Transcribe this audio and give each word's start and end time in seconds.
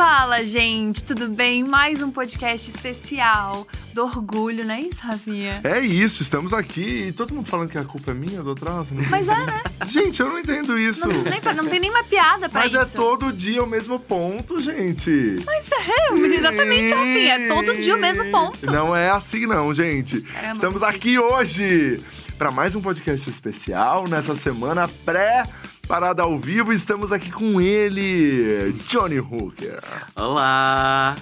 Fala, 0.00 0.46
gente, 0.46 1.04
tudo 1.04 1.28
bem? 1.28 1.62
Mais 1.62 2.00
um 2.00 2.10
podcast 2.10 2.70
especial 2.70 3.66
do 3.92 4.02
orgulho, 4.02 4.64
não 4.64 4.72
é 4.72 4.80
isso, 4.80 4.98
Rafinha? 4.98 5.60
É 5.62 5.78
isso, 5.80 6.22
estamos 6.22 6.54
aqui 6.54 7.08
e 7.08 7.12
todo 7.12 7.34
mundo 7.34 7.46
falando 7.46 7.68
que 7.68 7.76
a 7.76 7.84
culpa 7.84 8.12
é 8.12 8.14
minha 8.14 8.42
do 8.42 8.52
atraso. 8.52 8.94
Não 8.94 9.04
Mas 9.10 9.28
é, 9.28 9.34
né? 9.34 9.62
Gente, 9.86 10.20
eu 10.20 10.30
não 10.30 10.38
entendo 10.38 10.78
isso. 10.78 11.06
Não, 11.06 11.22
nem, 11.22 11.40
não 11.54 11.66
tem 11.66 11.80
nenhuma 11.80 12.02
piada 12.02 12.48
pra 12.48 12.62
Mas 12.62 12.72
isso. 12.72 12.80
é 12.80 12.84
todo 12.86 13.30
dia 13.30 13.62
o 13.62 13.66
mesmo 13.66 14.00
ponto, 14.00 14.58
gente. 14.58 15.36
Mas 15.44 15.70
é, 15.70 16.34
exatamente, 16.34 16.94
Rafinha. 16.94 17.34
É 17.34 17.48
todo 17.48 17.76
dia 17.76 17.94
o 17.94 17.98
mesmo 17.98 18.24
ponto. 18.30 18.58
Não 18.72 18.96
é 18.96 19.10
assim 19.10 19.44
não, 19.44 19.74
gente. 19.74 20.22
Caramba, 20.22 20.54
Estamos 20.54 20.82
aqui 20.82 21.18
hoje 21.18 22.02
para 22.38 22.50
mais 22.50 22.74
um 22.74 22.80
podcast 22.80 23.28
especial 23.28 24.08
nessa 24.08 24.34
semana 24.34 24.88
pré 25.04 25.44
parada 25.90 26.22
ao 26.22 26.38
vivo. 26.38 26.72
Estamos 26.72 27.10
aqui 27.10 27.32
com 27.32 27.60
ele, 27.60 28.72
Johnny 28.86 29.18
Hooker. 29.18 29.80
Olá! 30.14 31.16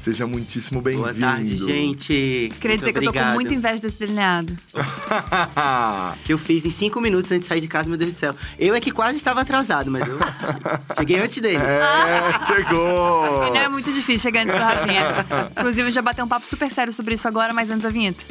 Seja 0.00 0.26
muitíssimo 0.26 0.80
Boa 0.80 0.94
bem-vindo. 1.12 1.20
tarde, 1.20 1.56
gente! 1.58 2.50
Queria 2.58 2.70
Muito 2.70 2.78
dizer 2.80 2.92
que 2.94 2.98
eu 3.00 3.02
tô 3.02 3.12
com 3.12 3.18
obrigado. 3.18 3.34
muita 3.34 3.52
inveja 3.52 3.82
desse 3.82 3.98
delineado. 3.98 4.56
Que 6.24 6.32
eu 6.32 6.38
fiz 6.38 6.64
em 6.64 6.70
cinco 6.70 7.02
minutos 7.02 7.30
antes 7.30 7.42
de 7.42 7.48
sair 7.48 7.60
de 7.60 7.68
casa, 7.68 7.86
meu 7.90 7.98
Deus 7.98 8.14
do 8.14 8.18
céu. 8.18 8.34
Eu 8.58 8.74
é 8.74 8.80
que 8.80 8.90
quase 8.90 9.18
estava 9.18 9.42
atrasado, 9.42 9.90
mas 9.90 10.08
eu 10.08 10.18
cheguei 10.96 11.20
antes 11.20 11.38
dele. 11.42 11.58
é, 11.58 12.46
chegou. 12.46 13.50
Não 13.50 13.56
é 13.56 13.68
muito 13.68 13.92
difícil 13.92 14.20
chegar 14.20 14.42
antes 14.44 14.54
do 14.54 14.60
Rafinha. 14.60 15.50
Inclusive, 15.50 15.88
eu 15.88 15.92
já 15.92 16.00
bateu 16.00 16.24
um 16.24 16.28
papo 16.28 16.46
super 16.46 16.72
sério 16.72 16.94
sobre 16.94 17.14
isso 17.14 17.28
agora, 17.28 17.52
mas 17.52 17.68
antes 17.68 17.82
da 17.82 17.90
vinheta. 17.90 18.24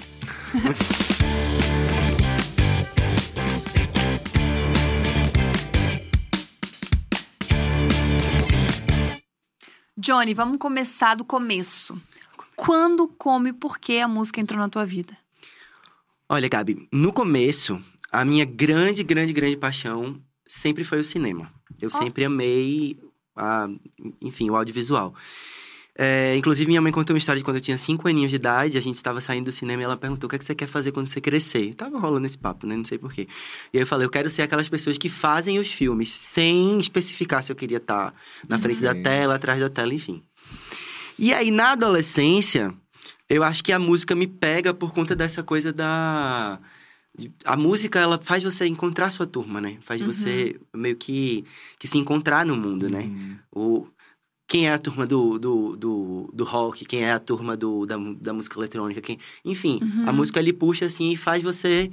Johnny, 9.97 10.35
vamos 10.35 10.59
começar 10.59 11.15
do 11.15 11.25
começo. 11.25 11.99
Quando, 12.55 13.07
como 13.07 13.47
e 13.47 13.53
por 13.53 13.79
que 13.79 13.99
a 13.99 14.07
música 14.07 14.39
entrou 14.39 14.59
na 14.59 14.69
tua 14.69 14.85
vida? 14.85 15.17
Olha, 16.29 16.47
Gabi, 16.47 16.87
no 16.91 17.11
começo, 17.11 17.81
a 18.11 18.23
minha 18.23 18.45
grande, 18.45 19.01
grande, 19.01 19.33
grande 19.33 19.57
paixão 19.57 20.21
sempre 20.45 20.83
foi 20.83 20.99
o 20.99 21.03
cinema. 21.03 21.51
Eu 21.81 21.89
Ó. 21.91 21.97
sempre 21.97 22.25
amei, 22.25 22.99
a, 23.35 23.67
enfim, 24.21 24.51
o 24.51 24.55
audiovisual. 24.55 25.15
É, 25.99 26.35
inclusive, 26.35 26.67
minha 26.67 26.79
mãe 26.79 26.91
contou 26.91 27.13
uma 27.15 27.17
história 27.17 27.39
de 27.39 27.43
quando 27.43 27.57
eu 27.57 27.61
tinha 27.61 27.77
cinco 27.77 28.07
aninhos 28.07 28.29
de 28.29 28.35
idade, 28.35 28.77
a 28.77 28.81
gente 28.81 28.95
estava 28.97 29.19
saindo 29.19 29.45
do 29.45 29.51
cinema 29.51 29.81
e 29.81 29.85
ela 29.85 29.97
perguntou 29.97 30.27
o 30.27 30.29
que, 30.29 30.35
é 30.35 30.39
que 30.39 30.45
você 30.45 30.53
quer 30.53 30.67
fazer 30.67 30.91
quando 30.91 31.07
você 31.07 31.19
crescer. 31.19 31.73
Tava 31.73 31.97
rolando 31.97 32.27
esse 32.27 32.37
papo, 32.37 32.67
né? 32.67 32.77
Não 32.77 32.85
sei 32.85 32.99
porquê. 32.99 33.27
E 33.73 33.77
aí 33.77 33.81
eu 33.81 33.87
falei, 33.87 34.05
eu 34.05 34.11
quero 34.11 34.29
ser 34.29 34.43
aquelas 34.43 34.69
pessoas 34.69 34.95
que 34.97 35.09
fazem 35.09 35.57
os 35.57 35.73
filmes, 35.73 36.09
sem 36.11 36.77
especificar 36.77 37.41
se 37.41 37.51
eu 37.51 37.55
queria 37.55 37.77
estar 37.77 38.13
na 38.47 38.59
frente 38.59 38.81
da 38.81 38.93
Uhum. 38.93 39.01
tela, 39.01 39.35
atrás 39.35 39.59
da 39.59 39.69
tela, 39.71 39.91
enfim. 39.91 40.21
E 41.17 41.33
aí, 41.33 41.49
na 41.49 41.71
adolescência, 41.71 42.71
eu 43.27 43.41
acho 43.43 43.63
que 43.63 43.71
a 43.71 43.79
música 43.79 44.13
me 44.15 44.27
pega 44.27 44.73
por 44.75 44.93
conta 44.93 45.15
dessa 45.15 45.41
coisa 45.41 45.73
da. 45.73 46.59
A 47.43 47.57
música, 47.57 47.99
ela 47.99 48.19
faz 48.21 48.43
você 48.43 48.67
encontrar 48.67 49.09
sua 49.09 49.25
turma, 49.25 49.59
né? 49.59 49.77
Faz 49.81 49.99
Uhum. 50.01 50.13
você 50.13 50.59
meio 50.75 50.95
que, 50.95 51.43
que 51.79 51.87
se 51.87 51.97
encontrar 51.97 52.45
no 52.45 52.55
mundo, 52.55 52.87
né? 52.87 53.01
Hum. 53.05 53.35
O, 53.51 53.87
quem 54.47 54.67
é 54.67 54.73
a 54.73 54.77
turma 54.79 55.05
do, 55.05 55.37
do, 55.37 55.75
do, 55.75 56.29
do 56.33 56.43
rock, 56.43 56.85
quem 56.85 57.03
é 57.03 57.11
a 57.11 57.19
turma 57.19 57.57
do, 57.57 57.85
da, 57.85 57.97
da 58.21 58.33
música 58.33 58.57
eletrônica, 58.59 59.01
quem... 59.01 59.19
Enfim, 59.43 59.79
a 60.05 60.09
Uhum. 60.11 60.15
música 60.15 60.39
ali 60.39 60.53
puxa, 60.53 60.85
assim, 60.85 61.09
e 61.11 61.17
faz 61.17 61.43
você 61.43 61.91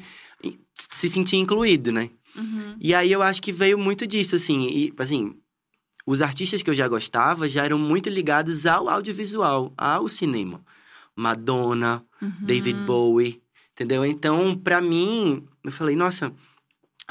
se 0.90 1.08
sentir 1.08 1.36
incluído, 1.36 1.90
né? 1.92 2.10
Uhum. 2.36 2.76
E 2.80 2.94
aí 2.94 3.10
eu 3.10 3.22
acho 3.22 3.40
que 3.42 3.52
veio 3.52 3.76
muito 3.78 4.06
disso, 4.06 4.36
assim. 4.36 4.66
E, 4.68 4.92
assim, 4.98 5.34
os 6.06 6.20
artistas 6.22 6.62
que 6.62 6.70
eu 6.70 6.74
já 6.74 6.86
gostava 6.88 7.48
já 7.48 7.64
eram 7.64 7.78
muito 7.78 8.08
ligados 8.08 8.66
ao 8.66 8.88
audiovisual, 8.88 9.72
ao 9.76 10.08
cinema. 10.08 10.60
Madonna, 11.16 12.04
Uhum. 12.20 12.32
David 12.40 12.78
Bowie, 12.86 13.40
entendeu? 13.72 14.04
Então, 14.04 14.56
pra 14.56 14.80
mim, 14.80 15.44
eu 15.62 15.70
falei, 15.72 15.94
nossa. 15.96 16.32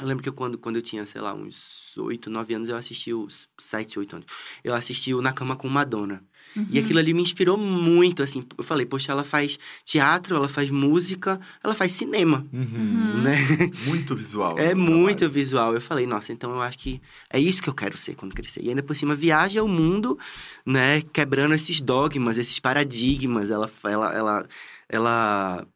Eu 0.00 0.08
lembro 0.08 0.22
que 0.24 0.28
eu, 0.28 0.32
quando, 0.32 0.58
quando 0.58 0.76
eu 0.76 0.82
tinha, 0.82 1.06
sei 1.06 1.20
lá, 1.20 1.32
uns 1.32 1.96
oito, 1.98 2.28
nove 2.28 2.52
anos, 2.54 2.68
eu 2.68 2.76
assisti 2.76 3.12
os 3.14 3.48
sete, 3.58 3.96
oito 3.98 4.16
anos. 4.16 4.26
Eu 4.64 4.74
assisti 4.74 5.14
o 5.14 5.22
Na 5.22 5.32
Cama 5.32 5.54
com 5.54 5.68
Madonna. 5.68 6.22
E 6.56 6.78
Uhum. 6.78 6.84
aquilo 6.84 6.98
ali 6.98 7.14
me 7.14 7.22
inspirou 7.22 7.56
muito, 7.56 8.22
assim. 8.22 8.44
Eu 8.58 8.62
falei, 8.64 8.84
poxa, 8.86 9.10
ela 9.12 9.22
faz 9.24 9.58
teatro, 9.84 10.34
ela 10.36 10.48
faz 10.48 10.68
música, 10.70 11.40
ela 11.62 11.74
faz 11.74 11.92
cinema, 11.92 12.44
Uhum. 12.52 13.22
né? 13.22 13.36
Muito 13.86 14.14
visual. 14.16 14.58
É 14.58 14.72
o 14.72 14.76
muito 14.76 15.18
trabalho. 15.18 15.30
visual. 15.32 15.74
Eu 15.74 15.80
falei, 15.80 16.06
nossa, 16.06 16.32
então 16.32 16.50
eu 16.52 16.60
acho 16.60 16.78
que 16.78 17.00
é 17.30 17.38
isso 17.40 17.62
que 17.62 17.68
eu 17.68 17.74
quero 17.74 17.96
ser 17.96 18.14
quando 18.14 18.34
crescer. 18.34 18.62
E 18.62 18.68
ainda 18.68 18.82
por 18.82 18.94
cima, 18.96 19.14
viaja 19.14 19.60
ao 19.60 19.68
mundo, 19.68 20.18
né? 20.66 21.02
Quebrando 21.12 21.54
esses 21.54 21.80
dogmas, 21.80 22.36
esses 22.38 22.58
paradigmas. 22.60 23.50
Ela, 23.50 23.70
ela, 23.84 24.12
ela, 24.14 24.48
ela 24.88 25.66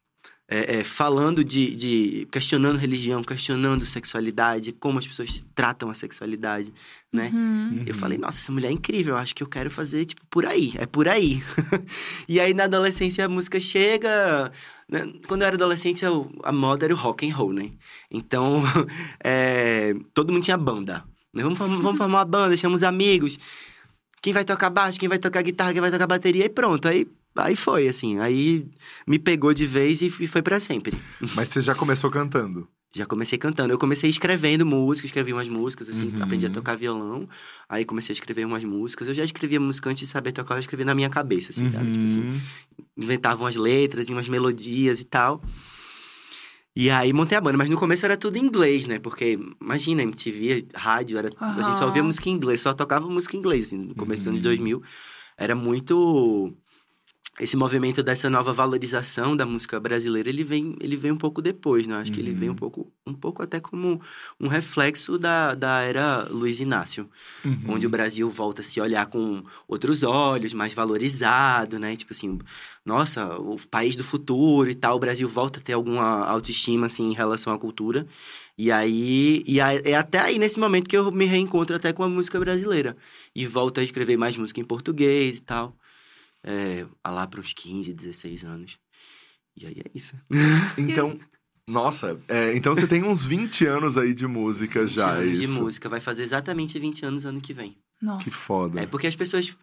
é, 0.50 0.78
é, 0.78 0.84
falando 0.84 1.44
de, 1.44 1.74
de. 1.74 2.28
questionando 2.32 2.78
religião, 2.78 3.22
questionando 3.22 3.84
sexualidade, 3.84 4.72
como 4.72 4.98
as 4.98 5.06
pessoas 5.06 5.44
tratam 5.54 5.90
a 5.90 5.94
sexualidade, 5.94 6.72
né? 7.12 7.30
Uhum. 7.34 7.82
Eu 7.86 7.94
falei, 7.94 8.16
nossa, 8.16 8.38
essa 8.38 8.50
mulher 8.50 8.68
é 8.68 8.72
incrível, 8.72 9.14
eu 9.14 9.18
acho 9.18 9.34
que 9.34 9.42
eu 9.42 9.46
quero 9.46 9.70
fazer, 9.70 10.06
tipo, 10.06 10.22
por 10.30 10.46
aí, 10.46 10.72
é 10.78 10.86
por 10.86 11.06
aí. 11.06 11.42
e 12.26 12.40
aí, 12.40 12.54
na 12.54 12.64
adolescência, 12.64 13.26
a 13.26 13.28
música 13.28 13.60
chega... 13.60 14.50
né? 14.88 15.12
Quando 15.26 15.42
eu 15.42 15.46
era 15.48 15.56
adolescente, 15.56 16.02
eu- 16.04 16.30
a 16.42 16.50
moda 16.50 16.86
era 16.86 16.94
o 16.94 16.96
rock 16.96 17.28
and 17.30 17.34
roll, 17.34 17.52
né? 17.52 17.70
Então, 18.10 18.62
é, 19.22 19.94
todo 20.14 20.32
mundo 20.32 20.42
tinha 20.44 20.56
banda. 20.56 21.04
né? 21.34 21.42
Vamos, 21.42 21.58
formar- 21.58 21.76
vamos 21.82 21.98
formar 21.98 22.18
uma 22.20 22.24
banda, 22.24 22.56
chamamos 22.56 22.82
amigos. 22.82 23.38
Quem 24.22 24.32
vai 24.32 24.44
tocar 24.44 24.70
baixo, 24.70 24.98
quem 24.98 25.08
vai 25.08 25.18
tocar 25.18 25.42
guitarra, 25.42 25.72
quem 25.72 25.80
vai 25.80 25.90
tocar 25.90 26.06
bateria, 26.06 26.46
e 26.46 26.48
pronto. 26.48 26.88
Aí, 26.88 27.06
aí 27.38 27.56
foi, 27.56 27.88
assim. 27.88 28.18
Aí 28.18 28.66
me 29.06 29.18
pegou 29.18 29.52
de 29.54 29.66
vez 29.66 30.02
e, 30.02 30.10
foi 30.10 30.42
pra 30.42 30.58
sempre. 30.60 30.92
Mas 31.34 31.48
você 31.48 31.60
já 31.60 31.74
começou 31.74 32.10
cantando. 32.10 32.68
Já 32.94 33.04
comecei 33.04 33.36
cantando. 33.38 33.72
Eu 33.72 33.78
comecei 33.78 34.08
escrevendo 34.08 34.64
música, 34.64 35.06
escrevi 35.06 35.32
umas 35.32 35.48
músicas, 35.48 35.88
assim, 35.90 36.06
Uhum. 36.06 36.22
aprendi 36.22 36.46
a 36.46 36.50
tocar 36.50 36.74
violão. 36.74 37.28
Aí 37.68 37.84
comecei 37.84 38.12
a 38.12 38.14
escrever 38.14 38.46
umas 38.46 38.64
músicas. 38.64 39.08
Eu 39.08 39.14
já 39.14 39.24
escrevia 39.24 39.60
música 39.60 39.90
antes 39.90 40.06
de 40.06 40.12
saber 40.12 40.32
tocar, 40.32 40.54
eu 40.54 40.60
escrevia 40.60 40.86
na 40.86 40.94
minha 40.94 41.10
cabeça, 41.10 41.52
assim, 41.52 41.68
sabe? 41.68 41.90
Tipo 41.92 42.04
assim, 42.06 42.20
Uhum. 42.20 42.40
inventava 42.96 43.42
umas 43.44 43.56
letras 43.56 44.08
e 44.08 44.12
umas 44.12 44.26
melodias 44.26 45.00
e 45.00 45.04
tal. 45.04 45.42
E 46.74 46.90
aí 46.90 47.12
montei 47.12 47.36
a 47.36 47.40
banda, 47.40 47.58
mas 47.58 47.68
no 47.68 47.76
começo 47.76 48.04
era 48.06 48.16
tudo 48.16 48.36
em 48.36 48.44
inglês, 48.44 48.86
né? 48.86 48.98
Porque, 49.00 49.38
imagina, 49.60 50.02
MTV, 50.02 50.68
rádio, 50.74 51.18
era, 51.18 51.28
a 51.40 51.60
gente 51.62 51.76
só 51.76 51.86
ouvia 51.86 52.00
Aham. 52.00 52.06
música 52.06 52.28
em 52.30 52.32
inglês, 52.32 52.60
só 52.60 52.72
tocava 52.72 53.08
música 53.08 53.36
em 53.36 53.40
inglês, 53.40 53.66
assim, 53.66 53.78
no 53.78 53.94
começo 53.96 54.22
dos 54.22 54.28
anos 54.28 54.38
Uhum. 54.38 54.42
2000. 54.44 54.82
Era 55.36 55.54
muito... 55.54 56.54
Esse 57.40 57.56
movimento 57.56 58.02
dessa 58.02 58.28
nova 58.28 58.52
valorização 58.52 59.36
da 59.36 59.46
música 59.46 59.78
brasileira, 59.78 60.28
ele 60.28 60.42
vem, 60.42 60.74
ele 60.80 60.96
vem 60.96 61.12
um 61.12 61.16
pouco 61.16 61.40
depois, 61.40 61.86
né? 61.86 61.94
Acho 61.96 62.10
que 62.10 62.18
ele 62.20 62.32
vem 62.32 62.48
um 62.48 62.52
Uhum. 62.52 62.58
pouco, 62.58 62.92
um 63.06 63.14
pouco 63.14 63.42
até 63.44 63.60
como 63.60 64.00
um 64.40 64.48
reflexo 64.48 65.16
da, 65.18 65.54
da 65.54 65.80
era 65.82 66.26
Luiz 66.30 66.58
Inácio 66.58 67.08
Uhum. 67.44 67.74
onde 67.74 67.86
o 67.86 67.90
Brasil 67.90 68.28
volta 68.28 68.60
a 68.62 68.64
se 68.64 68.80
olhar 68.80 69.06
com 69.06 69.44
outros 69.68 70.02
olhos, 70.02 70.52
mais 70.52 70.74
valorizado, 70.74 71.78
né? 71.78 71.94
Tipo 71.94 72.12
assim, 72.12 72.38
nossa, 72.84 73.36
o 73.38 73.56
país 73.70 73.94
do 73.94 74.02
futuro 74.02 74.68
e 74.68 74.74
tal, 74.74 74.96
o 74.96 75.00
Brasil 75.00 75.28
volta 75.28 75.60
a 75.60 75.62
ter 75.62 75.74
alguma 75.74 76.24
autoestima, 76.26 76.86
assim, 76.86 77.10
em 77.10 77.14
relação 77.14 77.52
à 77.52 77.58
cultura. 77.58 78.04
E 78.56 78.72
aí, 78.72 79.44
e 79.46 79.60
aí- 79.60 79.80
é 79.84 79.94
até 79.94 80.18
aí, 80.18 80.38
nesse 80.40 80.58
momento, 80.58 80.88
que 80.88 80.96
eu 80.96 81.12
me 81.12 81.24
reencontro 81.24 81.76
até 81.76 81.92
com 81.92 82.02
a 82.02 82.08
música 82.08 82.40
brasileira. 82.40 82.96
E 83.32 83.46
volto 83.46 83.78
a 83.78 83.82
escrever 83.84 84.16
mais 84.16 84.36
música 84.36 84.60
em 84.60 84.64
português 84.64 85.38
e 85.38 85.42
tal. 85.42 85.76
É, 86.44 86.86
lá 87.06 87.26
para 87.26 87.40
uns 87.40 87.52
15, 87.52 87.92
16 87.92 88.44
anos. 88.44 88.78
E 89.56 89.66
aí 89.66 89.76
é 89.84 89.90
isso. 89.94 90.16
Então, 90.78 91.18
nossa, 91.66 92.18
é, 92.28 92.56
então 92.56 92.74
você 92.74 92.86
tem 92.86 93.02
uns 93.04 93.26
20 93.26 93.66
anos 93.66 93.98
aí 93.98 94.14
de 94.14 94.26
música 94.26 94.80
20 94.86 94.90
já, 94.90 95.16
é 95.16 95.20
anos 95.20 95.38
de 95.38 95.44
isso? 95.44 95.62
música. 95.62 95.88
Vai 95.88 96.00
fazer 96.00 96.22
exatamente 96.22 96.78
20 96.78 97.04
anos 97.04 97.26
ano 97.26 97.42
que 97.42 97.52
vem. 97.52 97.76
Nossa. 98.00 98.24
Que 98.24 98.30
foda. 98.30 98.80
É 98.80 98.86
porque 98.86 99.06
as 99.06 99.14
pessoas. 99.14 99.54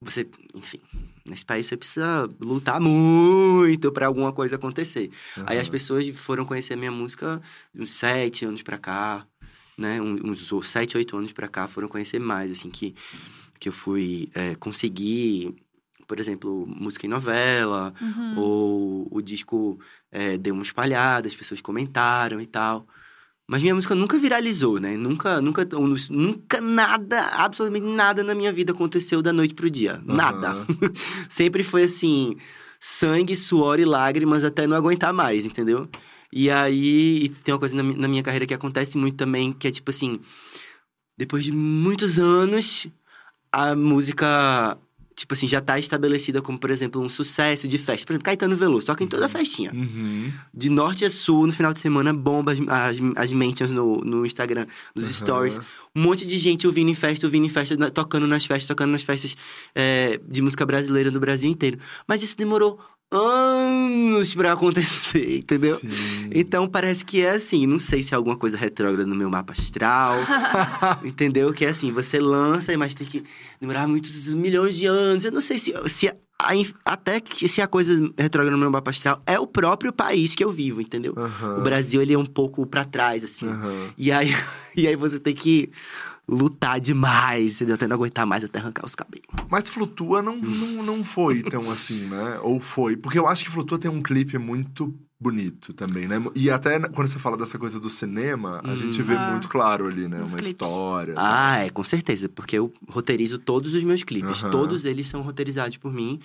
Você, 0.00 0.28
enfim, 0.54 0.80
nesse 1.24 1.44
país 1.44 1.66
você 1.66 1.76
precisa 1.76 2.28
lutar 2.40 2.80
muito 2.80 3.92
pra 3.92 4.06
alguma 4.06 4.32
coisa 4.32 4.56
acontecer. 4.56 5.10
Aí 5.46 5.58
as 5.58 5.68
pessoas 5.68 6.08
foram 6.08 6.44
conhecer 6.44 6.74
a 6.74 6.76
minha 6.76 6.90
música 6.90 7.40
uns 7.72 7.90
sete 7.90 8.44
anos 8.44 8.62
pra 8.62 8.78
cá, 8.78 9.24
né? 9.78 10.00
Uns 10.00 10.48
sete, 10.64 10.96
oito 10.96 11.16
anos 11.16 11.32
pra 11.32 11.48
cá 11.48 11.68
foram 11.68 11.86
conhecer 11.86 12.18
mais, 12.18 12.50
assim, 12.50 12.68
que, 12.68 12.96
que 13.60 13.68
eu 13.68 13.72
fui 13.72 14.28
é, 14.34 14.56
conseguir, 14.56 15.54
por 16.06 16.18
exemplo, 16.20 16.66
música 16.66 17.06
em 17.06 17.08
novela, 17.08 17.92
Uhum. 18.00 18.38
ou 18.38 19.08
o 19.10 19.20
disco 19.22 19.78
é, 20.10 20.36
deu 20.38 20.54
uma 20.54 20.62
espalhada, 20.62 21.28
as 21.28 21.34
pessoas 21.34 21.60
comentaram 21.60 22.40
e 22.40 22.46
tal. 22.46 22.86
Mas 23.48 23.60
minha 23.60 23.74
música 23.74 23.94
nunca 23.94 24.16
viralizou, 24.18 24.78
né? 24.78 24.96
Nunca, 24.96 25.40
nunca, 25.40 25.66
nunca 26.10 26.60
nada, 26.60 27.20
absolutamente 27.34 27.86
nada 27.86 28.22
na 28.22 28.34
minha 28.34 28.52
vida 28.52 28.72
aconteceu 28.72 29.20
da 29.20 29.32
noite 29.32 29.52
pro 29.54 29.68
dia. 29.68 30.00
Nada. 30.06 30.50
Aham. 30.50 30.66
Sempre 31.28 31.62
foi 31.64 31.82
assim, 31.82 32.36
sangue, 32.78 33.36
suor 33.36 33.78
e 33.80 33.84
lágrimas 33.84 34.44
até 34.44 34.66
não 34.66 34.76
aguentar 34.76 35.12
mais, 35.12 35.44
entendeu? 35.44 35.88
E 36.32 36.48
aí, 36.50 37.24
e 37.24 37.28
tem 37.28 37.52
uma 37.52 37.58
coisa 37.60 37.74
na, 37.76 37.82
na 37.82 38.08
minha 38.08 38.22
carreira 38.22 38.46
que 38.46 38.54
acontece 38.54 38.96
muito 38.96 39.16
também, 39.16 39.52
que 39.52 39.68
é 39.68 39.70
tipo 39.70 39.90
assim, 39.90 40.18
depois 41.18 41.44
de 41.44 41.52
muitos 41.52 42.18
anos, 42.18 42.86
a 43.52 43.74
música, 43.74 44.78
tipo 45.14 45.34
assim, 45.34 45.46
já 45.46 45.60
tá 45.60 45.78
estabelecida 45.78 46.40
como, 46.40 46.58
por 46.58 46.70
exemplo, 46.70 47.00
um 47.00 47.08
sucesso 47.08 47.68
de 47.68 47.78
festa. 47.78 48.06
Por 48.06 48.12
exemplo, 48.12 48.24
Caetano 48.24 48.56
Veloso, 48.56 48.86
toca 48.86 49.04
em 49.04 49.06
toda 49.06 49.28
festinha. 49.28 49.72
Uhum. 49.72 50.32
De 50.52 50.68
norte 50.68 51.04
a 51.04 51.10
sul, 51.10 51.46
no 51.46 51.52
final 51.52 51.72
de 51.72 51.80
semana, 51.80 52.12
bomba 52.12 52.52
as, 52.52 52.58
as, 52.68 52.96
as 53.16 53.32
mentions 53.32 53.70
no, 53.70 53.96
no 53.98 54.24
Instagram, 54.24 54.66
nos 54.94 55.04
Aham. 55.04 55.12
stories. 55.12 55.60
Um 55.94 56.02
monte 56.02 56.26
de 56.26 56.38
gente 56.38 56.66
ouvindo 56.66 56.90
em 56.90 56.94
festa, 56.94 57.26
ouvindo 57.26 57.44
em 57.44 57.48
festa, 57.48 57.90
tocando 57.90 58.26
nas 58.26 58.46
festas, 58.46 58.66
tocando 58.66 58.92
nas 58.92 59.02
festas 59.02 59.36
é, 59.74 60.18
de 60.26 60.40
música 60.40 60.64
brasileira 60.64 61.10
no 61.10 61.20
Brasil 61.20 61.50
inteiro. 61.50 61.78
Mas 62.06 62.22
isso 62.22 62.36
demorou 62.36 62.80
anos 63.12 64.34
pra 64.34 64.52
acontecer, 64.52 65.36
entendeu? 65.38 65.78
Sim. 65.78 66.30
Então 66.32 66.66
parece 66.66 67.04
que 67.04 67.20
é 67.22 67.32
assim, 67.32 67.66
não 67.66 67.78
sei 67.78 68.02
se 68.02 68.14
é 68.14 68.16
alguma 68.16 68.36
coisa 68.36 68.56
retrógrada 68.56 69.06
no 69.06 69.14
meu 69.14 69.28
mapa 69.28 69.52
astral, 69.52 70.16
entendeu? 71.04 71.52
Que 71.52 71.66
é 71.66 71.68
assim, 71.68 71.92
você 71.92 72.18
lança, 72.18 72.76
mas 72.76 72.94
tem 72.94 73.06
que 73.06 73.22
demorar 73.60 73.86
muitos 73.86 74.34
milhões 74.34 74.76
de 74.76 74.86
anos. 74.86 75.24
Eu 75.24 75.32
não 75.32 75.40
sei 75.40 75.58
se, 75.58 75.74
se 75.88 76.08
a 76.08 76.16
até 76.84 77.20
que 77.20 77.48
se 77.48 77.60
a 77.62 77.68
coisa 77.68 77.92
retrógrada 78.18 78.56
no 78.56 78.60
meu 78.60 78.70
mapa 78.70 78.90
astral 78.90 79.22
é 79.26 79.38
o 79.38 79.46
próprio 79.46 79.92
país 79.92 80.34
que 80.34 80.42
eu 80.42 80.50
vivo, 80.50 80.80
entendeu? 80.80 81.14
Aham. 81.16 81.58
O 81.58 81.62
Brasil 81.62 82.02
ele 82.02 82.14
é 82.14 82.18
um 82.18 82.26
pouco 82.26 82.66
pra 82.66 82.84
trás 82.84 83.22
assim. 83.22 83.48
Aham. 83.48 83.90
E 83.96 84.10
aí 84.10 84.34
e 84.76 84.88
aí 84.88 84.96
você 84.96 85.20
tem 85.20 85.34
que 85.34 85.70
lutar 86.32 86.80
demais, 86.80 87.56
entendeu? 87.56 87.74
Até 87.74 87.86
não 87.86 87.96
aguentar 87.96 88.26
mais 88.26 88.42
até 88.42 88.58
arrancar 88.58 88.84
os 88.86 88.94
cabelos. 88.94 89.26
Mas 89.50 89.68
Flutua 89.68 90.22
não, 90.22 90.36
não, 90.36 90.82
não 90.82 91.04
foi 91.04 91.42
tão 91.42 91.70
assim, 91.70 92.06
né? 92.06 92.38
Ou 92.42 92.58
foi? 92.58 92.96
Porque 92.96 93.18
eu 93.18 93.28
acho 93.28 93.44
que 93.44 93.50
Flutua 93.50 93.78
tem 93.78 93.90
um 93.90 94.02
clipe 94.02 94.38
muito 94.38 94.94
bonito 95.20 95.72
também, 95.72 96.08
né? 96.08 96.16
E 96.34 96.50
até 96.50 96.80
quando 96.80 97.06
você 97.06 97.18
fala 97.18 97.36
dessa 97.36 97.56
coisa 97.58 97.78
do 97.78 97.88
cinema, 97.88 98.60
a 98.64 98.72
Hum. 98.72 98.76
gente 98.76 99.00
vê 99.02 99.14
Ah, 99.14 99.30
muito 99.30 99.48
claro 99.48 99.86
ali, 99.86 100.08
né? 100.08 100.18
nos 100.18 100.32
Uma 100.32 100.38
clipes. 100.40 100.66
história. 100.66 101.14
Ah, 101.16 101.58
é, 101.58 101.70
com 101.70 101.84
certeza, 101.84 102.28
porque 102.28 102.58
eu 102.58 102.72
roteirizo 102.88 103.38
todos 103.38 103.72
os 103.74 103.84
meus 103.84 104.02
clipes. 104.02 104.42
Todos 104.50 104.84
eles 104.84 105.06
são 105.06 105.22
roteirizados 105.22 105.76
por 105.76 105.92
mim. 105.92 106.18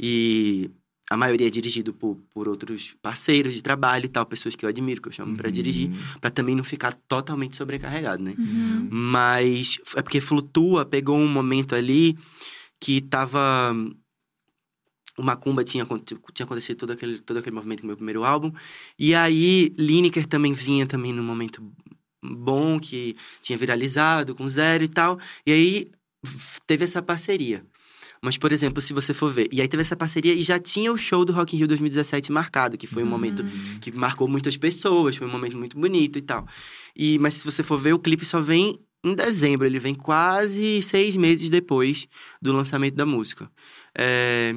E 0.00 0.70
a 1.10 1.16
maioria 1.16 1.46
é 1.46 1.50
dirigido 1.50 1.92
por, 1.94 2.16
por 2.34 2.46
outros 2.48 2.94
parceiros 3.00 3.54
de 3.54 3.62
trabalho 3.62 4.04
e 4.04 4.08
tal, 4.08 4.26
pessoas 4.26 4.54
que 4.54 4.64
eu 4.64 4.68
admiro, 4.68 5.00
que 5.00 5.08
eu 5.08 5.12
chamo 5.12 5.36
pra 5.36 5.48
Uhum. 5.48 5.52
dirigir, 5.54 5.90
pra 6.20 6.30
também 6.30 6.54
não 6.54 6.62
ficar 6.64 6.92
totalmente 7.08 7.56
sobrecarregado, 7.56 8.22
né? 8.22 8.34
Uhum. 8.38 8.88
Mas 8.90 9.78
é 9.96 10.02
porque 10.02 10.20
Flutua 10.20 10.84
pegou 10.84 11.16
um 11.16 11.26
momento 11.28 11.74
ali 11.74 12.16
que 12.80 13.00
tava. 13.00 13.74
O 15.16 15.22
Macumba 15.22 15.64
tinha, 15.64 15.84
tinha 16.32 16.44
acontecido 16.44 16.76
todo 16.76 16.90
aquele, 16.92 17.18
todo 17.18 17.38
aquele 17.38 17.56
movimento 17.56 17.80
no 17.82 17.88
meu 17.88 17.96
primeiro 17.96 18.22
álbum. 18.22 18.52
E 18.96 19.14
aí, 19.16 19.74
Lineker 19.76 20.26
também 20.26 20.52
vinha 20.52 20.86
também 20.86 21.12
num 21.12 21.24
momento 21.24 21.60
bom, 22.22 22.78
que 22.78 23.16
tinha 23.42 23.58
viralizado 23.58 24.32
com 24.34 24.46
Zero 24.46 24.84
e 24.84 24.88
tal. 24.88 25.18
E 25.44 25.50
aí, 25.52 25.90
teve 26.68 26.84
essa 26.84 27.02
parceria. 27.02 27.64
Mas, 28.22 28.36
por 28.36 28.52
exemplo, 28.52 28.82
se 28.82 28.92
você 28.92 29.14
for 29.14 29.32
ver... 29.32 29.48
E 29.52 29.60
aí 29.60 29.68
teve 29.68 29.80
essa 29.82 29.96
parceria 29.96 30.34
e 30.34 30.42
já 30.42 30.58
tinha 30.58 30.92
o 30.92 30.96
show 30.96 31.24
do 31.24 31.32
Rock 31.32 31.54
in 31.54 31.58
Rio 31.58 31.68
2017 31.68 32.32
marcado, 32.32 32.76
que 32.76 32.86
foi 32.86 33.02
um 33.02 33.06
momento 33.06 33.42
Uhum. 33.42 33.78
que 33.80 33.92
marcou 33.92 34.26
muitas 34.28 34.56
pessoas, 34.56 35.16
foi 35.16 35.26
um 35.26 35.30
momento 35.30 35.56
muito 35.56 35.78
bonito 35.78 36.18
e 36.18 36.22
tal. 36.22 36.46
E, 36.96 37.18
mas 37.18 37.34
se 37.34 37.44
você 37.44 37.62
for 37.62 37.78
ver, 37.78 37.92
o 37.92 37.98
clipe 37.98 38.24
só 38.24 38.40
vem 38.40 38.78
em 39.04 39.14
dezembro, 39.14 39.66
ele 39.66 39.78
vem 39.78 39.94
quase 39.94 40.82
seis 40.82 41.14
meses 41.14 41.48
depois 41.48 42.08
do 42.42 42.52
lançamento 42.52 42.94
da 42.96 43.06
música. 43.06 43.48
É, 43.96 44.54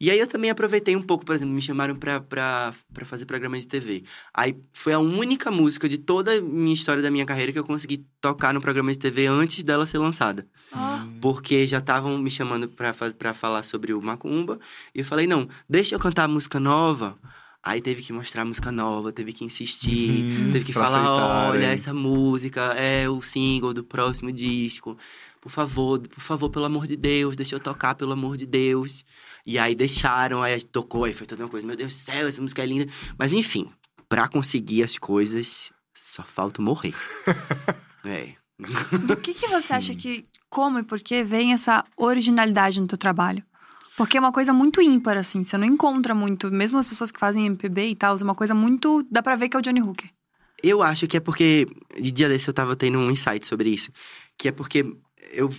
E 0.00 0.10
aí 0.10 0.18
eu 0.18 0.26
também 0.26 0.50
aproveitei 0.50 0.94
um 0.96 1.02
pouco, 1.02 1.24
por 1.24 1.34
exemplo, 1.34 1.54
me 1.54 1.60
chamaram 1.62 1.94
pra, 1.96 2.20
pra, 2.20 2.72
pra 2.92 3.04
fazer 3.04 3.24
programa 3.24 3.58
de 3.58 3.66
TV. 3.66 4.04
Aí 4.34 4.56
foi 4.72 4.92
a 4.92 4.98
única 4.98 5.50
música 5.50 5.88
de 5.88 5.98
toda 5.98 6.32
a 6.36 6.40
minha 6.40 6.74
história 6.74 7.02
da 7.02 7.10
minha 7.10 7.24
carreira 7.26 7.52
que 7.52 7.58
eu 7.58 7.64
consegui 7.64 8.04
tocar 8.20 8.52
no 8.52 8.60
programa 8.60 8.92
de 8.92 8.98
TV 8.98 9.26
antes 9.26 9.62
dela 9.62 9.86
ser 9.86 9.98
lançada. 9.98 10.46
Ó, 10.72 10.98
Porque 11.20 11.66
já 11.66 11.78
estavam 11.78 12.18
me 12.18 12.30
chamando 12.30 12.68
pra, 12.68 12.92
fa- 12.92 13.12
pra 13.12 13.32
falar 13.34 13.62
sobre 13.62 13.92
o 13.92 14.02
Macumba. 14.02 14.58
E 14.94 15.00
eu 15.00 15.04
falei, 15.04 15.26
não, 15.26 15.48
deixa 15.68 15.94
eu 15.94 15.98
cantar 16.00 16.24
a 16.24 16.28
música 16.28 16.58
nova. 16.58 17.16
Aí 17.64 17.80
teve 17.80 18.02
que 18.02 18.12
mostrar 18.12 18.42
a 18.42 18.44
música 18.44 18.72
nova, 18.72 19.12
teve 19.12 19.32
que 19.32 19.44
insistir, 19.44 20.24
Uhum, 20.24 20.52
teve 20.52 20.64
que 20.64 20.72
falar, 20.72 20.98
aceitarem. 20.98 21.50
olha, 21.50 21.66
essa 21.72 21.94
música 21.94 22.60
é 22.74 23.08
o 23.08 23.22
single 23.22 23.72
do 23.72 23.84
próximo 23.84 24.32
disco. 24.32 24.98
Por 25.40 25.50
favor, 25.50 26.00
por 26.00 26.20
favor, 26.20 26.50
pelo 26.50 26.64
amor 26.64 26.86
de 26.88 26.96
Deus, 26.96 27.36
deixa 27.36 27.54
eu 27.54 27.60
tocar, 27.60 27.94
pelo 27.94 28.12
amor 28.12 28.36
de 28.36 28.46
Deus. 28.46 29.04
E 29.46 29.58
aí 29.58 29.74
deixaram, 29.76 30.42
aí 30.42 30.60
tocou, 30.62 31.04
aí 31.04 31.12
foi 31.12 31.26
toda 31.26 31.44
uma 31.44 31.48
coisa, 31.50 31.66
meu 31.66 31.76
Deus 31.76 31.92
do 31.92 31.96
céu, 31.96 32.26
essa 32.26 32.40
música 32.42 32.62
é 32.62 32.66
linda. 32.66 32.92
Mas 33.16 33.32
enfim, 33.32 33.70
pra 34.08 34.26
conseguir 34.28 34.82
as 34.82 34.98
coisas, 34.98 35.72
só 35.94 36.22
falta 36.24 36.60
morrer. 36.60 36.94
é. 38.04 38.34
do 39.06 39.16
que, 39.16 39.34
que 39.34 39.46
você 39.48 39.72
acha 39.72 39.94
que, 39.94 40.26
como 40.48 40.78
e 40.80 40.82
por 40.82 41.00
que 41.00 41.22
vem 41.24 41.52
essa 41.52 41.84
originalidade 41.96 42.80
no 42.80 42.86
teu 42.88 42.98
trabalho? 42.98 43.42
Porque 43.96 44.16
é 44.16 44.20
uma 44.20 44.32
coisa 44.32 44.52
muito 44.52 44.80
ímpar, 44.80 45.16
assim. 45.16 45.44
Você 45.44 45.56
não 45.58 45.66
encontra 45.66 46.14
muito, 46.14 46.50
mesmo 46.50 46.78
as 46.78 46.88
pessoas 46.88 47.12
que 47.12 47.20
fazem 47.20 47.46
MPB 47.46 47.88
e 47.88 47.94
tal, 47.94 48.16
é 48.16 48.22
uma 48.22 48.34
coisa 48.34 48.54
muito. 48.54 49.06
Dá 49.10 49.22
pra 49.22 49.36
ver 49.36 49.48
que 49.48 49.56
é 49.56 49.60
o 49.60 49.62
Johnny 49.62 49.82
Hooker. 49.82 50.10
Eu 50.62 50.82
acho 50.82 51.06
que 51.06 51.16
é 51.16 51.20
porque. 51.20 51.66
De 52.00 52.10
dia 52.10 52.28
desse 52.28 52.48
eu 52.48 52.54
tava 52.54 52.76
tendo 52.76 52.98
um 52.98 53.10
insight 53.10 53.44
sobre 53.46 53.68
isso. 53.68 53.90
Que 54.38 54.48
é 54.48 54.52
porque 54.52 54.86
eu. 55.32 55.52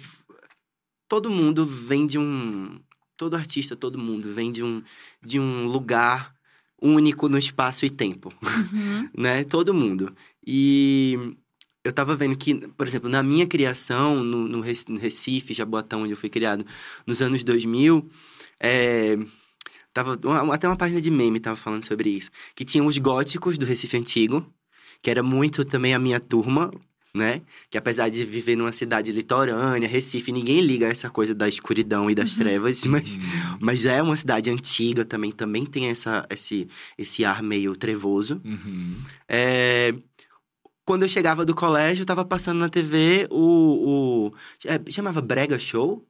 Todo 1.07 1.30
mundo 1.30 1.65
vem 1.65 2.07
de 2.07 2.18
um. 2.18 2.80
Todo 3.15 3.35
artista, 3.35 3.75
todo 3.75 4.00
mundo 4.00 4.33
vem 4.33 4.51
de 4.51 4.63
um, 4.63 4.81
de 5.21 5.39
um 5.39 5.68
lugar 5.68 6.33
único 6.81 7.30
no 7.30 7.38
espaço 7.38 7.85
e 7.85 7.89
tempo. 7.89 8.33
Uhum. 8.41 9.09
né? 9.15 9.44
Todo 9.44 9.74
mundo. 9.74 10.15
E 10.45 11.38
eu 11.83 11.91
tava 11.94 12.15
vendo 12.15 12.35
que, 12.35 12.56
por 12.69 12.88
exemplo, 12.88 13.09
na 13.09 13.21
minha 13.21 13.45
criação, 13.45 14.24
no, 14.24 14.47
no 14.47 14.62
Rec- 14.62 14.88
no 14.89 15.00
Recife, 15.00 15.53
Jaboatão, 15.53 16.03
onde 16.03 16.13
eu 16.13 16.18
fui 16.18 16.30
criado, 16.30 16.65
nos 17.06 17.21
anos 17.21 17.44
2000, 17.44 18.09
é, 18.59 19.18
tava, 19.94 20.19
uma- 20.24 20.53
até 20.56 20.68
uma 20.68 20.77
página 20.77 21.01
de 21.01 21.12
meme 21.12 21.39
tava 21.39 21.56
falando 21.57 21.85
sobre 21.85 22.09
isso. 22.09 22.30
Que 22.56 22.63
tinha 22.65 22.83
os 22.83 22.97
góticos 22.97 23.57
do 23.57 23.65
Recife 23.65 23.97
Antigo, 23.97 24.45
que 25.01 25.09
era 25.09 25.21
muito 25.21 25.65
também 25.65 25.94
a 25.94 26.00
minha 26.00 26.19
turma, 26.19 26.71
né? 27.15 27.41
Que 27.69 27.77
apesar 27.77 28.09
de 28.09 28.25
viver 28.25 28.56
numa 28.56 28.71
cidade 28.71 29.12
litorânea, 29.12 29.88
Recife, 29.88 30.31
ninguém 30.31 30.62
liga 30.62 30.88
a 30.88 30.89
essa 30.89 31.09
coisa 31.12 31.35
da 31.35 31.47
escuridão 31.47 32.09
e 32.09 32.15
das 32.15 32.33
trevas, 32.35 32.83
mas 32.88 33.18
Uhum. 33.18 33.57
mas 33.59 33.85
é 33.85 34.01
uma 34.01 34.15
cidade 34.15 34.50
antiga 34.50 35.06
também, 35.06 35.31
também 35.31 35.63
tem 35.65 35.88
essa, 35.89 36.25
esse, 36.30 36.68
esse 36.97 37.24
ar 37.24 37.44
meio 37.44 37.75
trevoso. 37.75 38.41
Uhum. 38.44 38.95
É, 39.27 39.94
Quando 40.85 41.03
eu 41.03 41.09
chegava 41.09 41.45
do 41.45 41.56
colégio, 41.56 42.06
tava 42.06 42.25
passando 42.25 42.59
na 42.59 42.69
TV 42.69 43.27
o. 43.30 44.30
o 44.30 44.33
é, 44.65 44.80
chamava 44.91 45.21
Brega 45.21 45.57
Show? 45.57 46.06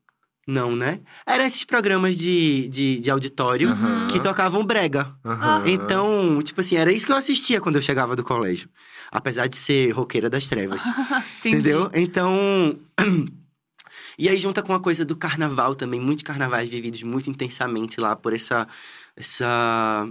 Não, 0.46 0.76
né? 0.76 1.00
Eram 1.26 1.46
esses 1.46 1.64
programas 1.64 2.18
de, 2.18 2.68
de, 2.68 3.00
de 3.00 3.10
auditório 3.10 3.70
Aham. 3.70 4.08
que 4.08 4.20
tocavam 4.20 4.66
brega. 4.66 5.16
Aham. 5.24 5.64
Então, 5.66 6.42
tipo 6.42 6.60
assim, 6.60 6.76
era 6.76 6.92
isso 6.92 7.06
que 7.06 7.14
eu 7.14 7.16
assistia 7.16 7.62
quando 7.62 7.78
eu 7.78 7.82
chegava 7.82 8.16
do 8.16 8.24
colégio. 8.24 8.70
Apesar 9.10 9.48
de 9.48 9.56
ser 9.56 9.92
roqueira 9.92 10.30
das 10.30 10.46
trevas. 10.46 10.84
Entendeu? 11.40 11.90
Então. 11.94 12.78
e 14.20 14.28
aí 14.28 14.38
junta 14.38 14.62
com 14.62 14.74
a 14.74 14.82
coisa 14.82 15.06
do 15.06 15.16
carnaval 15.16 15.76
também, 15.76 16.00
muitos 16.00 16.24
carnavais 16.24 16.70
vividos 16.70 17.04
muito 17.04 17.30
intensamente 17.30 18.02
lá 18.02 18.14
por 18.14 18.34
essa. 18.34 18.68
essa 19.16 20.10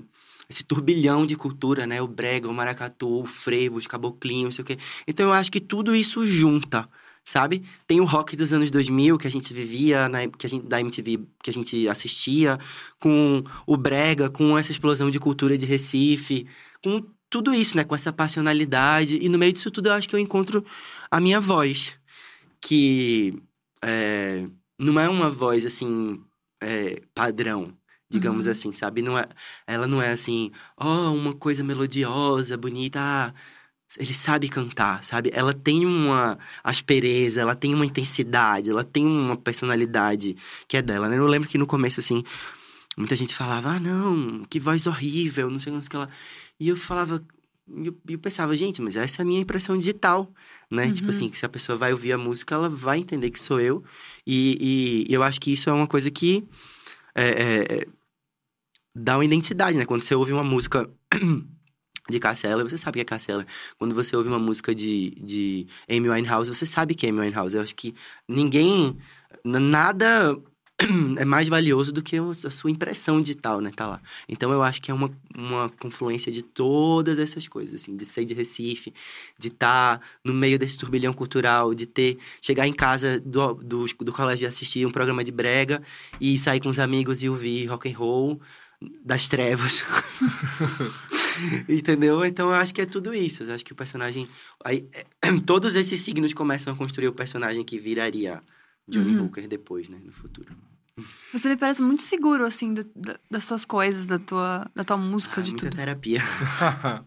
esse 0.53 0.65
turbilhão 0.65 1.27
de 1.27 1.37
cultura, 1.37 1.87
né? 1.87 2.01
O 2.01 2.07
brega, 2.07 2.49
o 2.49 2.55
maracatu, 2.55 3.23
o 3.23 3.27
frevo, 3.27 3.79
os 3.79 3.87
caboclinhos, 3.87 4.45
não 4.45 4.53
sei 4.53 4.63
o 4.63 4.67
quê. 4.67 4.79
Então 5.07 5.27
eu 5.27 5.33
acho 5.33 5.51
que 5.51 5.61
tudo 5.61 5.95
isso 5.97 6.25
junta, 6.25 6.89
sabe? 7.25 7.63
Tem 7.87 8.01
o 8.01 8.05
rock 8.05 8.37
dos 8.37 8.53
anos 8.53 8.71
2000 8.71 9.19
que 9.19 9.27
a 9.27 9.31
gente 9.31 9.53
vivia, 9.55 10.09
na, 10.09 10.29
que 10.29 10.47
a 10.47 10.51
gente, 10.51 10.67
da 10.67 10.81
MTV, 10.81 11.21
que 11.43 11.51
a 11.51 11.53
gente 11.53 11.89
assistia, 11.89 12.59
com 13.01 13.43
o 13.67 13.77
brega, 13.77 14.31
com 14.31 14.57
essa 14.57 14.71
explosão 14.71 15.11
de 15.11 15.19
cultura 15.19 15.57
de 15.57 15.65
Recife, 15.67 16.47
com 16.85 17.05
tudo 17.31 17.55
isso, 17.55 17.77
né? 17.77 17.85
Com 17.85 17.95
essa 17.95 18.13
passionalidade. 18.13 19.19
E 19.21 19.29
no 19.29 19.39
meio 19.39 19.53
disso 19.53 19.71
tudo 19.71 19.89
eu 19.89 19.93
acho 19.95 20.09
que 20.09 20.15
eu 20.15 20.21
encontro 20.21 20.65
a 21.11 21.21
minha 21.21 21.41
voz, 21.41 21.99
que 22.61 23.35
é, 23.83 24.47
não 24.79 25.01
é 25.01 25.09
uma 25.09 25.31
voz, 25.31 25.65
assim, 25.67 26.21
é, 26.61 27.03
padrão, 27.15 27.77
digamos 28.13 28.47
Uhum. 28.47 28.53
assim, 28.53 28.73
sabe? 28.73 29.03
Não 29.03 29.19
é, 29.19 29.27
ela 29.67 29.87
não 29.87 30.01
é 30.01 30.11
assim, 30.13 30.51
ó, 30.77 31.11
uma 31.13 31.33
coisa 31.35 31.65
melodiosa, 31.65 32.57
bonita, 32.57 33.01
ah, 33.01 33.33
ele 33.99 34.15
sabe 34.15 34.49
cantar, 34.49 35.03
sabe? 35.05 35.31
Ela 35.35 35.53
tem 35.53 35.85
uma 35.85 36.39
aspereza, 36.63 37.41
ela 37.41 37.55
tem 37.55 37.75
uma 37.75 37.85
intensidade, 37.87 38.71
ela 38.71 38.85
tem 38.85 39.05
uma 39.07 39.37
personalidade 39.37 40.37
que 40.69 40.77
é 40.77 40.83
dela, 40.83 41.09
né? 41.09 41.19
Eu 41.19 41.27
lembro 41.27 41.49
que 41.49 41.59
no 41.59 41.67
começo, 41.67 42.01
assim, 42.01 42.23
muita 42.97 43.17
gente 43.17 43.35
falava, 43.35 43.71
ah, 43.73 43.81
não, 43.81 44.45
que 44.49 44.59
voz 44.61 44.87
horrível, 44.87 45.51
não 45.51 45.61
sei 45.61 45.73
o 45.77 45.81
que 45.81 45.97
ela... 45.97 46.09
E 46.61 46.69
eu 46.69 46.77
falava, 46.77 47.23
e 47.69 47.87
eu, 47.89 47.97
eu 48.09 48.19
pensava, 48.19 48.55
gente, 48.57 48.81
mas 48.81 48.97
essa 48.97 49.21
é 49.21 49.23
a 49.23 49.27
minha 49.27 49.41
impressão 49.41 49.77
digital, 49.77 50.31
né? 50.71 50.91
Tipo 50.91 51.09
Uhum. 51.09 51.15
assim, 51.15 51.29
que 51.29 51.39
se 51.39 51.45
a 51.45 51.49
pessoa 51.49 51.77
vai 51.77 51.93
ouvir 51.93 52.13
a 52.13 52.19
música, 52.19 52.55
ela 52.55 52.69
vai 52.69 52.99
entender 52.99 53.31
que 53.31 53.39
sou 53.41 53.61
eu. 53.61 53.83
E, 54.27 55.07
e 55.09 55.13
eu 55.15 55.23
acho 55.23 55.39
que 55.41 55.53
isso 55.53 55.69
é 55.69 55.73
uma 55.73 55.87
coisa 55.87 56.11
que 56.11 56.45
é, 57.15 57.29
é, 57.29 57.67
é, 57.81 57.87
dá 58.95 59.17
uma 59.17 59.25
identidade, 59.25 59.77
né? 59.77 59.85
Quando 59.85 60.03
você 60.03 60.15
ouve 60.15 60.33
uma 60.33 60.45
música 60.45 60.89
de 62.09 62.19
Cassella, 62.19 62.63
você 62.63 62.77
sabe 62.77 62.97
que 62.97 63.01
é 63.01 63.05
Cassella. 63.05 63.47
Quando 63.79 63.95
você 63.95 64.17
ouve 64.17 64.29
uma 64.29 64.39
música 64.39 64.75
de, 64.75 65.11
de 65.23 65.67
Amy 65.89 66.09
Winehouse, 66.09 66.53
você 66.53 66.67
sabe 66.67 66.95
que 66.95 67.07
é 67.07 67.11
Amy 67.11 67.21
Winehouse. 67.21 67.57
Eu 67.57 67.63
acho 67.63 67.75
que 67.75 67.95
ninguém 68.29 68.97
nada 69.45 70.37
é 71.17 71.25
mais 71.25 71.49
valioso 71.49 71.93
do 71.93 72.03
que 72.03 72.17
a 72.17 72.51
sua 72.51 72.71
impressão 72.71 73.21
digital, 73.21 73.61
né? 73.61 73.71
Tá 73.75 73.87
lá. 73.87 74.01
Então 74.29 74.53
eu 74.53 74.63
acho 74.63 74.81
que 74.83 74.91
é 74.91 74.95
uma, 74.95 75.11
uma 75.35 75.69
confluência 75.69 76.33
de 76.33 76.43
todas 76.43 77.19
essas 77.19 77.47
coisas, 77.47 77.81
assim, 77.81 77.97
de 77.97 78.05
ser 78.05 78.25
de 78.25 78.35
Recife, 78.35 78.93
de 79.39 79.49
estar 79.49 80.01
no 80.25 80.35
meio 80.35 80.59
desse 80.59 80.77
turbilhão 80.77 81.13
cultural, 81.13 81.75
de 81.75 81.87
ter 81.87 82.19
chegar 82.41 82.67
em 82.67 82.73
casa 82.73 83.21
do, 83.21 83.55
do, 83.55 83.87
do 83.87 84.13
colégio 84.13 84.45
e 84.45 84.47
assistir 84.47 84.87
um 84.87 84.91
programa 84.91 85.23
de 85.23 85.33
brega 85.33 85.83
e 86.21 86.39
sair 86.39 86.61
com 86.61 86.69
os 86.69 86.79
amigos 86.79 87.23
e 87.23 87.29
ouvir 87.29 87.67
rock 87.67 87.91
and 87.91 87.97
roll 87.97 88.41
das 89.05 89.29
trevas. 89.29 89.85
Entendeu? 91.69 92.25
Então 92.25 92.49
eu 92.49 92.55
acho 92.55 92.75
que 92.75 92.81
é 92.81 92.87
tudo 92.87 93.15
isso. 93.15 93.43
Eu 93.45 93.55
acho 93.55 93.65
que 93.65 93.73
o 93.73 93.77
personagem. 93.77 94.29
Aí, 94.65 94.87
todos 95.47 95.75
esses 95.75 96.01
signos 96.01 96.33
começam 96.33 96.73
a 96.73 96.77
construir 96.77 97.09
o 97.09 97.13
personagem 97.13 97.65
que 97.65 97.79
viraria 97.79 98.43
Johnny 98.89 99.17
Uhum. 99.17 99.27
Hooker 99.27 99.49
depois, 99.49 99.89
né? 99.89 99.99
No 100.05 100.13
futuro. 100.13 100.55
Você 101.33 101.49
me 101.49 101.57
parece 101.57 101.81
muito 101.81 102.03
seguro, 102.03 102.45
assim, 102.45 102.75
do- 102.75 102.85
da- 102.95 103.19
das 103.31 103.45
suas 103.45 103.65
coisas, 103.65 104.07
da 104.07 104.19
tua, 104.19 104.71
da 104.75 104.85
tua 104.85 104.97
música, 104.99 105.41
Ah, 105.41 105.43
de 105.43 105.51
muita 105.51 105.67
tudo. 105.67 105.77
terapia. 105.77 106.21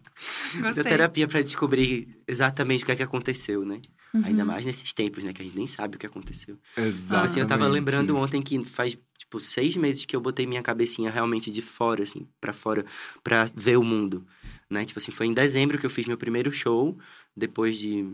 Muita 0.54 0.82
terapia 0.82 1.28
pra 1.28 1.40
descobrir 1.42 2.08
exatamente 2.26 2.82
o 2.82 2.86
que 2.86 2.92
é 2.92 2.96
que 2.96 3.02
aconteceu, 3.02 3.64
né? 3.64 3.80
Uhum. 4.12 4.22
Ainda 4.24 4.44
mais 4.44 4.64
nesses 4.64 4.92
tempos, 4.92 5.22
né? 5.22 5.32
Que 5.32 5.42
a 5.42 5.44
gente 5.44 5.56
nem 5.56 5.66
sabe 5.68 5.96
o 5.96 5.98
que 6.00 6.06
aconteceu. 6.06 6.58
Exatamente. 6.76 7.06
Tipo 7.06 7.18
assim, 7.20 7.40
eu 7.40 7.46
tava 7.46 7.68
lembrando 7.68 8.16
ontem 8.16 8.42
que 8.42 8.64
faz, 8.64 8.96
tipo, 9.26 9.40
seis 9.40 9.76
meses 9.76 10.04
que 10.04 10.14
eu 10.14 10.20
botei 10.20 10.46
minha 10.46 10.62
cabecinha 10.62 11.10
realmente 11.10 11.50
de 11.50 11.60
fora, 11.60 12.04
assim, 12.04 12.26
pra 12.40 12.52
fora, 12.52 12.86
pra 13.24 13.48
ver 13.54 13.76
o 13.76 13.82
mundo, 13.82 14.24
né? 14.70 14.84
Tipo 14.84 15.00
assim, 15.00 15.10
foi 15.10 15.26
em 15.26 15.34
dezembro 15.34 15.78
que 15.78 15.84
eu 15.84 15.90
fiz 15.90 16.06
meu 16.06 16.16
primeiro 16.16 16.50
show, 16.52 16.96
depois 17.36 17.76
de... 17.76 18.08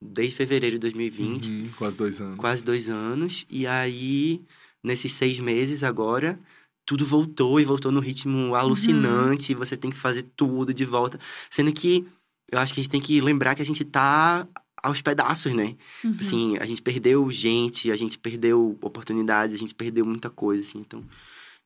Desde 0.00 0.36
fevereiro 0.36 0.76
de 0.76 0.80
2020, 0.80 1.48
Uhum, 1.50 1.70
quase 1.76 1.96
dois 1.96 2.20
anos. 2.20 2.36
quase 2.36 2.62
dois 2.62 2.88
anos. 2.88 3.44
E 3.50 3.66
aí, 3.66 4.40
nesses 4.82 5.12
seis 5.12 5.40
meses 5.40 5.82
agora, 5.82 6.38
tudo 6.86 7.04
voltou 7.04 7.58
e 7.58 7.64
voltou 7.64 7.90
no 7.90 7.98
ritmo 7.98 8.54
alucinante. 8.54 9.50
E 9.50 9.54
você 9.56 9.76
tem 9.76 9.90
que 9.90 9.96
fazer 9.96 10.22
tudo 10.36 10.72
de 10.72 10.84
volta. 10.84 11.18
Sendo 11.50 11.72
que 11.72 12.06
eu 12.50 12.60
acho 12.60 12.72
que 12.72 12.78
a 12.78 12.82
gente 12.84 12.92
tem 12.92 13.00
que 13.00 13.20
lembrar 13.20 13.56
que 13.56 13.62
a 13.62 13.66
gente 13.66 13.84
tá 13.84 14.46
aos 14.82 15.00
pedaços, 15.00 15.52
né? 15.52 15.76
Uhum. 16.04 16.16
Assim, 16.20 16.56
a 16.58 16.66
gente 16.66 16.82
perdeu 16.82 17.30
gente, 17.30 17.90
a 17.90 17.96
gente 17.96 18.18
perdeu 18.18 18.78
oportunidades, 18.80 19.54
a 19.54 19.58
gente 19.58 19.74
perdeu 19.74 20.04
muita 20.04 20.30
coisa, 20.30 20.62
assim. 20.62 20.78
Então, 20.80 21.02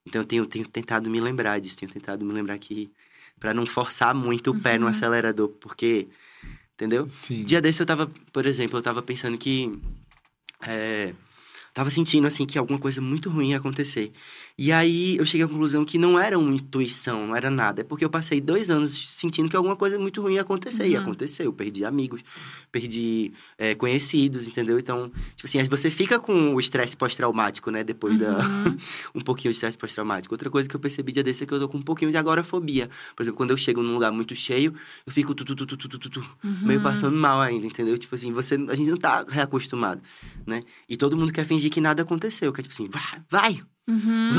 então 0.06 0.22
eu 0.22 0.26
tenho, 0.26 0.46
tenho 0.46 0.66
tentado 0.66 1.08
me 1.10 1.20
lembrar 1.20 1.60
disso, 1.60 1.76
tenho 1.76 1.90
tentado 1.92 2.24
me 2.24 2.32
lembrar 2.32 2.58
que 2.58 2.90
para 3.38 3.52
não 3.52 3.66
forçar 3.66 4.14
muito 4.14 4.50
o 4.50 4.60
pé 4.60 4.78
no 4.78 4.86
Uhum. 4.86 4.92
acelerador, 4.92 5.48
porque, 5.48 6.06
entendeu? 6.74 7.06
Sim. 7.08 7.44
Dia 7.44 7.60
desse 7.60 7.82
eu 7.82 7.86
tava, 7.86 8.10
por 8.32 8.46
exemplo, 8.46 8.78
eu 8.78 8.82
tava 8.82 9.02
pensando 9.02 9.36
que 9.36 9.72
é, 10.66 11.12
tava 11.74 11.90
sentindo 11.90 12.26
assim 12.26 12.46
que 12.46 12.58
alguma 12.58 12.78
coisa 12.78 13.00
muito 13.00 13.28
ruim 13.30 13.50
ia 13.50 13.56
acontecer. 13.56 14.12
E 14.58 14.70
aí 14.70 15.16
eu 15.16 15.24
cheguei 15.24 15.44
à 15.44 15.48
conclusão 15.48 15.84
que 15.84 15.98
não 15.98 16.18
era 16.18 16.38
uma 16.38 16.54
intuição, 16.54 17.26
não 17.28 17.36
era 17.36 17.50
nada. 17.50 17.80
É 17.80 17.84
porque 17.84 18.04
eu 18.04 18.10
passei 18.10 18.40
dois 18.40 18.70
anos 18.70 19.10
sentindo 19.14 19.48
que 19.48 19.56
alguma 19.56 19.76
coisa 19.76 19.98
muito 19.98 20.20
ruim 20.20 20.34
ia 20.34 20.42
acontecer. 20.42 20.84
Uhum. 20.84 20.88
E 20.88 20.96
aconteceu. 20.96 21.52
Perdi 21.52 21.84
amigos, 21.84 22.22
perdi 22.70 23.32
é, 23.56 23.74
conhecidos, 23.74 24.46
entendeu? 24.46 24.78
Então, 24.78 25.10
tipo 25.34 25.46
assim, 25.46 25.62
você 25.64 25.90
fica 25.90 26.18
com 26.18 26.54
o 26.54 26.60
estresse 26.60 26.96
pós-traumático, 26.96 27.70
né? 27.70 27.82
Depois 27.82 28.14
uhum. 28.14 28.20
da. 28.20 28.38
um 29.14 29.20
pouquinho 29.20 29.52
de 29.52 29.56
estresse 29.56 29.76
pós-traumático. 29.76 30.34
Outra 30.34 30.50
coisa 30.50 30.68
que 30.68 30.76
eu 30.76 30.80
percebi 30.80 31.12
dia 31.12 31.22
desse 31.22 31.44
é 31.44 31.46
que 31.46 31.54
eu 31.54 31.60
tô 31.60 31.68
com 31.68 31.78
um 31.78 31.82
pouquinho 31.82 32.10
de 32.10 32.16
agorafobia. 32.16 32.90
Por 33.16 33.22
exemplo, 33.22 33.36
quando 33.36 33.50
eu 33.50 33.56
chego 33.56 33.82
num 33.82 33.94
lugar 33.94 34.12
muito 34.12 34.34
cheio, 34.34 34.74
eu 35.06 35.12
fico 35.12 35.34
tu, 35.34 35.44
tu, 35.44 35.56
tu, 35.56 35.66
tu, 35.66 35.76
tu, 35.76 35.98
tu, 35.98 36.10
tu 36.10 36.20
uhum. 36.44 36.58
meio 36.62 36.82
passando 36.82 37.16
mal 37.16 37.40
ainda, 37.40 37.66
entendeu? 37.66 37.96
Tipo 37.96 38.14
assim, 38.14 38.32
você, 38.32 38.54
a 38.68 38.74
gente 38.74 38.90
não 38.90 38.98
tá 38.98 39.24
reacostumado, 39.26 40.02
né? 40.46 40.60
E 40.88 40.96
todo 40.96 41.16
mundo 41.16 41.32
quer 41.32 41.46
fingir 41.46 41.70
que 41.70 41.80
nada 41.80 42.02
aconteceu. 42.02 42.52
Que 42.52 42.60
é 42.60 42.62
tipo 42.62 42.74
assim, 42.74 42.88
vai, 42.88 43.22
vai! 43.28 43.62
Uhum. 43.88 44.30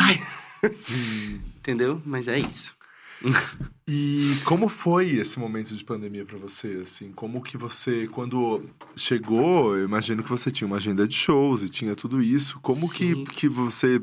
entendeu? 1.58 2.02
Mas 2.06 2.28
é 2.28 2.40
isso. 2.40 2.76
E 3.86 4.38
como 4.46 4.70
foi 4.70 5.10
esse 5.12 5.38
momento 5.38 5.76
de 5.76 5.84
pandemia 5.84 6.24
pra 6.24 6.38
você, 6.38 6.80
assim? 6.82 7.12
Como 7.12 7.44
que 7.44 7.58
você, 7.58 8.08
quando 8.08 8.64
chegou, 8.96 9.76
eu 9.76 9.84
imagino 9.84 10.24
que 10.24 10.30
você 10.30 10.50
tinha 10.50 10.66
uma 10.66 10.78
agenda 10.78 11.06
de 11.06 11.14
shows 11.16 11.64
e 11.64 11.70
tinha 11.70 11.94
tudo 11.94 12.22
isso. 12.24 12.58
Como 12.62 12.90
que, 12.90 13.14
Sim. 13.14 13.24
que 13.26 13.50
você 13.50 14.02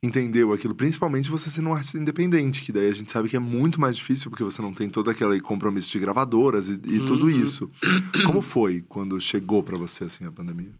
entendeu 0.00 0.52
aquilo? 0.52 0.72
Principalmente 0.72 1.28
você 1.28 1.50
sendo 1.50 1.70
um 1.70 1.74
artista 1.74 1.98
independente, 1.98 2.62
que 2.62 2.70
daí 2.70 2.88
a 2.88 2.92
gente 2.92 3.10
sabe 3.10 3.28
que 3.28 3.34
é 3.34 3.40
muito 3.40 3.80
mais 3.80 3.96
difícil 3.96 4.30
porque 4.30 4.44
você 4.44 4.62
não 4.62 4.72
tem 4.72 4.88
todo 4.88 5.10
aquele 5.10 5.40
compromisso 5.40 5.90
de 5.90 5.98
gravadoras 5.98 6.68
e, 6.68 6.74
e 6.74 6.98
tudo 7.00 7.24
Uhum. 7.24 7.30
isso. 7.44 7.68
Como 8.24 8.40
foi 8.40 8.84
quando 8.88 9.20
chegou 9.20 9.64
pra 9.64 9.76
você, 9.76 10.04
assim, 10.04 10.24
a 10.26 10.30
pandemia? 10.30 10.72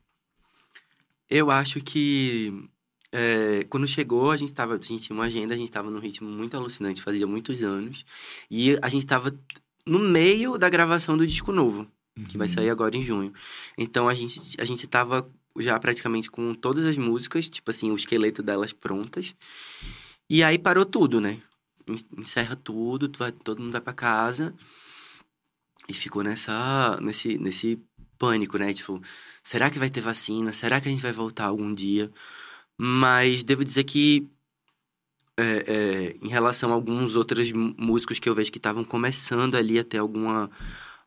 Eu 1.29 1.51
acho 1.51 1.81
que 1.81 2.55
é, 3.13 3.65
quando 3.69 3.87
chegou, 3.87 4.31
a 4.31 4.37
gente 4.37 4.53
tava, 4.55 4.75
a 4.75 4.79
gente 4.83 5.05
tinha 5.05 5.15
uma 5.15 5.27
agenda, 5.27 5.53
a 5.55 5.57
gente 5.57 5.71
tava 5.71 5.91
num 5.91 5.99
ritmo 6.01 6.29
muito 6.31 6.57
alucinante, 6.57 7.03
fazia 7.03 7.27
muitos 7.27 7.63
anos. 7.63 8.05
E 8.51 8.77
a 8.83 8.89
gente 8.89 9.07
tava 9.07 9.39
no 9.87 9.99
meio 9.99 10.57
da 10.59 10.69
gravação 10.71 11.17
do 11.17 11.27
disco 11.27 11.53
novo. 11.53 11.87
que 12.29 12.37
vai 12.37 12.47
Uhum. 12.47 12.53
sair 12.53 12.69
agora 12.69 12.95
em 12.95 13.03
junho. 13.03 13.33
Então 13.79 14.07
a 14.07 14.13
gente, 14.13 14.39
a 14.61 14.65
gente 14.67 14.87
tava 14.87 15.27
já 15.59 15.79
praticamente 15.81 16.31
com 16.31 16.53
todas 16.55 16.85
as 16.85 16.99
músicas, 16.99 17.49
tipo 17.49 17.71
assim, 17.71 17.91
o 17.91 17.97
esqueleto 17.97 18.43
delas 18.43 18.71
prontas. 18.71 19.35
E 20.29 20.43
aí 20.43 20.59
parou 20.59 20.85
tudo, 20.85 21.23
né? 21.23 21.41
En- 21.89 22.21
Encerra 22.21 22.55
tudo, 22.55 23.09
tu 23.09 23.19
vai- 23.19 23.33
todo 23.33 23.63
mundo 23.63 23.73
vai 23.73 23.81
pra 23.81 23.95
casa. 23.95 24.55
E 25.89 25.95
ficou 25.95 26.23
nessa, 26.23 26.99
nesse, 27.01 27.39
nesse 27.39 27.79
pânico, 28.19 28.57
né? 28.59 28.73
Tipo, 28.73 29.01
será 29.43 29.69
que 29.71 29.79
vai 29.79 29.91
ter 29.91 30.01
vacina? 30.01 30.53
Será 30.53 30.81
que 30.81 30.89
a 30.89 30.91
gente 30.91 31.03
vai 31.03 31.13
voltar 31.13 31.47
algum 31.47 31.75
dia? 31.75 32.11
Mas 32.79 33.43
devo 33.45 33.65
dizer 33.65 33.85
que 33.85 34.29
é, 35.37 35.43
é, 36.13 36.17
em 36.23 36.29
relação 36.29 36.71
a 36.71 36.75
alguns 36.75 37.17
outros 37.17 37.51
mú- 37.53 37.75
músicos 37.79 38.19
que 38.19 38.29
eu 38.29 38.35
vejo 38.35 38.53
que 38.53 38.59
estavam 38.59 38.85
começando 38.85 39.55
ali 39.57 39.79
a 39.79 39.85
ter 39.85 39.99
alguma, 39.99 40.51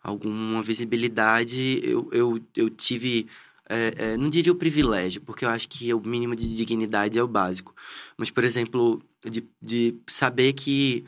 alguma 0.01 0.61
visibilidade, 0.63 1.79
eu, 1.83 2.09
eu, 2.11 2.39
eu 2.55 2.69
tive. 2.69 3.27
é, 3.69 4.13
é, 4.13 4.17
não 4.17 4.29
diria 4.29 4.51
o 4.51 4.55
privilégio, 4.55 5.21
porque 5.21 5.45
eu 5.45 5.49
acho 5.49 5.67
que 5.69 5.93
o 5.93 6.01
mínimo 6.01 6.35
de 6.35 6.53
dignidade 6.55 7.17
é 7.19 7.23
o 7.23 7.27
básico. 7.27 7.75
Mas, 8.17 8.29
por 8.31 8.43
exemplo, 8.43 9.01
de, 9.23 9.47
de 9.61 9.95
saber 10.07 10.53
que 10.53 11.05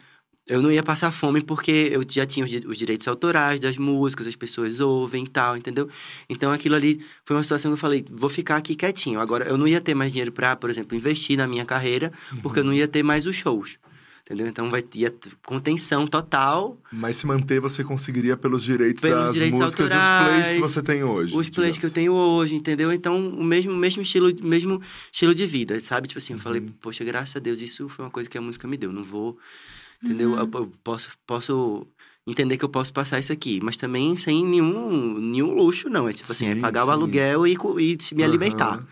eu 0.48 0.62
não 0.62 0.72
ia 0.72 0.82
passar 0.84 1.12
fome 1.12 1.42
porque 1.42 1.89
eu 1.92 2.04
já 2.10 2.25
tinha 2.25 2.44
os, 2.46 2.50
di- 2.51 2.63
os 2.66 2.77
direitos 2.77 3.08
autorais 3.08 3.60
das 3.60 3.77
músicas, 3.77 4.27
as 4.27 4.36
pessoas 4.36 4.80
ouvem 4.80 5.25
e 5.25 5.27
tal, 5.27 5.58
entendeu? 5.58 5.89
Então 6.30 6.51
aquilo 6.51 6.75
ali 6.75 7.01
foi 7.25 7.36
uma 7.36 7.44
situação 7.44 7.70
que 7.72 7.74
eu 7.74 7.77
falei, 7.77 8.06
vou 8.10 8.30
ficar 8.30 8.56
aqui 8.58 8.75
quietinho. 8.75 9.20
Agora, 9.20 9.46
eu 9.46 9.58
não 9.58 9.68
ia 9.68 9.82
ter 9.82 9.94
mais 9.94 10.12
dinheiro 10.12 10.32
pra, 10.32 10.56
por 10.56 10.70
exemplo, 10.70 10.96
investir 10.98 11.38
na 11.38 11.48
minha 11.48 11.66
carreira, 11.66 12.12
porque 12.42 12.60
eu 12.60 12.63
não 12.63 12.74
ia 12.74 12.88
ter 12.88 13.04
mais 13.04 13.25
os 13.27 13.36
shows. 13.36 13.77
Entendeu? 14.25 14.46
Então 14.48 14.70
vai 14.70 14.82
ter 14.82 15.13
contenção 15.46 16.06
total. 16.06 16.77
Mas 16.92 17.16
se 17.16 17.25
manter, 17.25 17.62
você 17.62 17.82
conseguiria 17.82 18.36
pelos 18.36 18.62
direitos 18.62 19.01
Pelos 19.01 19.24
das 19.24 19.34
direitos 19.34 19.58
músicas 19.58 19.89
e 19.89 19.94
os 19.96 20.04
autorais, 20.04 20.48
plays 20.48 20.50
que 20.56 20.60
você 20.60 20.84
tem 20.84 21.04
hoje. 21.04 21.38
os 21.38 21.48
plays 21.50 21.77
que 21.77 21.86
eu 21.86 21.89
tenho 21.92 22.12
hoje, 22.12 22.54
entendeu? 22.54 22.92
Então, 22.92 23.30
o 23.30 23.42
mesmo, 23.42 23.74
mesmo 23.74 24.01
estilo, 24.01 24.30
mesmo 24.44 24.82
estilo 25.13 25.34
de 25.34 25.46
vida, 25.46 25.80
sabe? 25.80 26.10
Tipo 26.10 26.18
assim, 26.18 26.34
eu 26.34 26.39
falei, 26.39 26.60
Uhum. 26.60 26.74
poxa, 26.82 27.06
graças 27.06 27.38
a 27.38 27.39
Deus, 27.39 27.62
isso 27.62 27.88
foi 27.88 28.04
uma 28.04 28.12
coisa 28.12 28.30
que 28.30 28.38
a 28.38 28.42
música 28.42 28.68
me 28.68 28.75
deu. 28.75 28.92
Não 28.92 29.01
vou, 29.04 29.38
entendeu? 30.04 30.32
Uhum. 30.32 30.39
Eu, 30.39 30.50
eu 30.54 30.72
posso, 30.84 31.10
posso 31.25 31.88
entender 32.25 32.58
que 32.58 32.66
eu 32.66 32.70
posso 32.70 32.92
passar 32.92 33.20
isso 33.20 33.32
aqui, 33.32 33.60
mas 33.63 33.77
também 33.77 34.16
sem 34.18 34.44
nenhum, 34.46 35.18
nenhum 35.20 35.54
luxo, 35.54 35.89
não. 35.89 36.08
É 36.10 36.13
tipo 36.13 36.32
assim, 36.32 36.48
é 36.48 36.56
Sim, 36.56 36.62
pagar 36.62 36.84
sim. 36.84 36.89
o 36.89 36.92
aluguel 36.92 37.48
e, 37.48 37.58
e 37.80 37.98
se 38.04 38.13
me 38.16 38.24
alimentar. 38.24 38.74
Aham. 38.75 38.88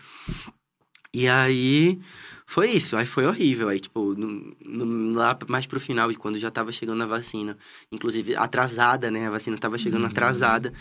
E 1.12 1.26
aí, 1.28 1.98
foi 2.46 2.70
isso. 2.72 2.94
Aí 2.96 3.06
foi 3.06 3.24
horrível. 3.26 3.68
Aí, 3.70 3.80
tipo, 3.80 4.14
no- 4.14 4.54
no- 4.66 5.14
lá 5.14 5.36
mais 5.48 5.64
pro 5.64 5.80
final, 5.80 6.12
quando 6.14 6.38
já 6.38 6.50
tava 6.50 6.70
chegando 6.72 7.02
a 7.02 7.06
vacina, 7.06 7.56
inclusive 7.90 8.36
atrasada, 8.36 9.10
né? 9.10 9.26
A 9.26 9.30
vacina 9.30 9.56
tava 9.56 9.78
chegando 9.78 10.02
Uhum. 10.02 10.08
atrasada. 10.08 10.72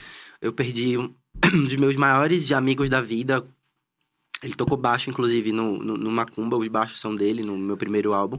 Eu 0.41 0.51
perdi 0.51 0.97
um, 0.97 1.13
um 1.53 1.63
dos 1.63 1.75
meus 1.77 1.95
maiores 1.95 2.51
amigos 2.51 2.89
da 2.89 2.99
vida. 2.99 3.45
Ele 4.43 4.53
tocou 4.55 4.77
baixo, 4.77 5.09
inclusive, 5.09 5.53
no, 5.53 5.77
no, 5.81 5.95
no 5.97 6.11
Macumba. 6.11 6.57
Os 6.57 6.67
baixos 6.67 6.99
são 6.99 7.15
dele, 7.15 7.41
no 7.41 7.57
meu 7.57 7.77
primeiro 7.77 8.13
álbum. 8.13 8.37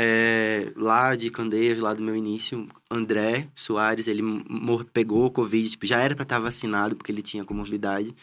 É, 0.00 0.70
lá 0.76 1.16
de 1.16 1.28
Candeias, 1.28 1.80
lá 1.80 1.92
do 1.92 2.00
meu 2.00 2.14
início, 2.14 2.68
André 2.88 3.48
Soares, 3.52 4.06
ele 4.06 4.22
pegou 4.92 5.26
o 5.26 5.30
Covid, 5.30 5.70
tipo, 5.70 5.84
já 5.86 5.98
era 5.98 6.14
pra 6.14 6.22
estar 6.22 6.38
vacinado, 6.38 6.94
porque 6.94 7.10
ele 7.10 7.20
tinha 7.20 7.44
comorbidade, 7.44 8.14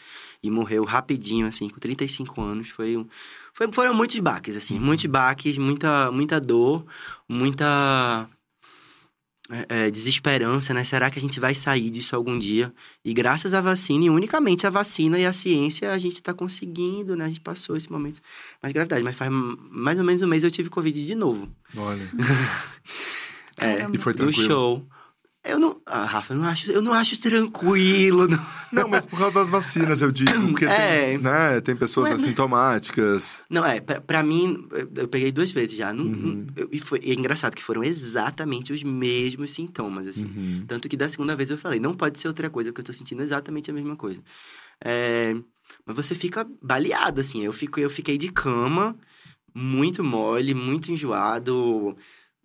e 0.42 0.50
morreu 0.50 0.84
rapidinho, 0.84 1.46
assim, 1.46 1.68
com 1.68 1.78
35 1.78 2.40
anos. 2.40 2.70
Foi 2.70 2.96
um, 2.96 3.06
foi, 3.52 3.70
foram 3.70 3.92
muitos 3.92 4.18
baques, 4.20 4.56
assim, 4.56 4.80
muitos 4.80 5.04
baques, 5.04 5.58
muita, 5.58 6.10
muita 6.10 6.40
dor, 6.40 6.82
muita 7.28 8.26
é, 9.50 9.86
é, 9.86 9.90
desesperança, 9.90 10.74
né? 10.74 10.84
Será 10.84 11.10
que 11.10 11.18
a 11.18 11.22
gente 11.22 11.38
vai 11.38 11.54
sair 11.54 11.90
disso 11.90 12.16
algum 12.16 12.38
dia? 12.38 12.72
E 13.04 13.14
graças 13.14 13.54
à 13.54 13.60
vacina, 13.60 14.04
e 14.04 14.10
unicamente 14.10 14.66
a 14.66 14.70
vacina 14.70 15.18
e 15.18 15.26
a 15.26 15.32
ciência, 15.32 15.92
a 15.92 15.98
gente 15.98 16.22
tá 16.22 16.34
conseguindo, 16.34 17.14
né? 17.14 17.24
A 17.24 17.28
gente 17.28 17.40
passou 17.40 17.76
esse 17.76 17.90
momento 17.90 18.20
mais 18.62 18.72
gravidade. 18.72 19.04
Mas 19.04 19.14
faz 19.14 19.30
mais 19.30 19.98
ou 19.98 20.04
menos 20.04 20.22
um 20.22 20.26
mês 20.26 20.42
eu 20.42 20.50
tive 20.50 20.68
Covid 20.68 21.04
de 21.04 21.14
novo. 21.14 21.48
Olha. 21.76 22.10
É. 23.58 23.86
E 23.90 23.96
foi 23.96 24.12
no 24.12 24.18
tranquilo. 24.18 24.46
show. 24.46 24.86
Eu 25.48 25.58
não. 25.58 25.80
Ah, 25.86 26.04
Rafa, 26.04 26.32
eu 26.34 26.38
não 26.38 26.44
acho, 26.48 26.70
eu 26.72 26.82
não 26.82 26.92
acho 26.92 27.20
tranquilo. 27.20 28.26
Não. 28.28 28.46
Não, 28.72 28.88
mas 28.88 29.06
por 29.06 29.18
causa 29.18 29.34
das 29.34 29.48
vacinas, 29.48 30.02
eu 30.02 30.10
digo. 30.10 30.48
Porque 30.48 30.64
É. 30.66 31.06
tem, 31.10 31.18
né, 31.18 31.60
tem 31.60 31.76
pessoas 31.76 32.10
Mas- 32.10 32.20
assintomáticas. 32.22 33.44
Não, 33.48 33.64
é, 33.64 33.80
pra, 33.80 34.00
pra 34.00 34.22
mim, 34.22 34.66
eu- 34.94 35.08
peguei 35.08 35.30
duas 35.30 35.52
vezes 35.52 35.76
já. 35.76 35.92
Não, 35.92 36.04
Uhum. 36.04 36.46
eu- 36.56 36.68
e 36.72 36.78
foi 36.80 37.00
e 37.02 37.10
é 37.12 37.14
engraçado 37.14 37.54
que 37.54 37.62
foram 37.62 37.82
exatamente 37.84 38.72
os 38.72 38.82
mesmos 38.82 39.50
sintomas, 39.52 40.06
assim. 40.08 40.24
Uhum. 40.26 40.64
Tanto 40.66 40.88
que 40.88 40.96
da 40.96 41.08
segunda 41.08 41.36
vez 41.36 41.50
eu 41.50 41.56
falei, 41.58 41.78
não 41.80 41.94
pode 41.94 42.18
ser 42.18 42.28
outra 42.28 42.50
coisa, 42.50 42.70
porque 42.70 42.80
eu 42.80 42.84
tô 42.86 42.92
sentindo 42.92 43.22
exatamente 43.22 43.70
a 43.70 43.74
mesma 43.74 43.96
coisa. 43.96 44.20
É, 44.84 45.34
mas 45.86 45.96
você 45.96 46.14
fica 46.14 46.46
baleado, 46.62 47.20
assim. 47.20 47.42
Eu, 47.44 47.52
fico, 47.52 47.78
eu 47.80 47.88
fiquei 47.88 48.18
de 48.18 48.30
cama, 48.30 48.96
muito 49.54 50.02
mole, 50.04 50.52
muito 50.54 50.90
enjoado, 50.92 51.96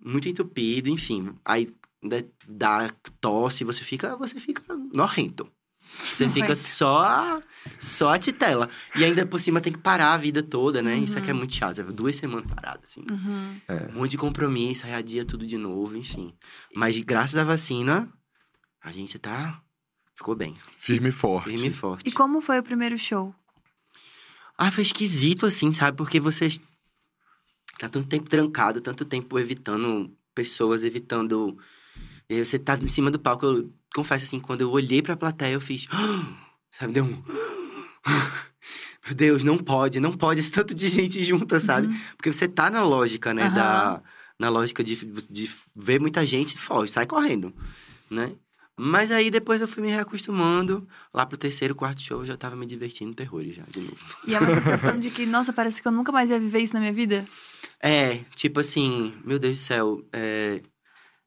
muito 0.03 0.29
entupido, 0.29 0.87
enfim. 0.89 1.29
Aí 1.43 1.67
ainda 2.01 2.25
dá 2.47 2.89
tosse, 3.19 3.63
você 3.63 3.83
fica, 3.83 4.15
você 4.15 4.39
fica 4.39 4.61
norrento. 4.93 5.51
Você 5.99 6.29
fica 6.29 6.47
Norrento. 6.47 6.55
só, 6.69 7.41
só 7.77 8.13
a 8.13 8.17
titela. 8.17 8.69
E 8.95 9.03
ainda 9.03 9.25
por 9.25 9.39
cima 9.39 9.59
tem 9.59 9.73
que 9.73 9.79
parar 9.79 10.13
a 10.13 10.17
vida 10.17 10.41
toda, 10.41 10.81
né? 10.81 10.95
Isso 10.97 11.17
aqui 11.17 11.29
é 11.29 11.33
Uhum. 11.33 11.39
muito 11.39 11.53
chato. 11.53 11.81
é 11.81 11.83
Duas 11.83 12.15
semanas 12.15 12.45
parado, 12.49 12.79
assim. 12.83 13.03
Uhum. 13.11 13.59
Um 13.89 13.93
monte 13.99 14.11
de 14.11 14.17
compromisso, 14.17 14.85
aí 14.85 14.93
adia 14.93 15.25
tudo 15.25 15.45
de 15.45 15.57
novo, 15.57 15.97
enfim. 15.97 16.33
Mas 16.73 16.97
graças 16.99 17.35
à 17.37 17.43
vacina, 17.43 18.09
a 18.81 18.91
gente 18.91 19.19
tá. 19.19 19.61
Ficou 20.15 20.33
bem. 20.35 20.55
Firme 20.77 21.09
e 21.09 21.11
forte. 21.11 21.49
Firme 21.49 21.67
e 21.67 21.71
forte. 21.71 22.07
E 22.07 22.11
como 22.11 22.39
foi 22.39 22.59
o 22.59 22.63
primeiro 22.63 22.97
show? 22.97 23.35
Ah, 24.57 24.71
foi 24.71 24.83
esquisito, 24.83 25.45
assim, 25.45 25.73
sabe? 25.73 25.97
Porque 25.97 26.19
você 26.21 26.47
tá 27.77 27.89
tanto 27.89 28.07
tempo 28.07 28.29
trancado, 28.29 28.79
tanto 28.79 29.03
tempo 29.03 29.37
evitando 29.39 30.15
pessoas, 30.33 30.83
evitando. 30.85 31.57
E 32.31 32.35
aí 32.35 32.45
você 32.45 32.57
tá 32.57 32.77
em 32.81 32.87
cima 32.87 33.11
do 33.11 33.19
palco. 33.19 33.45
Eu 33.45 33.69
confesso, 33.93 34.23
assim, 34.23 34.39
quando 34.39 34.61
eu 34.61 34.71
olhei 34.71 35.01
pra 35.01 35.17
plateia, 35.17 35.53
eu 35.53 35.59
fiz. 35.59 35.85
Sabe, 36.71 36.93
deu 36.93 37.03
um. 37.03 37.21
Meu 39.05 39.13
Deus, 39.13 39.43
não 39.43 39.57
pode, 39.57 39.99
não 39.99 40.13
pode 40.13 40.39
esse 40.39 40.49
tanto 40.49 40.73
de 40.73 40.87
gente 40.87 41.21
junta, 41.25 41.59
sabe? 41.59 41.87
Uhum. 41.87 41.99
Porque 42.15 42.31
você 42.31 42.47
tá 42.47 42.69
na 42.69 42.83
lógica, 42.83 43.33
né? 43.33 43.43
Aham. 43.47 43.53
Da, 43.55 44.01
na 44.39 44.49
lógica 44.49 44.81
de, 44.81 44.95
de 45.29 45.51
ver 45.75 45.99
muita 45.99 46.25
gente, 46.25 46.57
foge, 46.57 46.93
sai 46.93 47.05
correndo, 47.05 47.53
né? 48.09 48.31
Mas 48.77 49.11
aí 49.11 49.29
depois 49.29 49.59
eu 49.59 49.67
fui 49.67 49.83
me 49.83 49.89
reacostumando. 49.89 50.87
Lá 51.13 51.25
pro 51.25 51.37
terceiro, 51.37 51.75
quarto 51.75 52.01
show, 52.01 52.19
eu 52.19 52.25
já 52.25 52.37
tava 52.37 52.55
me 52.55 52.65
divertindo 52.65 53.13
terrores 53.13 53.55
já, 53.55 53.63
de 53.69 53.81
novo. 53.81 53.97
E 54.25 54.33
é 54.33 54.39
uma 54.39 54.53
sensação 54.53 54.97
de 54.97 55.09
que, 55.09 55.25
nossa, 55.25 55.51
parece 55.51 55.81
que 55.81 55.87
eu 55.87 55.91
nunca 55.91 56.11
mais 56.13 56.29
ia 56.29 56.39
viver 56.39 56.59
isso 56.59 56.73
na 56.73 56.79
minha 56.79 56.93
vida. 56.93 57.25
É, 57.81 58.19
tipo 58.35 58.61
assim, 58.61 59.13
meu 59.25 59.37
Deus 59.37 59.59
do 59.59 59.61
céu, 59.61 60.05
é, 60.13 60.61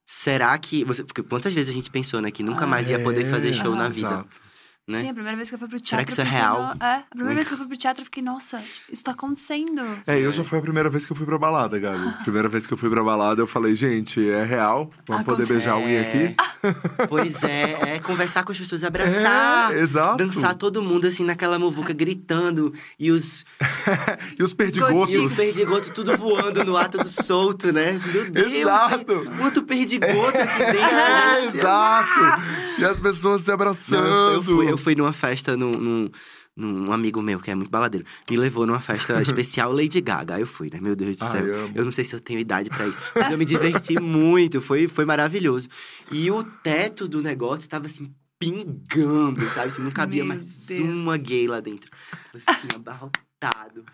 será 0.04 0.56
que. 0.58 0.84
Você, 0.84 1.02
porque 1.04 1.22
quantas 1.22 1.52
vezes 1.54 1.70
a 1.70 1.72
gente 1.72 1.90
pensou, 1.90 2.20
né, 2.20 2.30
que 2.30 2.42
nunca 2.42 2.64
Ah, 2.64 2.66
mais 2.68 2.88
ia 2.88 2.98
poder 2.98 3.24
fazer 3.30 3.48
É, 3.50 3.52
show 3.52 3.74
na 3.74 3.84
Aham. 3.84 3.90
vida, 3.90 4.08
Exato. 4.08 4.40
Né? 4.86 5.00
Sim, 5.00 5.08
a 5.10 5.14
primeira 5.14 5.36
vez 5.36 5.48
que 5.48 5.54
eu 5.54 5.58
fui 5.58 5.68
pro 5.68 5.80
teatro. 5.80 5.88
Será 5.90 6.04
que 6.04 6.12
isso 6.12 6.20
é 6.20 6.24
real? 6.24 6.74
"No- 6.74 6.84
É, 6.86 6.94
a 6.96 7.04
primeira 7.10 7.34
vez 7.34 7.48
que 7.48 7.54
eu 7.54 7.58
fui 7.58 7.66
pro 7.66 7.76
teatro, 7.76 8.00
eu 8.02 8.04
fiquei, 8.04 8.22
nossa, 8.22 8.62
isso 8.90 9.02
tá 9.02 9.12
acontecendo. 9.12 9.82
É, 10.06 10.18
eu 10.18 10.30
já 10.32 10.44
foi 10.44 10.58
a 10.58 10.62
primeira 10.62 10.90
vez 10.90 11.06
que 11.06 11.12
eu 11.12 11.16
fui 11.16 11.24
pra 11.26 11.38
balada, 11.38 11.78
Gabi. 11.78 12.12
Primeira 12.24 12.48
vez 12.48 12.66
que 12.66 12.72
eu 12.72 12.76
fui 12.76 12.90
pra 12.90 13.02
balada, 13.02 13.40
eu 13.40 13.46
falei, 13.46 13.74
gente, 13.74 14.26
é 14.28 14.44
real? 14.44 14.90
Vamos 15.06 15.22
Ah, 15.22 15.24
poder 15.24 15.46
beijar 15.46 15.72
alguém 15.72 15.98
aqui? 16.00 16.34
Pois 17.08 17.42
é, 17.44 17.94
é 17.96 17.98
conversar 18.00 18.42
com 18.44 18.52
as 18.52 18.58
pessoas, 18.58 18.82
abraçar. 18.84 19.72
É, 19.74 19.80
exato. 19.80 20.16
Dançar 20.16 20.54
todo 20.54 20.80
mundo 20.82 21.06
assim 21.06 21.24
naquela 21.24 21.58
muvuca 21.58 21.92
gritando 21.92 22.72
e 22.98 23.10
os, 23.10 23.44
E 24.38 24.42
os 24.42 24.54
perdigotos. 24.54 25.12
e 25.12 25.18
os 25.18 25.34
perdigotos 25.36 25.90
tudo 25.90 26.16
voando 26.16 26.64
no 26.64 26.74
ar, 26.76 26.88
tudo 26.88 27.08
solto, 27.08 27.70
né? 27.72 27.96
Meu 28.12 28.30
Deus, 28.30 28.52
Exato. 28.54 29.24
quanto 29.38 29.62
perdigoto 29.62 30.38
aqui 30.38 30.58
dentro. 30.58 30.80
É, 30.80 31.44
exato. 31.46 32.42
E 32.78 32.84
as 32.84 32.98
pessoas 32.98 33.42
se 33.42 33.50
abraçando. 33.52 34.04
Não, 34.08 34.32
eu, 34.32 34.42
fui, 34.42 34.52
eu, 34.54 34.56
fui, 34.56 34.73
eu 34.74 34.78
fui 34.78 34.94
numa 34.94 35.12
festa 35.12 35.56
num, 35.56 35.70
num, 35.70 36.10
num 36.56 36.92
amigo 36.92 37.22
meu, 37.22 37.40
que 37.40 37.50
é 37.50 37.54
muito 37.54 37.70
baladeiro. 37.70 38.06
Me 38.30 38.36
levou 38.36 38.66
numa 38.66 38.80
festa 38.80 39.20
especial 39.22 39.72
Lady 39.72 40.00
Gaga. 40.00 40.34
Aí 40.34 40.42
eu 40.42 40.46
fui, 40.46 40.68
né? 40.72 40.80
Meu 40.80 40.94
Deus 40.96 41.16
do 41.16 41.24
Ai, 41.24 41.30
céu. 41.30 41.56
amo. 41.64 41.72
eu 41.74 41.84
não 41.84 41.90
sei 41.90 42.04
se 42.04 42.14
eu 42.14 42.20
tenho 42.20 42.40
idade 42.40 42.68
pra 42.70 42.86
isso. 42.86 42.98
Mas 43.14 43.30
eu 43.32 43.38
me 43.38 43.44
diverti 43.44 43.98
muito. 44.00 44.60
Foi, 44.60 44.88
foi 44.88 45.04
maravilhoso. 45.04 45.68
E 46.10 46.30
o 46.30 46.42
teto 46.42 47.06
do 47.08 47.22
negócio 47.22 47.68
tava 47.68 47.86
assim, 47.86 48.12
pingando, 48.38 49.48
sabe? 49.48 49.68
Assim, 49.68 49.82
não 49.82 49.90
cabia 49.90 50.24
Meu 50.24 50.34
mais 50.34 50.66
Deus. 50.66 50.80
uma 50.80 51.16
gay 51.16 51.46
lá 51.46 51.60
dentro. 51.60 51.90
Assim, 52.34 52.68
abarrotado. 52.74 53.84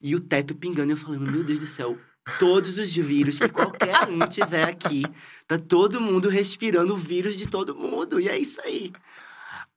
E 0.00 0.14
o 0.14 0.20
teto 0.20 0.54
pingando. 0.54 0.90
E 0.90 0.92
eu 0.94 0.96
falando, 0.96 1.30
meu 1.30 1.44
Deus 1.44 1.60
do 1.60 1.66
céu. 1.66 1.98
Todos 2.38 2.78
os 2.78 2.94
vírus 2.94 3.38
que 3.38 3.48
qualquer 3.48 4.06
um 4.08 4.18
tiver 4.28 4.62
aqui, 4.64 5.02
tá 5.48 5.58
todo 5.58 6.00
mundo 6.00 6.28
respirando 6.28 6.94
o 6.94 6.96
vírus 6.96 7.36
de 7.36 7.46
todo 7.46 7.74
mundo. 7.74 8.20
E 8.20 8.28
é 8.28 8.38
isso 8.38 8.60
aí. 8.60 8.92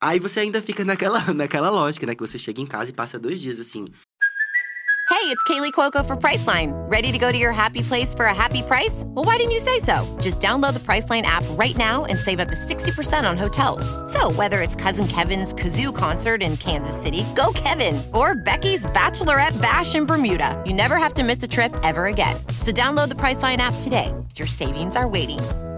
Aí 0.04 0.20
você 0.20 0.42
ainda 0.42 0.62
fica 0.62 0.84
naquela, 0.84 1.20
naquela 1.34 1.70
lógica, 1.70 2.06
né? 2.06 2.14
Que 2.14 2.20
você 2.20 2.38
chega 2.38 2.62
em 2.62 2.66
casa 2.68 2.90
e 2.90 2.94
passa 2.94 3.18
dois 3.18 3.40
dias 3.40 3.58
assim. 3.58 3.86
Hey, 5.10 5.30
it's 5.30 5.44
Kaylee 5.44 5.72
Cuoco 5.72 6.04
for 6.06 6.18
Priceline. 6.18 6.74
Ready 6.90 7.14
to 7.14 7.18
go 7.18 7.32
to 7.32 7.38
your 7.38 7.54
happy 7.54 7.82
place 7.82 8.14
for 8.14 8.26
a 8.26 8.34
happy 8.34 8.62
price? 8.64 9.06
Well, 9.08 9.24
why 9.24 9.38
didn't 9.38 9.52
you 9.52 9.62
say 9.62 9.80
so? 9.80 10.06
Just 10.20 10.42
download 10.42 10.74
the 10.74 10.82
Priceline 10.82 11.22
app 11.22 11.46
right 11.52 11.78
now 11.78 12.04
and 12.04 12.20
save 12.20 12.42
up 12.42 12.50
to 12.50 12.56
60% 12.56 13.30
on 13.30 13.38
hotels. 13.38 13.86
So, 14.12 14.32
whether 14.34 14.60
it's 14.60 14.76
Cousin 14.76 15.08
Kevin's 15.08 15.54
Kazoo 15.54 15.96
concert 15.96 16.44
in 16.44 16.58
Kansas 16.58 17.02
City, 17.02 17.24
go 17.36 17.54
Kevin, 17.54 18.02
or 18.14 18.36
Becky's 18.36 18.86
Bachelorette 18.88 19.62
Bash 19.62 19.96
in 19.96 20.06
Bermuda, 20.06 20.62
you 20.66 20.74
never 20.74 20.98
have 20.98 21.14
to 21.14 21.24
miss 21.24 21.42
a 21.44 21.48
trip 21.48 21.74
ever 21.84 22.08
again. 22.08 22.36
So, 22.60 22.72
download 22.74 23.08
the 23.08 23.16
Priceline 23.16 23.60
app 23.60 23.76
today. 23.80 24.14
Your 24.36 24.48
savings 24.48 24.98
are 24.98 25.08
waiting. 25.08 25.40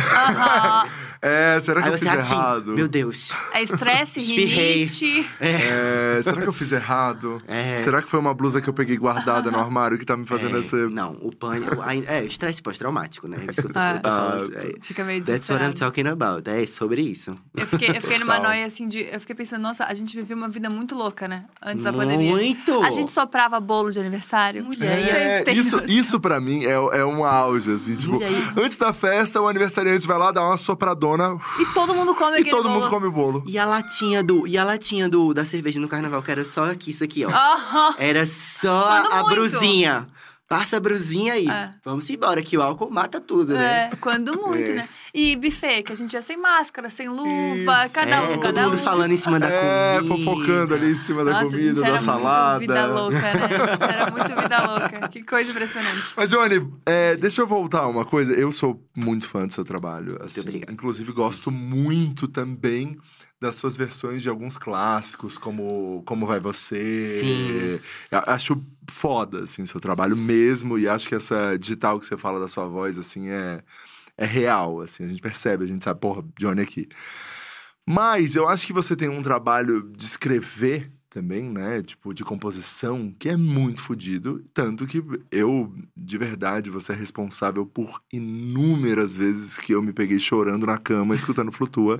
Aham. 0.00 0.88
É, 1.22 1.60
será 1.60 1.82
que 1.82 1.88
Aí 1.88 1.92
eu 1.94 1.98
você 1.98 2.08
fiz 2.08 2.18
assim, 2.18 2.32
errado? 2.32 2.72
meu 2.72 2.88
Deus. 2.88 3.30
É 3.52 3.62
estresse, 3.62 4.20
Espirrei. 4.20 4.84
rinite. 4.84 5.30
É, 5.38 6.18
será 6.24 6.40
que 6.40 6.48
eu 6.48 6.52
fiz 6.52 6.72
errado? 6.72 7.42
É. 7.46 7.74
Será 7.74 8.00
que 8.00 8.08
foi 8.08 8.18
uma 8.18 8.32
blusa 8.32 8.58
que 8.62 8.68
eu 8.70 8.72
peguei 8.72 8.96
guardada 8.96 9.50
no 9.50 9.58
armário 9.58 9.98
que 9.98 10.06
tá 10.06 10.16
me 10.16 10.24
fazendo 10.24 10.56
É, 10.56 10.60
essa. 10.60 10.76
Não, 10.88 11.18
o 11.20 11.34
pânico. 11.36 11.76
É, 12.06 12.24
estresse 12.24 12.62
pós-traumático, 12.62 13.28
né? 13.28 13.36
É 13.46 13.50
isso 13.50 13.60
que 13.60 13.68
eu 13.68 13.72
tô, 13.72 13.78
Ah. 13.78 13.92
eu 13.96 14.00
tô 14.00 14.08
falando. 14.08 14.56
É, 14.56 14.72
Fica 14.80 15.04
meio 15.04 15.22
that's 15.22 15.50
what 15.50 15.62
I'm 15.62 15.72
desesperado. 15.72 15.78
talking 15.78 16.08
about. 16.08 16.48
É 16.48 16.66
sobre 16.66 17.02
isso. 17.02 17.36
Eu 17.54 17.66
fiquei, 17.66 17.90
eu 17.90 18.00
fiquei 18.00 18.18
numa 18.18 18.36
Total. 18.40 18.50
noia 18.52 18.64
assim 18.64 18.88
de. 18.88 19.00
Eu 19.00 19.20
fiquei 19.20 19.36
pensando, 19.36 19.60
nossa, 19.60 19.84
a 19.84 19.92
gente 19.92 20.16
viveu 20.16 20.34
uma 20.38 20.48
vida 20.48 20.70
muito 20.70 20.94
louca, 20.94 21.28
né? 21.28 21.44
Antes 21.62 21.84
da 21.84 21.92
pandemia. 21.92 22.30
Muito! 22.30 22.80
A 22.82 22.90
gente 22.90 23.12
soprava 23.12 23.60
bolo 23.60 23.90
de 23.90 24.00
aniversário. 24.00 24.64
Mulher. 24.64 24.88
Vocês 24.98 25.14
É, 25.14 25.42
têm 25.44 25.58
isso, 25.58 25.76
noção? 25.76 25.94
isso 25.94 26.18
pra 26.18 26.40
mim 26.40 26.64
é, 26.64 26.70
é 26.72 27.04
um 27.04 27.26
auge, 27.26 27.72
assim, 27.72 27.94
tipo, 27.94 28.22
aí. 28.24 28.52
antes 28.64 28.78
da 28.78 28.94
festa, 28.94 29.38
o 29.38 29.46
vai 30.06 30.18
lá 30.18 30.30
dar 30.32 30.42
uma 30.44 30.56
sopradona 30.56 31.38
E 31.58 31.66
todo 31.74 31.94
mundo 31.94 32.14
come 32.14 32.36
e 32.38 32.40
aquele 32.40 32.50
todo 32.50 32.68
bolo. 32.68 32.74
mundo 32.80 32.90
come 32.90 33.06
o 33.06 33.10
bolo. 33.12 33.44
E 33.46 33.58
a 33.58 33.64
latinha 33.64 34.22
do. 34.22 34.46
E 34.46 34.56
a 34.58 34.64
latinha 34.64 35.08
do, 35.08 35.32
da 35.34 35.44
cerveja 35.44 35.78
no 35.80 35.88
carnaval, 35.88 36.22
que 36.22 36.30
era 36.30 36.44
só 36.44 36.64
aqui, 36.64 36.90
isso 36.90 37.04
aqui, 37.04 37.24
ó. 37.24 37.30
Aham. 37.30 37.94
Era 37.98 38.26
só 38.26 38.82
Quando 39.02 39.12
a 39.12 39.16
muito. 39.22 39.34
brusinha. 39.34 40.06
Passa 40.48 40.78
a 40.78 40.80
brusinha 40.80 41.34
aí. 41.34 41.46
É. 41.48 41.70
Vamos 41.84 42.10
embora, 42.10 42.42
que 42.42 42.58
o 42.58 42.62
álcool 42.62 42.90
mata 42.90 43.20
tudo, 43.20 43.54
né? 43.54 43.90
É, 43.92 43.96
quando 43.96 44.36
muito, 44.36 44.70
É. 44.70 44.74
né? 44.74 44.88
E 45.14 45.36
buffet, 45.36 45.82
que 45.82 45.92
a 45.92 45.96
gente 45.96 46.12
ia 46.12 46.22
sem 46.22 46.36
máscara, 46.36 46.88
sem 46.90 47.08
luva, 47.08 47.88
cada 47.92 48.16
É, 48.16 48.20
um, 48.20 48.26
todo 48.28 48.40
cada 48.40 48.62
mundo 48.64 48.74
um. 48.74 48.78
falando 48.78 49.12
em 49.12 49.16
cima 49.16 49.40
da 49.40 49.48
É, 49.48 49.98
comida. 50.00 50.14
fofocando 50.24 50.74
ali 50.74 50.90
em 50.92 50.94
cima 50.94 51.24
da 51.24 51.32
Nossa, 51.32 51.44
comida, 51.46 51.62
gente 51.74 51.82
era 51.84 51.92
da 51.94 52.00
salada. 52.00 52.58
muito 52.58 52.60
vida 52.70 52.86
louca, 52.86 53.20
né? 53.20 53.30
A 53.32 53.70
gente 53.72 53.82
era 53.84 54.10
muito 54.10 54.40
vida 54.40 54.66
louca. 54.66 55.08
Que 55.08 55.22
coisa 55.22 55.50
impressionante. 55.50 56.12
Mas, 56.16 56.30
Johnny, 56.30 56.70
é, 56.86 57.16
deixa 57.16 57.42
eu 57.42 57.46
voltar 57.46 57.86
uma 57.88 58.04
coisa. 58.04 58.32
Eu 58.32 58.52
sou 58.52 58.82
muito 58.96 59.26
fã 59.26 59.46
do 59.46 59.52
seu 59.52 59.64
trabalho. 59.64 60.18
Assim, 60.22 60.40
obrigado. 60.40 60.72
Inclusive, 60.72 61.12
gosto 61.12 61.50
muito 61.50 62.28
também 62.28 62.96
das 63.40 63.54
suas 63.54 63.74
versões 63.76 64.20
de 64.22 64.28
alguns 64.28 64.58
clássicos, 64.58 65.38
como 65.38 66.02
Como 66.04 66.26
Vai 66.26 66.38
Você. 66.40 67.16
Sim. 67.18 67.80
Eu 68.10 68.22
Acho 68.26 68.62
foda, 68.88 69.44
assim, 69.44 69.64
seu 69.66 69.80
trabalho 69.80 70.14
mesmo. 70.16 70.78
E 70.78 70.86
acho 70.86 71.08
que 71.08 71.14
essa 71.14 71.56
digital 71.58 71.98
que 71.98 72.06
você 72.06 72.16
fala 72.18 72.38
da 72.38 72.48
sua 72.48 72.66
voz, 72.66 72.98
assim, 72.98 73.28
é, 73.30 73.62
é 74.20 74.26
real, 74.26 74.82
assim. 74.82 75.04
A 75.04 75.08
gente 75.08 75.22
percebe, 75.22 75.64
a 75.64 75.66
gente 75.66 75.82
sabe, 75.82 75.98
porra, 75.98 76.22
Johnny 76.38 76.60
aqui. 76.60 76.88
Mas 77.88 78.36
eu 78.36 78.46
acho 78.46 78.66
que 78.66 78.72
você 78.72 78.94
tem 78.94 79.08
um 79.08 79.22
trabalho 79.22 79.90
de 79.96 80.04
escrever 80.04 80.92
também, 81.08 81.50
né? 81.50 81.82
Tipo, 81.82 82.12
de 82.12 82.22
composição, 82.22 83.12
que 83.18 83.30
é 83.30 83.36
muito 83.36 83.82
fodido. 83.82 84.44
Tanto 84.52 84.86
que 84.86 85.02
eu, 85.30 85.74
de 85.96 86.18
verdade, 86.18 86.68
você 86.68 86.92
é 86.92 86.94
responsável 86.94 87.64
por 87.64 88.02
inúmeras 88.12 89.16
vezes 89.16 89.58
que 89.58 89.72
eu 89.72 89.82
me 89.82 89.92
peguei 89.92 90.18
chorando 90.18 90.66
na 90.66 90.76
cama, 90.76 91.14
escutando 91.14 91.50
Flutua. 91.50 91.98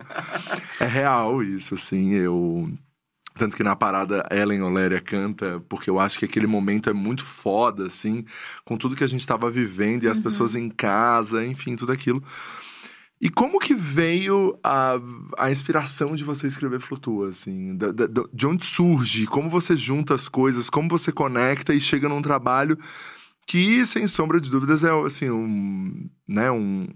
é 0.78 0.87
real 0.87 1.42
isso, 1.42 1.74
assim. 1.74 2.12
Eu. 2.12 2.70
Tanto 3.35 3.57
que 3.57 3.62
na 3.62 3.75
parada 3.77 4.27
Ellen 4.31 4.62
Oléria 4.62 5.01
canta, 5.01 5.62
porque 5.69 5.88
eu 5.88 5.99
acho 6.01 6.19
que 6.19 6.25
aquele 6.25 6.47
momento 6.47 6.90
é 6.90 6.93
muito 6.93 7.25
foda, 7.25 7.87
assim, 7.87 8.25
com 8.64 8.77
tudo 8.77 8.97
que 8.97 9.05
a 9.05 9.07
gente 9.07 9.27
tava 9.27 9.51
vivendo 9.51 10.05
e 10.05 10.09
as 10.09 10.19
pessoas 10.21 10.55
em 10.55 10.69
casa, 10.69 11.45
enfim, 11.47 11.77
tudo 11.77 11.93
aquilo. 11.93 12.23
E 13.21 13.29
como 13.29 13.59
que 13.59 13.75
veio 13.75 14.59
a, 14.64 14.95
a 15.38 15.51
inspiração 15.51 16.14
de 16.14 16.25
você 16.25 16.47
escrever 16.47 16.81
Flutua, 16.81 17.29
assim? 17.29 17.77
Da- 17.77 17.93
da- 17.93 18.07
de 18.33 18.47
onde 18.47 18.64
surge? 18.64 19.27
Como 19.27 19.51
você 19.51 19.77
junta 19.77 20.14
as 20.14 20.27
coisas? 20.27 20.71
Como 20.71 20.88
você 20.88 21.12
conecta 21.12 21.75
e 21.75 21.81
chega 21.81 22.09
num 22.09 22.23
trabalho 22.23 22.79
que, 23.47 23.85
sem 23.85 24.07
sombra 24.07 24.40
de 24.40 24.51
dúvidas, 24.51 24.85
é, 24.85 24.90
assim, 25.05 25.29
um... 25.31 26.09
Né, 26.27 26.51
um, 26.51 26.87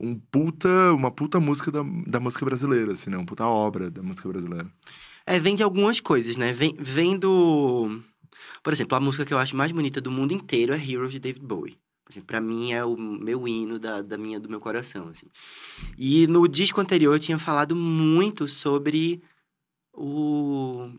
um 0.00 0.14
puta... 0.18 0.68
Uma 0.94 1.10
puta 1.10 1.38
música 1.38 1.70
da, 1.70 1.82
da 2.06 2.18
música 2.18 2.44
brasileira, 2.46 2.92
assim, 2.92 3.10
né? 3.10 3.18
Uma 3.18 3.26
puta 3.26 3.46
obra 3.46 3.90
da 3.90 4.02
música 4.02 4.26
brasileira. 4.28 4.66
É, 5.26 5.38
vem 5.38 5.54
de 5.54 5.62
algumas 5.62 6.00
coisas, 6.00 6.36
né? 6.36 6.52
Vem, 6.52 6.74
vem 6.78 7.18
do. 7.18 8.02
Por 8.62 8.72
exemplo, 8.72 8.96
a 8.96 9.00
música 9.00 9.24
que 9.24 9.32
eu 9.32 9.38
acho 9.38 9.56
mais 9.56 9.72
bonita 9.72 10.00
do 10.00 10.10
mundo 10.10 10.32
inteiro 10.32 10.74
é 10.74 10.76
Heroes 10.76 11.12
de 11.12 11.18
David 11.18 11.44
Bowie. 11.44 11.78
Assim, 12.08 12.20
pra 12.20 12.40
mim 12.40 12.72
é 12.72 12.84
o 12.84 12.96
meu 12.96 13.48
hino 13.48 13.78
da, 13.78 14.02
da 14.02 14.18
minha, 14.18 14.38
do 14.38 14.48
meu 14.48 14.60
coração, 14.60 15.08
assim. 15.08 15.26
E 15.96 16.26
no 16.26 16.46
disco 16.46 16.80
anterior 16.80 17.14
eu 17.14 17.18
tinha 17.18 17.38
falado 17.38 17.74
muito 17.74 18.46
sobre 18.46 19.22
o, 19.92 20.90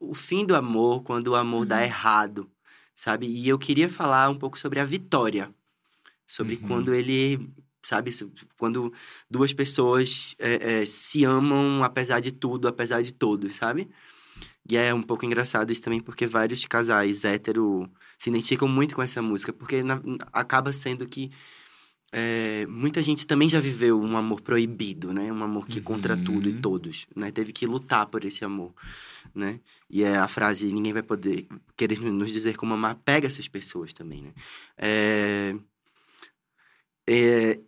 o 0.00 0.12
fim 0.14 0.44
do 0.44 0.56
amor, 0.56 1.02
quando 1.04 1.28
o 1.28 1.36
amor 1.36 1.64
dá 1.66 1.84
errado, 1.84 2.50
sabe? 2.96 3.26
E 3.26 3.48
eu 3.48 3.58
queria 3.58 3.88
falar 3.88 4.28
um 4.28 4.36
pouco 4.38 4.58
sobre 4.58 4.80
a 4.80 4.84
vitória. 4.84 5.54
Sobre 6.26 6.56
Uhum. 6.56 6.62
quando 6.66 6.94
ele, 6.94 7.48
sabe? 7.82 8.10
Quando 8.58 8.92
duas 9.30 9.52
pessoas 9.52 10.34
é, 10.38 10.80
é, 10.82 10.86
se 10.86 11.24
amam 11.24 11.82
apesar 11.84 12.20
de 12.20 12.32
tudo, 12.32 12.68
apesar 12.68 13.02
de 13.02 13.12
todos, 13.12 13.56
sabe? 13.56 13.88
E 14.68 14.76
é 14.76 14.92
um 14.94 15.02
pouco 15.02 15.24
engraçado 15.24 15.72
isso 15.72 15.82
também, 15.82 16.00
porque 16.00 16.26
vários 16.26 16.64
casais 16.66 17.24
hétero 17.24 17.90
se 18.18 18.30
identificam 18.30 18.68
muito 18.68 18.94
com 18.94 19.02
essa 19.02 19.20
música, 19.22 19.52
porque 19.52 19.82
na- 19.82 20.00
acaba 20.32 20.72
sendo 20.72 21.06
que 21.08 21.30
é, 22.12 22.66
muita 22.66 23.00
gente 23.02 23.24
também 23.24 23.48
já 23.48 23.60
viveu 23.60 24.00
um 24.00 24.16
amor 24.16 24.40
proibido, 24.40 25.12
né? 25.12 25.32
Um 25.32 25.42
amor 25.44 25.68
que 25.68 25.80
contra 25.80 26.16
Uhum. 26.16 26.24
tudo 26.24 26.48
e 26.48 26.60
todos, 26.60 27.06
né? 27.14 27.30
Teve 27.30 27.52
que 27.52 27.64
lutar 27.66 28.06
por 28.06 28.24
esse 28.24 28.44
amor, 28.44 28.74
né? 29.32 29.60
E 29.88 30.02
é 30.02 30.16
a 30.16 30.26
frase, 30.26 30.72
ninguém 30.72 30.92
vai 30.92 31.02
poder 31.04 31.46
querer 31.76 32.00
nos 32.00 32.32
dizer 32.32 32.56
como 32.56 32.74
amar, 32.74 32.96
pega 32.96 33.28
essas 33.28 33.46
pessoas 33.46 33.92
também, 33.92 34.22
né? 34.22 34.32
É... 34.76 35.54
É, 37.06 37.60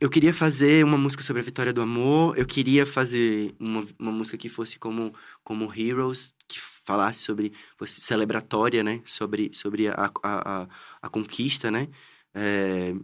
eu 0.00 0.08
queria 0.08 0.32
fazer 0.32 0.84
uma 0.84 0.96
música 0.96 1.22
sobre 1.22 1.40
a 1.40 1.44
vitória 1.44 1.72
do 1.72 1.82
amor. 1.82 2.38
Eu 2.38 2.46
queria 2.46 2.86
fazer 2.86 3.54
uma, 3.58 3.84
uma 3.98 4.12
música 4.12 4.38
que 4.38 4.48
fosse 4.48 4.78
como, 4.78 5.14
como 5.42 5.72
Heroes, 5.74 6.34
que 6.46 6.60
falasse 6.60 7.20
sobre. 7.20 7.52
fosse 7.76 8.00
celebratória, 8.00 8.82
né? 8.82 9.02
Sobre, 9.04 9.50
sobre 9.52 9.88
a, 9.88 9.94
a, 9.94 10.62
a, 10.62 10.68
a 11.02 11.08
conquista, 11.08 11.70
né? 11.70 11.88
É, 12.34 12.94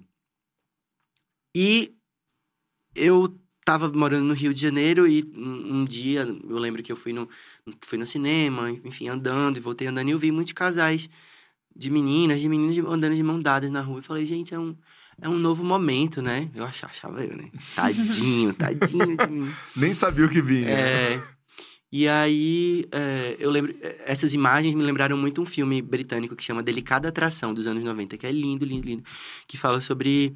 e 1.54 1.94
eu 2.94 3.38
tava 3.64 3.88
morando 3.88 4.24
no 4.24 4.34
Rio 4.34 4.52
de 4.54 4.60
Janeiro 4.60 5.06
e 5.08 5.24
um, 5.34 5.80
um 5.80 5.84
dia 5.84 6.20
eu 6.22 6.58
lembro 6.58 6.82
que 6.82 6.92
eu 6.92 6.96
fui 6.96 7.12
no, 7.12 7.28
fui 7.82 7.98
no 7.98 8.06
cinema, 8.06 8.70
enfim, 8.84 9.08
andando 9.08 9.56
e 9.56 9.60
voltei 9.60 9.86
andando 9.88 10.08
e 10.08 10.12
eu 10.12 10.18
vi 10.18 10.30
muitos 10.30 10.52
casais 10.52 11.08
de 11.74 11.90
meninas, 11.90 12.40
de 12.40 12.48
meninos 12.48 12.76
andando 12.92 13.16
de 13.16 13.22
mão 13.22 13.40
dadas 13.40 13.70
na 13.70 13.80
rua. 13.80 14.00
E 14.00 14.02
falei, 14.02 14.24
gente, 14.24 14.54
é 14.54 14.58
um, 14.58 14.76
é 15.20 15.28
um 15.28 15.38
novo 15.38 15.64
momento, 15.64 16.20
né? 16.20 16.48
Eu 16.54 16.64
achava, 16.64 16.92
achava 16.92 17.24
eu, 17.24 17.36
né? 17.36 17.50
Tadinho, 17.74 18.52
tadinho 18.54 19.16
de 19.16 19.26
mim. 19.26 19.52
Nem 19.76 19.92
sabia 19.92 20.26
o 20.26 20.28
que 20.28 20.42
vinha. 20.42 20.68
É, 20.68 21.22
e 21.96 22.08
aí, 22.08 22.86
é, 22.90 23.36
eu 23.38 23.50
lembro... 23.50 23.72
Essas 24.04 24.34
imagens 24.34 24.74
me 24.74 24.82
lembraram 24.82 25.16
muito 25.16 25.40
um 25.40 25.46
filme 25.46 25.80
britânico 25.80 26.34
que 26.34 26.42
chama 26.42 26.60
Delicada 26.62 27.08
Atração, 27.08 27.54
dos 27.54 27.68
anos 27.68 27.84
90, 27.84 28.16
que 28.18 28.26
é 28.26 28.32
lindo, 28.32 28.64
lindo, 28.64 28.84
lindo. 28.88 29.04
Que 29.46 29.56
fala 29.56 29.80
sobre 29.80 30.34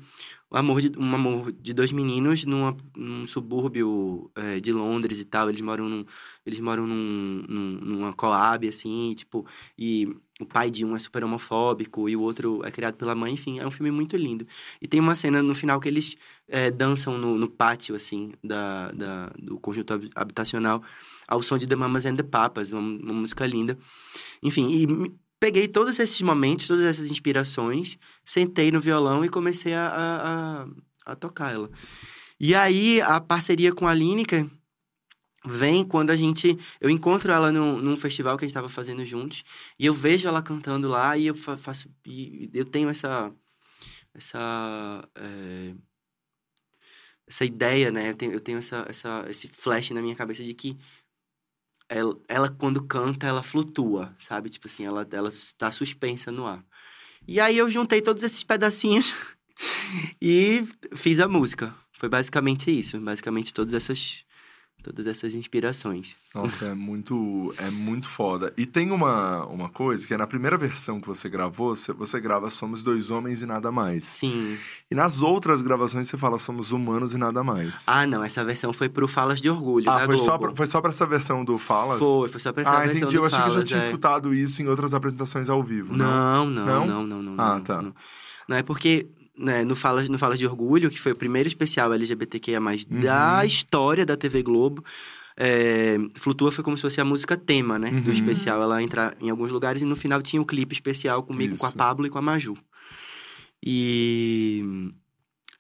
o 0.49 0.57
amor 0.57 0.81
de, 0.81 0.97
um 0.97 1.15
amor 1.15 1.51
de 1.53 1.75
dois 1.75 1.91
meninos 1.91 2.45
numa, 2.45 2.77
num 2.97 3.27
subúrbio 3.27 4.31
é, 4.37 4.61
de 4.61 4.73
Londres 4.73 5.19
e 5.19 5.25
tal. 5.25 5.49
Eles 5.49 5.61
moram 5.61 5.89
num, 5.89 6.05
eles 6.47 6.61
moram 6.61 6.87
num, 6.87 7.45
num- 7.49 7.81
numa 7.83 8.13
coab, 8.13 8.69
assim, 8.69 9.11
e, 9.11 9.15
tipo... 9.17 9.45
E 9.77 10.07
o 10.41 10.47
pai 10.47 10.71
de 10.71 10.85
um 10.85 10.95
é 10.95 10.99
super 11.01 11.25
homofóbico 11.25 12.09
e 12.09 12.15
o 12.15 12.21
outro 12.21 12.65
é 12.65 12.71
criado 12.71 12.95
pela 12.95 13.15
mãe. 13.17 13.33
Enfim, 13.35 13.59
é 13.59 13.67
um 13.67 13.71
filme 13.73 13.91
muito 13.91 14.17
lindo. 14.17 14.47
E 14.81 14.87
tem 14.87 15.01
uma 15.01 15.17
cena 15.17 15.43
no 15.43 15.55
final 15.57 15.81
que 15.81 15.89
eles 15.89 16.17
é, 16.47 16.71
dançam 16.71 17.19
no, 17.19 17.37
no 17.37 17.49
pátio, 17.51 17.97
assim, 17.97 18.33
da, 18.45 18.93
da, 18.93 19.27
do 19.39 19.59
conjunto 19.59 19.93
hab- 19.93 20.09
habitacional, 20.15 20.83
ao 21.29 21.43
som 21.43 21.59
de 21.59 21.67
The 21.67 21.77
Mamas 21.77 22.07
and 22.07 22.17
the 22.17 22.23
Papas, 22.23 22.73
uma, 22.73 22.81
uma 22.81 23.13
música 23.13 23.47
linda. 23.47 23.79
Enfim, 24.43 24.69
e 24.71 25.13
peguei 25.39 25.69
todos 25.69 25.99
esses 25.99 26.21
momentos, 26.23 26.67
todas 26.67 26.87
essas 26.87 27.11
inspirações, 27.11 27.99
sentei 28.25 28.73
no 28.73 28.81
violão 28.81 29.25
e 29.25 29.29
comecei 29.29 29.75
a, 29.75 30.67
a, 31.05 31.13
a, 31.13 31.15
tocar 31.15 31.53
ela. 31.53 31.71
E 32.41 32.55
aí, 32.55 33.01
a 33.03 33.21
parceria 33.21 33.73
com 33.73 33.87
a 33.87 33.93
Lineker 33.93 34.49
vem 35.45 35.85
quando 35.85 36.11
a 36.11 36.17
gente... 36.17 36.59
Eu 36.81 36.89
encontro 36.89 37.31
ela 37.31 37.53
num, 37.53 37.79
num 37.79 37.97
festival 37.97 38.37
que 38.37 38.45
a 38.45 38.47
gente 38.47 38.53
estava 38.53 38.69
fazendo 38.69 39.05
juntos, 39.05 39.45
e 39.79 39.85
eu 39.87 39.93
vejo 39.93 40.27
ela 40.27 40.43
cantando 40.43 40.89
lá, 40.89 41.17
e 41.17 41.27
eu 41.27 41.35
fa- 41.35 41.59
faço... 41.59 41.89
E 42.07 42.51
eu 42.55 42.65
tenho 42.65 42.89
essa... 42.89 43.31
Essa... 44.15 45.09
é, 45.15 45.75
essa 47.29 47.45
ideia, 47.45 47.93
né? 47.93 48.11
Eu 48.11 48.15
tenho, 48.15 48.33
eu 48.33 48.41
tenho 48.41 48.59
essa, 48.59 48.87
essa, 48.89 49.27
esse 49.29 49.49
flash 49.49 49.91
na 49.91 50.01
minha 50.01 50.17
cabeça 50.17 50.43
de 50.43 50.55
que 50.55 50.77
ela, 51.89 52.17
ela, 52.29 52.49
quando 52.49 52.83
canta, 52.83 53.27
ela 53.27 53.43
flutua, 53.43 54.15
sabe? 54.19 54.51
Tipo 54.51 54.67
assim, 54.67 54.85
ela, 54.85 55.07
ela 55.11 55.29
está 55.29 55.71
suspensa 55.71 56.31
no 56.31 56.47
ar. 56.47 56.65
E 57.27 57.41
aí 57.41 57.57
eu 57.59 57.69
juntei 57.69 58.01
todos 58.01 58.23
esses 58.23 58.43
pedacinhos 58.45 59.15
e 60.21 60.67
fiz 60.95 61.21
a 61.21 61.29
música. 61.29 61.75
Foi 61.93 62.09
basicamente 62.09 62.71
isso. 62.71 63.01
Basicamente 63.01 63.53
todas 63.53 63.75
essas, 63.75 64.25
todas 64.83 65.07
essas 65.07 65.35
inspirações. 65.35 66.15
Nossa, 66.35 66.67
é 66.67 66.75
muito, 66.75 67.53
é 67.59 67.71
muito 67.71 68.09
foda. 68.09 68.53
E 68.57 68.65
tem 68.65 68.91
uma, 68.91 69.45
uma 69.47 69.69
coisa 69.69 70.07
que 70.07 70.15
é 70.15 70.17
na 70.17 70.27
primeira 70.27 70.57
versão 70.57 71.01
que 71.01 71.07
você 71.07 71.29
gravou, 71.29 71.75
você, 71.75 71.93
você 71.93 72.21
grava 72.21 72.49
Somos 72.49 72.83
Dois 72.83 73.11
Homens 73.11 73.43
e 73.43 73.47
Nada 73.47 73.73
Mais. 73.73 74.05
Sim. 74.05 74.57
E 74.91 74.95
nas 74.95 75.21
outras 75.21 75.63
gravações 75.63 76.07
você 76.09 76.17
fala 76.17 76.39
Somos 76.39 76.71
Humanos 76.71 77.13
e 77.15 77.19
Nada 77.19 77.43
Mais. 77.43 77.85
Ah, 77.87 78.07
não. 78.07 78.23
Essa 78.23 78.45
versão 78.45 78.73
foi 78.73 78.89
pro 78.89 79.09
Falas 79.09 79.41
de 79.41 79.51
Orgulho, 79.51 79.91
Ah, 79.91 80.01
foi 80.01 80.15
Globo. 80.17 80.25
só, 80.25 80.39
pra, 80.39 80.55
foi 80.55 80.67
só 80.67 80.81
pra 80.81 80.91
essa 80.91 81.07
versão 81.07 81.45
do 81.45 81.59
Falas? 81.59 81.99
Foi, 81.99 82.29
foi 82.29 82.41
só 82.41 82.53
pra 82.53 82.63
essa 82.63 82.71
ah, 82.73 82.81
versão 82.81 82.97
entendi. 82.97 83.15
do 83.15 83.21
Eu 83.21 83.25
achei 83.27 83.39
que 83.39 83.45
eu 83.45 83.49
já 83.49 83.53
Falas, 83.55 83.69
tinha 83.69 83.81
é. 83.81 83.85
escutado 83.85 84.35
isso 84.35 84.63
em 84.63 84.69
outras 84.69 84.95
apresentações 84.95 85.49
ao 85.49 85.63
vivo. 85.63 85.97
Não, 85.97 86.49
não, 86.49 86.65
Não? 86.67 86.87
não, 86.87 87.05
não, 87.05 87.23
não. 87.23 87.35
Ah, 87.45 87.55
não, 87.55 87.61
tá. 87.63 87.83
Não, 87.83 87.95
Não, 88.49 88.57
é 88.57 88.63
porque 88.63 89.09
né, 89.39 89.65
no, 89.65 89.75
Falas, 89.77 90.09
no 90.09 90.19
Falas 90.19 90.39
de 90.39 90.47
Orgulho, 90.47 90.91
que 90.91 91.01
foi 91.01 91.13
o 91.13 91.17
primeiro 91.17 91.47
especial 91.47 91.93
LGBTQIA+, 91.93 92.61
Uhum. 92.61 93.01
da 93.01 93.45
história 93.47 94.05
da 94.05 94.17
TV 94.17 94.43
Globo, 94.43 94.85
é, 95.37 95.97
Flutua 96.17 96.51
foi 96.51 96.65
como 96.65 96.77
se 96.77 96.83
fosse 96.83 97.01
a 97.01 97.05
música 97.05 97.37
tema, 97.37 97.79
né? 97.79 97.91
Do 97.93 98.09
Uhum. 98.09 98.13
especial. 98.13 98.61
Ela 98.61 98.83
entra 98.83 99.17
em 99.21 99.31
alguns 99.31 99.51
lugares 99.53 99.81
e 99.83 99.85
no 99.85 99.95
final 99.95 100.21
tinha 100.21 100.43
um 100.43 100.45
clipe 100.45 100.75
especial 100.75 101.23
comigo, 101.23 101.57
com 101.57 101.67
a 101.67 101.69
Isso. 101.69 101.77
Pablo 101.79 102.07
e 102.07 102.11
com 102.11 102.19
a 102.19 102.23
Maju. 102.23 102.57
E... 103.65 104.65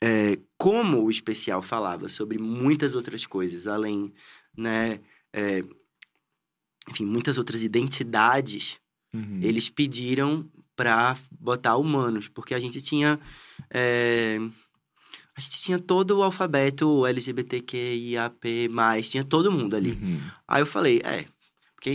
é, 0.00 0.38
como 0.56 1.02
o 1.04 1.10
especial 1.10 1.62
falava 1.62 2.08
sobre 2.08 2.38
muitas 2.38 2.94
outras 2.94 3.26
coisas, 3.26 3.66
além, 3.66 4.12
né... 4.56 5.00
é, 5.32 5.62
enfim, 6.90 7.04
muitas 7.04 7.38
outras 7.38 7.62
identidades 7.62 8.78
Uhum. 9.14 9.38
eles 9.42 9.70
pediram 9.70 10.44
pra 10.78 11.16
botar 11.40 11.76
humanos, 11.76 12.28
porque 12.28 12.54
a 12.54 12.58
gente 12.60 12.80
tinha. 12.80 13.18
é, 13.68 14.38
a 15.36 15.40
gente 15.40 15.58
tinha 15.60 15.78
todo 15.78 16.18
o 16.18 16.22
alfabeto 16.22 17.04
LGBTQIAP, 17.06 18.68
tinha 19.02 19.24
todo 19.24 19.50
mundo 19.52 19.74
ali. 19.76 19.92
Uhum. 20.00 20.20
Aí 20.46 20.62
eu 20.62 20.66
falei, 20.66 21.00
é, 21.04 21.24
porque 21.74 21.94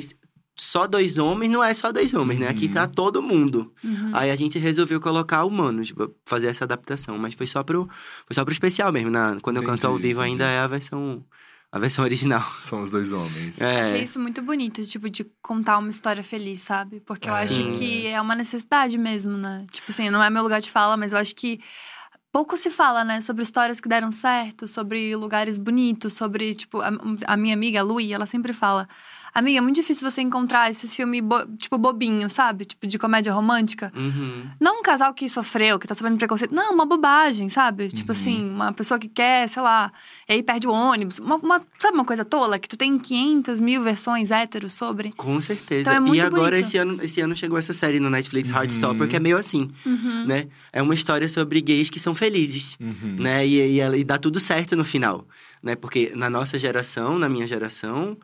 só 0.58 0.86
dois 0.88 1.18
homens 1.18 1.52
não 1.52 1.64
é 1.64 1.74
só 1.74 1.92
dois 1.92 2.14
homens, 2.14 2.40
né? 2.40 2.48
Aqui 2.48 2.68
Uhum. 2.68 2.74
tá 2.74 2.88
todo 2.88 3.22
mundo. 3.22 3.74
Uhum. 3.84 4.12
Aí 4.14 4.30
a 4.30 4.36
gente 4.36 4.60
resolveu 4.60 5.00
colocar 5.02 5.44
humanos, 5.46 5.92
pra 5.92 6.08
fazer 6.26 6.48
essa 6.48 6.64
adaptação, 6.66 7.18
mas 7.18 7.34
foi 7.34 7.48
só 7.48 7.64
pro, 7.64 7.88
foi 8.28 8.34
só 8.34 8.44
pro 8.46 8.54
especial 8.54 8.92
mesmo. 8.92 9.10
Na, 9.10 9.38
quando 9.42 9.58
eu 9.58 9.64
canto 9.64 9.86
ao 9.88 9.94
Entendi, 9.94 10.08
vivo 10.10 10.22
entendi. 10.22 10.42
ainda 10.44 10.46
é 10.52 10.60
a 10.60 10.68
versão, 10.68 11.24
a 11.74 11.80
versão 11.80 12.06
original. 12.06 12.46
Somos 12.62 12.92
Dois 12.92 13.12
Homens. 13.12 13.60
É. 13.60 13.82
Achei 13.82 14.04
isso 14.04 14.20
muito 14.20 14.44
bonito, 14.44 14.86
tipo, 14.86 15.10
de 15.10 15.26
contar 15.42 15.80
uma 15.80 15.90
história 15.90 16.24
feliz, 16.24 16.60
sabe? 16.60 17.00
Porque 17.00 17.28
eu 17.28 17.34
acho 17.34 17.56
Sim. 17.56 17.72
que 17.72 18.06
é 18.06 18.22
uma 18.22 18.36
necessidade 18.36 18.96
mesmo, 18.96 19.32
né? 19.32 19.66
Tipo 19.72 19.90
assim, 19.90 20.12
não 20.12 20.24
é 20.24 20.30
meu 20.30 20.44
lugar 20.44 20.62
de 20.62 20.70
fala, 20.70 20.96
mas 20.96 21.14
eu 21.14 21.18
acho 21.18 21.34
que 21.34 21.60
pouco 22.32 22.56
se 22.58 22.70
fala, 22.70 23.04
né? 23.04 23.22
Sobre 23.22 23.42
histórias 23.42 23.82
que 23.82 23.90
deram 23.90 24.12
certo, 24.12 24.68
sobre 24.68 25.16
lugares 25.16 25.58
bonitos, 25.58 26.14
sobre, 26.14 26.54
tipo, 26.54 26.80
a, 26.80 26.92
a 27.26 27.36
minha 27.36 27.56
amiga, 27.56 27.80
a 27.80 27.84
Lui, 27.84 28.14
ela 28.14 28.28
sempre 28.28 28.54
fala. 28.54 28.88
Amiga, 29.36 29.58
é 29.58 29.62
muito 29.62 29.76
difícil 29.78 30.10
você 30.10 30.22
encontrar 30.22 30.70
esse 30.70 30.88
filme, 30.88 31.20
bo- 31.20 31.46
tipo, 31.58 31.76
bobinho, 31.78 32.30
sabe? 32.30 32.66
Tipo, 32.66 32.86
de 32.86 33.00
comédia 33.00 33.34
romântica. 33.34 33.92
Uhum. 33.96 34.44
Não 34.60 34.80
um 34.80 34.84
casal 34.84 35.12
que 35.14 35.28
sofreu, 35.28 35.80
que 35.80 35.88
tá 35.88 35.96
sofrendo 35.96 36.18
preconceito. 36.18 36.54
Não, 36.54 36.72
uma 36.74 36.86
bobagem, 36.86 37.50
sabe? 37.50 37.88
Tipo 37.88 38.12
assim, 38.12 38.48
uma 38.52 38.72
pessoa 38.72 39.00
que 39.00 39.08
quer, 39.08 39.50
sei 39.50 39.64
lá, 39.64 39.92
e 40.30 40.34
aí 40.34 40.44
perde 40.44 40.68
o 40.68 40.72
ônibus. 40.72 41.18
Uma, 41.18 41.38
uma- 41.38 41.62
sabe 41.80 41.96
uma 41.96 42.06
coisa 42.06 42.24
tola? 42.24 42.60
Que 42.60 42.68
tu 42.70 42.78
tem 42.78 43.00
500 43.00 43.60
mil 43.60 43.82
versões 43.82 44.30
héteros 44.30 44.74
sobre? 44.76 45.12
Com 45.18 45.42
certeza. 45.42 45.82
Então 45.82 45.94
é 45.96 46.00
muito 46.00 46.16
e 46.16 46.22
agora, 46.22 46.52
bonito. 46.52 46.66
esse 46.68 46.78
ano, 46.78 46.98
esse 47.02 47.20
ano 47.20 47.36
chegou 47.36 47.58
essa 47.58 47.74
série 47.74 48.00
no 48.00 48.10
Netflix, 48.12 48.52
Heartstopper, 48.52 49.08
que 49.08 49.16
é 49.16 49.20
meio 49.20 49.38
assim, 49.38 49.72
Uhum. 49.86 50.26
né? 50.28 50.48
É 50.72 50.82
uma 50.82 50.94
história 50.94 51.28
sobre 51.28 51.60
gays 51.60 51.90
que 51.90 52.00
são 52.00 52.14
felizes, 52.14 52.78
Uhum. 52.80 53.16
né? 53.20 53.46
E, 53.48 53.74
e, 53.76 53.80
ela- 53.80 53.98
e 53.98 54.04
dá 54.04 54.18
tudo 54.20 54.40
certo 54.40 54.76
no 54.76 54.86
final, 54.86 55.28
né? 55.62 55.76
Porque 55.76 56.12
na 56.16 56.30
nossa 56.30 56.60
geração, 56.60 57.18
na 57.18 57.28
minha 57.28 57.48
geração, 57.48 58.16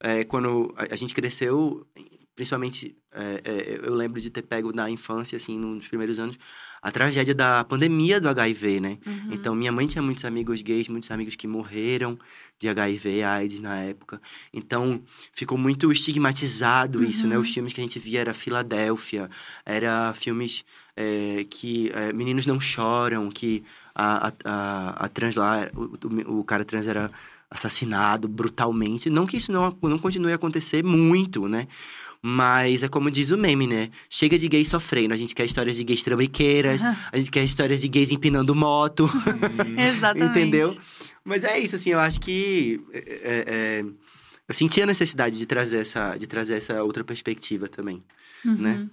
é, 0.00 0.24
quando 0.24 0.74
a, 0.76 0.96
gente 0.96 1.14
cresceu, 1.14 1.86
principalmente, 2.34 2.96
é, 3.12 3.40
é, 3.44 3.80
eu 3.82 3.94
lembro 3.94 4.20
de 4.20 4.30
ter 4.30 4.42
pego 4.42 4.72
na 4.72 4.90
infância, 4.90 5.36
assim, 5.36 5.58
nos 5.58 5.88
primeiros 5.88 6.18
anos, 6.18 6.38
a 6.82 6.92
tragédia 6.92 7.34
da 7.34 7.64
pandemia 7.64 8.20
do 8.20 8.28
HIV, 8.28 8.78
né? 8.78 8.98
Uhum. 9.06 9.32
Então, 9.32 9.54
minha 9.54 9.72
mãe 9.72 9.86
tinha 9.86 10.02
muitos 10.02 10.24
amigos 10.24 10.62
gays, 10.62 10.88
muitos 10.88 11.10
amigos 11.10 11.34
que 11.34 11.46
morreram 11.46 12.18
de 12.60 12.68
HIV, 12.68 13.22
AIDS 13.22 13.58
na 13.60 13.78
época. 13.78 14.20
Então, 14.52 15.02
ficou 15.32 15.58
muito 15.58 15.90
estigmatizado 15.90 17.02
isso, 17.02 17.26
né? 17.26 17.36
Os 17.38 17.52
filmes 17.52 17.72
que 17.72 17.80
a 17.80 17.82
gente 17.82 17.98
via 17.98 18.20
era 18.20 18.34
Filadélfia, 18.34 19.28
era 19.64 20.12
filmes 20.14 20.64
é, 20.94 21.44
que 21.50 21.90
é, 21.94 22.12
meninos 22.12 22.46
não 22.46 22.60
choram, 22.60 23.30
que 23.30 23.64
a, 23.94 24.28
a, 24.28 24.32
a, 24.44 25.04
a 25.06 25.08
trans 25.08 25.36
lá, 25.36 25.68
o, 25.74 26.34
o, 26.34 26.40
o 26.40 26.44
cara 26.44 26.64
trans 26.64 26.86
era 26.86 27.10
assassinado 27.50 28.26
brutalmente. 28.28 29.08
Não 29.10 29.26
que 29.26 29.36
isso 29.36 29.52
não, 29.52 29.76
não 29.82 29.98
continue 29.98 30.32
a 30.32 30.36
acontecer 30.36 30.82
muito, 30.84 31.48
né? 31.48 31.66
Mas 32.22 32.82
é 32.82 32.88
como 32.88 33.10
diz 33.10 33.30
o 33.30 33.38
meme, 33.38 33.66
né? 33.66 33.90
Chega 34.10 34.38
de 34.38 34.48
gays 34.48 34.68
sofrendo. 34.68 35.14
A 35.14 35.16
gente 35.16 35.34
quer 35.34 35.44
histórias 35.44 35.76
de 35.76 35.84
gays 35.84 36.02
trambiqueiras, 36.02 36.80
a 37.12 37.16
gente 37.16 37.30
quer 37.30 37.44
histórias 37.44 37.80
de 37.80 37.88
gays 37.88 38.10
empinando 38.10 38.54
moto. 38.54 39.08
Exatamente. 39.78 40.30
Entendeu? 40.30 40.76
Mas 41.24 41.44
é 41.44 41.58
isso, 41.58 41.76
assim, 41.76 41.90
eu 41.90 42.00
acho 42.00 42.18
que. 42.20 42.80
é, 42.92 42.98
é, 42.98 43.44
é, 43.46 43.84
eu 44.48 44.54
senti 44.54 44.80
a 44.82 44.86
necessidade 44.86 45.36
de 45.38 45.44
trazer 45.46 45.78
essa, 45.78 46.16
de 46.16 46.26
trazer 46.26 46.54
essa 46.54 46.82
outra 46.82 47.02
perspectiva 47.04 47.68
também, 47.68 48.02
né? 48.44 48.88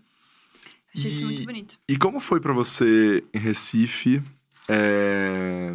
Achei 0.96 1.10
isso 1.10 1.22
E- 1.22 1.26
muito 1.26 1.44
bonito. 1.46 1.78
E 1.88 1.98
como 1.98 2.20
foi 2.20 2.40
pra 2.40 2.54
você, 2.54 3.24
em 3.34 3.40
Recife, 3.40 4.22
é, 4.68 5.74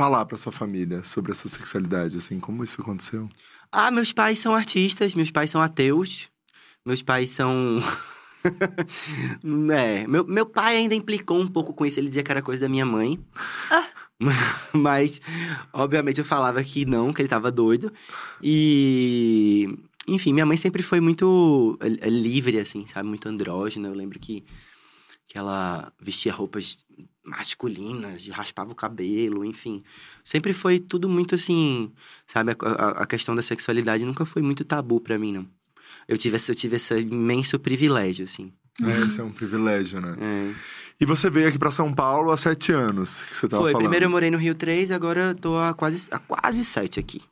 falar 0.00 0.24
pra 0.24 0.38
sua 0.38 0.50
família 0.50 1.04
sobre 1.04 1.32
a 1.32 1.34
sua 1.34 1.50
sexualidade, 1.50 2.16
assim? 2.16 2.40
Como 2.40 2.64
isso 2.64 2.80
aconteceu? 2.80 3.28
Ah, 3.70 3.90
meus 3.90 4.12
pais 4.12 4.38
são 4.38 4.54
artistas, 4.54 5.14
meus 5.14 5.30
pais 5.30 5.50
são 5.50 5.60
ateus, 5.60 6.30
meus 6.86 7.02
pais 7.02 7.28
são. 7.28 7.82
é, 9.76 10.06
meu, 10.06 10.24
meu 10.26 10.46
pai 10.46 10.78
ainda 10.78 10.94
implicou 10.94 11.38
um 11.38 11.46
pouco 11.46 11.74
com 11.74 11.84
isso, 11.84 12.00
ele 12.00 12.08
dizia 12.08 12.22
que 12.22 12.30
era 12.30 12.40
coisa 12.40 12.62
da 12.62 12.68
minha 12.68 12.86
mãe. 12.86 13.22
Mas, 14.72 15.20
obviamente, 15.70 16.18
eu 16.18 16.24
falava 16.24 16.64
que 16.64 16.86
não, 16.86 17.12
que 17.12 17.20
ele 17.20 17.28
tava 17.28 17.50
doido. 17.50 17.92
E. 18.42 19.68
Enfim, 20.08 20.32
minha 20.32 20.46
mãe 20.46 20.56
sempre 20.56 20.82
foi 20.82 20.98
muito 20.98 21.78
eh, 21.78 22.08
livre, 22.08 22.58
assim, 22.58 22.86
sabe? 22.86 23.06
Muito 23.06 23.28
andrógena. 23.28 23.88
Eu 23.88 23.94
lembro 23.94 24.18
que, 24.18 24.44
que 25.28 25.36
ela 25.36 25.92
vestia 26.00 26.32
roupas 26.32 26.78
masculinas, 27.30 28.26
raspava 28.28 28.72
o 28.72 28.74
cabelo, 28.74 29.44
enfim. 29.44 29.82
Sempre 30.24 30.52
foi 30.52 30.78
tudo 30.78 31.08
muito 31.08 31.34
assim, 31.34 31.90
sabe? 32.26 32.52
A, 32.52 32.56
a- 32.68 32.90
a 33.02 33.06
questão 33.06 33.34
da 33.34 33.42
sexualidade 33.42 34.04
nunca 34.04 34.24
foi 34.24 34.42
muito 34.42 34.64
tabu 34.64 35.00
pra 35.00 35.18
mim, 35.18 35.32
não. 35.32 35.46
Eu 36.08 36.18
tive, 36.18 36.36
esse, 36.36 36.50
eu 36.50 36.54
tive 36.54 36.76
esse 36.76 36.98
imenso 37.00 37.58
privilégio, 37.58 38.24
assim. 38.24 38.52
É, 38.82 38.90
esse 39.06 39.20
é 39.20 39.24
um 39.24 39.30
privilégio, 39.32 40.00
né? 40.00 40.16
É. 40.20 40.54
E 41.00 41.06
você 41.06 41.30
veio 41.30 41.48
aqui 41.48 41.58
pra 41.58 41.70
São 41.70 41.92
Paulo 41.92 42.30
há 42.30 42.36
sete 42.36 42.72
anos, 42.72 43.22
que 43.24 43.36
você 43.36 43.48
tava 43.48 43.62
Foi, 43.62 43.72
falando. 43.72 43.84
primeiro 43.86 44.06
eu 44.06 44.10
morei 44.10 44.30
no 44.30 44.36
Rio 44.38 44.54
3, 44.54 44.90
agora 44.90 45.20
eu 45.30 45.34
tô 45.34 45.58
há 45.58 45.72
quase, 45.74 46.08
há 46.10 46.18
quase 46.18 46.64
sete 46.64 47.00
aqui. 47.00 47.22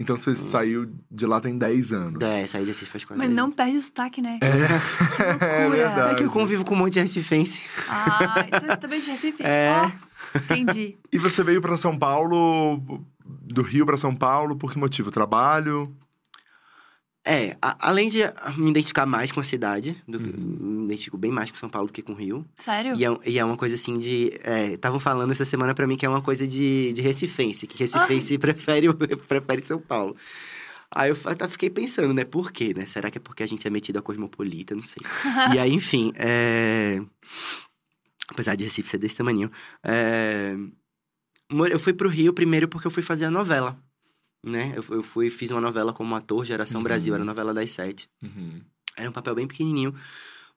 Então 0.00 0.16
você 0.16 0.34
saiu 0.34 0.90
de 1.10 1.26
lá 1.26 1.40
tem 1.40 1.56
10 1.56 1.92
anos. 1.92 2.22
É, 2.22 2.46
saí 2.46 2.62
de 2.62 2.68
Recife 2.68 2.90
faz 2.90 3.04
quase 3.04 3.18
Mas 3.18 3.30
não 3.30 3.44
anos. 3.44 3.56
perde 3.56 3.76
o 3.76 3.80
sotaque, 3.82 4.20
né? 4.20 4.38
É 4.40 4.48
É 5.64 5.68
verdade. 5.68 6.16
que 6.16 6.24
eu 6.24 6.30
convivo 6.30 6.64
com 6.64 6.74
um 6.74 6.78
monte 6.78 6.94
de 6.94 7.00
recifense. 7.00 7.62
Ah, 7.88 8.46
você 8.60 8.76
também 8.78 9.00
de 9.00 9.10
Recife? 9.10 9.42
É. 9.44 9.70
Ó, 9.70 9.90
entendi. 10.38 10.96
E 11.12 11.18
você 11.18 11.44
veio 11.44 11.60
pra 11.62 11.76
São 11.76 11.96
Paulo, 11.96 12.80
do 13.24 13.62
Rio 13.62 13.86
pra 13.86 13.96
São 13.96 14.14
Paulo, 14.14 14.56
por 14.56 14.72
que 14.72 14.78
motivo? 14.78 15.10
Trabalho? 15.12 15.94
É, 17.24 17.56
a- 17.62 17.76
além 17.88 18.08
de 18.08 18.18
me 18.56 18.70
identificar 18.70 19.06
mais 19.06 19.30
com 19.30 19.38
a 19.38 19.44
cidade, 19.44 19.96
do- 20.08 20.18
Uhum. 20.18 20.78
me 20.80 20.84
identifico 20.86 21.16
bem 21.16 21.30
mais 21.30 21.50
com 21.50 21.56
São 21.56 21.68
Paulo 21.70 21.86
do 21.86 21.92
que 21.92 22.02
com 22.02 22.12
o 22.12 22.16
Rio. 22.16 22.44
Sério? 22.56 22.96
E 22.96 23.04
é, 23.04 23.18
e 23.26 23.38
é 23.38 23.44
uma 23.44 23.56
coisa 23.56 23.76
assim 23.76 23.96
de. 23.98 24.32
Estavam 24.72 24.98
falando 24.98 25.30
essa 25.30 25.44
semana 25.44 25.72
pra 25.74 25.86
mim 25.86 25.96
que 25.96 26.04
é 26.04 26.08
uma 26.08 26.20
coisa 26.20 26.48
de, 26.48 26.92
de 26.92 27.00
recifense, 27.00 27.66
que 27.66 27.78
recifense 27.78 28.36
prefere, 28.38 28.88
o- 28.88 28.94
prefere 28.94 29.64
São 29.64 29.78
Paulo. 29.78 30.16
Aí 30.94 31.10
eu 31.10 31.16
até 31.24 31.48
fiquei 31.48 31.70
pensando, 31.70 32.12
né? 32.12 32.24
Por 32.24 32.50
quê, 32.52 32.74
né? 32.76 32.84
Será 32.86 33.10
que 33.10 33.16
é 33.18 33.20
porque 33.20 33.42
a 33.42 33.46
gente 33.46 33.66
é 33.66 33.70
metido 33.70 33.98
a 33.98 34.02
cosmopolita? 34.02 34.74
Não 34.74 34.82
sei. 34.82 34.98
e 35.54 35.58
aí, 35.58 35.72
enfim, 35.72 36.12
é... 36.16 37.00
apesar 38.28 38.54
de 38.56 38.64
Recife 38.64 38.88
ser 38.90 38.98
desse 38.98 39.16
tamanho, 39.16 39.50
é... 39.84 40.54
eu 41.70 41.78
fui 41.78 41.92
pro 41.92 42.08
Rio 42.08 42.32
primeiro 42.32 42.68
porque 42.68 42.86
eu 42.86 42.90
fui 42.90 43.02
fazer 43.02 43.24
a 43.26 43.30
novela, 43.30 43.78
né? 44.42 44.72
Eu, 44.76 44.96
eu 44.96 45.02
fui, 45.02 45.30
fiz 45.30 45.50
uma 45.50 45.60
novela 45.60 45.92
como 45.92 46.14
ator, 46.14 46.44
Geração 46.44 46.78
Uhum. 46.80 46.84
Brasil, 46.84 47.14
era 47.14 47.22
a 47.22 47.26
novela 47.26 47.54
das 47.54 47.70
sete. 47.70 48.08
Era 48.96 49.08
um 49.08 49.12
papel 49.12 49.34
bem 49.34 49.46
pequenininho, 49.46 49.94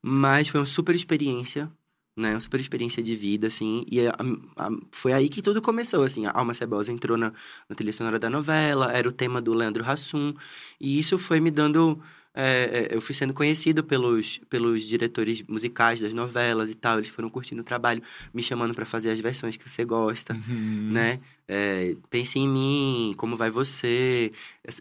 mas 0.01 0.47
foi 0.49 0.59
uma 0.59 0.65
super 0.65 0.95
experiência, 0.95 1.71
né? 2.17 2.31
Uma 2.31 2.39
super 2.39 2.59
experiência 2.59 3.01
de 3.01 3.15
vida, 3.15 3.47
assim. 3.47 3.85
E 3.89 4.05
a- 4.07 4.15
a- 4.57 4.69
foi 4.91 5.13
aí 5.13 5.29
que 5.29 5.41
tudo 5.41 5.61
começou, 5.61 6.03
assim. 6.03 6.25
A 6.25 6.31
Alma 6.33 6.53
Cebosa 6.53 6.91
entrou 6.91 7.17
na, 7.17 7.31
na 7.69 7.75
trilha 7.75 7.93
sonora 7.93 8.19
da 8.19 8.29
novela, 8.29 8.91
era 8.91 9.07
o 9.07 9.11
tema 9.11 9.41
do 9.41 9.53
Leandro 9.53 9.83
Hassum. 9.89 10.33
E 10.79 10.99
isso 10.99 11.17
foi 11.17 11.39
me 11.39 11.51
dando... 11.51 12.01
é, 12.35 12.89
é, 12.91 12.95
eu 12.95 12.99
fui 13.01 13.15
sendo 13.15 13.33
conhecido 13.33 13.83
pelos, 13.83 14.39
pelos 14.49 14.83
diretores 14.83 15.41
musicais 15.47 15.99
das 16.01 16.13
novelas 16.13 16.69
e 16.69 16.75
tal. 16.75 16.97
Eles 16.97 17.09
foram 17.09 17.29
curtindo 17.29 17.61
o 17.61 17.63
trabalho, 17.65 18.03
me 18.33 18.43
chamando 18.43 18.73
para 18.73 18.85
fazer 18.85 19.09
as 19.09 19.19
versões 19.19 19.55
que 19.57 19.69
você 19.69 19.85
gosta 19.85 20.33
Uhum. 20.33 20.89
né? 20.91 21.19
É, 21.47 21.95
Pense 22.09 22.37
em 22.37 22.47
mim, 22.47 23.13
como 23.17 23.37
vai 23.37 23.49
você, 23.49 24.31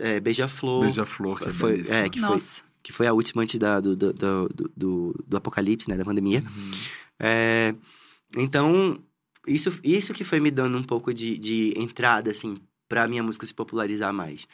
é, 0.01 0.19
Beija-Flor. 0.19 0.81
Beija-flor, 0.81 1.38
que 1.38 1.49
é 1.49 1.53
Foi- 1.53 1.81
é, 1.88 2.09
que 2.09 2.21
foi, 2.21 2.38
que 2.83 2.93
foi 2.93 3.07
a 3.07 3.12
última 3.12 3.43
antes 3.43 3.59
da, 3.59 3.79
do, 3.81 3.95
do, 3.95 4.12
do, 4.12 4.49
do, 4.77 5.25
do 5.27 5.37
apocalipse, 5.37 5.88
né? 5.88 5.97
Da 5.97 6.05
pandemia. 6.05 6.40
Uhum. 6.40 6.71
É, 7.21 7.75
então, 8.37 8.99
isso, 9.47 9.79
isso 9.85 10.12
que 10.12 10.25
foi 10.25 10.40
me 10.40 10.51
dando 10.51 10.77
um 10.77 10.83
pouco 10.83 11.14
de, 11.14 11.38
de 11.38 11.75
entrada, 11.77 12.31
assim, 12.31 12.57
pra 12.88 13.07
minha 13.07 13.23
música 13.23 13.47
se 13.47 13.55
popularizar 13.55 14.12
mais. 14.12 14.47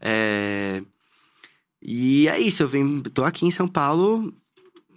É, 0.00 0.82
e 1.84 2.26
é 2.28 2.38
isso, 2.38 2.62
eu 2.62 2.68
vim, 2.68 3.02
tô 3.02 3.24
aqui 3.24 3.44
em 3.44 3.50
São 3.50 3.68
Paulo, 3.68 4.32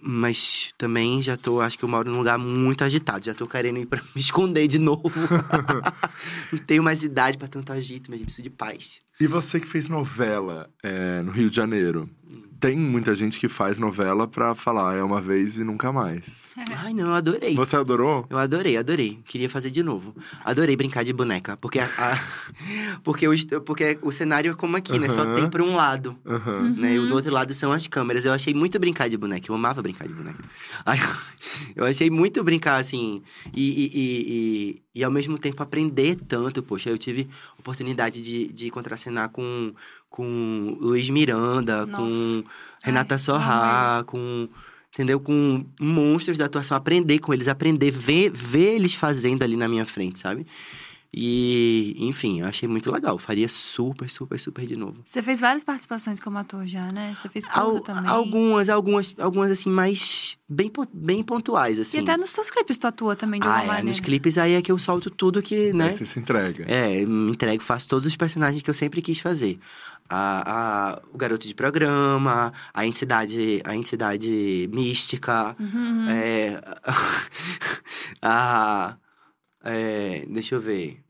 mas 0.00 0.72
também 0.78 1.20
já 1.20 1.36
tô, 1.36 1.60
acho 1.60 1.78
que 1.78 1.84
eu 1.84 1.88
moro 1.88 2.10
num 2.10 2.18
lugar 2.18 2.38
muito 2.38 2.82
agitado, 2.82 3.24
já 3.24 3.34
tô 3.34 3.46
querendo 3.46 3.78
ir 3.78 3.86
pra 3.86 4.00
me 4.14 4.20
esconder 4.20 4.66
de 4.66 4.78
novo. 4.78 5.10
Não 6.50 6.58
tenho 6.60 6.82
mais 6.82 7.02
idade 7.02 7.36
pra 7.36 7.46
tanto 7.46 7.72
agito, 7.72 8.10
mas 8.10 8.20
eu 8.20 8.24
preciso 8.24 8.44
de 8.44 8.50
paz. 8.50 9.00
E 9.20 9.26
você 9.26 9.58
que 9.58 9.66
fez 9.66 9.88
novela 9.88 10.70
é, 10.82 11.22
no 11.22 11.32
Rio 11.32 11.50
de 11.50 11.56
Janeiro, 11.56 12.08
tem 12.60 12.76
muita 12.76 13.14
gente 13.14 13.38
que 13.38 13.48
faz 13.48 13.78
novela 13.78 14.26
pra 14.26 14.52
falar 14.54 14.96
é 14.96 15.02
uma 15.02 15.20
vez 15.20 15.58
e 15.60 15.64
nunca 15.64 15.92
mais. 15.92 16.48
Ai, 16.76 16.92
não, 16.92 17.06
eu 17.08 17.14
adorei. 17.14 17.54
Você 17.54 17.76
adorou? 17.76 18.26
Eu 18.28 18.36
adorei, 18.38 18.76
adorei. 18.76 19.18
Queria 19.26 19.48
fazer 19.48 19.70
de 19.70 19.82
novo. 19.82 20.14
Adorei 20.44 20.74
brincar 20.76 21.04
de 21.04 21.12
boneca. 21.12 21.56
Porque, 21.56 21.78
a, 21.78 21.84
a- 21.98 22.20
porque, 23.04 23.26
o, 23.28 23.60
porque 23.62 23.98
o 24.02 24.10
cenário 24.10 24.50
é 24.52 24.54
como 24.54 24.76
aqui, 24.76 24.98
né? 24.98 25.08
Só 25.08 25.34
tem 25.34 25.48
pra 25.48 25.62
um 25.62 25.74
lado. 25.76 26.16
Né? 26.76 26.94
E 26.94 26.98
o 26.98 27.08
do 27.08 27.14
outro 27.14 27.32
lado 27.32 27.54
são 27.54 27.70
as 27.72 27.86
câmeras. 27.86 28.24
Eu 28.24 28.32
achei 28.32 28.52
muito 28.52 28.78
brincar 28.78 29.08
de 29.08 29.16
boneca. 29.16 29.48
Eu 29.50 29.54
amava 29.54 29.80
brincar 29.82 30.06
de 30.08 30.14
boneca. 30.14 30.42
Aí, 30.84 30.98
eu 31.76 31.84
achei 31.84 32.10
muito 32.10 32.42
brincar, 32.42 32.78
assim. 32.80 33.22
E, 33.54 33.62
e, 33.62 33.84
e, 33.86 34.02
e, 34.28 34.82
e 35.00 35.04
ao 35.04 35.12
mesmo 35.12 35.38
tempo 35.38 35.62
aprender 35.62 36.16
tanto. 36.26 36.60
Poxa, 36.60 36.90
eu 36.90 36.98
tive 36.98 37.28
oportunidade 37.56 38.20
de, 38.20 38.48
de 38.48 38.68
contracenar 38.70 39.07
com, 39.28 39.72
com 40.08 40.76
Luiz 40.80 41.08
Miranda, 41.08 41.86
Nossa. 41.86 41.96
com 41.96 42.44
Renata 42.82 43.14
Ai, 43.14 43.18
Sorrá, 43.18 44.04
com. 44.06 44.48
Entendeu? 44.92 45.20
Com 45.20 45.64
monstros 45.78 46.36
da 46.36 46.46
atuação, 46.46 46.76
aprender 46.76 47.18
com 47.18 47.32
eles, 47.32 47.46
aprender, 47.46 47.90
ver, 47.90 48.30
ver 48.30 48.74
eles 48.74 48.94
fazendo 48.94 49.42
ali 49.42 49.56
na 49.56 49.68
minha 49.68 49.86
frente, 49.86 50.18
sabe? 50.18 50.46
E, 51.12 51.94
enfim, 51.98 52.40
eu 52.40 52.46
achei 52.46 52.68
muito 52.68 52.90
legal. 52.92 53.16
Faria 53.18 53.48
super, 53.48 54.08
super, 54.10 54.38
super 54.38 54.66
de 54.66 54.76
novo. 54.76 55.00
Você 55.04 55.22
fez 55.22 55.40
várias 55.40 55.64
participações 55.64 56.20
como 56.20 56.36
ator 56.36 56.66
já, 56.66 56.92
né? 56.92 57.14
Você 57.16 57.28
fez 57.30 57.46
Al- 57.50 57.80
também. 57.80 58.10
algumas, 58.10 58.68
algumas, 58.68 59.14
algumas 59.18 59.50
assim, 59.50 59.70
mais 59.70 60.36
bem, 60.48 60.70
bem 60.92 61.22
pontuais, 61.22 61.78
assim. 61.78 61.96
E 61.96 62.00
até 62.00 62.16
nos 62.16 62.30
teus 62.32 62.50
clipes 62.50 62.76
tu 62.76 62.86
atua 62.86 63.16
também, 63.16 63.40
de 63.40 63.46
ah, 63.46 63.50
alguma 63.50 63.64
é, 63.64 63.66
maneira. 63.68 63.88
nos 63.88 64.00
clipes 64.00 64.36
aí 64.36 64.52
é 64.52 64.60
que 64.62 64.70
eu 64.70 64.76
solto 64.78 65.08
tudo 65.10 65.40
que, 65.42 65.72
né? 65.72 65.86
Aí 65.88 65.94
você 65.94 66.04
se 66.04 66.18
entrega. 66.20 66.64
É, 66.68 67.02
eu 67.02 67.08
me 67.08 67.30
entrego, 67.32 67.62
faço 67.62 67.88
todos 67.88 68.06
os 68.06 68.14
personagens 68.16 68.60
que 68.62 68.68
eu 68.68 68.74
sempre 68.74 69.00
quis 69.00 69.18
fazer. 69.18 69.58
A, 70.10 70.92
a- 70.94 71.02
o 71.12 71.16
garoto 71.18 71.46
de 71.48 71.54
programa, 71.54 72.52
a 72.72 72.86
entidade, 72.86 73.60
a 73.64 73.74
entidade 73.74 74.68
mística, 74.72 75.56
Uhum, 75.58 75.66
uhum. 76.04 76.08
é, 76.10 76.60
a, 78.22 78.96
é, 79.64 80.24
deixa 80.28 80.54
eu 80.54 80.60
ver, 80.60 81.02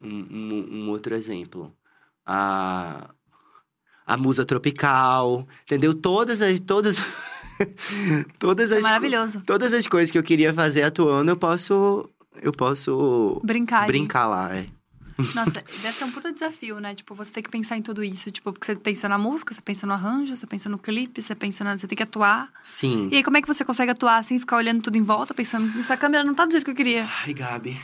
um, 0.00 0.08
um- 0.08 0.68
um 0.84 0.90
outro 0.90 1.14
exemplo. 1.14 1.72
A, 2.26 3.10
a 4.06 4.16
musa 4.16 4.44
tropical, 4.44 5.46
entendeu? 5.64 5.92
Todas 5.94 6.40
as, 6.42 6.60
todas, 6.60 6.96
todas 8.38 8.72
é 8.72 8.78
as, 8.78 8.82
maravilhoso. 8.82 9.42
todas 9.44 9.72
as 9.72 9.86
coisas 9.86 10.10
que 10.10 10.18
eu 10.18 10.22
queria 10.22 10.52
fazer 10.54 10.82
atuando, 10.82 11.30
eu 11.30 11.36
posso, 11.36 12.08
eu 12.40 12.52
posso 12.52 13.40
Brincar. 13.44 13.86
brincar 13.86 14.28
lá, 14.28 14.54
é. 14.56 14.66
Nossa, 15.34 15.64
deve 15.82 15.92
ser 15.92 16.04
um 16.04 16.10
puta 16.10 16.32
desafio, 16.32 16.80
né? 16.80 16.94
Tipo, 16.94 17.14
você 17.14 17.30
tem 17.30 17.42
que 17.42 17.50
pensar 17.50 17.76
em 17.76 17.82
tudo 17.82 18.02
isso. 18.02 18.30
Tipo, 18.30 18.52
porque 18.52 18.66
você 18.66 18.76
pensa 18.76 19.08
na 19.08 19.18
música, 19.18 19.52
você 19.54 19.60
pensa 19.60 19.86
no 19.86 19.92
arranjo, 19.92 20.36
você 20.36 20.46
pensa 20.46 20.68
no 20.68 20.78
clipe, 20.78 21.20
você 21.20 21.34
pensa 21.34 21.64
na... 21.64 21.76
Você 21.76 21.86
tem 21.86 21.96
que 21.96 22.02
atuar. 22.02 22.50
Sim. 22.62 23.08
E 23.12 23.16
aí, 23.16 23.22
como 23.22 23.36
é 23.36 23.42
que 23.42 23.48
você 23.48 23.64
consegue 23.64 23.90
atuar 23.90 24.22
sem 24.24 24.38
ficar 24.38 24.56
olhando 24.56 24.82
tudo 24.82 24.96
em 24.96 25.02
volta, 25.02 25.34
pensando, 25.34 25.78
essa 25.78 25.96
câmera 25.96 26.24
não 26.24 26.34
tá 26.34 26.44
do 26.44 26.52
jeito 26.52 26.64
que 26.64 26.70
eu 26.70 26.74
queria? 26.74 27.08
Ai, 27.24 27.34
Gabi. 27.34 27.80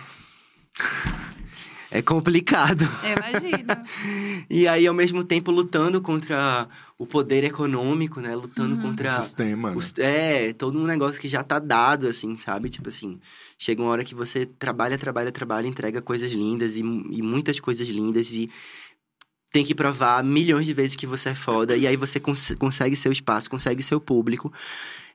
É 1.91 2.03
complicado. 2.03 2.85
Eu 3.05 3.17
imagino. 3.17 3.69
E 4.51 4.67
aí, 4.67 4.87
ao 4.87 4.95
mesmo 4.95 5.23
tempo, 5.25 5.51
lutando 5.51 6.01
contra 6.01 6.67
o 6.97 7.07
poder 7.07 7.45
econômico, 7.45 8.19
né? 8.21 8.35
Lutando 8.35 8.79
contra. 8.79 9.21
Sistema, 9.21 9.71
né? 9.71 9.77
os- 9.77 9.93
é, 9.99 10.53
todo 10.55 10.79
um 10.79 10.85
negócio 10.87 11.21
que 11.21 11.29
já 11.29 11.43
tá 11.43 11.59
dado, 11.59 12.07
assim, 12.09 12.35
sabe? 12.37 12.71
Tipo 12.71 12.89
assim, 12.89 13.21
chega 13.59 13.83
uma 13.83 13.91
hora 13.91 14.05
que 14.05 14.15
você 14.15 14.47
trabalha, 14.47 14.97
trabalha, 14.97 15.31
trabalha, 15.31 15.67
entrega 15.67 16.01
coisas 16.01 16.33
lindas 16.33 16.77
e, 16.77 16.81
e 16.81 17.21
muitas 17.23 17.61
coisas 17.61 17.87
lindas 17.89 18.31
e 18.33 18.51
tem 19.53 19.65
que 19.65 19.75
provar 19.75 20.23
milhões 20.25 20.67
de 20.67 20.73
vezes 20.75 20.97
que 20.97 21.07
você 21.07 21.31
é 21.31 21.35
foda. 21.35 21.77
E 21.77 21.87
aí 21.87 21.97
você 21.97 22.19
cons- 22.21 22.55
consegue 22.59 22.97
seu 22.97 23.11
espaço, 23.13 23.51
consegue 23.51 23.83
seu 23.83 24.01
público. 24.01 24.53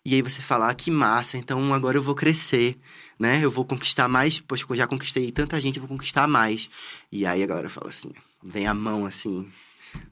E 0.05 0.15
aí 0.15 0.21
você 0.21 0.41
fala, 0.41 0.69
ah, 0.69 0.73
que 0.75 0.91
massa, 0.91 1.37
então 1.37 1.73
agora 1.73 1.97
eu 1.97 2.01
vou 2.03 2.13
crescer, 2.13 2.77
né? 3.17 3.39
Eu 3.43 3.49
vou 3.49 3.63
conquistar 3.63 4.07
mais, 4.09 4.39
poxa, 4.39 4.65
eu 4.69 4.75
já 4.75 4.85
conquistei 4.85 5.31
tanta 5.31 5.59
gente, 5.61 5.77
eu 5.77 5.81
vou 5.85 5.87
conquistar 5.97 6.27
mais. 6.27 6.69
E 7.11 7.25
aí 7.25 7.41
a 7.41 7.47
galera 7.47 7.69
fala 7.69 7.89
assim, 7.89 8.11
vem 8.43 8.67
a 8.67 8.73
mão 8.73 9.05
assim, 9.05 9.49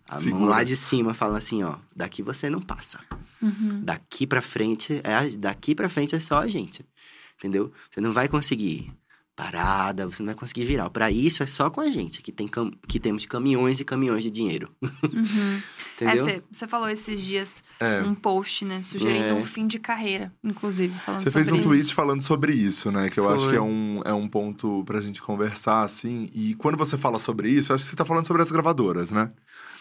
a 0.08 0.14
mão 0.16 0.22
Segura. 0.24 0.46
lá 0.52 0.64
de 0.64 0.76
cima 0.78 1.14
fala 1.14 1.38
assim, 1.38 1.62
ó, 1.64 1.76
daqui 1.94 2.24
você 2.24 2.50
não 2.50 2.62
passa. 2.62 3.02
Uhum. 3.42 3.82
Daqui 3.84 4.26
pra 4.26 4.42
frente, 4.42 5.02
é 5.04 5.14
a- 5.14 5.30
daqui 5.38 5.76
pra 5.76 5.90
frente 5.90 6.16
é 6.16 6.20
só 6.22 6.40
a 6.40 6.48
gente. 6.48 6.86
Entendeu? 7.38 7.74
Você 7.90 8.00
não 8.00 8.14
vai 8.14 8.28
conseguir 8.30 8.94
parada, 9.36 10.08
você 10.08 10.22
não 10.22 10.28
vai 10.28 10.36
conseguir 10.36 10.66
virar. 10.66 10.90
Pra 10.90 11.10
isso 11.10 11.42
é 11.42 11.46
só 11.48 11.70
com 11.70 11.82
a 11.82 11.90
gente, 11.90 12.22
que, 12.22 12.32
tem 12.32 12.48
cam- 12.48 12.72
que 12.88 13.00
temos 13.00 13.26
caminhões 13.26 13.80
e 13.80 13.86
caminhões 13.86 14.24
de 14.24 14.30
dinheiro. 14.32 14.70
Uhum. 15.12 15.62
É, 16.00 16.06
Entendeu? 16.06 16.26
você, 16.26 16.44
você 16.52 16.68
falou 16.68 16.90
esses 16.90 17.22
dias 17.22 17.62
É. 17.80 18.02
um 18.02 18.16
post, 18.16 18.66
né? 18.66 18.82
Sugerindo 18.82 19.26
É. 19.26 19.34
um 19.34 19.44
fim 19.44 19.68
de 19.68 19.78
carreira, 19.78 20.34
inclusive, 20.44 20.98
falando 21.00 21.20
Você 21.22 21.30
sobre 21.30 21.44
fez 21.44 21.52
um 21.52 21.56
isso. 21.58 21.66
tweet 21.66 21.94
falando 21.94 22.24
sobre 22.24 22.54
isso, 22.54 22.92
né? 22.92 23.08
Que 23.10 23.20
eu 23.20 23.30
acho 23.30 23.44
Foi. 23.44 23.52
que 23.52 23.58
é 23.58 23.62
um, 23.62 24.02
é 24.04 24.12
um 24.14 24.28
ponto 24.28 24.84
pra 24.86 25.00
gente 25.00 25.22
conversar, 25.22 25.84
assim. 25.84 26.28
E 26.34 26.56
quando 26.56 26.76
você 26.78 26.98
fala 26.98 27.20
sobre 27.20 27.50
isso, 27.52 27.72
eu 27.72 27.76
acho 27.76 27.84
que 27.84 27.90
você 27.92 27.96
tá 27.96 28.04
falando 28.06 28.26
sobre 28.26 28.42
as 28.42 28.50
gravadoras, 28.50 29.12
né? 29.12 29.32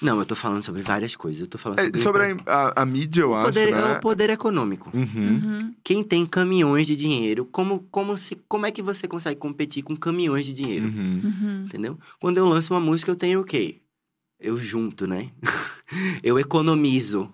Não, 0.03 0.19
eu 0.19 0.25
tô 0.25 0.35
falando 0.35 0.63
sobre 0.63 0.81
várias 0.83 1.15
coisas. 1.15 1.43
Eu 1.43 1.47
tô 1.47 1.59
falando 1.59 1.79
É, 1.79 1.85
sobre, 1.85 2.01
sobre 2.01 2.23
a, 2.47 2.69
a- 2.69 2.83
a 2.83 2.87
mídia, 2.87 3.21
eu 3.23 3.33
o 3.33 3.35
acho, 3.35 3.47
poder, 3.49 3.71
né? 3.73 3.81
é 3.81 3.85
o 3.85 4.01
poder 4.01 4.31
econômico. 4.31 4.91
Uhum. 4.95 5.41
Uhum. 5.45 5.75
Quem 5.85 6.03
tem 6.03 6.25
caminhões 6.25 6.87
de 6.87 6.97
dinheiro, 6.97 7.45
como, 7.45 7.81
como, 7.91 8.17
se, 8.17 8.37
como 8.49 8.65
é 8.67 8.71
que 8.71 8.81
você 8.83 9.07
consegue 9.07 9.39
competir 9.39 9.83
com 9.83 9.95
caminhões 9.97 10.47
de 10.47 10.55
dinheiro? 10.55 10.87
Uhum. 10.87 11.21
Uhum. 11.25 11.65
Entendeu? 11.67 11.99
Quando 12.21 12.39
eu 12.39 12.47
lanço 12.47 12.73
uma 12.73 12.81
música, 12.81 13.11
eu 13.11 13.17
tenho 13.17 13.41
o 13.41 13.45
quê? 13.45 13.81
Eu 14.39 14.57
junto, 14.57 15.07
né? 15.07 15.31
eu 16.23 16.39
economizo 16.39 17.33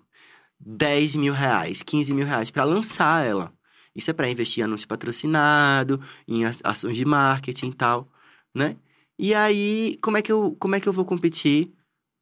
10 0.59 1.15
mil 1.15 1.33
reais, 1.33 1.83
15 1.83 2.13
mil 2.13 2.27
reais 2.27 2.51
pra 2.51 2.65
lançar 2.65 3.25
ela. 3.25 3.53
Isso 3.95 4.11
é 4.11 4.13
pra 4.15 4.29
investir 4.29 4.61
em 4.63 4.65
anúncio 4.65 4.89
patrocinado, 4.89 6.01
em 6.27 6.43
ações 6.45 6.97
de 6.97 7.05
marketing 7.05 7.69
e 7.69 7.75
tal, 7.75 8.09
né? 8.55 8.77
E 9.19 9.33
aí, 9.33 9.97
como 10.03 10.17
é 10.19 10.23
que 10.23 10.31
eu, 10.31 10.55
como 10.59 10.75
é 10.75 10.81
que 10.81 10.89
eu 10.89 10.93
vou 10.93 11.05
competir? 11.05 11.73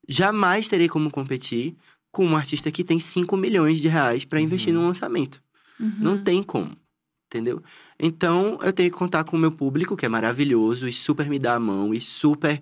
Jamais 0.09 0.69
terei 0.69 0.89
como 0.89 1.11
competir 1.11 1.77
com 2.11 2.25
um 2.27 2.37
artista 2.37 2.71
que 2.71 2.85
tem 2.85 3.01
5 3.01 3.37
milhões 3.37 3.81
de 3.81 3.89
reais 3.89 4.27
investir 4.41 4.73
Uhum. 4.75 4.81
num 4.83 4.87
lançamento. 4.89 5.43
Uhum. 5.81 5.95
Não 5.99 6.19
tem 6.23 6.43
como, 6.43 6.77
entendeu? 7.27 7.63
Então, 7.99 8.59
eu 8.63 8.73
tenho 8.73 8.91
que 8.91 8.97
contar 8.97 9.25
com 9.25 9.37
o 9.37 9.41
meu 9.41 9.51
público, 9.51 9.97
que 9.97 10.07
é 10.07 10.09
maravilhoso 10.09 10.87
e 10.87 10.93
super 10.93 11.29
me 11.29 11.39
dá 11.39 11.55
a 11.55 11.61
mão 11.61 11.93
e 11.93 12.01
super 12.01 12.61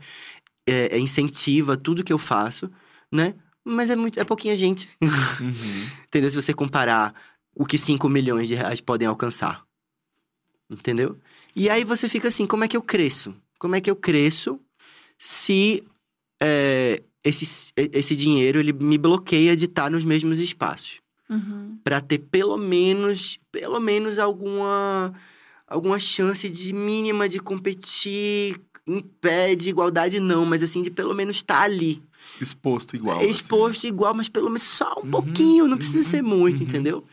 é, 0.67 0.97
é, 0.97 0.99
incentiva 0.99 1.77
tudo 1.77 2.05
que 2.05 2.13
eu 2.13 2.19
faço, 2.19 2.71
né? 3.11 3.35
Mas 3.65 3.91
é 3.91 3.97
muito, 3.97 4.19
é 4.19 4.25
pouquinha 4.25 4.57
gente, 4.57 4.89
Uhum. 5.03 5.87
entendeu? 6.07 6.31
Se 6.31 6.37
você 6.37 6.55
comparar 6.55 7.15
o 7.55 7.67
que 7.67 7.77
5 7.77 8.09
milhões 8.09 8.49
de 8.49 8.55
reais 8.55 8.81
podem 8.81 9.07
alcançar, 9.07 9.63
entendeu? 10.71 11.19
E 11.55 11.69
aí 11.69 11.85
você 11.85 12.09
fica 12.09 12.29
assim, 12.29 12.47
como 12.47 12.65
é 12.65 12.69
que 12.69 12.77
eu 12.77 12.83
cresço? 12.83 13.35
Como 13.59 13.75
é 13.75 13.81
que 13.81 13.91
eu 13.91 13.97
cresço 13.97 14.59
se 15.19 15.85
é, 16.43 17.03
esse, 17.25 17.73
esse 17.77 18.17
dinheiro 18.17 18.59
ele 18.59 18.73
me 18.73 18.99
bloqueia 18.99 19.57
de 19.57 19.67
estar 19.67 19.91
nos 19.91 20.05
mesmos 20.05 20.39
espaços? 20.41 21.01
Uhum. 21.29 21.79
Pra 21.83 22.01
ter 22.01 22.19
pelo 22.19 22.57
menos, 22.57 23.39
pelo 23.51 23.81
menos 23.81 24.19
alguma 24.19 25.15
alguma 25.67 25.99
chance 25.99 26.49
de 26.51 26.73
mínima 26.73 27.29
de 27.29 27.39
competir 27.41 28.61
em 28.87 29.01
pé 29.01 29.55
de 29.55 29.71
igualdade 29.71 30.21
não, 30.21 30.45
mas 30.45 30.63
assim 30.63 30.83
de 30.83 30.91
pelo 30.91 31.15
menos 31.15 31.37
estar 31.37 31.63
ali, 31.63 32.03
Exposto 32.41 32.95
igual. 32.97 33.21
É 33.21 33.27
exposto 33.27 33.87
igual, 33.87 34.15
mas 34.15 34.29
pelo 34.29 34.47
menos 34.49 34.63
só 34.63 34.95
um 35.03 35.11
pouquinho, 35.11 35.67
não 35.67 35.77
precisa 35.77 35.99
uhum, 35.99 36.05
ser 36.05 36.23
muito, 36.23 36.61
uhum. 36.61 36.67
entendeu? 36.69 37.05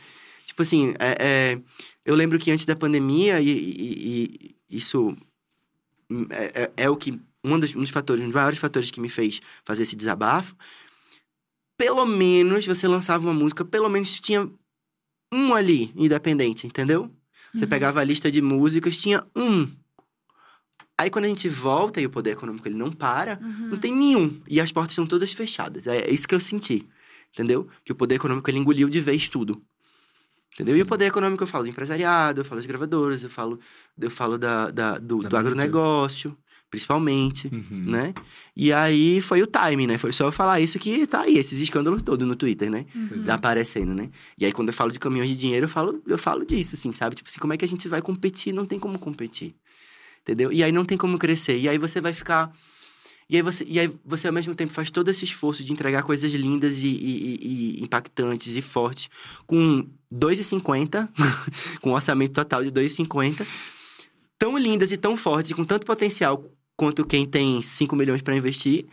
Tipo 0.45 0.61
assim, 0.61 0.93
é, 0.99 1.17
é, 1.19 1.61
eu 2.05 2.15
lembro 2.15 2.39
que 2.39 2.51
antes 2.51 2.65
da 2.65 2.75
pandemia 2.75 3.39
e, 3.39 3.49
e- 3.49 4.55
e 4.69 4.77
isso 4.77 5.15
é, 6.31 6.63
é- 6.63 6.71
é 6.77 6.89
o 6.89 6.95
que 6.97 7.19
um 7.43 7.59
dos, 7.59 7.75
um 7.75 7.79
dos 7.81 7.89
fatores, 7.89 8.21
um 8.23 8.27
dos 8.27 8.35
maiores 8.35 8.59
fatores 8.59 8.91
que 8.91 8.99
me 8.99 9.09
fez 9.09 9.41
fazer 9.63 9.83
esse 9.83 9.95
desabafo. 9.95 10.55
Pelo 11.77 12.05
menos 12.05 12.65
você 12.65 12.87
lançava 12.87 13.23
uma 13.25 13.33
música, 13.33 13.63
pelo 13.63 13.87
menos 13.89 14.19
tinha 14.19 14.49
um 15.33 15.53
ali, 15.53 15.93
independente, 15.95 16.67
entendeu? 16.67 17.09
Você 17.53 17.63
Uhum. 17.63 17.69
pegava 17.69 18.01
a 18.01 18.03
lista 18.03 18.31
de 18.31 18.41
músicas, 18.41 18.97
tinha 18.97 19.25
um. 19.35 19.67
Aí 20.97 21.09
quando 21.09 21.25
a 21.25 21.29
gente 21.29 21.47
volta 21.47 22.01
e 22.01 22.05
o 22.05 22.09
poder 22.09 22.31
econômico 22.31 22.67
ele 22.67 22.75
não 22.75 22.91
para, 22.91 23.39
Uhum. 23.41 23.69
não 23.69 23.77
tem 23.77 23.93
nenhum. 23.93 24.41
E 24.47 24.59
as 24.59 24.71
portas 24.71 24.93
são 24.95 25.07
todas 25.07 25.31
fechadas. 25.31 25.87
É 25.87 26.09
isso 26.11 26.27
que 26.27 26.35
eu 26.35 26.39
senti. 26.39 26.87
Entendeu? 27.33 27.69
Que 27.85 27.91
o 27.91 27.95
poder 27.95 28.15
econômico 28.15 28.49
ele 28.49 28.57
engoliu 28.57 28.89
de 28.89 28.99
vez 28.99 29.29
tudo. 29.29 29.63
Entendeu? 30.53 30.75
E 30.75 30.81
o 30.81 30.85
poder 30.85 31.05
econômico 31.05 31.43
eu 31.43 31.47
falo 31.47 31.63
de 31.63 31.69
empresariado, 31.69 32.41
eu 32.41 32.45
falo 32.45 32.59
de 32.59 32.67
gravadoras, 32.67 33.23
eu 33.23 33.29
falo, 33.29 33.59
eu 33.97 34.09
falo 34.11 34.37
da, 34.37 34.71
da- 34.71 34.97
do, 34.97 35.19
Da 35.21 35.29
do 35.29 35.37
agronegócio, 35.37 36.35
principalmente, 36.69 37.47
Uhum. 37.47 37.83
né? 37.91 38.13
E 38.55 38.71
aí 38.71 39.21
foi 39.21 39.41
o 39.41 39.47
time, 39.47 39.87
né? 39.87 39.97
Foi 39.97 40.13
só 40.13 40.25
eu 40.27 40.31
falar 40.31 40.59
isso 40.59 40.77
que 40.77 41.07
tá 41.07 41.21
aí, 41.21 41.37
esses 41.37 41.59
escândalos 41.59 42.01
todos 42.01 42.27
no 42.27 42.35
Twitter, 42.35 42.69
né? 42.69 42.85
Uhum. 42.95 43.31
Aparecendo, 43.31 43.93
né? 43.93 44.09
E 44.37 44.45
aí, 44.45 44.51
quando 44.51 44.67
eu 44.69 44.73
falo 44.73 44.91
de 44.91 44.99
caminhões 44.99 45.29
de 45.29 45.37
dinheiro, 45.37 45.65
eu 45.65 45.69
falo, 45.69 46.01
eu 46.05 46.17
falo 46.17 46.45
disso, 46.45 46.75
assim, 46.75 46.91
sabe? 46.91 47.15
Tipo 47.15 47.29
assim, 47.29 47.39
como 47.39 47.53
é 47.53 47.57
que 47.57 47.65
a 47.65 47.67
gente 47.67 47.87
vai 47.87 48.01
competir? 48.01 48.53
Não 48.53 48.65
tem 48.65 48.79
como 48.79 48.99
competir. 48.99 49.55
Entendeu? 50.21 50.51
E 50.51 50.63
aí 50.63 50.71
não 50.71 50.85
tem 50.85 50.97
como 50.97 51.17
crescer. 51.17 51.57
E 51.57 51.67
aí 51.67 51.77
você 51.77 51.99
vai 51.99 52.13
ficar. 52.13 52.51
E 53.29 53.35
aí 53.35 53.41
você, 53.43 53.63
e 53.67 53.79
aí 53.79 53.89
você 54.05 54.27
ao 54.27 54.33
mesmo 54.33 54.53
tempo 54.55 54.73
faz 54.73 54.89
todo 54.89 55.09
esse 55.09 55.23
esforço 55.23 55.63
de 55.63 55.71
entregar 55.71 56.01
coisas 56.03 56.31
lindas 56.33 56.77
e, 56.79 56.87
e- 56.87 57.39
e- 57.79 57.83
impactantes 57.83 58.55
e 58.55 58.61
fortes 58.61 59.07
com 59.45 59.87
2,50, 60.11 61.07
com 61.81 61.91
um 61.91 61.93
orçamento 61.93 62.33
total 62.33 62.63
de 62.63 62.71
2,50, 62.71 63.45
tão 64.37 64.57
lindas 64.57 64.91
e 64.91 64.97
tão 64.97 65.15
fortes, 65.15 65.51
e 65.51 65.53
com 65.53 65.63
tanto 65.63 65.85
potencial 65.85 66.43
quanto 66.79 67.05
quem 67.05 67.25
tem 67.25 67.61
5 67.61 67.93
milhões 67.93 68.21
para 68.21 68.37
investir. 68.37 68.85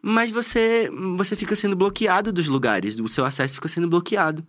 Mas 0.00 0.30
você, 0.30 0.90
você 1.18 1.36
fica 1.36 1.54
sendo 1.54 1.76
bloqueado 1.76 2.32
dos 2.32 2.46
lugares, 2.46 2.98
o 2.98 3.08
seu 3.08 3.26
acesso 3.26 3.56
fica 3.56 3.68
sendo 3.68 3.88
bloqueado. 3.88 4.46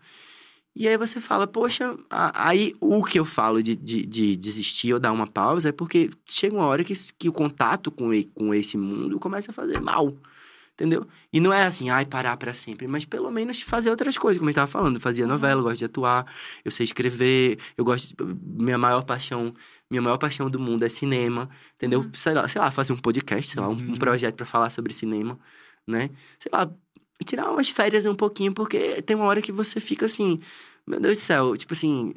E 0.73 0.87
aí 0.87 0.97
você 0.97 1.19
fala, 1.19 1.45
poxa, 1.47 1.97
aí 2.09 2.73
o 2.79 3.03
que 3.03 3.19
eu 3.19 3.25
falo 3.25 3.61
de, 3.61 3.75
de, 3.75 4.05
de 4.05 4.35
desistir 4.37 4.93
ou 4.93 4.99
dar 4.99 5.11
uma 5.11 5.27
pausa 5.27 5.69
é 5.69 5.71
porque 5.73 6.09
chega 6.25 6.55
uma 6.55 6.65
hora 6.65 6.83
que, 6.83 6.93
que 7.17 7.27
o 7.27 7.33
contato 7.33 7.91
com, 7.91 8.09
com 8.33 8.53
esse 8.53 8.77
mundo 8.77 9.19
começa 9.19 9.51
a 9.51 9.53
fazer 9.53 9.81
mal. 9.81 10.15
entendeu? 10.73 11.05
E 11.31 11.39
não 11.39 11.51
é 11.51 11.65
assim, 11.65 11.89
ai, 11.89 12.05
parar 12.05 12.37
pra 12.37 12.53
sempre, 12.53 12.87
mas 12.87 13.05
pelo 13.05 13.31
menos 13.31 13.61
fazer 13.61 13.89
outras 13.89 14.17
coisas, 14.17 14.37
como 14.39 14.49
eu 14.49 14.53
tava 14.53 14.67
falando. 14.67 14.95
Eu 14.95 15.01
fazia 15.01 15.27
novela, 15.27 15.59
eu 15.59 15.63
gosto 15.63 15.79
de 15.79 15.85
atuar, 15.85 16.25
eu 16.63 16.71
sei 16.71 16.85
escrever, 16.85 17.57
eu 17.77 17.83
gosto. 17.83 18.15
De, 18.15 18.63
minha 18.63 18.77
maior 18.77 19.03
paixão, 19.03 19.53
minha 19.89 20.01
maior 20.01 20.17
paixão 20.17 20.49
do 20.49 20.59
mundo 20.59 20.83
é 20.83 20.89
cinema, 20.89 21.49
entendeu? 21.75 22.09
Sei, 22.13 22.33
lá, 22.33 22.47
sei 22.47 22.59
lá, 22.61 22.71
fazer 22.71 22.93
um 22.93 22.97
podcast, 22.97 23.51
sei 23.51 23.61
lá, 23.61 23.69
um, 23.69 23.73
um 23.73 23.95
projeto 23.97 24.35
pra 24.35 24.45
falar 24.45 24.69
sobre 24.69 24.93
cinema, 24.93 25.39
né? 25.85 26.09
Sei 26.39 26.49
lá, 26.51 26.69
tirar 27.23 27.49
umas 27.51 27.69
férias 27.69 28.05
um 28.05 28.15
pouquinho, 28.15 28.53
porque 28.53 29.01
tem 29.01 29.15
uma 29.15 29.25
hora 29.25 29.41
que 29.41 29.51
você 29.51 29.79
fica 29.79 30.05
assim, 30.05 30.39
meu 30.85 30.99
Deus 30.99 31.17
do 31.17 31.21
céu, 31.21 31.55
tipo 31.55 31.73
assim, 31.73 32.13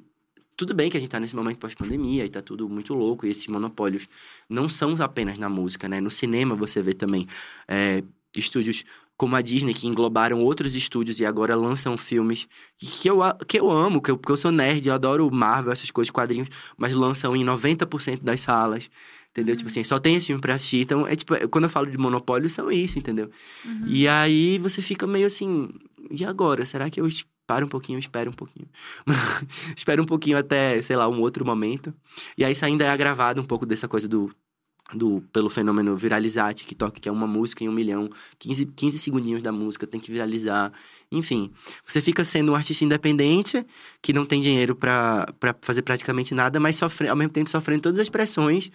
tudo 0.57 0.75
bem 0.75 0.91
que 0.91 0.97
a 0.97 1.01
gente 1.01 1.11
tá 1.11 1.21
nesse 1.21 1.37
momento 1.37 1.59
pós-pandemia 1.59 2.25
e 2.25 2.29
tá 2.29 2.43
tudo 2.43 2.69
muito 2.69 2.95
louco, 2.95 3.27
e 3.27 3.31
esses 3.31 3.47
monopólios 3.47 4.09
não 4.49 4.69
são 4.69 4.97
apenas 5.01 5.39
na 5.39 5.49
música, 5.49 5.89
né? 5.89 6.01
No 6.01 6.11
cinema 6.11 6.57
você 6.57 6.83
vê 6.83 6.95
também 6.95 7.29
é, 7.69 8.03
estúdios 8.35 8.85
como 9.19 9.35
a 9.35 9.43
Disney, 9.43 9.75
que 9.75 9.89
englobaram 9.89 10.41
outros 10.41 10.77
estúdios 10.77 11.19
e 11.19 11.27
agora 11.27 11.57
lançam 11.57 11.99
filmes 11.99 12.47
que 12.79 13.11
eu, 13.11 13.19
que 13.47 13.59
eu 13.59 13.69
amo, 13.69 14.01
que 14.01 14.13
eu, 14.13 14.17
porque 14.17 14.31
eu 14.31 14.37
sou 14.37 14.53
nerd, 14.53 14.87
eu 14.87 14.95
adoro 14.95 15.29
Marvel, 15.31 15.73
essas 15.73 15.91
coisas, 15.91 16.11
quadrinhos, 16.11 16.49
mas 16.77 16.95
lançam 16.95 17.35
em 17.35 17.45
90% 17.45 18.23
das 18.23 18.41
salas. 18.41 18.89
Entendeu? 19.31 19.57
Tipo 19.57 19.69
assim, 19.69 19.85
só 19.85 19.99
tem 19.99 20.17
esse 20.17 20.29
filme 20.29 20.41
pra 20.41 20.55
assistir. 20.55 20.81
Então, 20.81 21.07
é 21.07 21.15
tipo, 21.15 21.35
quando 21.49 21.65
eu 21.65 21.71
falo 21.71 21.87
de 21.87 21.99
monopólio, 21.99 22.49
são 22.49 22.71
isso, 22.71 22.99
entendeu? 22.99 23.31
E 23.87 24.09
aí 24.09 24.59
você 24.59 24.81
fica 24.81 25.07
meio 25.07 25.27
assim, 25.27 25.69
e 26.11 26.25
agora? 26.25 26.65
Será 26.65 26.89
que 26.89 27.01
eu 27.01 27.09
paro 27.47 27.67
um 27.67 27.69
pouquinho, 27.69 27.99
espero 27.99 28.31
um 28.31 28.35
pouquinho? 28.35 28.69
espero 29.77 30.03
um 30.03 30.07
pouquinho 30.07 30.39
até, 30.39 30.81
sei 30.81 30.97
lá, 30.97 31.09
um 31.09 31.21
outro 31.21 31.45
momento. 31.45 31.93
E 32.37 32.45
aí 32.45 32.53
isso 32.53 32.65
ainda 32.65 32.85
é 32.85 32.89
agravado 32.89 33.41
um 33.41 33.45
pouco 33.45 33.67
dessa 33.67 33.89
coisa 33.89 34.09
do. 34.09 34.33
Do, 34.95 35.23
pelo 35.33 35.51
fenômeno 35.51 35.97
viralizar 35.99 36.55
TikTok, 36.55 36.99
que 36.99 37.09
é 37.11 37.13
uma 37.13 37.27
música 37.27 37.63
em 37.63 37.69
um 37.69 37.73
milhão, 37.73 38.09
15, 38.39 38.65
15 38.67 38.99
segundinhos 38.99 39.43
da 39.43 39.53
música, 39.53 39.87
tem 39.87 40.01
que 40.01 40.11
viralizar. 40.11 40.73
Enfim, 41.13 41.51
você 41.87 42.01
fica 42.01 42.25
sendo 42.25 42.53
um 42.53 42.55
artista 42.55 42.85
independente, 42.85 43.67
que 44.01 44.15
não 44.15 44.25
tem 44.25 44.41
dinheiro 44.41 44.75
pra 44.75 45.27
pra 45.39 45.55
fazer 45.61 45.83
praticamente 45.83 46.35
nada, 46.35 46.59
mas 46.59 46.77
sofre, 46.77 47.07
ao 47.07 47.17
mesmo 47.17 47.33
tempo 47.33 47.51
sofrendo 47.51 47.83
todas 47.83 48.01
as 48.01 48.09
pressões 48.09 48.71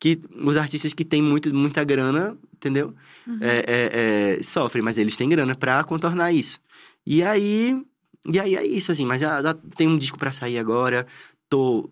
que 0.00 0.18
os 0.42 0.56
artistas 0.56 0.94
que 0.94 1.04
têm 1.04 1.22
muito, 1.22 1.54
muita 1.54 1.84
grana, 1.84 2.34
entendeu? 2.54 2.94
É, 3.42 3.64
é, 3.66 4.38
é, 4.38 4.42
sofrem, 4.42 4.82
mas 4.82 4.96
eles 4.96 5.14
têm 5.14 5.28
grana 5.28 5.54
pra 5.54 5.84
contornar 5.84 6.32
isso. 6.32 6.58
E 7.06 7.22
aí, 7.22 7.78
e 8.26 8.40
aí 8.40 8.56
é 8.56 8.66
isso, 8.66 8.90
assim. 8.90 9.04
Mas 9.04 9.20
já, 9.20 9.42
já 9.42 9.54
tem 9.76 9.86
um 9.86 9.98
disco 9.98 10.18
pra 10.18 10.32
sair 10.32 10.58
agora. 10.58 11.06
Tô, 11.50 11.90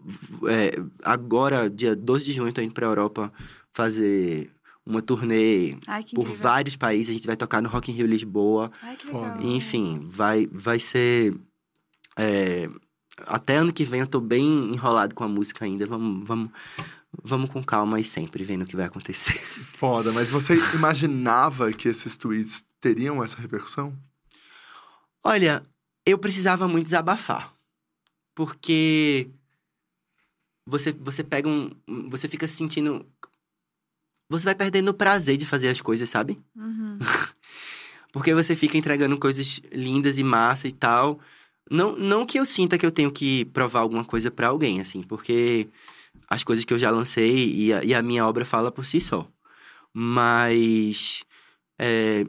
é, 0.49 0.81
agora, 1.03 1.69
dia 1.69 1.95
12 1.95 2.25
de 2.25 2.33
junho, 2.33 2.53
tô 2.53 2.63
indo 2.63 2.73
pra 2.73 2.87
Europa 2.87 3.31
fazer 3.73 4.51
uma 4.87 5.03
turnê 5.03 5.77
Ai, 5.87 6.03
por 6.15 6.23
incrível. 6.23 6.35
vários 6.37 6.77
países. 6.77 7.11
A 7.11 7.13
gente 7.15 7.27
vai 7.27 7.37
tocar 7.37 7.61
no 7.61 7.69
Rock 7.69 7.91
in 7.91 7.95
Rio 7.95 8.07
Lisboa. 8.07 8.71
Ai, 8.81 8.97
que 8.97 9.07
Foda. 9.09 9.35
legal. 9.35 9.53
Enfim, 9.53 10.01
vai, 10.03 10.47
vai 10.51 10.79
ser... 10.79 11.35
é, 12.17 12.71
até 13.27 13.57
ano 13.57 13.73
que 13.73 13.85
vem 13.85 14.01
eu 14.01 14.07
tô 14.07 14.21
bem 14.21 14.73
enrolado 14.73 15.15
com 15.15 15.25
a 15.25 15.29
música 15.29 15.65
ainda. 15.65 15.87
Vamos, 15.87 16.27
vamos, 16.27 16.51
vamos 17.23 17.51
com 17.51 17.63
calma 17.63 18.01
e 18.01 18.05
sempre 18.05 18.45
vendo 18.45 18.63
o 18.63 18.67
que 18.67 18.77
vai 18.77 18.87
acontecer. 18.87 19.39
Foda, 19.75 20.13
mas 20.13 20.31
você 20.31 20.55
imaginava 20.73 21.73
que 21.73 21.89
esses 21.89 22.17
tweets 22.17 22.65
teriam 22.81 23.23
essa 23.23 23.41
repercussão? 23.41 23.93
Olha, 25.23 25.63
eu 26.07 26.17
precisava 26.17 26.69
muito 26.69 26.85
desabafar. 26.85 27.53
Porque 28.35 29.31
você, 30.69 30.93
você 30.93 31.25
pega 31.25 31.49
um. 31.49 31.71
Você 32.11 32.29
fica 32.29 32.47
se 32.47 32.55
sentindo. 32.55 33.07
Você 34.29 34.45
vai 34.45 34.55
perdendo 34.55 34.91
o 34.91 34.95
prazer 34.95 35.39
de 35.39 35.47
fazer 35.47 35.69
as 35.69 35.81
coisas, 35.81 36.09
sabe? 36.11 36.39
Uhum. 36.55 36.99
Porque 38.13 38.35
você 38.35 38.55
fica 38.55 38.77
entregando 38.77 39.19
coisas 39.19 39.61
lindas 39.73 40.19
e 40.19 40.23
massa 40.23 40.69
e 40.69 40.73
tal. 40.73 41.19
Não, 41.71 41.97
não 41.97 42.27
que 42.27 42.39
eu 42.39 42.45
sinta 42.45 42.77
que 42.77 42.85
eu 42.85 42.91
tenho 42.93 43.11
que 43.11 43.47
provar 43.47 43.81
alguma 43.81 44.05
coisa 44.05 44.31
pra 44.31 44.49
alguém, 44.49 44.81
assim, 44.81 45.03
porque 45.03 45.69
as 46.27 46.43
coisas 46.43 46.65
que 46.65 46.73
eu 46.73 46.79
já 46.79 46.91
lancei 46.91 47.55
e 47.55 47.73
a, 47.75 47.85
e 47.85 47.95
a 47.95 48.01
minha 48.01 48.27
obra 48.27 48.45
fala 48.45 48.73
por 48.73 48.87
si 48.87 49.01
só. 49.01 49.27
Mas. 49.93 51.25
é, 51.79 52.27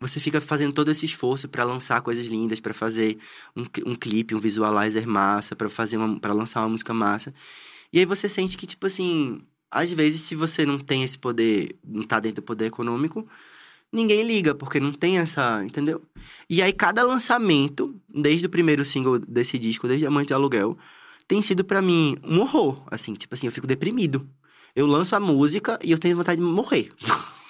você 0.00 0.20
fica 0.20 0.40
fazendo 0.40 0.72
todo 0.72 0.90
esse 0.90 1.04
esforço 1.06 1.48
pra 1.48 1.64
lançar 1.64 2.00
coisas 2.02 2.26
lindas, 2.26 2.60
pra 2.60 2.74
fazer 2.74 3.18
um, 3.56 3.62
um 3.86 3.94
clipe, 3.94 4.34
um 4.34 4.40
visualizer 4.40 5.06
massa, 5.06 5.56
pra 5.56 5.70
fazer 5.70 5.98
para 6.20 6.32
lançar 6.32 6.60
uma 6.60 6.68
música 6.70 6.92
massa. 6.92 7.32
E 7.92 7.98
aí 7.98 8.04
você 8.04 8.28
sente 8.28 8.56
que 8.56 8.66
tipo 8.66 8.86
assim, 8.86 9.40
às 9.70 9.92
vezes 9.92 10.22
se 10.22 10.34
você 10.34 10.66
não 10.66 10.78
tem 10.78 11.02
esse 11.04 11.18
poder, 11.18 11.76
não 11.84 12.02
tá 12.02 12.20
dentro 12.20 12.42
do 12.42 12.44
poder 12.44 12.66
econômico, 12.66 13.26
ninguém 13.92 14.22
liga, 14.24 14.54
porque 14.54 14.80
não 14.80 14.92
tem 14.92 15.18
essa, 15.18 15.64
entendeu? 15.64 16.02
E 16.50 16.60
aí 16.60 16.72
cada 16.72 17.02
lançamento, 17.02 17.94
desde 18.08 18.46
o 18.46 18.50
primeiro 18.50 18.84
single 18.84 19.18
desse 19.18 19.58
disco, 19.58 19.86
desde 19.86 20.06
Amante 20.06 20.28
de 20.28 20.34
Aluguel, 20.34 20.76
tem 21.26 21.40
sido 21.40 21.64
pra 21.64 21.80
mim 21.80 22.16
um 22.22 22.40
horror, 22.40 22.82
assim, 22.90 23.14
tipo 23.14 23.34
assim, 23.34 23.46
eu 23.46 23.52
fico 23.52 23.66
deprimido. 23.66 24.28
Eu 24.74 24.86
lanço 24.86 25.14
a 25.14 25.20
música 25.20 25.78
e 25.82 25.92
eu 25.92 25.98
tenho 25.98 26.16
vontade 26.16 26.40
de 26.40 26.46
morrer. 26.46 26.90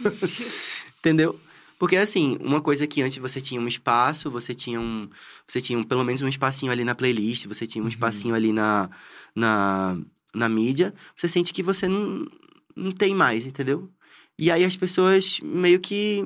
Entendeu? 1.01 1.41
Porque 1.85 1.97
assim, 1.97 2.39
uma 2.41 2.63
coisa 2.63 2.87
que 2.87 3.03
antes 3.03 3.19
você 3.19 3.43
tinha 3.43 3.61
um 3.61 3.69
espaço, 3.69 4.31
você 4.31 4.55
tinha 4.55 4.81
um. 4.81 5.07
Você 5.47 5.61
tinha 5.61 5.79
um- 5.79 5.83
pelo 5.85 6.03
menos 6.03 6.23
um 6.23 6.29
espacinho 6.29 6.73
ali 6.73 6.83
na 6.83 6.95
playlist, 6.95 7.45
você 7.47 7.67
tinha 7.67 7.85
um 7.85 7.89
espacinho 7.89 8.35
ali 8.35 8.55
na, 8.55 8.89
na, 9.35 9.95
na 10.35 10.49
mídia, 10.49 10.95
você 11.15 11.29
sente 11.29 11.53
que 11.53 11.63
você 11.63 11.87
não, 11.87 12.27
não 12.75 12.91
tem 12.91 13.15
mais, 13.15 13.45
entendeu? 13.45 13.91
E 14.39 14.51
aí 14.51 14.65
as 14.65 14.79
pessoas 14.79 15.41
meio 15.43 15.79
que. 15.79 16.25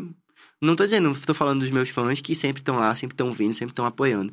Não 0.60 0.76
tô 0.76 0.84
dizendo, 0.84 1.12
tô 1.26 1.34
falando 1.34 1.58
dos 1.58 1.70
meus 1.70 1.88
fãs 1.88 2.20
que 2.20 2.36
sempre 2.36 2.60
estão 2.60 2.76
lá, 2.76 2.94
sempre 2.94 3.14
estão 3.14 3.32
vindo, 3.32 3.52
sempre 3.52 3.72
estão 3.72 3.84
apoiando. 3.84 4.32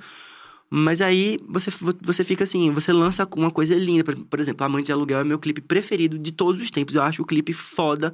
Mas 0.70 1.02
aí 1.02 1.40
você, 1.50 1.72
você 2.04 2.24
fica 2.24 2.44
assim, 2.44 2.70
você 2.70 2.94
lança 2.94 3.28
uma 3.36 3.50
coisa 3.50 3.74
linda. 3.74 4.04
Por, 4.04 4.16
por 4.26 4.40
exemplo, 4.40 4.64
Amante 4.64 4.86
de 4.86 4.92
Aluguel 4.92 5.22
é 5.22 5.24
meu 5.24 5.40
clipe 5.40 5.62
preferido 5.62 6.20
de 6.20 6.32
todos 6.32 6.62
os 6.62 6.70
tempos. 6.70 6.94
Eu 6.94 7.02
acho 7.02 7.24
o 7.24 7.26
clipe 7.26 7.52
foda, 7.52 8.14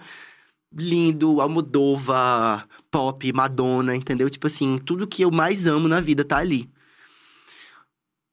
lindo, 0.73 1.41
Almodova, 1.41 2.67
pop, 2.89 3.33
Madonna, 3.33 3.95
entendeu? 3.95 4.29
Tipo 4.29 4.47
assim, 4.47 4.77
tudo 4.77 5.07
que 5.07 5.21
eu 5.21 5.31
mais 5.31 5.67
amo 5.67 5.87
na 5.87 5.99
vida 5.99 6.23
tá 6.23 6.37
ali. 6.37 6.69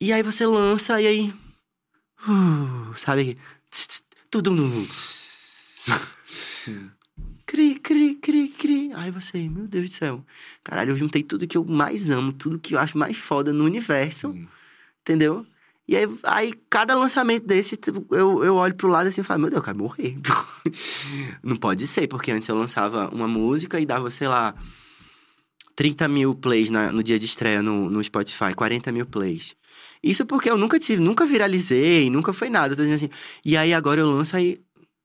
E 0.01 0.13
aí 0.13 0.23
você 0.23 0.47
lança 0.47 1.01
e 1.01 1.07
aí. 1.07 1.35
uh, 2.29 2.97
sabe? 2.97 3.37
Tudo. 4.31 4.53
Cri, 7.47 7.79
cri, 7.81 8.15
cri, 8.17 8.49
cri. 8.49 8.93
Aí 8.95 9.11
você, 9.11 9.49
meu 9.49 9.67
Deus 9.67 9.91
do 9.91 9.97
céu. 9.97 10.25
Caralho, 10.63 10.93
eu 10.93 10.97
juntei 10.97 11.23
tudo 11.23 11.47
que 11.47 11.57
eu 11.57 11.65
mais 11.65 12.11
amo, 12.11 12.33
tudo 12.33 12.59
que 12.59 12.75
eu 12.75 12.79
acho 12.79 12.97
mais 12.97 13.17
foda 13.17 13.53
no 13.53 13.65
universo, 13.65 14.33
Sim. 14.33 14.49
entendeu? 15.01 15.47
E 15.89 15.97
aí, 15.97 16.07
aí 16.25 16.53
cada 16.69 16.95
lançamento 16.95 17.47
desse, 17.47 17.79
eu, 18.11 18.45
eu 18.45 18.55
olho 18.57 18.75
pro 18.75 18.89
lado 18.89 19.07
assim 19.07 19.23
e 19.23 19.25
falo, 19.25 19.41
meu 19.41 19.51
Deus, 19.51 19.61
eu 19.61 19.65
quero 19.65 19.79
morrer. 19.79 20.19
Não 21.43 21.57
pode 21.57 21.87
ser, 21.87 22.07
porque 22.07 22.31
antes 22.31 22.47
eu 22.49 22.55
lançava 22.57 23.09
uma 23.09 23.27
música 23.27 23.81
e 23.81 23.87
dava, 23.87 24.11
sei 24.11 24.29
lá, 24.29 24.55
30 25.75 26.07
mil 26.09 26.35
plays 26.35 26.69
na- 26.71 26.93
no 26.93 27.03
dia 27.03 27.19
de 27.19 27.25
estreia 27.25 27.63
no, 27.63 27.89
no 27.89 28.03
Spotify, 28.03 28.55
40 28.55 28.93
mil 28.93 29.07
plays. 29.07 29.57
Isso 30.03 30.27
porque 30.27 30.51
eu 30.51 30.59
nunca 30.59 30.79
tive, 30.79 31.03
nunca 31.03 31.25
viralizei, 31.25 32.11
nunca 32.11 32.33
foi 32.33 32.49
nada. 32.51 32.73
Eu 32.73 32.77
tô 32.77 32.83
dizendo 32.83 32.97
assim. 32.97 33.11
E 33.45 33.57
aí 33.57 33.73
agora 33.73 34.01
eu 34.01 34.11
lanço 34.11 34.37
aí 34.37 34.61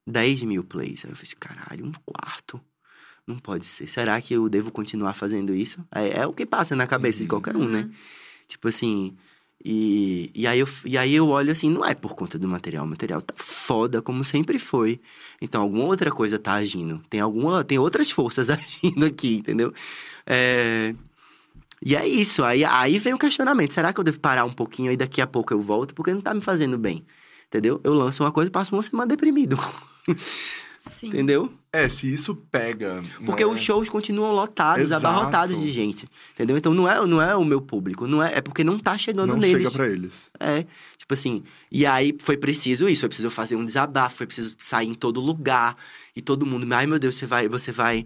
10 0.06 0.44
mil 0.44 0.64
plays. 0.64 1.06
Aí 1.06 1.12
eu 1.12 1.16
fiz, 1.16 1.34
caralho, 1.34 1.86
um 1.86 1.92
quarto. 2.06 2.60
Não 3.26 3.38
pode 3.40 3.66
ser. 3.66 3.88
Será 3.88 4.20
que 4.20 4.34
eu 4.34 4.50
devo 4.50 4.70
continuar 4.70 5.14
fazendo 5.14 5.56
isso? 5.56 5.80
É, 5.96 6.20
é 6.22 6.28
o 6.28 6.34
que 6.34 6.46
passa 6.46 6.76
na 6.76 6.86
cabeça 6.86 7.22
de 7.22 7.28
qualquer 7.30 7.56
um, 7.56 7.68
né? 7.70 7.90
Tipo 8.48 8.68
assim. 8.68 9.16
E, 9.66 10.30
e, 10.36 10.45
aí 10.45 10.59
eu, 10.59 10.68
e 10.86 10.97
aí 10.97 11.16
eu 11.16 11.28
olho 11.30 11.51
assim, 11.51 11.70
não 11.70 11.86
é 11.86 11.95
por 11.95 12.16
conta 12.16 12.38
do 12.38 12.47
material. 12.47 12.86
O 12.86 12.88
material 12.88 13.22
tá 13.22 13.34
foda, 13.38 14.01
como 14.01 14.26
sempre 14.26 14.59
foi. 14.59 14.99
Então, 15.41 15.61
alguma 15.61 15.86
outra 15.86 16.11
coisa 16.11 16.38
tá 16.38 16.53
agindo. 16.53 17.01
Tem 17.09 17.20
alguma. 17.22 17.64
Tem 17.64 17.80
outras 17.80 18.11
forças 18.11 18.49
agindo 18.51 19.05
aqui, 19.05 19.36
entendeu? 19.36 19.74
É, 20.26 20.93
E 21.86 21.95
é 21.95 22.07
isso. 22.07 22.43
Aí, 22.43 22.64
aí 22.66 22.99
vem 22.99 23.14
o 23.14 23.18
questionamento. 23.20 23.74
Será 23.74 23.93
que 23.93 23.99
eu 23.99 24.03
devo 24.03 24.20
parar 24.20 24.45
um 24.45 24.53
pouquinho 24.53 24.91
e 24.91 24.97
daqui 24.97 25.22
a 25.22 25.28
pouco 25.28 25.53
eu 25.53 25.61
volto? 25.61 25.93
Porque 25.93 26.14
não 26.14 26.22
tá 26.22 26.34
me 26.34 26.41
fazendo 26.41 26.78
bem. 26.78 27.05
Entendeu? 27.47 27.80
Eu 27.84 27.93
lanço 27.93 28.24
uma 28.24 28.32
coisa 28.32 28.49
e 28.49 28.51
passo 28.51 28.76
uma 28.76 28.84
semana 28.84 29.07
deprimido. 29.07 29.57
Sim. 30.86 31.08
Entendeu? 31.08 31.50
É, 31.72 31.88
se 31.88 32.12
isso 32.12 32.36
pega. 32.36 33.02
Porque 33.26 33.46
né? 33.46 33.50
os 33.50 33.62
shows 33.62 33.88
continuam 33.88 34.34
lotados, 34.34 34.84
Exato. 34.84 35.08
abarrotados 35.08 35.58
de 35.58 35.72
gente. 35.72 36.10
Entendeu? 36.34 36.58
Então 36.58 36.74
não 36.74 36.90
é, 36.90 37.08
não 37.08 37.22
é 37.22 37.34
o 37.38 37.46
meu 37.46 37.62
público. 37.62 38.06
Não 38.06 38.22
é, 38.22 38.40
é 38.40 38.42
porque 38.42 38.66
não 38.66 38.78
tá 38.78 38.98
chegando 38.98 39.30
não 39.30 39.38
neles. 39.38 39.64
chega 39.64 39.72
pra 39.72 39.88
eles. 39.88 40.30
É, 40.38 40.66
tipo 40.98 41.14
assim. 41.14 41.42
E 41.72 41.86
aí 41.86 42.14
foi 42.20 42.36
preciso 42.36 42.90
isso, 42.90 43.00
foi 43.00 43.08
preciso 43.08 43.30
fazer 43.30 43.56
um 43.56 43.66
desabafo, 43.66 44.18
foi 44.18 44.28
preciso 44.28 44.58
sair 44.60 44.90
em 44.90 44.94
todo 44.94 45.22
lugar. 45.22 45.74
E 46.14 46.22
todo 46.22 46.46
mundo, 46.46 46.72
ai 46.74 46.86
meu 46.86 47.00
Deus, 47.00 47.16
você 47.16 47.26
vai, 47.26 47.48
você 47.48 47.72
vai. 47.72 48.06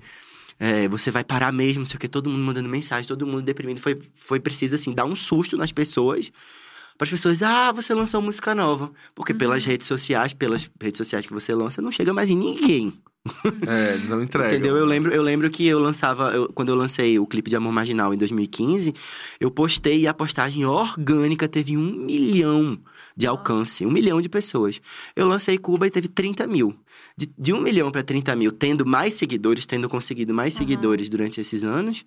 é, 0.60 0.88
você 0.88 1.10
vai 1.10 1.24
parar 1.24 1.52
mesmo, 1.52 1.80
não 1.80 1.88
sei 1.88 1.98
o 1.98 2.00
que, 2.00 2.08
todo 2.08 2.30
mundo 2.30 2.44
mandando 2.44 2.70
mensagem, 2.70 3.08
todo 3.08 3.26
mundo 3.26 3.42
deprimido. 3.42 3.80
Foi, 3.80 4.00
foi 4.14 4.40
preciso, 4.40 4.76
assim, 4.76 4.94
dar 4.94 5.06
um 5.06 5.16
susto 5.16 5.58
nas 5.58 5.72
pessoas. 5.72 6.32
Para 6.98 7.06
as 7.06 7.10
pessoas, 7.12 7.44
ah, 7.44 7.72
você 7.72 7.94
lançou 7.94 8.22
música 8.22 8.56
nova. 8.56 8.92
Porque 9.14 9.34
pelas 9.34 9.64
redes 9.64 9.88
sociais, 9.88 10.34
pelas 10.34 10.70
redes 10.82 10.98
sociais 10.98 11.28
que 11.28 11.34
você 11.34 11.54
lança, 11.54 11.82
não 11.82 11.92
chega 11.92 12.14
mais 12.14 12.30
em 12.30 12.36
ninguém. 12.36 12.94
É, 13.68 13.98
não 14.08 14.22
entregam. 14.24 14.50
Entendeu? 14.52 14.78
Eu 14.78 14.86
lembro, 14.86 15.12
eu 15.14 15.22
lembro 15.22 15.50
que 15.50 15.68
eu 15.68 15.80
lançava, 15.80 16.32
eu- 16.32 16.48
quando 16.54 16.70
eu 16.70 16.76
lancei 16.76 17.20
o 17.20 17.28
clipe 17.28 17.50
de 17.50 17.56
Amor 17.56 17.72
Marginal 17.74 18.14
em 18.14 18.18
2015, 18.18 18.94
eu 19.40 19.52
postei 19.52 20.00
e 20.00 20.08
a 20.08 20.14
postagem 20.14 20.66
orgânica 20.66 21.48
teve 21.48 21.76
um 21.78 22.06
milhão 22.06 22.80
de 23.16 23.28
alcance, 23.28 23.86
um 23.86 23.92
milhão 23.92 24.22
de 24.22 24.30
pessoas. 24.30 24.82
Eu 25.16 25.28
lancei 25.28 25.58
Cuba 25.58 25.86
e 25.88 25.92
teve 25.92 26.08
30 26.08 26.48
mil. 26.48 26.74
De, 27.18 27.30
de 27.38 27.52
um 27.54 27.60
milhão 27.62 27.92
para 27.92 28.02
30 28.04 28.36
mil, 28.36 28.52
tendo 28.52 28.86
mais 28.86 29.14
seguidores, 29.16 29.66
tendo 29.66 29.90
conseguido 29.90 30.34
mais 30.34 30.54
seguidores 30.54 31.10
durante 31.10 31.42
esses 31.42 31.64
anos, 31.64 32.06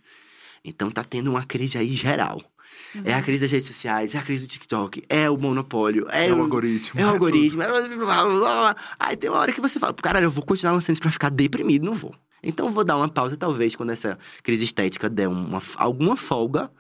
então 0.64 0.91
tá 0.91 1.03
tendo 1.05 1.30
uma 1.30 1.45
crise 1.45 1.76
aí 1.78 1.91
geral. 1.91 2.41
É 3.05 3.14
a 3.14 3.23
crise 3.23 3.41
das 3.43 3.51
redes 3.53 3.66
sociais, 3.68 4.14
é 4.14 4.18
a 4.18 4.23
crise 4.23 4.47
do 4.47 4.51
TikTok, 4.51 5.03
é 5.09 5.31
o 5.31 5.37
monopólio, 5.37 6.07
é, 6.11 6.29
É 6.29 6.33
o 6.33 6.41
algoritmo. 6.43 7.01
é 7.01 7.05
o 7.05 7.07
é 7.09 7.11
algoritmo. 7.12 7.59
blá, 7.62 7.68
blá, 7.68 7.89
blá, 7.89 8.25
blá, 8.25 8.39
blá. 8.39 8.77
Aí 8.99 9.16
tem 9.16 9.31
uma 9.31 9.39
hora 9.39 9.53
que 9.53 9.61
você 9.61 9.79
fala, 9.79 9.95
caralho, 9.95 10.25
eu 10.25 10.31
vou 10.31 10.45
continuar 10.45 10.73
lançando 10.73 10.95
isso 10.95 11.03
pra 11.03 11.11
ficar 11.11 11.31
deprimido, 11.31 11.85
não 11.85 11.93
vou. 11.95 12.14
Então 12.43 12.66
eu 12.68 12.73
vou 12.73 12.83
dar 12.83 12.97
uma 12.97 13.07
pausa, 13.09 13.37
talvez, 13.37 13.77
quando 13.77 13.91
essa 13.91 14.18
crise 14.43 14.64
estética 14.64 15.11
der 15.11 15.29
uma, 15.29 15.61
alguma 15.77 16.16
folga, 16.16 16.71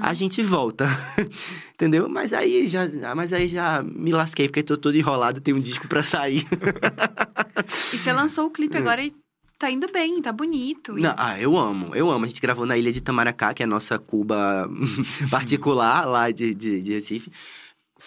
a 0.00 0.14
gente 0.14 0.42
volta. 0.42 0.88
Entendeu? 1.74 2.08
Mas 2.08 2.32
aí 2.32 2.66
já, 2.66 2.88
mas 3.14 3.30
aí 3.32 3.46
já 3.46 3.82
me 3.82 4.10
lasquei, 4.10 4.48
porque 4.48 4.62
tô 4.62 4.74
todo 4.76 4.96
enrolado, 4.96 5.40
tem 5.40 5.52
um 5.52 5.60
disco 5.60 5.86
pra 5.86 6.02
sair. 6.02 6.46
E 7.92 7.98
você 7.98 8.10
lançou 8.12 8.46
o 8.46 8.50
clipe 8.50 8.76
agora 8.78 9.02
e 9.02 9.12
tá 9.62 9.70
indo 9.70 9.86
bem, 9.92 10.20
tá 10.20 10.32
bonito. 10.32 10.92
Não, 10.94 11.14
ah, 11.16 11.40
eu 11.40 11.56
amo, 11.56 11.94
eu 11.94 12.10
amo. 12.10 12.24
A 12.24 12.28
gente 12.28 12.40
gravou 12.40 12.66
na 12.66 12.76
ilha 12.76 12.92
de 12.92 13.00
Tamaracá, 13.00 13.54
que 13.54 13.62
é 13.62 13.64
a 13.64 13.68
nossa 13.68 13.96
Cuba 13.96 14.68
particular 15.30 16.04
lá 16.04 16.32
de, 16.32 16.52
de, 16.52 16.82
de 16.82 16.92
Recife. 16.94 17.30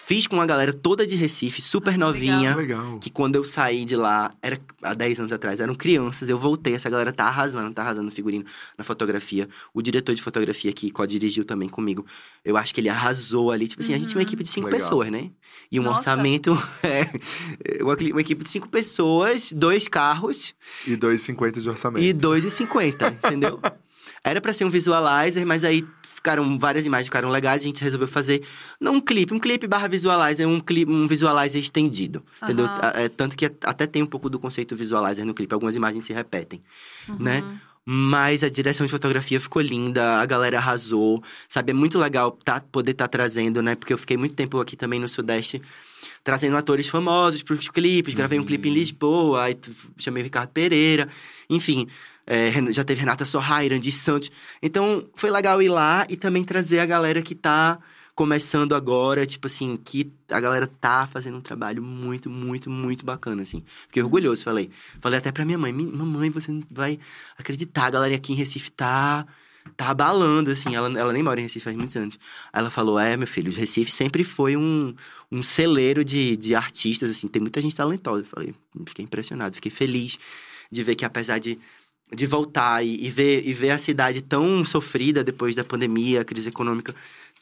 Fiz 0.04 0.26
com 0.26 0.40
a 0.40 0.46
galera 0.46 0.72
toda 0.72 1.06
de 1.06 1.16
Recife, 1.16 1.60
super 1.62 1.94
Ah, 1.94 1.98
novinha. 1.98 2.54
Legal. 2.54 2.98
Que 3.00 3.10
quando 3.10 3.34
eu 3.34 3.44
saí 3.44 3.84
de 3.84 3.96
lá, 3.96 4.32
era 4.42 4.60
há 4.82 4.94
10 4.94 5.20
anos 5.20 5.32
atrás, 5.32 5.58
eram 5.60 5.74
crianças. 5.74 6.28
Eu 6.28 6.38
voltei, 6.38 6.74
essa 6.74 6.88
galera 6.90 7.10
tá 7.12 7.24
arrasando, 7.24 7.72
tá 7.74 7.82
arrasando 7.82 8.04
no 8.04 8.12
figurino, 8.12 8.44
na 8.78 8.84
fotografia. 8.84 9.48
O 9.74 9.80
diretor 9.82 10.14
de 10.14 10.22
fotografia 10.22 10.72
que 10.72 10.90
co-dirigiu 10.90 11.44
também 11.44 11.68
comigo, 11.68 12.06
eu 12.44 12.56
acho 12.56 12.72
que 12.74 12.80
ele 12.80 12.88
arrasou 12.88 13.50
ali. 13.50 13.66
Tipo 13.66 13.82
assim, 13.82 13.94
a 13.94 13.98
gente 13.98 14.08
tinha 14.08 14.18
uma 14.18 14.22
equipe 14.22 14.42
de 14.44 14.48
cinco 14.48 14.66
Legal. 14.66 14.80
pessoas, 14.80 15.08
né? 15.10 15.30
E 15.72 15.80
um 15.80 15.82
Nossa. 15.82 15.98
orçamento. 16.10 16.56
É, 16.84 17.82
uma, 17.82 17.94
uma 17.94 18.20
equipe 18.20 18.44
de 18.44 18.50
cinco 18.50 18.68
pessoas, 18.68 19.50
dois 19.50 19.88
carros 19.88 20.54
E 20.86 20.96
2,50 20.96 21.60
de 21.60 21.68
orçamento. 21.68 22.04
e 22.04 22.12
2,50, 22.14 23.12
entendeu? 23.26 23.60
Era 24.28 24.40
pra 24.40 24.52
ser 24.52 24.64
um 24.64 24.70
visualizer, 24.70 25.46
mas 25.46 25.62
aí 25.62 25.86
ficaram 26.02 26.58
várias 26.58 26.84
imagens 26.84 27.06
ficaram 27.06 27.28
legais, 27.30 27.62
a 27.62 27.64
gente 27.64 27.80
resolveu 27.82 28.08
fazer 28.08 28.42
não 28.80 28.94
um 28.94 29.00
clipe, 29.00 29.32
um 29.32 29.38
clipe 29.38 29.68
barra 29.68 29.86
visualizer, 29.86 30.48
um 30.48 30.58
clipe, 30.58 30.90
um 30.90 31.06
visualizer 31.06 31.60
estendido, 31.60 32.24
entendeu? 32.42 32.66
Aham. 32.66 32.80
A- 32.82 33.00
é, 33.02 33.08
tanto 33.08 33.36
que 33.36 33.44
até 33.62 33.86
tem 33.86 34.02
um 34.02 34.06
pouco 34.06 34.28
do 34.28 34.38
conceito 34.40 34.74
visualizer 34.74 35.24
no 35.24 35.32
clipe, 35.32 35.54
algumas 35.54 35.76
imagens 35.76 36.04
se 36.04 36.12
repetem, 36.12 36.60
Uhum. 37.08 37.16
né? 37.20 37.44
Mas 37.88 38.42
a 38.42 38.48
direção 38.48 38.84
de 38.84 38.90
fotografia 38.90 39.38
ficou 39.38 39.62
linda, 39.62 40.18
a 40.20 40.26
galera 40.26 40.58
arrasou, 40.58 41.22
sabe? 41.48 41.70
É 41.70 41.72
muito 41.74 41.96
legal 41.96 42.32
tá, 42.32 42.60
poder 42.60 42.90
estar 42.90 43.06
trazendo, 43.06 43.62
né? 43.62 43.76
Porque 43.76 43.92
eu 43.92 43.98
fiquei 43.98 44.16
muito 44.16 44.34
tempo 44.34 44.58
aqui 44.60 44.74
também 44.76 44.98
no 44.98 45.08
Sudeste, 45.08 45.62
trazendo 46.24 46.56
atores 46.56 46.88
famosos 46.88 47.44
pros 47.44 47.68
clipes. 47.68 48.12
Gravei 48.12 48.40
um 48.40 48.44
clipe 48.44 48.68
em 48.68 48.74
Lisboa, 48.74 49.44
aí 49.44 49.56
chamei 49.98 50.20
o 50.20 50.24
Ricardo 50.24 50.50
Pereira, 50.50 51.08
enfim. 51.48 51.86
É, 52.26 52.50
já 52.72 52.82
teve 52.84 53.00
Renata 53.00 53.24
Sorra, 53.24 53.64
Irandi 53.64 53.92
Santos. 53.92 54.30
Então, 54.62 55.08
foi 55.14 55.30
legal 55.30 55.62
ir 55.62 55.68
lá 55.68 56.06
e 56.08 56.16
também 56.16 56.42
trazer 56.44 56.80
a 56.80 56.86
galera 56.86 57.22
que 57.22 57.34
tá 57.34 57.78
começando 58.14 58.74
agora, 58.74 59.26
tipo 59.26 59.46
assim, 59.46 59.76
que 59.76 60.10
a 60.30 60.40
galera 60.40 60.66
tá 60.66 61.06
fazendo 61.06 61.36
um 61.36 61.40
trabalho 61.42 61.82
muito, 61.82 62.30
muito, 62.30 62.70
muito 62.70 63.04
bacana, 63.04 63.42
assim. 63.42 63.62
Fiquei 63.86 64.02
orgulhoso, 64.02 64.42
falei. 64.42 64.70
Falei 65.00 65.18
até 65.18 65.30
pra 65.30 65.44
minha 65.44 65.58
mãe, 65.58 65.70
"Mi- 65.72 65.84
mamãe, 65.84 66.30
você 66.30 66.50
não 66.50 66.62
vai 66.70 66.98
acreditar, 67.38 67.84
a 67.86 67.90
galera 67.90 68.14
aqui 68.14 68.32
em 68.32 68.36
Recife 68.36 68.70
tá... 68.70 69.26
Tá 69.76 69.88
abalando, 69.90 70.52
assim, 70.52 70.76
ela, 70.76 70.86
ela 70.96 71.12
nem 71.12 71.24
mora 71.24 71.40
em 71.40 71.42
Recife 71.42 71.64
faz 71.64 71.76
muitos 71.76 71.96
anos. 71.96 72.16
Aí 72.52 72.60
ela 72.60 72.70
falou, 72.70 73.00
é, 73.00 73.16
meu 73.16 73.26
filho, 73.26 73.52
Recife 73.52 73.90
sempre 73.90 74.22
foi 74.22 74.56
um, 74.56 74.94
um 75.30 75.42
celeiro 75.42 76.04
de, 76.04 76.36
de 76.36 76.54
artistas, 76.54 77.10
assim, 77.10 77.26
tem 77.26 77.42
muita 77.42 77.60
gente 77.60 77.74
talentosa. 77.74 78.22
Eu 78.22 78.26
falei, 78.26 78.54
fiquei 78.86 79.04
impressionado, 79.04 79.56
fiquei 79.56 79.72
feliz 79.72 80.20
de 80.70 80.82
ver 80.84 80.94
que 80.94 81.04
apesar 81.04 81.38
de, 81.40 81.58
de 82.14 82.26
voltar 82.26 82.84
e, 82.84 82.96
e 83.04 83.10
ver, 83.10 83.46
e 83.46 83.52
ver 83.52 83.70
a 83.70 83.78
cidade 83.78 84.20
tão 84.22 84.64
sofrida 84.64 85.24
depois 85.24 85.54
da 85.54 85.64
pandemia, 85.64 86.24
crise 86.24 86.48
econômica, 86.48 86.94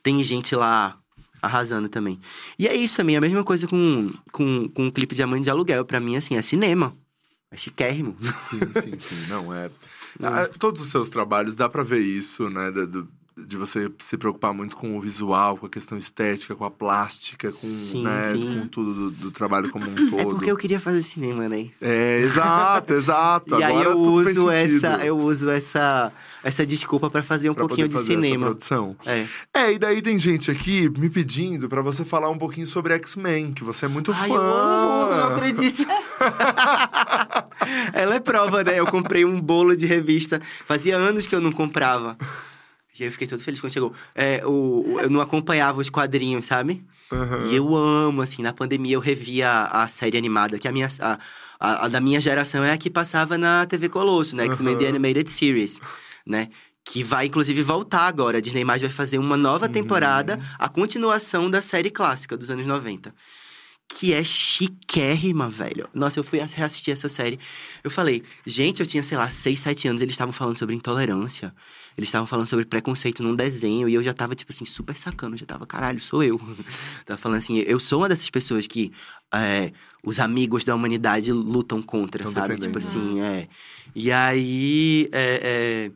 tem 0.03 0.23
gente 0.25 0.55
lá 0.57 0.99
arrasando 1.43 1.89
também. 1.89 2.19
E 2.59 2.67
é 2.67 2.75
isso 2.75 2.97
também, 2.97 3.17
a 3.17 3.21
mesma 3.21 3.45
coisa 3.45 3.67
com, 3.69 4.11
com, 4.33 4.69
com 4.69 4.87
o 4.87 4.93
clipe 4.93 5.15
Diamante 5.15 5.45
de 5.45 5.51
Aluguel. 5.51 5.85
Pra 5.85 6.01
mim, 6.01 6.17
assim, 6.17 6.37
é 6.37 6.43
cinema. 6.43 6.97
É 7.51 7.57
chiquérrimo. 7.57 8.17
Sim, 8.45 8.61
sim, 8.73 8.99
sim. 8.99 9.27
Não, 9.29 9.53
é. 9.53 9.71
Ah, 10.23 10.47
Todos 10.61 10.81
os 10.81 10.89
seus 10.93 11.11
trabalhos 11.11 11.57
dá 11.57 11.69
pra 11.69 11.83
ver 11.83 11.99
isso, 12.01 12.49
né? 12.49 12.71
do- 12.71 13.09
de 13.37 13.57
você 13.57 13.91
se 13.99 14.17
preocupar 14.17 14.55
muito 14.55 14.77
com 14.77 14.97
o 14.97 15.01
visual, 15.01 15.57
com 15.57 15.67
a 15.67 15.69
questão 15.69 15.99
estética, 15.99 16.55
com 16.55 16.65
a 16.65 16.71
plástica, 16.71 17.51
com, 17.51 17.67
Sim, 17.67 18.05
né, 18.05 18.33
sim. 18.33 18.61
com 18.61 18.69
tudo 18.69 18.95
do, 18.95 19.11
do 19.11 19.31
trabalho 19.33 19.71
como 19.71 19.91
um 19.91 19.95
todo. 20.11 20.21
É 20.21 20.25
porque 20.25 20.51
eu 20.51 20.57
queria 20.57 20.79
fazer 20.79 21.03
cinema, 21.03 21.49
né? 21.49 21.69
É, 21.81 22.21
exato, 22.21 22.95
exato. 22.95 23.59
E 23.59 23.65
aí 23.65 23.73
Agora 23.73 23.89
eu 23.89 23.95
tudo 23.97 24.25
fez 24.25 24.37
uso 24.37 24.51
essa, 24.51 25.05
eu 25.05 25.19
uso 25.19 25.51
essa, 25.51 26.13
essa 26.45 26.65
desculpa 26.65 27.11
pra 27.11 27.23
fazer 27.25 27.51
um 27.51 27.55
pra 27.55 27.67
pouquinho 27.67 27.89
de 27.89 27.99
cinema. 28.05 28.47
produção. 28.47 28.97
É. 29.05 29.27
É, 29.53 29.73
e 29.73 29.79
daí 29.79 30.01
tem 30.01 30.17
gente 30.19 30.51
aqui 30.51 30.89
me 30.89 31.11
pedindo 31.11 31.69
pra 31.69 31.83
você 31.83 32.05
falar 32.05 32.31
um 32.31 32.39
pouquinho 32.39 32.67
sobre 32.69 32.95
X-Men, 32.95 33.53
que 33.53 33.65
você 33.65 33.87
é 33.87 33.89
muito 33.89 34.13
Ai, 34.13 34.29
fã. 34.29 34.35
eu 34.35 34.41
amo, 34.41 35.15
não 35.17 35.37
acredito. 35.37 35.85
Ela 37.93 38.17
é 38.17 38.21
prova, 38.21 38.63
né? 38.63 38.79
Eu 38.79 38.87
comprei 38.87 39.25
um 39.25 39.41
bolo 39.41 39.77
de 39.77 39.87
revista. 39.87 40.41
Fazia 40.67 40.97
anos 40.97 41.27
que 41.27 41.35
eu 41.35 41.41
não 41.41 41.53
comprava. 41.53 42.17
E 42.99 43.03
aí 43.03 43.09
eu 43.09 43.13
fiquei 43.13 43.27
todo 43.27 43.43
feliz 43.43 43.61
quando 43.61 43.73
chegou. 43.73 43.93
É, 44.15 44.43
o, 44.47 44.99
eu 45.01 45.11
não 45.11 45.21
acompanhava 45.21 45.81
os 45.81 45.89
quadrinhos, 45.91 46.45
sabe? 46.45 46.85
Aham. 47.13 47.47
E 47.51 47.57
eu 47.57 47.75
amo, 47.77 48.23
assim, 48.23 48.41
na 48.43 48.53
pandemia 48.53 48.95
eu 48.95 49.01
revia 49.01 49.49
a, 49.51 49.83
a 49.83 49.89
série 49.89 50.17
animada, 50.17 50.59
que 50.59 50.69
a 50.69 50.73
minha. 50.73 50.89
A, 51.01 51.19
a- 51.61 51.85
a 51.87 51.89
da 51.89 52.01
minha 52.01 52.21
geração 52.21 52.63
é 52.63 52.73
a 52.73 52.77
que 52.77 52.91
passava 52.91 53.39
na 53.39 53.65
TV 53.67 53.89
Colosso, 53.89 54.37
né? 54.37 54.45
X-Men 54.47 54.77
The. 54.77 54.89
Animated 54.89 55.31
Series, 55.31 55.81
né? 56.27 56.49
Que 56.85 57.03
vai, 57.03 57.27
inclusive, 57.27 57.63
voltar 57.63 58.03
agora. 58.07 58.39
A 58.39 58.41
Disney 58.41 58.65
mais 58.65 58.83
vai 58.83 58.91
fazer 58.91 59.19
uma 59.19 59.35
Uhum. 59.37 59.41
nova 59.41 59.69
temporada, 59.69 60.39
a 60.59 60.69
continuação 60.69 61.51
da 61.51 61.63
série 61.63 61.91
clássica 61.91 62.37
dos 62.37 62.51
anos 62.51 62.67
90. 62.67 63.15
Que 63.89 64.13
é 64.13 64.23
chiquérrima, 64.25 65.49
velho. 65.49 65.89
Nossa, 65.95 66.19
eu 66.19 66.25
fui 66.25 66.39
reassistir 66.41 66.93
essa 66.93 67.09
série. 67.09 67.39
Eu 67.83 67.91
falei, 67.91 68.23
gente, 68.47 68.81
eu 68.81 68.87
tinha, 68.87 69.03
sei 69.03 69.17
lá, 69.17 69.29
6, 69.31 69.61
7 69.61 69.89
anos, 69.89 70.03
eles 70.03 70.13
estavam 70.15 70.33
falando 70.33 70.59
sobre 70.59 70.75
intolerância. 70.75 71.55
Eles 71.97 72.09
estavam 72.09 72.27
falando 72.27 72.47
sobre 72.47 72.65
preconceito 72.65 73.23
num 73.23 73.35
desenho. 73.37 73.89
E 73.89 73.95
eu 73.95 74.03
já 74.03 74.13
tava, 74.13 74.35
tipo 74.35 74.53
assim, 74.53 74.65
super 74.65 74.97
sacando. 74.97 75.37
Já 75.37 75.47
tava, 75.47 75.65
caralho, 75.67 76.01
sou 76.01 76.23
eu. 76.23 76.39
tava 77.07 77.17
falando 77.19 77.39
assim, 77.39 77.59
eu 77.59 77.79
sou 77.79 78.01
uma 78.01 78.09
dessas 78.09 78.29
pessoas 78.31 78.67
que 78.67 78.93
é, 79.33 79.73
os 80.03 80.19
amigos 80.19 80.65
da 80.65 80.75
humanidade 80.75 81.31
lutam 81.33 81.81
contra, 81.81 82.23
Tão 82.25 82.33
sabe? 82.33 82.59
Tipo 82.59 82.79
assim, 82.79 83.21
é. 83.21 83.49
E 83.95 84.11
aí, 84.11 85.09
é, 85.13 85.41
é, 85.43 85.91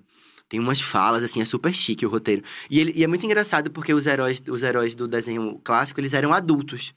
tem 0.49 0.61
umas 0.61 0.80
falas, 0.80 1.22
assim, 1.24 1.40
é 1.40 1.44
super 1.44 1.72
chique 1.74 2.07
o 2.07 2.09
roteiro. 2.09 2.42
E, 2.70 2.78
ele- 2.78 2.92
e 2.94 3.03
é 3.03 3.07
muito 3.07 3.26
engraçado 3.26 3.70
porque 3.70 3.92
os 3.92 4.07
heróis, 4.07 4.40
os 4.49 4.62
heróis 4.62 4.94
do 4.94 5.09
desenho 5.09 5.61
clássico, 5.64 6.01
eles 6.01 6.12
eram 6.12 6.32
adultos. 6.32 6.94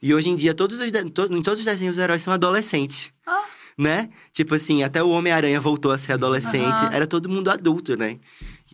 E 0.00 0.14
hoje 0.14 0.30
em 0.30 0.36
dia, 0.36 0.54
todos 0.54 0.80
os 0.80 0.90
de- 0.90 1.10
to- 1.10 1.28
em 1.32 1.42
todos 1.42 1.58
os 1.60 1.64
desenhos, 1.66 1.96
os 1.96 2.02
heróis 2.02 2.22
são 2.22 2.32
adolescentes. 2.32 3.12
Ah. 3.26 3.44
Né? 3.78 4.10
Tipo 4.32 4.56
assim, 4.56 4.82
até 4.82 5.00
o 5.02 5.08
Homem-Aranha 5.10 5.60
voltou 5.60 5.92
a 5.92 5.98
ser 5.98 6.12
adolescente. 6.12 6.64
Aham. 6.66 6.92
Era 6.92 7.06
todo 7.06 7.28
mundo 7.28 7.48
adulto, 7.48 7.96
né? 7.96 8.18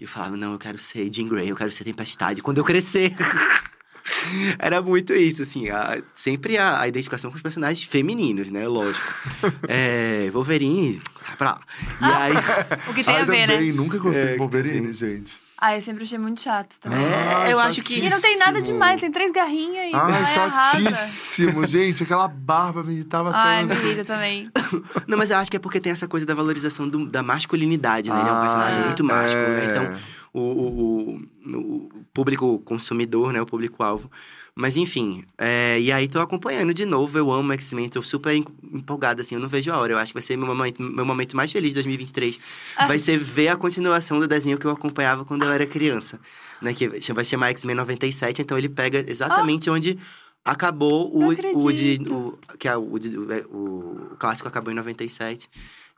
E 0.00 0.02
eu 0.04 0.08
falava, 0.08 0.34
não, 0.34 0.52
eu 0.54 0.58
quero 0.58 0.78
ser 0.78 1.12
Jean 1.12 1.28
Grey, 1.28 1.48
eu 1.50 1.54
quero 1.56 1.70
ser 1.70 1.84
Tempestade 1.84 2.40
quando 2.40 2.56
eu 2.58 2.64
crescer. 2.64 3.14
Era 4.58 4.82
muito 4.82 5.12
isso, 5.14 5.42
assim. 5.42 5.68
a- 5.70 6.02
sempre 6.14 6.56
a, 6.58 6.80
a 6.80 6.88
identificação 6.88 7.30
com 7.30 7.36
os 7.36 7.42
personagens 7.42 7.82
femininos, 7.86 8.50
né? 8.50 8.66
Lógico. 8.66 9.04
é, 9.68 10.30
Wolverine, 10.32 11.00
vai 11.26 11.36
pra 11.36 11.50
lá. 11.52 11.60
E 12.00 12.04
aí... 12.04 12.32
O 12.90 12.94
que 12.94 13.04
tem 13.04 13.14
Ai, 13.14 13.22
a 13.22 13.24
ver, 13.24 13.46
também, 13.46 13.68
né? 13.68 13.72
nunca 13.76 13.98
gostei 13.98 14.22
É, 14.22 14.32
de 14.32 14.38
Wolverine, 14.38 14.92
gente. 14.92 15.36
Ah, 15.66 15.74
eu 15.76 15.80
sempre 15.80 16.02
achei 16.02 16.18
muito 16.18 16.42
chato 16.42 16.78
também. 16.78 16.98
Ah, 17.00 17.48
É, 17.48 17.52
eu 17.54 17.58
acho 17.58 17.80
que- 17.80 17.98
E 18.00 18.10
não 18.10 18.20
tem 18.20 18.36
nada 18.36 18.52
chatíssimo. 18.58 18.74
demais, 18.78 19.00
tem 19.00 19.10
três 19.10 19.32
garrinhas 19.32 19.90
e 19.90 19.94
Ai, 19.94 20.12
vai 20.12 20.36
arrasa. 20.44 20.82
chatíssimo, 20.82 21.66
gente. 21.66 22.02
Aquela 22.02 22.28
barba 22.28 22.82
me 22.84 22.92
irritava 22.92 23.30
Ai, 23.34 23.66
tanto. 23.66 23.80
me 23.80 23.86
irrita 23.86 24.04
também. 24.04 24.50
Não, 25.08 25.16
mas 25.16 25.30
eu 25.30 25.38
acho 25.38 25.50
que 25.50 25.56
é 25.56 25.60
porque 25.60 25.80
tem 25.80 25.90
essa 25.92 26.06
coisa 26.06 26.26
da 26.26 26.34
valorização 26.34 26.86
do- 26.86 27.06
da 27.06 27.22
masculinidade, 27.22 28.10
né? 28.10 28.20
Ele 28.20 28.28
é 28.28 28.32
um 28.32 28.36
Ah, 28.36 28.40
personagem 28.42 28.80
é. 28.82 28.84
muito 28.84 29.02
másculo, 29.04 29.48
né? 29.48 29.64
Então, 29.70 29.94
o, 30.34 30.40
o- 30.40 31.16
o- 31.46 31.60
o 31.96 32.04
público 32.12 32.58
consumidor, 32.58 33.32
né? 33.32 33.40
O 33.40 33.46
público-alvo. 33.46 34.10
Mas 34.56 34.76
enfim, 34.76 35.24
é, 35.36 35.80
e 35.80 35.90
aí 35.90 36.06
tô 36.06 36.20
acompanhando 36.20 36.72
de 36.72 36.84
novo, 36.84 37.18
eu 37.18 37.32
amo 37.32 37.52
X-Men, 37.54 37.88
tô 37.88 38.00
super 38.02 38.34
em- 38.36 38.44
empolgada, 38.72 39.22
assim, 39.22 39.34
eu 39.34 39.40
não 39.40 39.48
vejo 39.48 39.72
a 39.72 39.78
hora. 39.78 39.94
Eu 39.94 39.98
acho 39.98 40.12
que 40.12 40.14
vai 40.14 40.22
ser 40.22 40.36
meu 40.36 40.46
momento, 40.46 40.80
meu 40.80 41.04
momento 41.04 41.36
mais 41.36 41.50
feliz 41.50 41.70
de 41.70 41.74
2023. 41.74 42.38
Ah. 42.76 42.86
Vai 42.86 42.98
ser 43.00 43.18
ver 43.18 43.48
a 43.48 43.56
continuação 43.56 44.20
do 44.20 44.28
desenho 44.28 44.56
que 44.56 44.64
eu 44.64 44.70
acompanhava 44.70 45.24
quando 45.24 45.44
eu 45.44 45.52
era 45.52 45.66
criança. 45.66 46.20
Né, 46.62 46.72
que 46.72 46.88
vai 47.12 47.24
chamar 47.24 47.48
X-Men 47.50 47.74
97, 47.76 48.40
então 48.42 48.56
ele 48.56 48.68
pega 48.68 49.04
exatamente 49.06 49.68
onde 49.68 49.98
acabou 50.44 51.10
o, 51.14 51.26
o 51.28 51.72
de. 51.72 51.98
O, 52.10 52.38
que 52.58 52.68
é 52.68 52.76
o, 52.76 52.80
o, 52.82 54.12
o 54.12 54.16
clássico 54.18 54.48
acabou 54.48 54.72
em 54.72 54.76
97. 54.76 55.48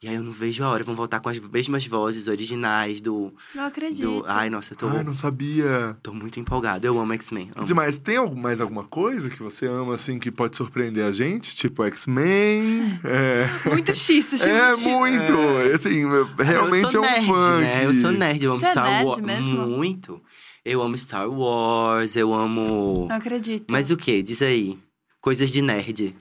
E 0.03 0.09
aí 0.09 0.15
eu 0.15 0.23
não 0.23 0.31
vejo 0.31 0.63
a 0.63 0.69
hora, 0.69 0.85
vão 0.85 0.95
voltar 0.95 1.21
com 1.21 1.29
as 1.31 1.39
mesmas 1.39 1.87
vozes 1.87 2.29
originais 2.29 3.01
do. 3.01 3.33
Não 3.55 3.65
acredito. 3.65 4.03
do... 4.21 4.25
Ai, 4.27 4.51
nossa, 4.51 4.75
eu 4.75 4.77
tô, 4.77 4.89
Ai, 4.89 5.03
não 5.03 5.15
sabia. 5.15 5.97
tô 6.03 6.13
muito 6.13 6.39
empolgado. 6.39 6.87
Eu 6.87 6.99
amo 7.01 7.15
X-Men. 7.15 7.51
Demais. 7.65 7.99
Tem 7.99 8.17
mais 8.37 8.61
alguma 8.61 8.85
coisa 8.85 9.31
que 9.31 9.43
você 9.43 9.67
ama, 9.67 9.95
assim, 9.95 10.19
que 10.19 10.31
pode 10.31 10.55
surpreender 10.57 11.03
a 11.05 11.11
gente? 11.13 11.57
Tipo 11.57 11.83
X-Men? 11.85 13.01
É, 13.05 13.49
Muito 13.71 13.95
X, 13.95 14.33
esse 14.35 14.49
é 14.51 14.73
de- 14.73 14.87
muito. 14.87 15.33
Assim, 15.75 16.03
realmente 16.43 16.85
eu 16.85 16.91
sou 16.91 17.05
é 17.05 17.09
um 17.09 17.11
nerd, 17.11 17.27
fã. 17.27 17.61
né? 17.61 17.81
que- 17.81 17.87
Eu 17.87 17.95
sou 17.95 18.13
nerd, 18.13 18.45
eu 18.45 18.51
amo 18.53 18.61
Você 18.61 18.67
é 18.67 18.71
Star 18.71 18.85
nerd 18.91 19.05
Wars. 19.07 19.49
Muito. 19.49 20.23
Eu 20.65 20.83
amo 20.83 20.97
Star 20.99 21.31
Wars, 21.31 22.17
eu 22.17 22.35
amo. 22.35 23.07
Não 23.09 23.17
acredito. 23.17 23.67
Mas 23.71 23.91
o 23.91 23.97
que? 23.97 24.23
Diz 24.23 24.43
aí. 24.43 24.79
Coisas 25.21 25.51
de 25.51 25.63
nerd. 25.63 26.15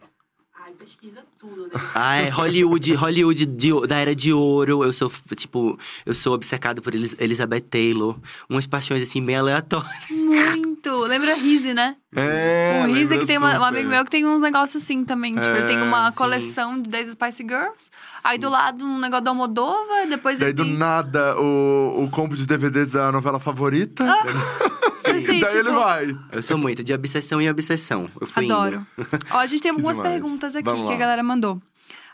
Ai, 0.63 0.71
pesquisa 0.73 1.23
tudo, 1.49 1.63
né? 1.67 1.81
Ah, 1.93 2.15
é 2.17 2.29
Hollywood, 2.29 2.93
Hollywood 2.93 3.45
de- 3.45 3.87
da 3.87 3.97
era 3.97 4.15
de 4.15 4.31
ouro. 4.33 4.83
Eu 4.83 4.93
sou, 4.93 5.11
tipo, 5.35 5.77
eu 6.05 6.13
sou 6.13 6.33
obcecado 6.33 6.81
por 6.81 6.93
Elizabeth 6.95 7.61
Taylor. 7.61 8.15
Umas 8.49 8.65
paixões, 8.65 9.01
assim, 9.03 9.21
bem 9.23 9.35
aleatórias. 9.35 9.91
Muito. 10.09 10.44
Lembra 10.89 11.33
Rizzy, 11.35 11.73
né? 11.73 11.95
É, 12.15 12.81
o 12.83 12.87
Rizzy 12.87 12.99
lembra 13.15 13.17
que 13.19 13.25
tem 13.25 13.37
uma, 13.37 13.59
um 13.59 13.63
amigo 13.63 13.89
meu 13.89 14.03
que 14.05 14.11
tem 14.11 14.25
uns 14.25 14.41
negócios 14.41 14.81
assim 14.83 15.03
também. 15.03 15.35
tipo, 15.35 15.47
ele 15.55 15.65
tem 15.65 15.81
uma 15.81 16.07
É, 16.07 16.11
sim. 16.11 16.17
coleção 16.17 16.81
das 16.81 17.09
Spice 17.09 17.43
Girls. 17.43 17.89
Aí 18.23 18.37
do 18.37 18.49
lado 18.49 18.85
um 18.85 18.99
negócio 18.99 19.23
da 19.25 19.31
Almodóvar, 19.31 20.07
depois 20.07 20.37
Daí 20.39 20.49
ele 20.49 20.53
do 20.53 20.63
tem... 20.63 20.73
nada, 20.77 21.39
o, 21.39 22.03
o 22.03 22.09
combo 22.09 22.35
de 22.35 22.45
DVDs 22.45 22.91
da 22.93 23.11
novela 23.11 23.39
favorita. 23.39 24.03
Assim, 25.05 25.39
Daí 25.39 25.51
tipo, 25.51 25.57
ele 25.57 25.71
vai. 25.71 26.17
Eu 26.31 26.41
sou 26.41 26.57
muito 26.57 26.83
de 26.83 26.91
obsessão 26.93 27.39
em 27.39 27.49
obsessão. 27.49 28.09
Eu 28.19 28.25
fui 28.27 28.45
Adoro. 28.45 28.85
Ó, 29.31 29.37
a 29.37 29.45
gente 29.45 29.61
tem 29.61 29.69
algumas 29.71 29.97
demais. 29.97 30.13
perguntas 30.13 30.55
aqui 30.55 30.65
Vamos 30.65 30.81
que 30.83 30.89
lá. 30.89 30.95
a 30.95 30.97
galera 30.97 31.21
mandou. 31.23 31.61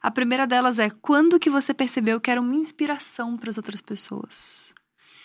A 0.03 0.11
primeira 0.11 0.45
delas 0.45 0.78
é: 0.78 0.89
quando 1.01 1.39
que 1.39 1.49
você 1.49 1.74
percebeu 1.74 2.19
que 2.19 2.30
era 2.30 2.41
uma 2.41 2.53
inspiração 2.53 3.38
para 3.38 3.49
as 3.49 3.57
outras 3.57 3.80
pessoas? 3.82 4.61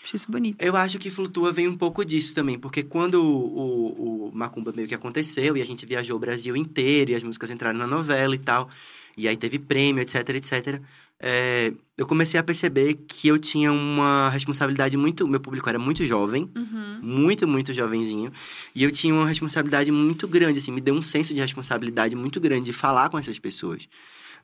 Acho 0.07 0.15
isso 0.15 0.31
bonito. 0.31 0.61
Eu 0.61 0.77
acho 0.77 0.97
que 0.97 1.11
Flutua 1.11 1.51
vem 1.51 1.67
um 1.67 1.75
pouco 1.75 2.05
disso 2.05 2.33
também, 2.33 2.57
porque 2.57 2.81
quando 2.81 3.15
o, 3.15 3.27
o, 3.27 4.29
o 4.29 4.31
Macumba 4.33 4.71
meio 4.73 4.87
que 4.87 4.95
aconteceu 4.95 5.57
e 5.57 5.61
a 5.61 5.65
gente 5.65 5.85
viajou 5.85 6.15
o 6.15 6.19
Brasil 6.19 6.55
inteiro 6.55 7.11
e 7.11 7.15
as 7.15 7.21
músicas 7.21 7.51
entraram 7.51 7.77
na 7.77 7.85
novela 7.85 8.33
e 8.33 8.39
tal, 8.39 8.69
e 9.17 9.27
aí 9.27 9.35
teve 9.35 9.59
prêmio, 9.59 10.01
etc, 10.01 10.29
etc, 10.29 10.81
é, 11.19 11.73
eu 11.97 12.07
comecei 12.07 12.39
a 12.39 12.43
perceber 12.43 12.93
que 13.05 13.27
eu 13.27 13.37
tinha 13.37 13.69
uma 13.69 14.29
responsabilidade 14.29 14.95
muito. 14.95 15.27
Meu 15.27 15.41
público 15.41 15.67
era 15.67 15.77
muito 15.77 16.05
jovem, 16.05 16.49
Uhum. 16.55 16.99
muito, 17.01 17.45
muito 17.45 17.73
jovenzinho, 17.73 18.31
e 18.73 18.85
eu 18.85 18.91
tinha 18.91 19.13
uma 19.13 19.27
responsabilidade 19.27 19.91
muito 19.91 20.25
grande, 20.25 20.59
assim, 20.59 20.71
me 20.71 20.79
deu 20.79 20.95
um 20.95 21.01
senso 21.01 21.33
de 21.33 21.41
responsabilidade 21.41 22.15
muito 22.15 22.39
grande 22.39 22.67
de 22.67 22.73
falar 22.73 23.09
com 23.09 23.19
essas 23.19 23.37
pessoas. 23.37 23.89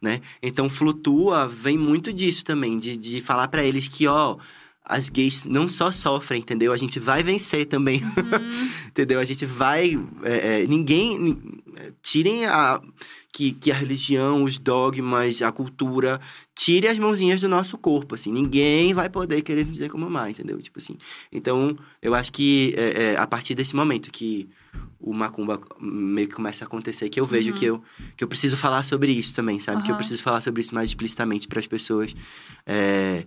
Né? 0.02 0.20
Então, 0.42 0.70
Flutua 0.70 1.48
vem 1.48 1.78
muito 1.78 2.12
disso 2.12 2.44
também, 2.44 2.78
de, 2.78 2.98
de 2.98 3.22
falar 3.22 3.48
pra 3.48 3.64
eles 3.64 3.88
que, 3.88 4.06
ó, 4.08 4.38
as 4.86 5.10
gays 5.10 5.46
não 5.46 5.68
só 5.70 5.92
sofrem, 5.92 6.42
entendeu? 6.42 6.74
A 6.74 6.78
gente 6.78 7.00
vai 7.00 7.24
vencer 7.24 7.66
também, 7.66 8.02
entendeu? 8.88 9.20
A 9.20 9.24
gente 9.26 9.46
vai. 9.46 9.98
é, 10.24 10.62
é, 10.64 10.68
ninguém. 10.68 11.18
nin- 11.20 11.42
Tirem 12.02 12.46
a. 12.46 12.82
Que, 13.36 13.52
que 13.52 13.72
a 13.72 13.76
religião, 13.76 14.44
os 14.44 14.60
dogmas, 14.60 15.42
a 15.42 15.52
cultura, 15.52 16.22
tire 16.54 16.88
as 16.88 17.00
mãozinhas 17.00 17.42
do 17.42 17.48
nosso 17.50 17.80
corpo, 17.80 18.14
assim. 18.14 18.32
Ninguém 18.32 18.94
vai 18.94 19.10
poder 19.10 19.42
querer 19.42 19.66
dizer 19.66 19.90
como 19.90 20.06
amar, 20.06 20.30
entendeu? 20.30 20.62
Tipo 20.62 20.78
assim. 20.78 20.96
Então, 21.32 21.76
eu 22.00 22.14
acho 22.14 22.32
que 22.32 22.76
é, 22.78 23.14
é, 23.14 23.18
a 23.18 23.26
partir 23.26 23.56
desse 23.56 23.76
momento 23.76 24.12
que 24.12 24.48
o 25.00 25.12
macumba 25.14 25.60
meio 25.82 26.28
que 26.28 26.36
começa 26.36 26.64
a 26.64 26.68
acontecer, 26.68 27.10
que 27.10 27.20
eu 27.20 27.26
vejo 27.26 27.54
que, 27.54 27.66
eu, 27.66 27.82
que 28.16 28.24
eu 28.24 28.28
preciso 28.28 28.56
falar 28.56 28.84
sobre 28.84 29.12
isso 29.12 29.34
também, 29.34 29.60
sabe? 29.60 29.82
Que 29.82 29.92
eu 29.92 29.96
preciso 29.96 30.22
falar 30.22 30.40
sobre 30.40 30.62
isso 30.62 30.76
mais 30.76 30.92
explicitamente 30.92 31.48
para 31.48 31.60
as 31.60 31.66
pessoas. 31.68 32.16
É, 32.68 33.26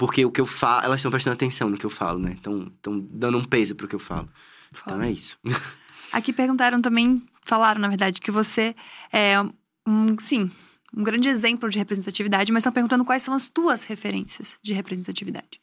porque 0.00 0.24
o 0.24 0.30
que 0.30 0.40
eu 0.40 0.46
falo, 0.46 0.86
elas 0.86 1.00
estão 1.00 1.10
prestando 1.10 1.34
atenção 1.34 1.68
no 1.68 1.76
que 1.76 1.84
eu 1.84 1.90
falo, 1.90 2.18
né? 2.18 2.32
Estão 2.32 2.72
dando 3.10 3.36
um 3.36 3.44
peso 3.44 3.74
pro 3.74 3.86
que 3.86 3.94
eu 3.94 3.98
falo. 3.98 4.30
Então 4.72 5.02
é 5.02 5.10
isso. 5.10 5.38
Aqui 6.10 6.32
perguntaram 6.32 6.80
também, 6.80 7.22
falaram 7.44 7.78
na 7.82 7.86
verdade, 7.86 8.18
que 8.18 8.30
você 8.30 8.74
é 9.12 9.38
um, 9.86 10.18
sim, 10.18 10.50
um 10.96 11.02
grande 11.02 11.28
exemplo 11.28 11.68
de 11.68 11.76
representatividade, 11.76 12.50
mas 12.50 12.62
estão 12.62 12.72
perguntando 12.72 13.04
quais 13.04 13.22
são 13.22 13.34
as 13.34 13.50
tuas 13.50 13.84
referências 13.84 14.58
de 14.62 14.72
representatividade. 14.72 15.60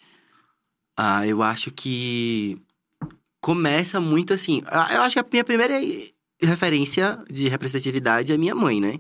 Ah, 0.96 1.26
eu 1.26 1.42
acho 1.42 1.72
que 1.72 2.62
começa 3.42 4.00
muito 4.00 4.36
assim. 4.36 4.62
ah, 4.68 4.94
Eu 4.94 5.02
acho 5.02 5.16
que 5.16 5.20
a 5.20 5.26
minha 5.32 5.44
primeira 5.44 5.74
referência 6.40 7.24
de 7.28 7.48
representatividade 7.48 8.32
é 8.32 8.38
minha 8.38 8.54
mãe, 8.54 8.80
né? 8.80 9.00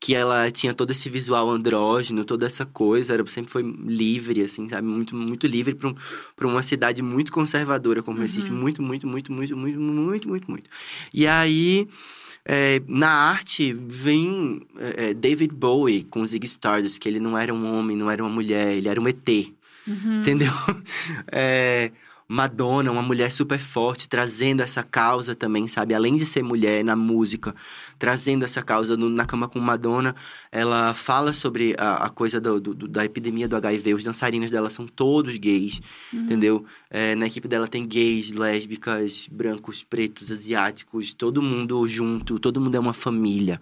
Que 0.00 0.14
ela 0.14 0.50
tinha 0.50 0.72
todo 0.72 0.90
esse 0.92 1.10
visual 1.10 1.50
andrógeno, 1.50 2.24
toda 2.24 2.46
essa 2.46 2.64
coisa, 2.64 3.12
era, 3.12 3.26
sempre 3.26 3.52
foi 3.52 3.62
livre, 3.62 4.42
assim, 4.42 4.66
sabe? 4.68 4.86
Muito, 4.88 5.14
muito 5.14 5.46
livre 5.46 5.74
para 5.74 5.90
um, 5.90 5.94
pra 6.34 6.48
uma 6.48 6.62
cidade 6.62 7.02
muito 7.02 7.30
conservadora 7.30 8.02
como 8.02 8.18
Recife. 8.18 8.50
Muito, 8.50 8.82
muito, 8.82 9.06
muito, 9.06 9.30
muito, 9.30 9.56
muito, 9.56 9.78
muito, 9.78 10.28
muito, 10.28 10.50
muito. 10.50 10.70
E 11.12 11.26
aí, 11.26 11.86
é, 12.44 12.80
na 12.88 13.10
arte, 13.10 13.72
vem 13.74 14.66
é, 14.78 15.10
é, 15.10 15.14
David 15.14 15.54
Bowie 15.54 16.04
com 16.04 16.24
Ziggy 16.24 16.46
Stardust, 16.46 16.98
que 16.98 17.08
ele 17.08 17.20
não 17.20 17.36
era 17.36 17.52
um 17.52 17.70
homem, 17.72 17.96
não 17.96 18.10
era 18.10 18.22
uma 18.22 18.30
mulher, 18.30 18.74
ele 18.74 18.88
era 18.88 19.00
um 19.00 19.06
ET. 19.06 19.52
Entendeu? 19.86 20.52
É, 21.32 21.90
Madonna, 22.32 22.92
uma 22.92 23.02
mulher 23.02 23.32
super 23.32 23.58
forte, 23.58 24.08
trazendo 24.08 24.62
essa 24.62 24.84
causa 24.84 25.34
também, 25.34 25.66
sabe? 25.66 25.94
Além 25.94 26.16
de 26.16 26.24
ser 26.24 26.44
mulher 26.44 26.84
na 26.84 26.94
música, 26.94 27.52
trazendo 27.98 28.44
essa 28.44 28.62
causa 28.62 28.96
no- 28.96 29.08
na 29.10 29.26
cama 29.26 29.48
com 29.48 29.58
Madonna, 29.58 30.14
ela 30.52 30.94
fala 30.94 31.32
sobre 31.32 31.74
a, 31.76 32.04
a 32.06 32.08
coisa 32.08 32.40
do- 32.40 32.60
do- 32.60 32.86
da 32.86 33.04
epidemia 33.04 33.48
do 33.48 33.56
HIV. 33.56 33.94
Os 33.94 34.04
dançarinos 34.04 34.48
dela 34.48 34.70
são 34.70 34.86
todos 34.86 35.36
gays, 35.38 35.80
entendeu? 36.12 36.64
É, 36.88 37.16
na 37.16 37.26
equipe 37.26 37.48
dela 37.48 37.66
tem 37.66 37.84
gays, 37.84 38.30
lésbicas, 38.30 39.28
brancos, 39.28 39.82
pretos, 39.82 40.30
asiáticos, 40.30 41.12
todo 41.12 41.42
mundo 41.42 41.84
junto, 41.88 42.38
todo 42.38 42.60
mundo 42.60 42.76
é 42.76 42.78
uma 42.80 42.92
família, 42.94 43.60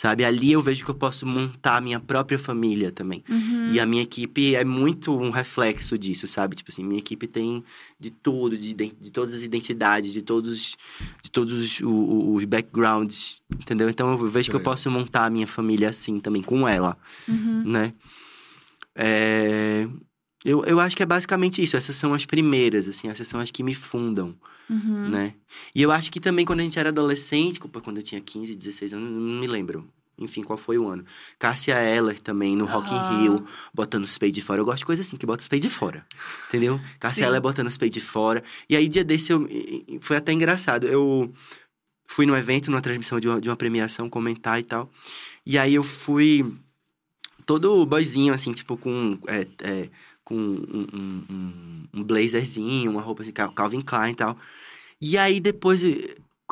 sabe? 0.00 0.24
Ali 0.24 0.52
eu 0.52 0.62
vejo 0.62 0.82
que 0.82 0.90
eu 0.90 0.94
posso 0.94 1.26
montar 1.26 1.76
a 1.76 1.80
minha 1.82 2.00
própria 2.00 2.38
família 2.38 2.90
também. 2.90 3.22
E 3.70 3.78
a 3.78 3.84
minha 3.84 4.02
equipe 4.02 4.54
é 4.54 4.64
muito 4.64 5.14
um 5.14 5.28
reflexo 5.28 5.98
disso, 5.98 6.26
sabe? 6.26 6.56
Tipo 6.56 6.70
assim, 6.70 6.82
minha 6.82 6.98
equipe 6.98 7.26
tem 7.26 7.62
de 7.98 8.10
tudo, 8.10 8.56
de, 8.56 8.72
de 8.72 9.10
todas 9.10 9.34
as 9.34 9.42
identidades, 9.42 10.10
de 10.10 10.22
todos, 10.22 10.74
de 11.22 11.30
todos 11.30 11.52
os, 11.52 11.80
os 11.82 12.44
backgrounds, 12.46 13.42
entendeu? 13.60 13.90
Então 13.90 14.12
eu 14.12 14.26
vejo 14.30 14.48
que 14.48 14.56
eu 14.56 14.60
legal. 14.60 14.72
posso 14.72 14.90
montar 14.90 15.26
a 15.26 15.30
minha 15.30 15.46
família 15.46 15.90
assim 15.90 16.18
também, 16.18 16.40
com 16.40 16.66
ela, 16.66 16.96
né? 17.66 17.92
É, 18.94 19.86
Eu, 20.44 20.64
eu 20.64 20.80
acho 20.80 20.96
que 20.96 21.02
é 21.02 21.06
basicamente 21.06 21.62
isso. 21.62 21.76
Essas 21.76 21.96
são 21.96 22.14
as 22.14 22.24
primeiras, 22.24 22.88
assim. 22.88 23.08
Essas 23.08 23.28
são 23.28 23.38
as 23.38 23.50
que 23.50 23.62
me 23.62 23.74
fundam, 23.74 24.34
Uhum. 24.70 25.08
né? 25.10 25.34
E 25.74 25.82
eu 25.82 25.90
acho 25.90 26.10
que 26.12 26.20
também 26.20 26.46
quando 26.46 26.60
a 26.60 26.62
gente 26.62 26.78
era 26.78 26.90
adolescente, 26.90 27.58
quando 27.58 27.96
eu 27.96 28.02
tinha 28.04 28.20
15, 28.20 28.54
16 28.54 28.92
anos, 28.92 29.10
não 29.10 29.40
me 29.40 29.46
lembro. 29.48 29.86
Enfim, 30.16 30.42
qual 30.42 30.56
foi 30.58 30.76
o 30.78 30.86
ano? 30.86 31.04
Cássia 31.38 31.74
Eller 31.80 32.20
também, 32.20 32.54
no 32.54 32.66
Rock 32.66 32.94
in 32.94 32.98
Aham. 32.98 33.08
Rio, 33.08 33.46
botando 33.74 34.04
os 34.04 34.16
peitos 34.18 34.34
de 34.36 34.42
fora. 34.42 34.60
Eu 34.60 34.66
gosto 34.66 34.78
de 34.80 34.84
coisa 34.84 35.00
assim, 35.02 35.16
que 35.16 35.24
bota 35.26 35.40
os 35.40 35.48
peitos 35.48 35.68
de 35.70 35.74
fora. 35.74 36.06
Entendeu? 36.48 36.78
Cássia 37.00 37.22
Sim. 37.24 37.28
Eller 37.28 37.40
botando 37.40 37.66
os 37.68 37.76
peitos 37.78 38.00
de 38.02 38.06
fora. 38.06 38.44
E 38.68 38.76
aí, 38.76 38.86
dia 38.86 39.02
desse, 39.02 39.32
eu, 39.32 39.48
foi 40.02 40.18
até 40.18 40.30
engraçado. 40.32 40.86
Eu 40.86 41.32
fui 42.06 42.26
num 42.26 42.36
evento, 42.36 42.70
numa 42.70 42.82
transmissão 42.82 43.18
de 43.18 43.28
uma, 43.28 43.40
de 43.40 43.48
uma 43.48 43.56
premiação, 43.56 44.10
comentar 44.10 44.60
e 44.60 44.62
tal. 44.62 44.90
E 45.46 45.56
aí 45.58 45.74
eu 45.74 45.82
fui 45.82 46.44
todo 47.46 47.84
boyzinho, 47.86 48.34
assim, 48.34 48.52
tipo, 48.52 48.76
com, 48.76 49.18
é, 49.26 49.46
é, 49.62 49.88
com 50.22 50.34
um, 50.36 50.86
um- 50.92 51.24
um- 51.30 51.84
um 51.94 52.04
blazerzinho, 52.04 52.90
uma 52.90 53.00
roupa 53.00 53.22
assim, 53.22 53.32
Cal- 53.32 53.52
Calvin 53.52 53.80
Klein 53.80 54.12
e 54.12 54.16
tal. 54.16 54.36
E 55.00 55.16
aí 55.16 55.40
depois 55.40 55.82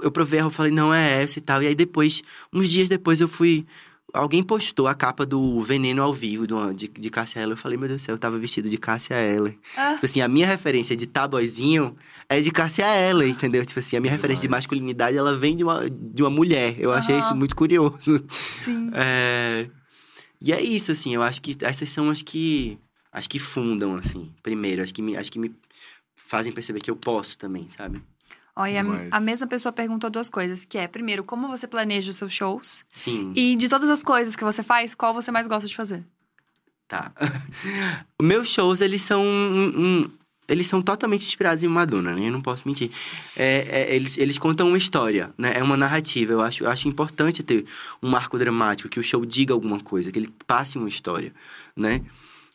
eu 0.03 0.11
provei 0.11 0.41
a 0.41 0.43
roupa, 0.43 0.57
falei, 0.57 0.73
não 0.73 0.93
é 0.93 1.23
essa 1.23 1.39
e 1.39 1.43
tal. 1.43 1.63
E 1.63 1.67
aí 1.67 1.75
depois, 1.75 2.23
uns 2.53 2.69
dias 2.69 2.89
depois 2.89 3.21
eu 3.21 3.29
fui. 3.29 3.67
Alguém 4.13 4.43
postou 4.43 4.87
a 4.87 4.95
capa 4.95 5.27
do 5.27 5.61
Veneno 5.61 6.03
ao 6.03 6.15
vivo 6.15 6.47
do, 6.47 6.73
de, 6.73 6.89
de 6.89 7.11
Cássia 7.11 7.41
Eller. 7.41 7.53
Eu 7.53 7.59
falei, 7.59 7.77
meu 7.77 7.87
Deus 7.89 8.01
do 8.01 8.05
céu, 8.07 8.15
eu 8.15 8.19
tava 8.19 8.39
vestido 8.39 8.71
de 8.71 8.79
Cássia 8.79 9.15
Eller. 9.15 9.59
Ah. 9.77 9.95
Tipo 9.95 10.07
assim, 10.07 10.23
a 10.23 10.29
minha 10.29 10.47
referência 10.47 10.97
de 10.97 11.07
taboizinho 11.07 11.95
é 12.27 12.41
de 12.41 12.51
Cássia 12.51 12.87
Eller, 12.87 13.29
entendeu? 13.29 13.65
Tipo 13.67 13.81
assim, 13.81 13.97
a 13.97 14.01
minha 14.01 14.13
referência 14.13 14.43
de 14.43 14.49
masculinidade, 14.49 15.17
ela 15.17 15.37
vem 15.37 15.55
de 15.55 15.63
uma, 15.63 15.91
de 15.91 16.23
uma 16.23 16.31
mulher. 16.31 16.77
Eu 16.79 16.91
achei 16.91 17.17
Aham. 17.17 17.25
isso 17.25 17.37
muito 17.37 17.55
curioso. 17.55 18.25
Sim. 18.29 18.91
É... 18.95 19.69
E 20.41 20.53
é 20.53 20.63
isso, 20.63 20.93
assim, 20.93 21.13
eu 21.13 21.23
acho 21.23 21.43
que 21.43 21.57
essas 21.63 21.91
são 21.91 22.09
as 22.11 22.23
que. 22.23 22.79
As 23.11 23.27
que 23.27 23.39
fundam, 23.39 23.97
assim, 23.97 24.31
primeiro, 24.43 24.83
as 24.83 24.93
que 24.93 25.03
me, 25.03 25.17
as 25.17 25.29
que 25.29 25.39
me 25.39 25.53
fazem 26.15 26.53
perceber 26.53 26.81
que 26.81 26.91
eu 26.91 26.95
posso 26.95 27.37
também, 27.37 27.67
sabe? 27.71 28.01
Olha, 28.59 28.83
Demais. 28.83 29.09
a, 29.13 29.21
mesma 29.21 29.47
pessoa 29.47 29.73
perguntou 29.73 30.11
duas 30.11 30.29
coisas, 30.29 30.65
que 30.65 30.77
é, 30.77 30.89
primeiro, 30.89 31.23
como 31.23 31.47
você 31.47 31.65
planeja 31.65 32.11
os 32.11 32.17
seus 32.17 32.33
shows? 32.33 32.85
Sim. 32.93 33.33
E 33.37 33.55
de 33.55 33.69
todas 33.69 33.89
as 33.89 34.03
coisas 34.03 34.35
que 34.35 34.43
você 34.43 34.65
faz, 34.65 34.97
qual 34.97 35.15
você 35.15 35.31
mais 35.31 35.47
gosta 35.47 35.69
de 35.69 35.77
fazer? 35.77 36.05
Tá. 36.89 37.13
Meus 38.21 38.49
shows, 38.49 38.81
eles 38.81 39.03
são 39.03 39.23
um, 39.23 39.73
um- 39.77 40.11
eles 40.49 40.67
são 40.67 40.83
totalmente 40.83 41.25
inspirados 41.25 41.63
em 41.63 41.69
Madonna, 41.69 42.15
né? 42.15 42.27
Eu 42.27 42.33
não 42.33 42.41
posso 42.41 42.67
mentir. 42.67 42.91
É, 43.37 43.69
é, 43.91 43.95
eles, 43.95 44.19
eles 44.19 44.39
contam 44.39 44.67
uma 44.67 44.79
história, 44.79 45.33
né? 45.39 45.53
É 45.55 45.63
uma 45.63 45.77
narrativa. 45.77 46.33
Eu 46.33 46.41
acho, 46.41 46.65
eu 46.65 46.69
acho 46.71 46.89
importante 46.89 47.45
ter 47.45 47.65
um 48.03 48.17
arco 48.17 48.37
dramático, 48.39 48.89
que 48.89 48.99
o 48.99 49.03
show 49.05 49.25
diga 49.25 49.53
alguma 49.55 49.79
coisa, 49.79 50.11
que 50.11 50.19
ele 50.19 50.33
passe 50.49 50.79
uma 50.79 50.89
história, 50.89 51.33
né? 51.77 52.01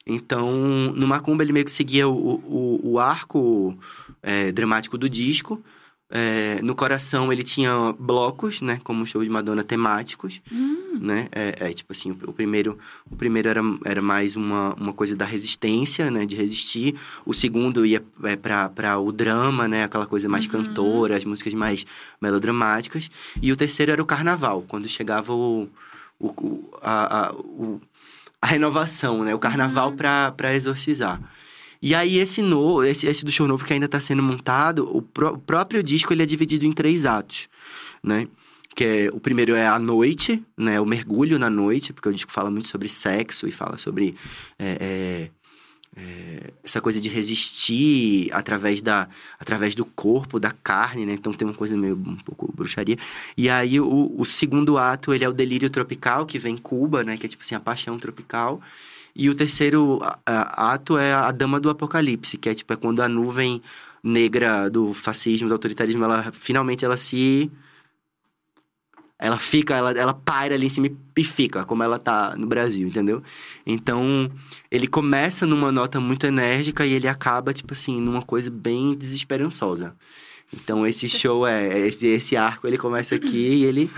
Então, 0.05 0.51
no 0.93 1.07
Macumba 1.07 1.43
ele 1.43 1.53
meio 1.53 1.63
que 1.65 1.71
seguia 1.71 2.09
o, 2.09 2.13
o, 2.13 2.79
o 2.83 2.99
arco 2.99 3.77
é, 4.21 4.51
dramático 4.51 4.97
do 4.97 5.07
disco. 5.07 5.63
É, 6.15 6.61
no 6.61 6.75
Coração 6.75 7.33
ele 7.33 7.41
tinha 7.41 7.73
blocos, 7.97 8.61
né? 8.61 8.79
Como 8.83 9.01
o 9.01 9.05
show 9.05 9.23
de 9.23 9.29
Madonna 9.31 9.63
temáticos, 9.63 10.39
né? 11.01 11.27
É, 11.31 11.55
é, 11.69 11.73
tipo 11.73 11.91
assim, 11.91 12.11
o, 12.11 12.29
o 12.29 12.33
primeiro, 12.33 12.77
o 13.09 13.15
primeiro 13.15 13.49
era, 13.49 13.61
era 13.83 13.99
mais 13.99 14.35
uma, 14.35 14.75
uma 14.75 14.93
coisa 14.93 15.15
da 15.15 15.25
resistência, 15.25 16.11
né? 16.11 16.23
De 16.23 16.35
resistir. 16.35 16.93
O 17.25 17.33
segundo 17.33 17.83
ia 17.83 18.03
é, 18.25 18.35
pra 18.35 18.99
o 18.99 19.11
drama, 19.11 19.67
né? 19.67 19.85
Aquela 19.85 20.05
coisa 20.05 20.29
mais 20.29 20.45
cantora, 20.45 21.15
as 21.17 21.25
músicas 21.25 21.55
mais 21.55 21.83
melodramáticas. 22.21 23.09
E 23.41 23.51
o 23.51 23.57
terceiro 23.57 23.91
era 23.91 24.01
o 24.01 24.05
Carnaval, 24.05 24.63
quando 24.67 24.87
chegava 24.87 25.33
o... 25.33 25.67
o, 26.19 26.27
o- 26.27 26.69
a, 26.81 27.27
a, 27.29 27.33
o- 27.33 27.81
a 28.41 28.45
renovação, 28.45 29.23
né? 29.23 29.33
O 29.33 29.39
carnaval 29.39 29.93
pra, 29.93 30.31
pra 30.33 30.53
exorcizar. 30.53 31.19
E 31.85 31.93
aí, 31.93 32.17
esse, 32.17 32.41
no, 32.41 32.81
esse, 32.81 33.07
esse 33.07 33.25
do 33.25 33.31
show 33.31 33.45
novo 33.45 33.65
que 33.65 33.73
ainda 33.73 33.89
tá 33.89 33.99
sendo 33.99 34.23
montado, 34.23 34.89
o, 34.95 35.01
pró- 35.01 35.33
o 35.33 35.37
próprio 35.37 35.83
disco 35.83 36.13
ele 36.13 36.23
é 36.23 36.25
dividido 36.25 36.65
em 36.65 36.71
três 36.71 37.05
atos, 37.05 37.49
né? 38.01 38.25
Que 38.73 38.85
é, 38.85 39.09
o 39.11 39.19
primeiro 39.19 39.53
é 39.53 39.67
a 39.67 39.77
noite, 39.77 40.41
né? 40.57 40.79
O 40.79 40.85
mergulho 40.85 41.37
na 41.37 41.49
noite, 41.49 41.91
porque 41.91 42.07
o 42.07 42.13
disco 42.13 42.31
fala 42.31 42.49
muito 42.49 42.69
sobre 42.69 42.87
sexo 42.87 43.49
e 43.49 43.51
fala 43.51 43.75
sobre 43.75 44.15
é, 44.57 44.77
é, 44.79 46.01
é, 46.01 46.53
essa 46.63 46.79
coisa 46.79 47.01
de 47.01 47.09
resistir 47.09 48.29
através, 48.31 48.81
da, 48.81 49.09
através 49.37 49.75
do 49.75 49.83
corpo, 49.83 50.39
da 50.39 50.51
carne, 50.51 51.05
né? 51.05 51.13
Então 51.13 51.33
tem 51.33 51.45
uma 51.45 51.53
coisa 51.53 51.75
meio 51.75 51.95
um 51.95 52.15
pouco 52.15 52.49
bruxaria. 52.55 52.97
E 53.35 53.49
aí 53.49 53.77
o, 53.81 54.09
o 54.17 54.23
segundo 54.23 54.77
ato, 54.77 55.13
ele 55.13 55.25
é 55.25 55.29
o 55.29 55.33
delírio 55.33 55.69
tropical, 55.69 56.25
que 56.25 56.39
vem 56.39 56.55
em 56.55 56.57
Cuba, 56.57 57.03
né? 57.03 57.17
Que 57.17 57.25
é 57.25 57.29
tipo 57.29 57.43
assim, 57.43 57.55
a 57.55 57.59
paixão 57.59 57.99
tropical. 57.99 58.61
E 59.15 59.29
o 59.29 59.35
terceiro 59.35 59.99
ato 60.25 60.97
é 60.97 61.13
a 61.13 61.31
Dama 61.31 61.59
do 61.59 61.69
Apocalipse, 61.69 62.37
que 62.37 62.49
é 62.49 62.55
tipo 62.55 62.73
é 62.73 62.75
quando 62.75 63.01
a 63.01 63.07
nuvem 63.07 63.61
negra 64.03 64.69
do 64.69 64.93
fascismo, 64.93 65.47
do 65.47 65.53
autoritarismo, 65.53 66.03
ela 66.03 66.31
finalmente 66.31 66.83
ela 66.83 66.97
se 66.97 67.51
ela 69.23 69.39
fica, 69.39 69.73
ela, 69.73 69.91
ela 69.91 70.13
paira 70.13 70.53
ali 70.53 70.65
em 70.65 70.69
cima 70.69 70.89
e 71.15 71.23
fica, 71.23 71.63
como 71.63 71.81
ela 71.81 71.97
tá 71.97 72.35
no 72.35 72.45
Brasil, 72.45 72.85
entendeu? 72.85 73.23
Então, 73.65 74.29
ele 74.69 74.85
começa 74.85 75.45
numa 75.45 75.71
nota 75.71 75.97
muito 75.97 76.25
enérgica 76.25 76.85
e 76.85 76.91
ele 76.91 77.07
acaba, 77.07 77.53
tipo 77.53 77.71
assim, 77.71 78.01
numa 78.01 78.21
coisa 78.21 78.51
bem 78.51 78.93
desesperançosa. 78.93 79.95
Então, 80.53 80.85
esse 80.85 81.07
show 81.07 81.47
é. 81.47 81.87
Esse, 81.87 82.05
esse 82.07 82.35
arco 82.35 82.67
ele 82.67 82.77
começa 82.77 83.15
aqui 83.15 83.37
e 83.37 83.63
ele, 83.63 83.89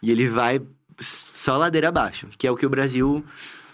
e 0.00 0.12
ele 0.12 0.28
vai 0.28 0.60
só 1.00 1.56
ladeira 1.56 1.88
abaixo, 1.88 2.28
que 2.38 2.46
é 2.46 2.50
o 2.50 2.56
que 2.56 2.64
o 2.64 2.70
Brasil. 2.70 3.24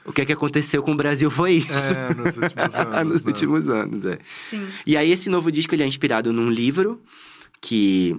O 0.05 0.12
que 0.12 0.20
é 0.20 0.24
que 0.24 0.32
aconteceu 0.32 0.82
com 0.82 0.92
o 0.92 0.96
Brasil 0.96 1.30
foi 1.30 1.55
isso. 1.55 1.94
É, 1.94 2.14
nos 2.14 2.36
últimos 2.36 2.74
anos. 2.74 3.12
Nos 3.12 3.22
né? 3.22 3.26
últimos 3.26 3.68
anos, 3.68 4.05
é. 4.05 4.18
Sim. 4.50 4.66
E 4.86 4.96
aí, 4.96 5.11
esse 5.11 5.30
novo 5.30 5.50
disco 5.50 5.74
ele 5.74 5.82
é 5.82 5.86
inspirado 5.86 6.32
num 6.32 6.50
livro 6.50 7.00
que 7.61 8.16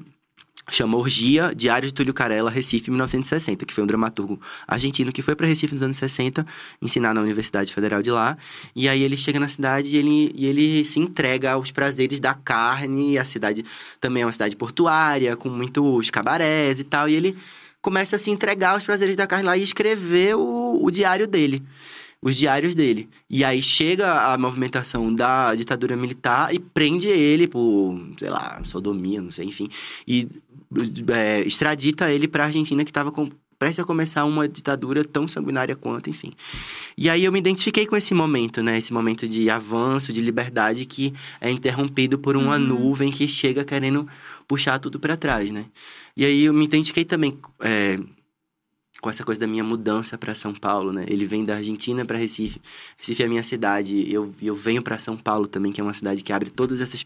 chama 0.70 0.98
Orgia, 0.98 1.54
Diário 1.56 1.88
de 1.88 1.94
Túlio 1.94 2.14
Carella, 2.14 2.50
Recife, 2.50 2.90
1960, 2.90 3.66
que 3.66 3.74
foi 3.74 3.84
um 3.84 3.88
dramaturgo 3.88 4.40
argentino 4.68 5.12
que 5.12 5.22
foi 5.22 5.36
para 5.36 5.46
Recife 5.46 5.76
nos 5.76 5.84
anos 5.84 5.98
60, 5.98 6.46
ensinar 6.82 7.14
na 7.14 7.22
Universidade 7.22 7.72
Federal 7.72 8.02
de 8.02 8.10
lá. 8.10 8.38
E 8.76 8.90
aí 8.90 9.04
ele 9.04 9.16
chega 9.16 9.40
na 9.40 9.48
cidade 9.48 9.90
e 9.90 9.98
ele, 9.98 10.32
e 10.36 10.46
ele 10.46 10.84
se 10.84 11.00
entrega 11.00 11.52
aos 11.52 11.72
prazeres 11.72 12.20
da 12.20 12.34
carne. 12.34 13.14
E 13.14 13.18
a 13.20 13.24
cidade 13.24 13.64
também 14.02 14.24
é 14.24 14.26
uma 14.26 14.32
cidade 14.32 14.56
portuária, 14.56 15.36
com 15.36 15.50
muitos 15.50 16.10
cabarés 16.10 16.80
e 16.80 16.84
tal. 16.84 17.08
E 17.08 17.14
ele 17.14 17.38
começa 17.86 18.16
a 18.16 18.20
se 18.20 18.32
entregar 18.32 18.72
aos 18.72 18.84
prazeres 18.84 19.16
da 19.16 19.28
carne 19.28 19.46
lá 19.46 19.56
e 19.56 19.62
escrever 19.62 20.36
o, 20.36 20.84
o 20.84 20.90
diário 20.90 21.28
dele 21.28 21.62
os 22.20 22.36
diários 22.36 22.74
dele. 22.74 23.08
E 23.30 23.44
aí 23.44 23.62
chega 23.62 24.34
a 24.34 24.36
movimentação 24.36 25.14
da 25.14 25.54
ditadura 25.54 25.96
militar 25.96 26.52
e 26.52 26.58
prende 26.58 27.08
ele 27.08 27.48
por, 27.48 27.96
sei 28.18 28.32
lá, 28.32 28.60
sodomia, 28.64 29.22
não 29.22 29.30
sei, 29.30 29.46
enfim. 29.46 29.70
E 30.08 30.28
é, 31.14 31.42
extradita 31.42 32.12
ele 32.12 32.28
pra 32.28 32.46
Argentina, 32.46 32.84
que 32.84 32.92
tava 32.92 33.12
com, 33.12 33.30
prestes 33.60 33.80
a 33.80 33.86
começar 33.86 34.26
uma 34.26 34.48
ditadura 34.48 35.04
tão 35.04 35.28
sanguinária 35.28 35.76
quanto, 35.76 36.10
enfim. 36.10 36.34
E 36.98 37.10
aí 37.10 37.24
eu 37.24 37.32
me 37.32 37.40
identifiquei 37.40 37.86
com 37.86 37.96
esse 37.96 38.14
momento, 38.14 38.64
né? 38.64 38.78
Esse 38.78 38.92
momento 38.92 39.28
de 39.28 39.50
avanço, 39.50 40.12
de 40.12 40.22
liberdade 40.22 40.86
que 40.86 41.14
é 41.40 41.52
interrompido 41.52 42.18
por 42.18 42.36
uma 42.36 42.58
nuvem 42.58 43.12
que 43.12 43.28
chega 43.28 43.64
querendo 43.64 44.08
puxar 44.48 44.80
tudo 44.80 45.00
pra 45.00 45.16
trás, 45.16 45.52
né? 45.52 45.66
E 46.16 46.26
aí 46.26 46.46
eu 46.46 46.54
me 46.54 46.66
identifiquei 46.66 47.04
também 47.04 47.38
é, 47.60 48.00
com 49.02 49.10
essa 49.10 49.24
coisa 49.24 49.40
da 49.40 49.46
minha 49.46 49.64
mudança 49.64 50.18
para 50.18 50.34
São 50.34 50.54
Paulo, 50.54 50.92
né? 50.92 51.06
Ele 51.08 51.26
vem 51.26 51.46
da 51.46 51.58
Argentina 51.58 52.06
para 52.06 52.18
Recife. 52.18 52.60
Recife 52.98 53.22
é 53.22 53.26
a 53.26 53.30
minha 53.30 53.44
cidade. 53.44 54.12
Eu, 54.12 54.34
eu 54.42 54.56
venho 54.56 54.82
para 54.82 54.98
São 54.98 55.18
Paulo 55.18 55.48
também, 55.48 55.72
que 55.72 55.80
é 55.80 55.84
uma 55.84 55.94
cidade 55.94 56.24
que 56.24 56.34
abre 56.34 56.50
todas 56.50 56.82
essas 56.82 57.06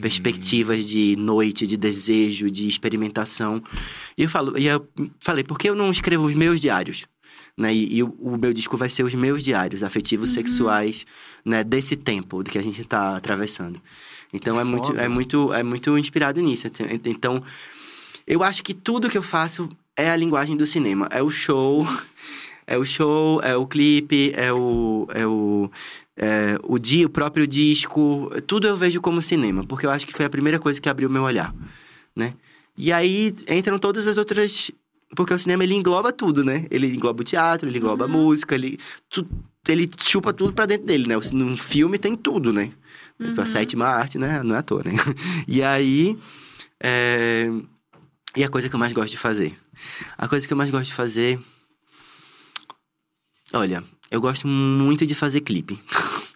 perspectivas 0.00 0.84
de 0.84 1.16
noite, 1.16 1.66
de 1.66 1.76
desejo, 1.76 2.50
de 2.50 2.68
experimentação. 2.68 3.62
E 4.16 4.22
eu 4.22 4.28
falo, 4.28 4.56
e 4.58 4.66
eu 4.66 4.86
falei, 5.18 5.42
por 5.42 5.58
que 5.58 5.68
eu 5.68 5.74
não 5.74 5.90
escrevo 5.90 6.26
os 6.26 6.34
meus 6.34 6.60
diários? 6.60 7.06
Né? 7.56 7.74
E, 7.74 7.96
e 7.96 8.02
o, 8.02 8.10
o 8.20 8.36
meu 8.36 8.52
disco 8.52 8.76
vai 8.76 8.88
ser 8.88 9.02
os 9.02 9.14
meus 9.14 9.42
diários 9.42 9.82
afetivos 9.82 10.28
sexuais, 10.30 11.04
né, 11.44 11.64
desse 11.64 11.96
tempo 11.96 12.44
que 12.44 12.58
a 12.58 12.62
gente 12.62 12.84
tá 12.84 13.16
atravessando. 13.16 13.80
Então 14.32 14.60
é 14.60 14.64
muito, 14.64 14.96
é 14.96 15.08
muito 15.08 15.52
é 15.52 15.62
muito 15.62 15.98
inspirado 15.98 16.40
nisso. 16.40 16.68
Então, 17.04 17.42
eu 18.26 18.42
acho 18.42 18.62
que 18.62 18.74
tudo 18.74 19.10
que 19.10 19.18
eu 19.18 19.22
faço 19.22 19.68
é 19.96 20.10
a 20.10 20.16
linguagem 20.16 20.56
do 20.56 20.66
cinema. 20.66 21.08
É 21.10 21.22
o 21.22 21.30
show, 21.30 21.86
é 22.66 22.76
o 22.76 22.84
show, 22.84 23.40
é 23.42 23.56
o 23.56 23.66
clipe, 23.66 24.32
é 24.36 24.52
o. 24.52 25.06
É 25.12 25.26
o 25.26 25.70
é, 26.22 26.58
o, 26.62 26.78
di, 26.78 27.06
o 27.06 27.08
próprio 27.08 27.46
disco, 27.46 28.30
tudo 28.46 28.66
eu 28.66 28.76
vejo 28.76 29.00
como 29.00 29.22
cinema, 29.22 29.64
porque 29.64 29.86
eu 29.86 29.90
acho 29.90 30.06
que 30.06 30.12
foi 30.12 30.26
a 30.26 30.30
primeira 30.30 30.58
coisa 30.58 30.78
que 30.78 30.88
abriu 30.88 31.08
meu 31.08 31.22
olhar, 31.22 31.50
né? 32.14 32.34
E 32.76 32.92
aí 32.92 33.34
entram 33.48 33.78
todas 33.78 34.06
as 34.06 34.18
outras. 34.18 34.70
Porque 35.16 35.32
o 35.34 35.38
cinema 35.38 35.64
ele 35.64 35.74
engloba 35.74 36.12
tudo, 36.12 36.44
né? 36.44 36.66
Ele 36.70 36.86
engloba 36.88 37.22
o 37.22 37.24
teatro, 37.24 37.68
ele 37.68 37.78
engloba 37.78 38.04
a 38.04 38.08
música, 38.08 38.54
ele, 38.54 38.78
tu, 39.08 39.26
ele 39.66 39.90
chupa 39.98 40.32
tudo 40.32 40.52
pra 40.52 40.66
dentro 40.66 40.86
dele, 40.86 41.08
né? 41.08 41.14
Num 41.32 41.56
filme 41.56 41.98
tem 41.98 42.14
tudo, 42.14 42.52
né? 42.52 42.70
A 43.36 43.44
sétima 43.44 43.86
arte, 43.86 44.18
né? 44.18 44.42
Não 44.42 44.54
é 44.54 44.58
à 44.58 44.62
toa, 44.62 44.82
né? 44.84 44.92
E 45.48 45.62
aí. 45.62 46.18
é, 46.82 47.50
E 48.36 48.44
a 48.44 48.48
coisa 48.48 48.68
que 48.68 48.74
eu 48.74 48.78
mais 48.78 48.92
gosto 48.92 49.10
de 49.10 49.18
fazer? 49.18 49.58
A 50.16 50.28
coisa 50.28 50.46
que 50.46 50.52
eu 50.52 50.56
mais 50.56 50.70
gosto 50.70 50.86
de 50.86 50.94
fazer. 50.94 51.38
Olha, 53.52 53.82
eu 54.10 54.20
gosto 54.20 54.46
muito 54.46 55.04
de 55.04 55.14
fazer 55.14 55.40
clipe. 55.40 55.78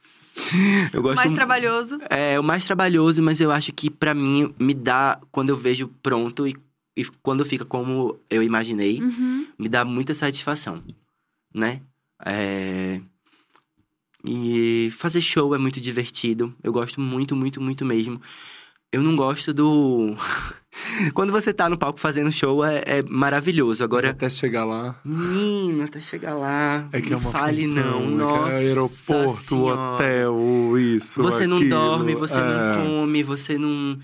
eu 0.93 1.01
gosto 1.03 1.17
Mais 1.17 1.33
trabalhoso. 1.33 1.99
é 2.11 2.39
o 2.39 2.43
mais 2.43 2.65
trabalhoso, 2.65 3.23
mas 3.23 3.41
eu 3.41 3.51
acho 3.53 3.73
que 3.73 3.89
pra 3.89 4.13
mim 4.15 4.53
me 4.59 4.75
dá 4.75 5.21
quando 5.31 5.51
eu 5.51 5.57
vejo 5.57 5.89
pronto 6.03 6.47
e, 6.49 6.57
e 6.97 7.05
quando 7.23 7.45
fica 7.45 7.65
como 7.65 8.19
eu 8.29 8.43
imaginei, 8.43 9.01
Uhum. 9.01 9.47
me 9.59 9.69
dá 9.69 9.85
muita 9.85 10.13
satisfação, 10.15 10.83
né? 11.55 11.81
É... 12.27 13.01
E 14.27 14.89
fazer 14.93 15.21
show 15.21 15.55
é 15.55 15.59
muito 15.59 15.81
divertido. 15.81 16.55
Eu 16.63 16.73
gosto 16.73 17.01
muito, 17.01 17.37
muito, 17.37 17.61
muito 17.61 17.85
mesmo. 17.85 18.21
Eu 18.91 19.03
não 19.03 19.15
gosto 19.15 19.53
do. 19.53 20.15
Quando 21.15 21.33
você 21.33 21.53
tá 21.53 21.69
no 21.69 21.79
palco 21.79 22.01
fazendo 22.01 22.31
show 22.31 22.65
é, 22.65 22.83
é 22.87 23.03
maravilhoso. 23.03 23.81
Mas 23.81 23.81
Agora, 23.83 24.11
até 24.11 24.29
chegar 24.29 24.65
lá. 24.65 24.97
menina, 25.05 25.85
até 25.85 26.01
chegar 26.01 26.35
lá. 26.35 26.89
É 26.93 27.01
que 27.01 27.11
não 27.11 27.19
é 27.19 27.21
uma 27.21 27.31
fale 27.31 27.67
função, 27.67 28.11
não. 28.11 28.29
é 28.29 28.33
que 28.33 28.39
Nossa. 28.45 28.57
é 28.57 28.61
aeroporto, 28.61 29.43
Senhora. 29.43 29.81
hotel, 29.95 30.79
isso. 30.79 31.23
Você 31.23 31.47
não 31.47 31.57
aquilo, 31.57 31.71
dorme, 31.71 32.15
você 32.15 32.39
é. 32.39 32.43
não 32.43 32.85
come, 32.85 33.23
você 33.23 33.59
não. 33.59 33.99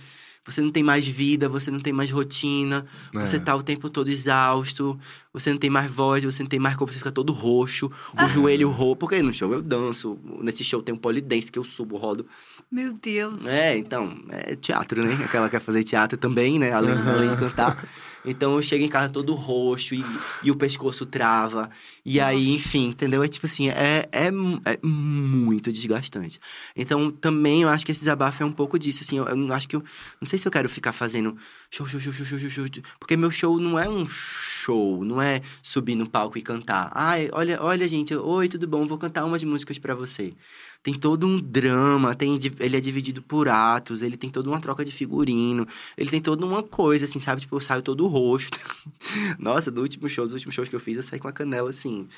Você 0.51 0.61
não 0.61 0.71
tem 0.71 0.83
mais 0.83 1.07
vida, 1.07 1.49
você 1.49 1.71
não 1.71 1.81
tem 1.81 1.93
mais 1.93 2.11
rotina, 2.11 2.85
você 3.13 3.37
É. 3.37 3.39
tá 3.41 3.55
o 3.55 3.63
tempo 3.63 3.89
todo 3.89 4.09
exausto, 4.11 4.99
você 5.33 5.51
não 5.51 5.59
tem 5.59 5.71
mais 5.71 5.91
voz, 5.91 6.25
você 6.25 6.43
não 6.43 6.49
tem 6.51 6.59
mais 6.59 6.75
corpo, 6.77 6.93
você 6.93 6.99
fica 6.99 7.13
todo 7.13 7.33
roxo, 7.33 7.91
o 8.21 8.27
joelho 8.29 8.69
roxo. 8.71 8.97
Porque 8.97 9.23
no 9.23 9.33
show 9.33 9.53
eu 9.53 9.63
danço, 9.63 10.19
nesse 10.43 10.65
show 10.65 10.83
tem 10.83 10.95
um 10.95 10.99
polidense 10.99 11.51
que 11.53 11.59
eu 11.59 11.65
subo, 11.65 11.97
rodo. 11.97 12.27
Meu 12.71 12.93
Deus. 12.93 13.47
É, 13.47 13.77
então, 13.77 14.17
é 14.31 14.55
teatro, 14.57 15.03
né? 15.05 15.13
Aquela 15.25 15.47
que 15.47 15.53
quer 15.53 15.61
fazer 15.61 15.83
teatro 15.85 16.19
também, 16.19 16.59
né? 16.59 16.73
Além, 16.73 16.93
além 16.93 17.31
de 17.31 17.37
cantar. 17.37 17.87
Então 18.25 18.55
eu 18.55 18.63
chego 18.63 18.85
em 18.85 18.89
casa 18.89 19.13
todo 19.13 19.35
roxo 19.35 19.95
e, 19.95 20.05
e 20.43 20.51
o 20.51 20.57
pescoço 20.57 21.07
trava. 21.07 21.71
E 22.05 22.21
aí, 22.21 22.51
enfim, 22.55 22.89
entendeu? 22.89 23.23
É 23.23 23.29
tipo 23.29 23.47
assim, 23.47 23.69
é, 23.69 24.09
é, 24.13 24.27
é 24.27 24.79
muito 24.83 25.73
desgastante. 25.73 26.41
Então 26.77 27.11
também 27.11 27.63
eu 27.63 27.69
acho 27.69 27.85
que 27.85 27.93
esse 27.93 28.01
desabafo 28.01 28.43
é 28.43 28.47
um 28.47 28.53
pouco 28.53 28.79
disso, 28.79 29.03
assim. 29.03 29.19
Eu, 29.19 29.27
eu 29.27 29.37
não 29.37 29.55
acho 29.55 29.69
que 29.69 29.77
eu. 29.77 29.83
Não 30.21 30.29
sei 30.29 30.39
se 30.39 30.47
eu 30.47 30.53
quero 30.53 30.69
ficar 30.69 30.93
fazendo 30.93 31.37
show, 31.71 31.87
show, 31.87 32.01
show, 32.01 32.13
show, 32.13 32.27
show, 32.27 32.39
show, 32.39 32.51
show. 32.51 32.67
Porque 32.99 33.17
meu 33.17 33.31
show 33.31 33.59
não 33.59 33.79
é 33.79 33.89
um 33.89 34.07
show, 34.07 35.05
não 35.05 35.21
é 35.21 35.41
subir 35.63 35.95
no 35.95 36.09
palco 36.09 36.37
e 36.37 36.43
cantar. 36.43 36.91
Ai, 36.95 37.29
olha, 37.33 37.63
olha, 37.63 37.89
gente, 37.89 38.15
oi, 38.15 38.49
tudo 38.49 38.67
bom? 38.67 38.87
Vou 38.87 38.99
cantar 38.99 39.25
umas 39.25 39.43
músicas 39.45 39.79
pra 39.79 39.95
você. 39.95 40.35
Tem 40.83 40.95
todo 40.95 41.27
um 41.27 41.39
drama, 41.39 42.15
tem, 42.15 42.39
ele 42.59 42.77
é 42.77 42.81
dividido 42.81 43.21
por 43.21 43.49
atos, 43.49 44.01
ele 44.03 44.17
tem 44.17 44.31
toda 44.31 44.49
uma 44.49 44.61
troca 44.61 44.85
de 44.85 44.91
figurino, 44.91 45.67
ele 45.97 46.09
tem 46.09 46.21
toda 46.21 46.45
uma 46.47 46.63
coisa, 46.63 47.05
assim, 47.05 47.21
sabe? 47.21 47.43
Tipo, 47.43 47.57
eu 47.57 47.61
saio 47.61 47.83
todo 47.83 48.07
roxo. 48.07 48.49
Nossa, 49.39 49.71
do 49.71 49.83
último 49.83 50.09
show, 50.09 50.25
dos 50.25 50.35
últimos 50.35 50.55
shows 50.55 50.69
que 50.69 50.77
eu 50.77 50.81
fiz, 50.81 50.97
eu 50.97 51.03
saí 51.03 51.19
com 51.21 51.29
a 51.29 51.33
canela, 51.33 51.69
assim, 51.71 52.09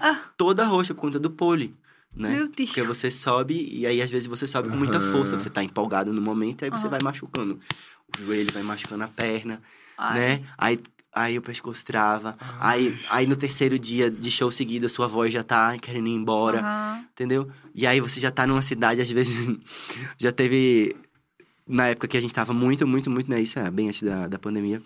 Ah. 0.00 0.20
toda 0.36 0.64
roxa 0.64 0.94
por 0.94 1.00
conta 1.00 1.18
do 1.18 1.30
pole, 1.30 1.74
né? 2.16 2.30
Meu 2.30 2.48
Deus. 2.48 2.70
Porque 2.70 2.82
você 2.82 3.10
sobe, 3.10 3.68
e 3.72 3.86
aí 3.86 4.00
às 4.00 4.10
vezes 4.10 4.28
você 4.28 4.46
sobe 4.46 4.68
com 4.68 4.76
muita 4.76 4.98
Aham. 4.98 5.10
força, 5.10 5.38
você 5.38 5.50
tá 5.50 5.64
empolgado 5.64 6.12
no 6.12 6.22
momento, 6.22 6.62
e 6.62 6.66
aí 6.66 6.70
você 6.70 6.82
Aham. 6.86 6.90
vai 6.90 7.00
machucando. 7.02 7.58
O 8.16 8.22
joelho 8.22 8.52
vai 8.52 8.62
machucando 8.62 9.02
a 9.02 9.08
perna, 9.08 9.60
Ai. 9.98 10.14
né? 10.38 10.44
Aí, 10.56 10.78
aí 11.14 11.38
o 11.38 11.42
pescoço 11.42 11.84
trava. 11.84 12.36
Aí, 12.60 12.98
aí 13.08 13.26
no 13.26 13.36
terceiro 13.36 13.78
dia 13.78 14.10
de 14.10 14.30
show 14.30 14.50
seguido, 14.50 14.86
a 14.86 14.88
sua 14.88 15.06
voz 15.06 15.32
já 15.32 15.42
tá 15.42 15.76
querendo 15.78 16.08
ir 16.08 16.14
embora, 16.14 16.60
Aham. 16.60 17.04
entendeu? 17.12 17.48
E 17.74 17.86
aí 17.86 18.00
você 18.00 18.20
já 18.20 18.30
tá 18.30 18.46
numa 18.46 18.62
cidade, 18.62 19.00
às 19.00 19.10
vezes, 19.10 19.34
já 20.18 20.32
teve. 20.32 20.96
Na 21.66 21.86
época 21.86 22.06
que 22.08 22.16
a 22.16 22.20
gente 22.20 22.34
tava 22.34 22.52
muito, 22.52 22.86
muito, 22.86 23.10
muito, 23.10 23.30
né? 23.30 23.40
Isso 23.40 23.58
é 23.58 23.70
bem 23.70 23.88
antes 23.88 24.02
da, 24.02 24.28
da 24.28 24.38
pandemia. 24.38 24.82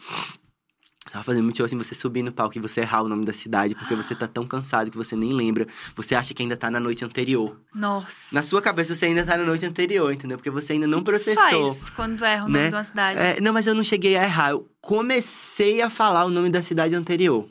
Tava 1.10 1.24
fazendo 1.24 1.44
muito 1.44 1.56
show 1.56 1.66
assim, 1.66 1.78
você 1.78 1.94
subir 1.94 2.22
no 2.22 2.30
palco 2.30 2.58
e 2.58 2.60
você 2.60 2.82
errar 2.82 3.02
o 3.02 3.08
nome 3.08 3.24
da 3.24 3.32
cidade, 3.32 3.74
porque 3.74 3.94
você 3.94 4.14
tá 4.14 4.26
tão 4.26 4.46
cansado 4.46 4.90
que 4.90 4.96
você 4.96 5.16
nem 5.16 5.32
lembra. 5.32 5.66
Você 5.96 6.14
acha 6.14 6.34
que 6.34 6.42
ainda 6.42 6.56
tá 6.56 6.70
na 6.70 6.78
noite 6.78 7.04
anterior. 7.04 7.58
Nossa. 7.74 8.16
Na 8.30 8.42
sua 8.42 8.60
cabeça 8.60 8.94
você 8.94 9.06
ainda 9.06 9.24
tá 9.24 9.36
na 9.36 9.44
noite 9.44 9.64
anterior, 9.64 10.12
entendeu? 10.12 10.36
Porque 10.36 10.50
você 10.50 10.74
ainda 10.74 10.86
não 10.86 11.02
processou. 11.02 11.74
faz 11.74 11.90
quando 11.90 12.24
erra 12.24 12.44
o 12.44 12.48
nome 12.48 12.58
né? 12.58 12.68
de 12.68 12.74
uma 12.74 12.84
cidade? 12.84 13.20
É, 13.20 13.40
não, 13.40 13.52
mas 13.52 13.66
eu 13.66 13.74
não 13.74 13.82
cheguei 13.82 14.16
a 14.16 14.24
errar. 14.24 14.50
Eu 14.50 14.68
comecei 14.80 15.80
a 15.80 15.88
falar 15.88 16.26
o 16.26 16.30
nome 16.30 16.50
da 16.50 16.62
cidade 16.62 16.94
anterior. 16.94 17.48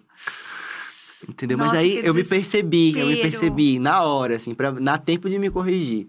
Entendeu? 1.27 1.57
mas 1.57 1.67
Nossa, 1.67 1.79
aí 1.79 2.01
que 2.01 2.07
eu 2.07 2.13
me 2.13 2.23
percebi, 2.23 2.97
eu 2.97 3.07
me 3.07 3.17
percebi 3.17 3.79
na 3.79 4.03
hora, 4.03 4.35
assim, 4.35 4.53
pra 4.53 4.71
dar 4.71 4.99
tempo 4.99 5.29
de 5.29 5.39
me 5.39 5.49
corrigir. 5.49 6.07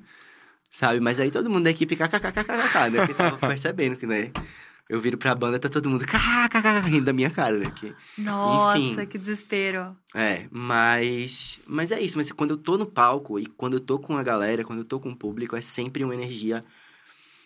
Sabe? 0.71 1.01
Mas 1.01 1.19
aí 1.19 1.31
todo 1.31 1.49
mundo 1.49 1.65
da 1.65 1.71
equipe 1.71 1.97
kkkkkk, 1.97 2.91
né? 2.91 3.07
Que 3.07 3.15
tava 3.15 3.39
percebendo 3.49 3.97
que, 3.97 4.07
né? 4.07 4.31
Eu 4.89 4.99
viro 5.01 5.18
pra 5.18 5.34
banda, 5.34 5.59
tá 5.59 5.68
todo 5.68 5.89
mundo 5.89 6.05
rindo 6.86 7.05
da 7.05 7.12
minha 7.12 7.28
cara, 7.28 7.59
né? 7.59 7.66
Que, 7.76 7.95
Nossa, 8.16 8.78
enfim. 8.78 9.07
que 9.07 9.18
desespero. 9.18 9.95
é, 10.14 10.47
mas. 10.51 11.61
Mas 11.66 11.93
é 11.93 12.01
isso, 12.01 12.16
mas 12.16 12.32
quando 12.32 12.51
eu 12.53 12.57
tô 12.57 12.78
no 12.78 12.86
palco 12.86 13.39
e 13.39 13.45
quando 13.47 13.74
eu 13.74 13.80
tô 13.80 13.99
com 13.99 14.16
a 14.16 14.22
galera, 14.22 14.64
quando 14.64 14.78
eu 14.78 14.84
tô 14.84 14.99
com 14.99 15.11
o 15.11 15.16
público, 15.16 15.55
é 15.55 15.61
sempre 15.61 16.03
uma 16.03 16.14
energia 16.14 16.64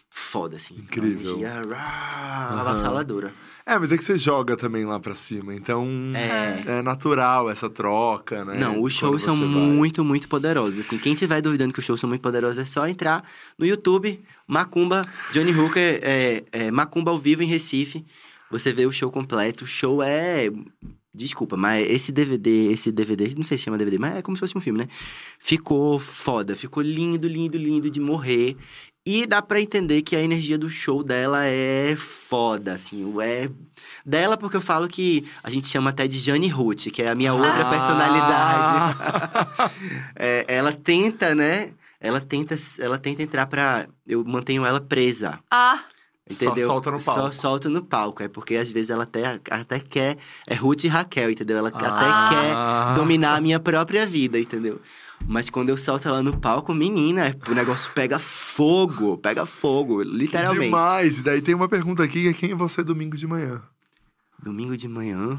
foda, 0.08 0.56
assim. 0.56 0.74
Incrível. 0.76 1.38
Uma 1.38 1.46
energia 1.46 1.52
Aham. 1.74 2.60
avassaladora. 2.60 3.34
É, 3.64 3.78
mas 3.78 3.92
é 3.92 3.96
que 3.96 4.04
você 4.04 4.18
joga 4.18 4.56
também 4.56 4.84
lá 4.84 4.98
pra 4.98 5.14
cima, 5.14 5.54
então 5.54 5.86
É. 6.14 6.78
é 6.78 6.82
natural 6.82 7.48
essa 7.48 7.70
troca, 7.70 8.44
né? 8.44 8.58
Não, 8.58 8.82
os 8.82 8.92
shows 8.92 9.22
são 9.22 9.36
vai. 9.36 9.46
muito, 9.46 10.04
muito 10.04 10.28
poderosos. 10.28 10.80
Assim, 10.80 10.98
quem 10.98 11.14
tiver 11.14 11.40
duvidando 11.40 11.72
que 11.72 11.78
os 11.78 11.84
shows 11.84 12.00
são 12.00 12.08
muito 12.08 12.22
poderosos, 12.22 12.58
é 12.60 12.64
só 12.64 12.86
entrar 12.88 13.24
no 13.56 13.64
YouTube, 13.64 14.20
Macumba, 14.48 15.04
Johnny 15.32 15.52
Hooker, 15.54 16.00
é, 16.02 16.44
é, 16.50 16.70
Macumba 16.70 17.10
ao 17.12 17.18
vivo 17.18 17.42
em 17.42 17.46
Recife. 17.46 18.04
Você 18.50 18.72
vê 18.72 18.84
o 18.84 18.92
show 18.92 19.10
completo. 19.10 19.64
O 19.64 19.66
show 19.66 20.02
é. 20.02 20.50
Desculpa, 21.14 21.58
mas 21.58 21.88
esse 21.90 22.10
DVD, 22.10 22.72
esse 22.72 22.90
DVD, 22.90 23.34
não 23.36 23.44
sei 23.44 23.58
se 23.58 23.64
chama 23.64 23.76
DVD, 23.76 23.98
mas 23.98 24.16
é 24.16 24.22
como 24.22 24.34
se 24.34 24.40
fosse 24.40 24.56
um 24.56 24.62
filme, 24.62 24.78
né? 24.78 24.88
Ficou 25.38 25.98
foda, 25.98 26.56
ficou 26.56 26.82
lindo, 26.82 27.28
lindo, 27.28 27.56
lindo 27.58 27.90
de 27.90 28.00
morrer. 28.00 28.56
E 29.04 29.26
dá 29.26 29.42
pra 29.42 29.60
entender 29.60 30.02
que 30.02 30.14
a 30.14 30.22
energia 30.22 30.56
do 30.56 30.70
show 30.70 31.02
dela 31.02 31.44
é 31.44 31.96
foda, 31.96 32.74
assim. 32.74 33.12
É 33.20 33.50
dela 34.06 34.36
porque 34.36 34.56
eu 34.56 34.60
falo 34.60 34.86
que 34.86 35.26
a 35.42 35.50
gente 35.50 35.66
chama 35.66 35.90
até 35.90 36.06
de 36.06 36.18
Jane 36.20 36.46
Ruth, 36.48 36.86
que 36.92 37.02
é 37.02 37.10
a 37.10 37.14
minha 37.14 37.34
outra 37.34 37.66
Ah. 37.66 37.70
personalidade. 37.70 39.72
É, 40.14 40.44
ela 40.46 40.72
tenta, 40.72 41.34
né? 41.34 41.72
Ela 42.00 42.20
tenta, 42.20 42.56
ela 42.78 42.98
tenta 42.98 43.22
entrar 43.22 43.46
pra. 43.46 43.86
Eu 44.06 44.24
mantenho 44.24 44.64
ela 44.66 44.80
presa. 44.80 45.38
Ah, 45.50 45.80
Só 46.30 46.46
Entendeu? 46.46 46.66
solta 46.68 46.90
no 46.90 47.02
palco. 47.02 47.20
Só 47.20 47.32
solta 47.32 47.68
no 47.68 47.82
palco. 47.82 48.22
É 48.22 48.28
porque 48.28 48.54
às 48.54 48.70
vezes 48.72 48.90
ela 48.90 49.02
até, 49.02 49.40
até 49.50 49.80
quer. 49.80 50.16
É 50.46 50.54
Ruth 50.54 50.84
e 50.84 50.88
Raquel, 50.88 51.30
entendeu? 51.30 51.58
Ela 51.58 51.70
Ah. 51.74 51.78
até 52.28 52.34
quer 52.94 52.94
dominar 52.96 53.36
a 53.36 53.40
minha 53.40 53.58
própria 53.58 54.06
vida, 54.06 54.38
entendeu? 54.38 54.80
Mas 55.26 55.50
quando 55.50 55.68
eu 55.68 55.76
solto 55.76 56.08
ela 56.08 56.22
no 56.22 56.36
palco, 56.38 56.72
menina, 56.74 57.36
o 57.48 57.54
negócio 57.54 57.90
pega 57.92 58.18
fogo. 58.18 59.18
Pega 59.18 59.44
fogo, 59.46 60.02
literalmente. 60.02 60.64
Demais! 60.66 61.18
E 61.18 61.22
daí 61.22 61.40
tem 61.42 61.54
uma 61.54 61.68
pergunta 61.68 62.02
aqui, 62.02 62.22
que 62.22 62.28
é 62.28 62.32
quem 62.32 62.50
é 62.52 62.54
você 62.54 62.82
domingo 62.82 63.16
de 63.16 63.26
manhã? 63.26 63.60
Domingo 64.42 64.76
de 64.76 64.88
manhã. 64.88 65.38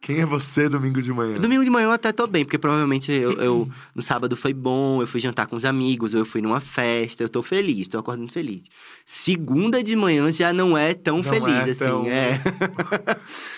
Quem 0.00 0.20
é 0.20 0.24
você 0.26 0.68
domingo 0.68 1.02
de 1.02 1.12
manhã? 1.12 1.34
Domingo 1.34 1.64
de 1.64 1.70
manhã 1.70 1.86
eu 1.86 1.92
até 1.92 2.12
tô 2.12 2.26
bem, 2.26 2.44
porque 2.44 2.56
provavelmente 2.56 3.10
eu, 3.10 3.32
eu- 3.32 3.68
no 3.94 4.00
sábado 4.00 4.36
foi 4.36 4.54
bom, 4.54 5.02
eu 5.02 5.06
fui 5.08 5.20
jantar 5.20 5.46
com 5.48 5.56
os 5.56 5.64
amigos, 5.64 6.14
ou 6.14 6.20
eu 6.20 6.24
fui 6.24 6.40
numa 6.40 6.60
festa, 6.60 7.22
eu 7.22 7.28
tô 7.28 7.42
feliz, 7.42 7.88
tô 7.88 7.98
acordando 7.98 8.32
feliz. 8.32 8.62
Segunda 9.04 9.82
de 9.82 9.96
manhã 9.96 10.30
já 10.30 10.52
não 10.52 10.78
é 10.78 10.94
tão 10.94 11.16
Não 11.16 11.24
feliz, 11.24 11.48
é 11.66 11.70
assim, 11.70 11.78
tão- 11.84 12.06
é. 12.06 12.40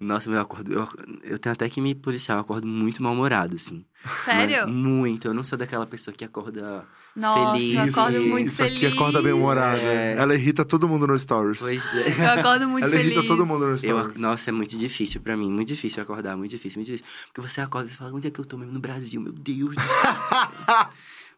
Nossa, 0.00 0.28
meu 0.28 0.40
acordo. 0.40 0.72
Eu, 0.72 0.88
eu 1.24 1.38
tenho 1.38 1.54
até 1.54 1.68
que 1.70 1.80
me 1.80 1.94
policiar, 1.94 2.36
eu 2.36 2.42
acordo 2.42 2.66
muito 2.66 3.02
mal-humorado, 3.02 3.54
assim. 3.54 3.82
sério? 4.24 4.64
Mas 4.66 4.74
muito. 4.74 5.26
Eu 5.28 5.32
não 5.34 5.42
sou 5.42 5.56
daquela 5.56 5.86
pessoa 5.86 6.14
que 6.14 6.22
acorda 6.22 6.84
Nossa, 7.16 7.52
feliz. 7.56 7.74
eu 7.74 7.82
acordo 7.82 8.18
Isso- 8.18 8.28
muito 8.28 8.46
Isso 8.48 8.56
feliz. 8.58 8.76
aqui 8.76 8.86
acorda 8.94 9.22
bem 9.22 9.32
humorada. 9.32 9.78
É. 9.80 10.16
Ela 10.18 10.34
irrita 10.34 10.66
todo 10.66 10.86
mundo 10.86 11.06
no 11.06 11.18
stories. 11.18 11.60
Pois 11.60 11.82
é. 11.94 12.08
Eu 12.20 12.40
acordo 12.40 12.68
muito 12.68 12.84
Ela 12.84 12.92
feliz. 12.94 13.12
irrita 13.12 13.26
todo 13.26 13.46
mundo 13.46 13.64
no 13.64 13.72
Eu, 13.72 13.78
stories. 13.78 14.20
nossa, 14.20 14.50
é 14.50 14.52
muito 14.52 14.76
difícil 14.76 15.18
pra 15.22 15.34
mim, 15.34 15.50
muito 15.50 15.68
difícil 15.68 16.02
acordar, 16.02 16.36
muito 16.36 16.50
difícil, 16.50 16.78
muito 16.78 16.86
difícil. 16.92 17.06
Porque 17.32 17.48
você 17.48 17.62
acorda 17.62 17.88
e 17.88 17.90
você 17.90 17.96
fala, 17.96 18.12
onde 18.12 18.28
é 18.28 18.30
que 18.30 18.38
eu 18.38 18.44
tô 18.44 18.58
mesmo 18.58 18.74
no 18.74 18.80
Brasil? 18.80 19.18
Meu 19.18 19.32
Deus 19.32 19.74
do 19.74 19.80
céu. 19.80 20.88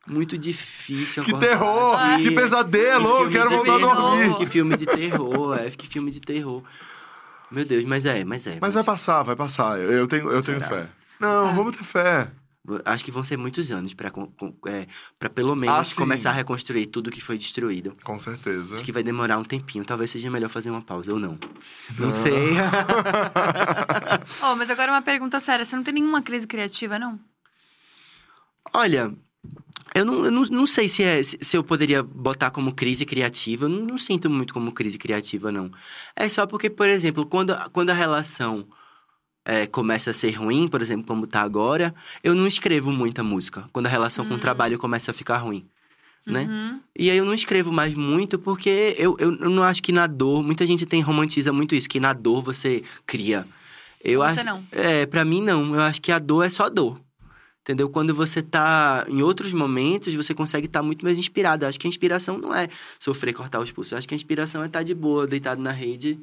muito 0.08 0.36
difícil 0.38 1.22
Que 1.22 1.30
acordar. 1.30 1.48
terror! 1.48 1.94
aqui. 2.00 2.22
Que 2.24 2.30
pesadelo! 2.32 3.16
filme 3.18 3.32
Quero 3.32 3.50
voltar 3.50 3.74
a 3.74 3.78
dormir. 3.94 4.34
Que 4.36 4.46
filme 4.46 4.76
de 4.76 4.86
terror, 4.86 5.56
é, 5.58 5.70
que 5.70 5.86
filme 5.86 6.10
de 6.10 6.20
terror. 6.20 6.62
Meu 7.50 7.64
Deus, 7.64 7.84
mas 7.84 8.04
é, 8.04 8.24
mas 8.24 8.46
é. 8.46 8.58
Mas 8.60 8.74
vai 8.74 8.84
passar, 8.84 9.22
vai 9.22 9.34
passar. 9.36 9.78
Eu 9.78 10.06
tenho, 10.06 10.30
eu 10.30 10.42
tenho 10.42 10.60
fé. 10.60 10.88
Não, 11.18 11.52
vamos 11.52 11.76
ter 11.76 11.82
fé. 11.84 12.30
Acho 12.84 13.02
que 13.02 13.10
vão 13.10 13.24
ser 13.24 13.38
muitos 13.38 13.70
anos 13.70 13.94
com- 14.36 14.54
é, 14.66 14.86
pra 15.18 15.30
pelo 15.30 15.56
menos 15.56 15.92
Ah, 15.92 15.96
começar 15.96 16.28
a 16.28 16.32
reconstruir 16.34 16.84
tudo 16.86 17.10
que 17.10 17.18
foi 17.20 17.38
destruído. 17.38 17.96
Com 18.04 18.20
certeza. 18.20 18.74
Acho 18.74 18.84
que 18.84 18.92
vai 18.92 19.02
demorar 19.02 19.38
um 19.38 19.42
tempinho. 19.44 19.82
Talvez 19.86 20.10
seja 20.10 20.30
melhor 20.30 20.50
fazer 20.50 20.68
uma 20.70 20.82
pausa 20.82 21.10
ou 21.14 21.18
não. 21.18 21.38
Não 21.98 22.12
sei. 22.12 22.48
Oh, 24.42 24.54
mas 24.56 24.68
agora 24.70 24.92
uma 24.92 25.00
pergunta 25.02 25.40
séria. 25.40 25.64
Você 25.64 25.74
não 25.74 25.82
tem 25.82 25.94
nenhuma 25.94 26.20
crise 26.22 26.46
criativa, 26.46 26.98
não? 26.98 27.18
Olha, 28.74 29.12
eu 29.94 30.04
não, 30.04 30.24
eu 30.24 30.30
não, 30.30 30.42
não 30.42 30.66
sei 30.66 30.88
se, 30.88 31.02
é, 31.02 31.22
se 31.22 31.38
se 31.40 31.56
eu 31.56 31.64
poderia 31.64 32.02
botar 32.02 32.50
como 32.50 32.72
crise 32.72 33.04
criativa. 33.04 33.64
Eu 33.64 33.68
não, 33.68 33.84
não 33.84 33.98
sinto 33.98 34.28
muito 34.28 34.52
como 34.52 34.72
crise 34.72 34.98
criativa, 34.98 35.50
não. 35.50 35.70
É 36.14 36.28
só 36.28 36.46
porque, 36.46 36.68
por 36.70 36.88
exemplo, 36.88 37.26
quando, 37.26 37.54
quando 37.70 37.90
a 37.90 37.94
relação 37.94 38.66
é, 39.44 39.66
começa 39.66 40.10
a 40.10 40.14
ser 40.14 40.32
ruim, 40.32 40.68
por 40.68 40.82
exemplo, 40.82 41.06
como 41.06 41.26
tá 41.26 41.40
agora, 41.40 41.94
eu 42.22 42.34
não 42.34 42.46
escrevo 42.46 42.92
muita 42.92 43.22
música. 43.22 43.68
Quando 43.72 43.86
a 43.86 43.90
relação 43.90 44.24
com 44.24 44.34
o 44.34 44.38
trabalho 44.38 44.78
começa 44.78 45.10
a 45.10 45.14
ficar 45.14 45.38
ruim. 45.38 45.66
Né? 46.26 46.42
Uhum. 46.42 46.80
E 46.94 47.10
aí 47.10 47.16
eu 47.16 47.24
não 47.24 47.32
escrevo 47.32 47.72
mais 47.72 47.94
muito 47.94 48.38
porque 48.38 48.94
eu, 48.98 49.16
eu, 49.18 49.34
eu 49.36 49.48
não 49.48 49.62
acho 49.62 49.82
que 49.82 49.90
na 49.90 50.06
dor. 50.06 50.42
Muita 50.42 50.66
gente 50.66 50.84
tem 50.84 51.00
romantiza 51.00 51.52
muito 51.52 51.74
isso, 51.74 51.88
que 51.88 51.98
na 51.98 52.12
dor 52.12 52.42
você 52.42 52.82
cria. 53.06 53.46
Eu 54.04 54.20
Você 54.20 54.40
acho, 54.40 54.44
não. 54.44 54.64
É, 54.70 55.06
pra 55.06 55.24
mim 55.24 55.40
não. 55.40 55.74
Eu 55.74 55.80
acho 55.80 56.00
que 56.02 56.12
a 56.12 56.18
dor 56.18 56.44
é 56.44 56.50
só 56.50 56.68
dor. 56.68 57.00
Entendeu? 57.68 57.90
Quando 57.90 58.14
você 58.14 58.40
tá 58.40 59.04
em 59.08 59.20
outros 59.20 59.52
momentos, 59.52 60.14
você 60.14 60.32
consegue 60.32 60.64
estar 60.64 60.82
muito 60.82 61.04
mais 61.04 61.18
inspirado. 61.18 61.66
Eu 61.66 61.68
acho 61.68 61.78
que 61.78 61.86
a 61.86 61.90
inspiração 61.90 62.38
não 62.38 62.54
é 62.54 62.66
sofrer, 62.98 63.34
cortar 63.34 63.60
os 63.60 63.70
pulsos. 63.70 63.92
Eu 63.92 63.98
acho 63.98 64.08
que 64.08 64.14
a 64.14 64.16
inspiração 64.16 64.62
é 64.62 64.66
estar 64.66 64.82
de 64.82 64.94
boa, 64.94 65.26
deitado 65.26 65.60
na 65.60 65.70
rede, 65.70 66.18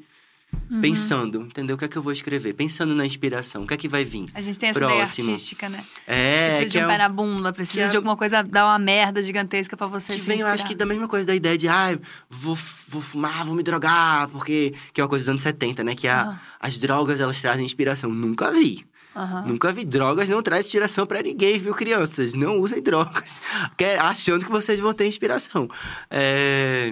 Uhum. 0.71 0.79
pensando, 0.81 1.41
entendeu? 1.41 1.75
O 1.75 1.77
que 1.79 1.85
é 1.85 1.87
que 1.87 1.97
eu 1.97 2.01
vou 2.01 2.13
escrever? 2.13 2.53
Pensando 2.53 2.95
na 2.95 3.05
inspiração, 3.05 3.63
o 3.63 3.67
que 3.67 3.73
é 3.73 3.77
que 3.77 3.87
vai 3.87 4.03
vir? 4.05 4.25
A 4.33 4.41
gente 4.41 4.57
tem 4.57 4.69
essa 4.69 4.79
ideia 4.79 4.99
Próximo. 5.05 5.29
artística, 5.31 5.67
né? 5.69 5.83
É, 6.07 6.47
precisa 6.47 6.65
de 6.69 6.71
que 6.71 6.77
um 6.83 6.87
é 6.87 6.87
pé 6.93 6.97
na 6.97 7.09
bunda, 7.09 7.51
precisa 7.53 7.83
é- 7.83 7.87
de 7.89 7.97
alguma 7.97 8.15
coisa 8.17 8.41
dar 8.41 8.65
uma 8.65 8.79
merda 8.79 9.21
gigantesca 9.21 9.75
pra 9.77 9.85
você 9.87 10.13
que 10.15 10.21
se 10.21 10.27
vem, 10.27 10.39
eu 10.39 10.47
acho 10.47 10.55
inspirar. 10.63 10.69
que 10.69 10.75
da 10.75 10.85
mesma 10.85 11.07
coisa 11.07 11.25
da 11.27 11.35
ideia 11.35 11.57
de, 11.57 11.67
ah, 11.67 11.99
vou, 12.29 12.57
vou 12.87 13.01
fumar, 13.01 13.43
vou 13.45 13.53
me 13.55 13.61
drogar, 13.63 14.29
porque... 14.29 14.73
Que 14.93 15.01
é 15.01 15.03
uma 15.03 15.09
coisa 15.09 15.25
dos 15.25 15.29
anos 15.29 15.41
70, 15.43 15.83
né? 15.83 15.93
Que 15.93 16.07
a, 16.07 16.21
Ah. 16.21 16.39
as 16.59 16.77
drogas, 16.77 17.19
elas 17.19 17.41
trazem 17.41 17.65
inspiração. 17.65 18.09
Nunca 18.09 18.49
vi. 18.51 18.85
Aham. 19.15 19.45
Nunca 19.47 19.71
vi. 19.71 19.85
Drogas 19.85 20.27
não 20.27 20.41
traz 20.43 20.65
inspiração 20.65 21.05
pra 21.05 21.21
ninguém, 21.21 21.57
viu, 21.57 21.73
crianças? 21.73 22.33
Não 22.33 22.59
usem 22.59 22.81
drogas. 22.81 23.41
Quer- 23.77 23.99
achando 23.99 24.45
que 24.45 24.51
vocês 24.51 24.79
vão 24.79 24.93
ter 24.93 25.07
inspiração. 25.07 25.69
É... 26.09 26.91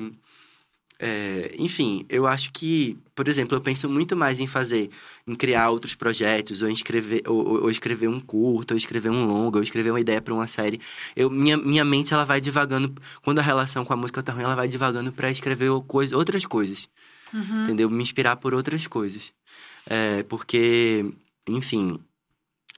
é, 1.00 1.54
Enfim, 1.58 2.06
eu 2.08 2.26
acho 2.26 2.52
que, 2.54 2.98
por 3.14 3.28
exemplo, 3.28 3.58
eu 3.58 3.62
penso 3.62 3.90
muito 3.90 4.16
mais 4.16 4.40
em 4.40 4.48
fazer, 4.48 4.90
em 5.28 5.36
criar 5.36 5.70
outros 5.70 5.96
projetos, 5.96 6.62
ou 6.62 6.70
em 6.70 6.74
escrever, 6.74 7.24
ou, 7.28 7.64
ou- 7.64 7.70
escrever 7.72 8.08
um 8.08 8.20
curto, 8.22 8.72
ou 8.72 8.78
escrever 8.78 9.10
um 9.10 9.26
longo, 9.26 9.58
ou 9.58 9.64
escrever 9.64 9.90
uma 9.92 10.00
ideia 10.00 10.22
pra 10.22 10.34
uma 10.34 10.48
série. 10.48 10.80
Eu, 11.16 11.30
minha, 11.30 11.58
minha 11.58 11.84
mente, 11.84 12.14
ela 12.14 12.24
vai 12.24 12.40
divagando, 12.40 12.94
quando 13.22 13.40
a 13.40 13.42
relação 13.42 13.84
com 13.84 13.92
a 13.94 13.98
música 13.98 14.24
tá 14.24 14.32
ruim, 14.32 14.44
ela 14.44 14.56
vai 14.56 14.68
divagando 14.70 15.12
pra 15.12 15.30
escrever 15.30 15.70
coisa, 15.88 16.16
outras 16.16 16.46
coisas 16.46 16.88
Uhum. 17.34 17.64
entendeu? 17.64 17.90
Me 17.90 18.02
inspirar 18.04 18.36
por 18.38 18.54
outras 18.54 18.86
coisas. 18.88 19.34
É, 19.88 20.22
porque, 20.24 21.04
enfim, 21.50 22.00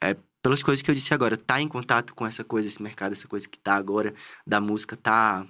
é, 0.01 0.15
pelas 0.41 0.61
coisas 0.61 0.81
que 0.81 0.89
eu 0.91 0.95
disse 0.95 1.13
agora, 1.13 1.35
tá 1.37 1.59
em 1.61 1.67
contato 1.67 2.13
com 2.13 2.25
essa 2.25 2.43
coisa, 2.43 2.67
esse 2.67 2.81
mercado, 2.81 3.13
essa 3.13 3.27
coisa 3.27 3.47
que 3.47 3.57
tá 3.57 3.75
agora 3.75 4.13
da 4.45 4.61
música, 4.61 4.95
tá. 4.95 5.45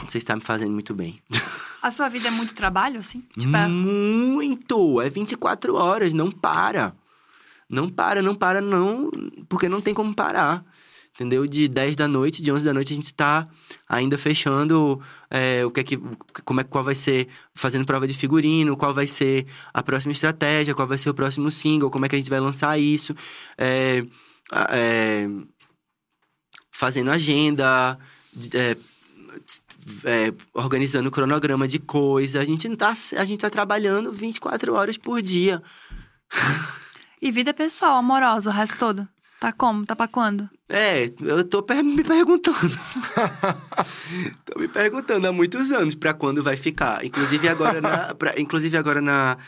Não 0.00 0.08
sei 0.08 0.20
se 0.20 0.26
tá 0.26 0.36
me 0.36 0.42
fazendo 0.42 0.70
muito 0.72 0.94
bem. 0.94 1.20
A 1.82 1.90
sua 1.90 2.08
vida 2.08 2.28
é 2.28 2.30
muito 2.30 2.54
trabalho, 2.54 3.00
assim? 3.00 3.22
Tipo, 3.38 3.56
é- 3.56 3.66
Muito! 3.66 5.00
É 5.00 5.08
24 5.08 5.74
horas, 5.74 6.12
não 6.12 6.30
para. 6.30 6.94
Não 7.68 7.88
para, 7.88 8.20
não 8.20 8.34
para, 8.34 8.60
não. 8.60 9.10
Porque 9.48 9.68
não 9.68 9.80
tem 9.80 9.94
como 9.94 10.14
parar. 10.14 10.64
Entendeu? 11.20 11.46
De 11.46 11.68
10 11.68 11.96
da 11.96 12.08
noite, 12.08 12.42
de 12.42 12.50
11 12.50 12.64
da 12.64 12.72
noite, 12.72 12.94
a 12.94 12.96
gente 12.96 13.12
tá 13.12 13.46
ainda 13.86 14.16
fechando 14.16 14.98
é, 15.30 15.62
o 15.66 15.70
que 15.70 15.80
é 15.80 15.84
que. 15.84 15.98
Como 16.46 16.62
é 16.62 16.64
qual 16.64 16.82
vai 16.82 16.94
ser. 16.94 17.28
Fazendo 17.54 17.84
prova 17.84 18.06
de 18.06 18.14
figurino, 18.14 18.74
qual 18.74 18.94
vai 18.94 19.06
ser 19.06 19.46
a 19.74 19.82
próxima 19.82 20.12
estratégia, 20.12 20.74
qual 20.74 20.88
vai 20.88 20.96
ser 20.96 21.10
o 21.10 21.14
próximo 21.14 21.50
single, 21.50 21.90
como 21.90 22.06
é 22.06 22.08
que 22.08 22.16
a 22.16 22.18
gente 22.18 22.30
vai 22.30 22.40
lançar 22.40 22.80
isso. 22.80 23.14
É, 23.58 24.02
é, 24.70 25.28
fazendo 26.70 27.10
agenda. 27.10 27.98
é, 28.54 28.78
é, 30.04 30.32
organizando 30.54 31.10
cronograma 31.10 31.68
de 31.68 31.78
coisa. 31.78 32.40
A 32.40 32.46
gente 32.46 32.66
não 32.66 32.76
tá, 32.76 32.94
a 33.18 33.24
gente 33.26 33.40
tá 33.40 33.50
trabalhando 33.50 34.10
24 34.10 34.72
horas 34.72 34.96
por 34.96 35.20
dia. 35.20 35.62
E 37.20 37.30
vida 37.30 37.52
pessoal, 37.52 37.98
amorosa, 37.98 38.48
o 38.48 38.52
resto 38.54 38.78
todo? 38.78 39.06
Tá 39.40 39.52
como? 39.52 39.86
Tá 39.86 39.96
pra 39.96 40.06
quando? 40.06 40.48
É, 40.68 41.10
eu 41.22 41.42
tô 41.44 41.62
per- 41.62 41.82
me 41.82 42.04
perguntando. 42.04 42.58
tô 44.44 44.58
me 44.60 44.68
perguntando 44.68 45.26
há 45.26 45.32
muitos 45.32 45.70
anos 45.70 45.94
pra 45.94 46.12
quando 46.14 46.42
vai 46.42 46.56
ficar. 46.56 47.04
Inclusive 47.04 47.48
agora 47.48 47.80
na. 47.80 48.14
pra- 48.14 48.38
inclusive 48.38 48.76
agora 48.76 49.00
na. 49.00 49.38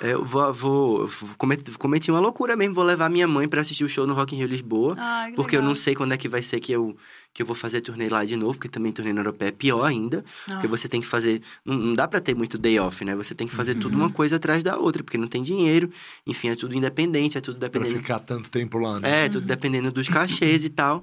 é, 0.00 0.14
Eu 0.14 0.24
vou, 0.24 0.52
vou, 0.54 1.06
vou 1.06 1.30
comet- 1.36 1.76
cometi 1.78 2.10
uma 2.10 2.20
loucura 2.20 2.56
mesmo. 2.56 2.74
Vou 2.74 2.84
levar 2.84 3.10
minha 3.10 3.28
mãe 3.28 3.46
pra 3.48 3.60
assistir 3.60 3.84
o 3.84 3.88
show 3.88 4.06
no 4.06 4.14
Rock 4.14 4.34
in 4.34 4.38
Rio 4.38 4.48
Lisboa. 4.48 4.94
Ai, 4.98 5.30
que 5.30 5.36
Porque 5.36 5.56
eu 5.56 5.60
legal. 5.60 5.68
não 5.68 5.76
sei 5.76 5.94
quando 5.94 6.12
é 6.12 6.16
que 6.16 6.28
vai 6.28 6.42
ser 6.42 6.58
que 6.60 6.72
eu, 6.72 6.96
que 7.36 7.42
eu 7.42 7.46
vou 7.46 7.54
fazer 7.54 7.82
turnê 7.82 8.08
lá 8.08 8.24
de 8.24 8.34
novo, 8.34 8.54
porque 8.54 8.66
também 8.66 8.90
turnê 8.90 9.12
na 9.12 9.20
Europeia 9.20 9.48
é 9.50 9.52
pior 9.52 9.84
ainda. 9.84 10.24
Porque 10.46 10.66
Ah. 10.66 10.70
você 10.70 10.88
tem 10.88 11.02
que 11.02 11.06
fazer. 11.06 11.42
Não, 11.66 11.76
não 11.76 11.94
dá 11.94 12.08
pra 12.08 12.18
ter 12.18 12.34
muito 12.34 12.56
day 12.56 12.78
off, 12.78 13.04
né? 13.04 13.14
Você 13.14 13.34
tem 13.34 13.46
que 13.46 13.54
fazer 13.54 13.74
tudo 13.74 13.92
Uhum. 13.94 14.04
uma 14.04 14.10
coisa 14.10 14.36
atrás 14.36 14.62
da 14.62 14.78
outra, 14.78 15.04
porque 15.04 15.18
não 15.18 15.28
tem 15.28 15.42
dinheiro. 15.42 15.90
Enfim, 16.26 16.48
é 16.48 16.54
tudo 16.56 16.74
independente, 16.74 17.36
é 17.36 17.40
tudo 17.42 17.58
Pra 17.58 17.68
dependendo. 17.68 17.98
ficar 17.98 18.20
tanto 18.20 18.50
tempo 18.50 18.78
lá, 18.78 18.98
né? 18.98 19.20
É, 19.20 19.24
Uhum. 19.24 19.32
tudo 19.32 19.46
dependendo 19.46 19.92
dos 19.92 20.08
cachês 20.08 20.64
e 20.64 20.70
tal. 20.70 21.02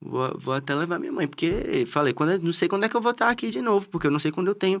Vou, 0.00 0.38
vou 0.38 0.54
até 0.54 0.76
levar 0.76 1.00
minha 1.00 1.10
mãe, 1.10 1.26
porque 1.26 1.84
falei, 1.88 2.12
quando, 2.12 2.30
eu- 2.30 2.38
não 2.40 2.52
sei 2.52 2.68
quando 2.68 2.84
é 2.84 2.88
que 2.88 2.96
eu 2.96 3.00
vou 3.00 3.10
estar 3.10 3.28
aqui 3.28 3.50
de 3.50 3.60
novo, 3.60 3.88
porque 3.88 4.06
eu 4.06 4.12
não 4.12 4.20
sei 4.20 4.30
quando 4.30 4.46
eu 4.46 4.54
tenho. 4.54 4.80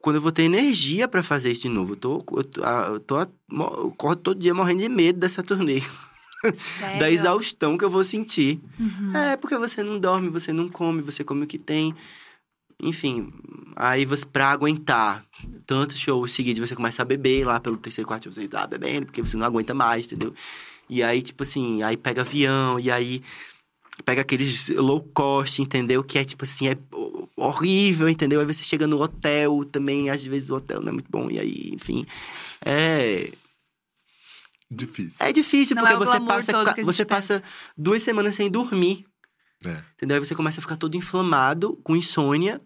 Quando 0.00 0.14
eu 0.16 0.22
vou 0.22 0.30
ter 0.30 0.44
energia 0.44 1.08
pra 1.08 1.24
fazer 1.24 1.50
isso 1.50 1.62
de 1.62 1.68
novo. 1.68 1.94
Eu 1.94 1.96
tô, 1.96 2.24
eu 2.36 2.44
tô, 2.44 2.62
ah, 2.62 2.90
eu 2.92 3.00
tô, 3.00 3.18
eu 3.20 3.90
corro 3.98 4.14
todo 4.14 4.38
dia 4.40 4.54
morrendo 4.54 4.80
de 4.82 4.88
medo 4.88 5.18
dessa 5.18 5.42
turnê. 5.42 5.82
Sério? 6.52 6.98
Da 6.98 7.10
exaustão 7.10 7.78
que 7.78 7.84
eu 7.84 7.90
vou 7.90 8.04
sentir. 8.04 8.60
Uhum. 8.78 9.16
É, 9.16 9.36
porque 9.36 9.56
você 9.56 9.82
não 9.82 9.98
dorme, 9.98 10.28
você 10.28 10.52
não 10.52 10.68
come, 10.68 11.00
você 11.02 11.24
come 11.24 11.44
o 11.44 11.46
que 11.46 11.58
tem. 11.58 11.94
Enfim, 12.80 13.32
aí 13.76 14.04
você, 14.04 14.26
pra 14.26 14.50
aguentar 14.50 15.24
tantos 15.66 15.98
shows 15.98 16.32
seguidos, 16.32 16.68
você 16.68 16.74
começa 16.74 17.02
a 17.02 17.04
beber 17.04 17.46
lá 17.46 17.60
pelo 17.60 17.76
terceiro, 17.76 18.06
quarto, 18.06 18.32
você 18.32 18.48
tá 18.48 18.66
bebendo, 18.66 19.06
porque 19.06 19.20
você 19.20 19.36
não 19.36 19.46
aguenta 19.46 19.72
mais, 19.72 20.06
entendeu? 20.06 20.34
E 20.88 21.02
aí, 21.02 21.22
tipo 21.22 21.42
assim, 21.42 21.82
aí 21.82 21.96
pega 21.96 22.22
avião, 22.22 22.78
e 22.78 22.90
aí 22.90 23.22
pega 24.04 24.22
aqueles 24.22 24.68
low 24.70 25.00
cost, 25.14 25.62
entendeu? 25.62 26.02
Que 26.02 26.18
é 26.18 26.24
tipo 26.24 26.44
assim, 26.44 26.68
é 26.68 26.76
horrível, 27.36 28.08
entendeu? 28.08 28.40
Aí 28.40 28.46
você 28.46 28.64
chega 28.64 28.86
no 28.86 29.00
hotel 29.00 29.64
também, 29.64 30.10
às 30.10 30.24
vezes 30.24 30.50
o 30.50 30.56
hotel 30.56 30.80
não 30.80 30.88
é 30.88 30.92
muito 30.92 31.10
bom, 31.10 31.30
e 31.30 31.38
aí, 31.38 31.70
enfim. 31.72 32.04
É, 32.64 33.30
Difícil. 34.74 35.24
é 35.24 35.32
difícil, 35.32 35.76
Não 35.76 35.82
porque 35.82 35.94
é 35.94 35.98
você 35.98 36.20
passa, 36.20 36.82
você 36.82 37.04
passa 37.04 37.42
duas 37.76 38.02
semanas 38.02 38.34
sem 38.34 38.50
dormir. 38.50 39.04
É. 39.64 39.82
Entendeu? 39.94 40.16
Aí 40.16 40.24
você 40.24 40.34
começa 40.34 40.60
a 40.60 40.62
ficar 40.62 40.76
todo 40.76 40.96
inflamado, 40.96 41.76
com 41.82 41.96
insônia, 41.96 42.60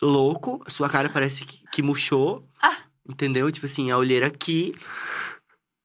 louco, 0.00 0.62
sua 0.68 0.88
cara 0.88 1.08
parece 1.08 1.44
que, 1.44 1.62
que 1.70 1.82
murchou. 1.82 2.48
Ah. 2.62 2.76
Entendeu? 3.08 3.50
Tipo 3.50 3.66
assim, 3.66 3.90
a 3.90 3.98
olheira 3.98 4.26
aqui. 4.26 4.72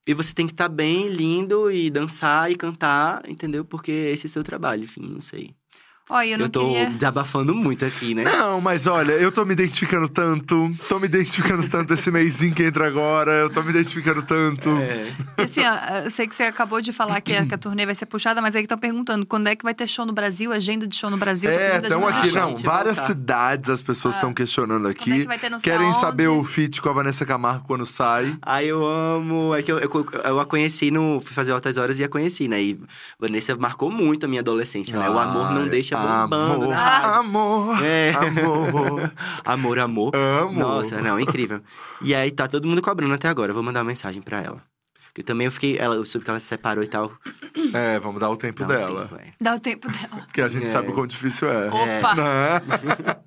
E 0.05 0.13
você 0.13 0.33
tem 0.33 0.45
que 0.45 0.53
estar 0.53 0.67
bem, 0.67 1.07
lindo, 1.07 1.71
e 1.71 1.89
dançar 1.89 2.51
e 2.51 2.55
cantar, 2.55 3.23
entendeu? 3.29 3.63
Porque 3.63 3.91
esse 3.91 4.27
é 4.27 4.29
seu 4.29 4.43
trabalho, 4.43 4.83
enfim, 4.83 5.07
não 5.07 5.21
sei. 5.21 5.55
Olha, 6.09 6.31
eu 6.31 6.37
não 6.37 6.49
tô 6.49 6.67
queria... 6.67 6.89
desabafando 6.89 7.55
muito 7.55 7.85
aqui, 7.85 8.13
né? 8.13 8.23
Não, 8.23 8.59
mas 8.59 8.87
olha, 8.87 9.13
eu 9.13 9.31
tô 9.31 9.45
me 9.45 9.53
identificando 9.53 10.09
tanto. 10.09 10.69
Tô 10.89 10.99
me 10.99 11.05
identificando 11.05 11.67
tanto 11.69 11.93
esse 11.93 12.11
mêsinho 12.11 12.53
que 12.53 12.63
entra 12.63 12.85
agora. 12.85 13.31
Eu 13.31 13.49
tô 13.49 13.63
me 13.63 13.69
identificando 13.69 14.21
tanto. 14.21 14.69
É. 14.77 15.07
E 15.37 15.41
assim, 15.43 15.61
ó, 15.65 16.03
eu 16.03 16.11
sei 16.11 16.27
que 16.27 16.35
você 16.35 16.43
acabou 16.43 16.81
de 16.81 16.91
falar 16.91 17.21
que 17.21 17.33
a, 17.33 17.45
que 17.45 17.55
a 17.55 17.57
turnê 17.57 17.85
vai 17.85 17.95
ser 17.95 18.05
puxada, 18.05 18.41
mas 18.41 18.55
aí 18.55 18.63
estão 18.63 18.77
perguntando 18.77 19.25
quando 19.25 19.47
é 19.47 19.55
que 19.55 19.63
vai 19.63 19.73
ter 19.73 19.87
show 19.87 20.05
no 20.05 20.11
Brasil, 20.11 20.51
agenda 20.51 20.85
de 20.85 20.95
show 20.95 21.09
no 21.09 21.17
Brasil. 21.17 21.49
tô 21.49 21.57
É, 21.57 21.77
estão 21.77 22.07
aqui, 22.07 22.31
não. 22.33 22.49
gente 22.49 22.63
Várias 22.63 22.97
voltar. 22.97 23.13
cidades 23.13 23.69
as 23.69 23.81
pessoas 23.81 24.15
estão 24.15 24.33
questionando 24.33 24.87
aqui. 24.89 25.09
Quando 25.09 25.15
é 25.15 25.21
que 25.21 25.27
vai 25.27 25.39
ter 25.39 25.49
sei 25.51 25.71
Querem 25.71 25.87
aonde? 25.87 25.99
saber 25.99 26.27
o 26.27 26.43
feat 26.43 26.81
com 26.81 26.89
a 26.89 26.93
Vanessa 26.93 27.25
Camargo 27.25 27.63
quando 27.65 27.85
sai. 27.85 28.37
Ai, 28.41 28.65
eu 28.65 28.85
amo. 28.85 29.55
É 29.55 29.61
que 29.63 29.71
eu, 29.71 29.79
eu, 29.79 30.07
eu 30.25 30.39
a 30.39 30.45
conheci 30.45 30.91
no. 30.91 31.21
Fui 31.21 31.33
fazer 31.33 31.53
altas 31.53 31.77
horas 31.77 31.97
e 31.97 32.03
a 32.03 32.09
conheci, 32.09 32.47
né? 32.47 32.61
E 32.61 32.79
Vanessa 33.17 33.55
marcou 33.55 33.89
muito 33.89 34.25
a 34.25 34.29
minha 34.29 34.41
adolescência, 34.41 34.99
né? 34.99 35.09
O 35.09 35.17
amor 35.17 35.51
não 35.53 35.63
Ai, 35.63 35.69
deixa 35.69 35.97
bombando 36.03 36.71
amor. 36.71 37.75
Amor, 37.75 37.83
É. 37.83 38.11
amor. 38.11 39.11
amor, 39.45 39.79
amor. 39.79 40.15
Amo. 40.15 40.59
Nossa, 40.59 41.01
não, 41.01 41.19
incrível. 41.19 41.61
E 42.01 42.13
aí 42.13 42.31
tá 42.31 42.47
todo 42.47 42.67
mundo 42.67 42.81
cobrando 42.81 43.13
até 43.13 43.27
agora. 43.29 43.51
Eu 43.51 43.53
vou 43.55 43.63
mandar 43.63 43.79
uma 43.81 43.85
mensagem 43.89 44.21
pra 44.21 44.41
ela. 44.41 44.61
Porque 45.07 45.21
também 45.21 45.45
eu 45.45 45.51
fiquei. 45.51 45.77
Ela, 45.77 45.93
eu 45.95 46.03
soube 46.05 46.25
que 46.25 46.31
ela 46.31 46.39
se 46.39 46.47
separou 46.47 46.83
e 46.83 46.87
tal. 46.87 47.11
É, 47.71 47.99
vamos 47.99 48.19
dar 48.19 48.31
o 48.31 48.35
tempo 48.35 48.61
Dá 48.61 48.65
um 48.65 48.67
dela. 48.67 49.01
tempo, 49.07 49.21
é. 49.21 49.25
Dá 49.39 49.55
o 49.55 49.59
tempo 49.59 49.87
dela. 49.87 50.23
Porque 50.25 50.41
a 50.41 50.47
gente 50.47 50.65
É. 50.65 50.69
sabe 50.69 50.89
o 50.89 50.93
quão 50.93 51.05
difícil 51.05 51.47
é. 51.47 51.67
Opa! 51.67 52.15
Né? 52.15 52.61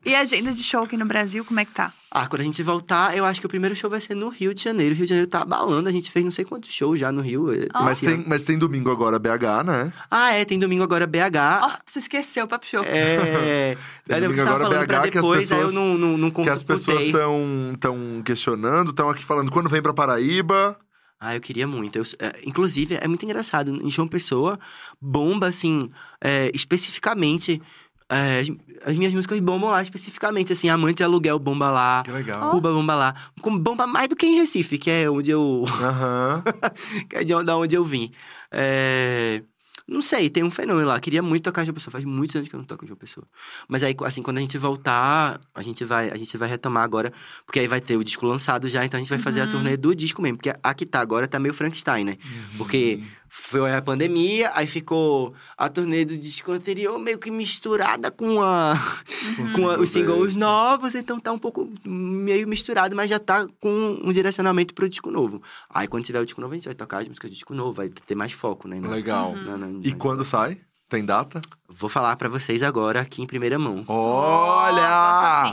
E 0.04 0.12
a 0.12 0.20
agenda 0.20 0.52
de 0.52 0.64
show 0.64 0.82
aqui 0.82 0.96
no 0.96 1.06
Brasil, 1.06 1.44
como 1.44 1.60
é 1.60 1.64
que 1.64 1.70
tá? 1.72 1.92
Ah, 2.18 2.26
quando 2.26 2.40
a 2.40 2.44
gente 2.44 2.62
voltar, 2.62 3.14
eu 3.14 3.26
acho 3.26 3.38
que 3.40 3.46
o 3.46 3.48
primeiro 3.48 3.76
show 3.76 3.90
vai 3.90 4.00
ser 4.00 4.14
no 4.14 4.30
Rio 4.30 4.54
de 4.54 4.62
Janeiro. 4.62 4.94
O 4.94 4.96
Rio 4.96 5.04
de 5.04 5.10
Janeiro 5.10 5.28
tá 5.30 5.42
abalando. 5.42 5.86
A 5.86 5.92
gente 5.92 6.10
fez 6.10 6.24
não 6.24 6.32
sei 6.32 6.46
quantos 6.46 6.72
shows 6.72 6.98
já 6.98 7.12
no 7.12 7.20
Rio. 7.20 7.52
eh, 7.52 7.68
Mas, 7.74 8.00
tem, 8.00 8.24
mas 8.26 8.42
tem 8.42 8.56
domingo 8.56 8.90
agora, 8.90 9.18
BH, 9.18 9.62
né? 9.66 9.92
Ah, 10.10 10.32
é, 10.32 10.42
tem 10.46 10.58
domingo 10.58 10.82
agora 10.82 11.06
BH. 11.06 11.60
Ó, 11.62 11.70
você 11.84 11.98
esqueceu 11.98 12.46
o 12.46 12.48
papo 12.48 12.66
show. 12.66 12.82
É. 12.84 13.76
Tem 14.06 14.16
Aí 14.16 14.22
domingo 14.22 14.38
você 14.40 14.44
tava 14.44 14.56
agora 14.64 14.70
falando 14.70 14.86
pra 14.86 14.98
BH 15.00 15.02
que 15.10 15.18
as 15.18 15.24
depois, 15.24 15.52
aí 15.52 15.58
eu 15.58 15.66
pessoas- 15.66 15.74
não, 15.74 15.98
não, 15.98 16.16
não 16.16 16.30
Que 16.30 16.48
as 16.48 16.62
pessoas 16.62 17.02
estão 17.04 17.76
tão 17.78 18.22
questionando, 18.24 18.90
estão 18.90 19.10
aqui 19.10 19.22
falando 19.24 19.50
quando 19.50 19.68
vem 19.68 19.82
pra 19.82 19.92
Paraíba. 19.92 20.78
Ah, 21.20 21.34
eu 21.34 21.40
queria 21.40 21.66
muito. 21.66 21.96
Eu- 21.98 22.04
é, 22.18 22.40
inclusive, 22.44 22.98
é 23.00 23.08
muito 23.08 23.24
engraçado. 23.24 23.70
Em 23.82 23.90
João 23.90 24.06
Pessoa, 24.08 24.58
bomba, 25.00 25.48
assim, 25.48 25.90
é, 26.22 26.50
especificamente. 26.54 27.60
É, 28.08 28.40
as, 28.40 28.48
as 28.84 28.96
minhas 28.96 29.12
músicas 29.12 29.38
bombam 29.40 29.70
lá 29.70 29.82
especificamente. 29.82 30.52
Assim, 30.52 30.68
Amante 30.68 30.96
de 30.98 31.02
Aluguel 31.04 31.38
bomba 31.38 31.70
lá. 31.70 32.02
Que 32.04 32.10
legal. 32.12 32.50
Cuba 32.50 32.72
bomba 32.72 32.94
lá. 32.94 33.14
Com- 33.40 33.58
Bomba 33.58 33.86
mais 33.86 34.08
do 34.08 34.16
que 34.16 34.26
em 34.26 34.36
Recife, 34.36 34.78
que 34.78 34.90
é 34.90 35.10
onde 35.10 35.30
eu. 35.30 35.64
Aham. 35.80 36.42
que 37.10 37.16
é 37.16 37.24
de 37.24 37.34
onde, 37.34 37.44
da 37.46 37.56
onde 37.56 37.74
eu 37.74 37.84
vim. 37.84 38.12
É, 38.50 39.42
Não 39.88 40.00
sei, 40.00 40.28
tem 40.30 40.42
um 40.44 40.50
fenômeno 40.50 40.86
lá. 40.88 40.98
Queria 41.00 41.22
muito 41.22 41.44
tocar 41.44 41.64
João 41.64 41.74
Pessoa. 41.74 41.92
Faz 41.92 42.04
muitos 42.04 42.34
anos 42.36 42.48
que 42.48 42.54
eu 42.54 42.58
não 42.58 42.64
toco 42.64 42.86
João 42.86 42.96
Pessoa. 42.96 43.26
Mas 43.68 43.82
aí, 43.82 43.94
assim, 44.04 44.22
quando 44.22 44.38
a 44.38 44.40
gente 44.40 44.56
voltar, 44.58 45.38
a 45.54 45.62
gente 45.62 45.84
vai, 45.84 46.10
a 46.10 46.16
gente 46.16 46.36
vai 46.36 46.48
retomar 46.48 46.82
agora. 46.84 47.12
Porque 47.44 47.60
aí 47.60 47.68
vai 47.68 47.80
ter 47.80 47.96
o 47.96 48.02
disco 48.04 48.24
lançado 48.26 48.68
já, 48.68 48.84
então 48.84 48.98
a 48.98 49.00
gente 49.00 49.10
vai 49.10 49.18
fazer 49.18 49.40
a 49.42 49.46
turnê 49.46 49.76
do 49.76 49.94
disco 49.94 50.20
mesmo. 50.22 50.38
Porque 50.38 50.52
a 50.62 50.74
que 50.74 50.84
tá 50.86 51.00
agora 51.00 51.26
tá 51.28 51.38
meio 51.38 51.54
Frankenstein, 51.54 52.04
né? 52.04 52.16
Porque 52.58 53.00
foi 53.28 53.72
a 53.74 53.82
pandemia, 53.82 54.50
aí 54.54 54.66
ficou 54.66 55.34
a 55.56 55.68
turnê 55.68 56.04
do 56.04 56.16
disco 56.16 56.52
anterior 56.52 56.98
meio 56.98 57.18
que 57.18 57.30
misturada 57.30 58.10
com 58.10 58.40
a 58.42 58.74
com 59.56 59.68
a- 59.68 59.78
os 59.78 59.90
singles 59.90 60.28
desse. 60.28 60.38
novos, 60.38 60.94
então 60.94 61.18
tá 61.20 61.32
um 61.32 61.38
pouco 61.38 61.68
meio 61.84 62.46
misturado, 62.48 62.94
mas 62.96 63.10
já 63.10 63.18
tá 63.18 63.46
com 63.60 63.98
um 64.02 64.12
direcionamento 64.12 64.74
pro 64.74 64.88
disco 64.88 65.10
novo. 65.10 65.42
Aí 65.68 65.86
quando 65.86 66.04
tiver 66.04 66.20
o 66.20 66.24
disco 66.26 66.40
novo, 66.40 66.52
a 66.54 66.56
gente 66.56 66.66
vai 66.66 66.74
tocar 66.74 67.02
as 67.02 67.08
músicas 67.08 67.30
do 67.30 67.34
disco 67.34 67.54
novo, 67.54 67.72
vai 67.72 67.88
ter 67.88 68.14
mais 68.14 68.32
foco, 68.32 68.66
né? 68.68 68.80
Legal. 68.80 69.34
Na- 69.36 69.56
na- 69.56 69.68
E 69.82 69.90
na- 69.90 69.96
quando 69.96 70.24
sai? 70.24 70.58
Tem 70.88 71.04
data? 71.04 71.40
Vou 71.68 71.90
falar 71.90 72.14
pra 72.14 72.28
vocês 72.28 72.62
agora 72.62 73.00
aqui 73.00 73.20
em 73.20 73.26
primeira 73.26 73.58
mão. 73.58 73.84
Olha! 73.88 75.52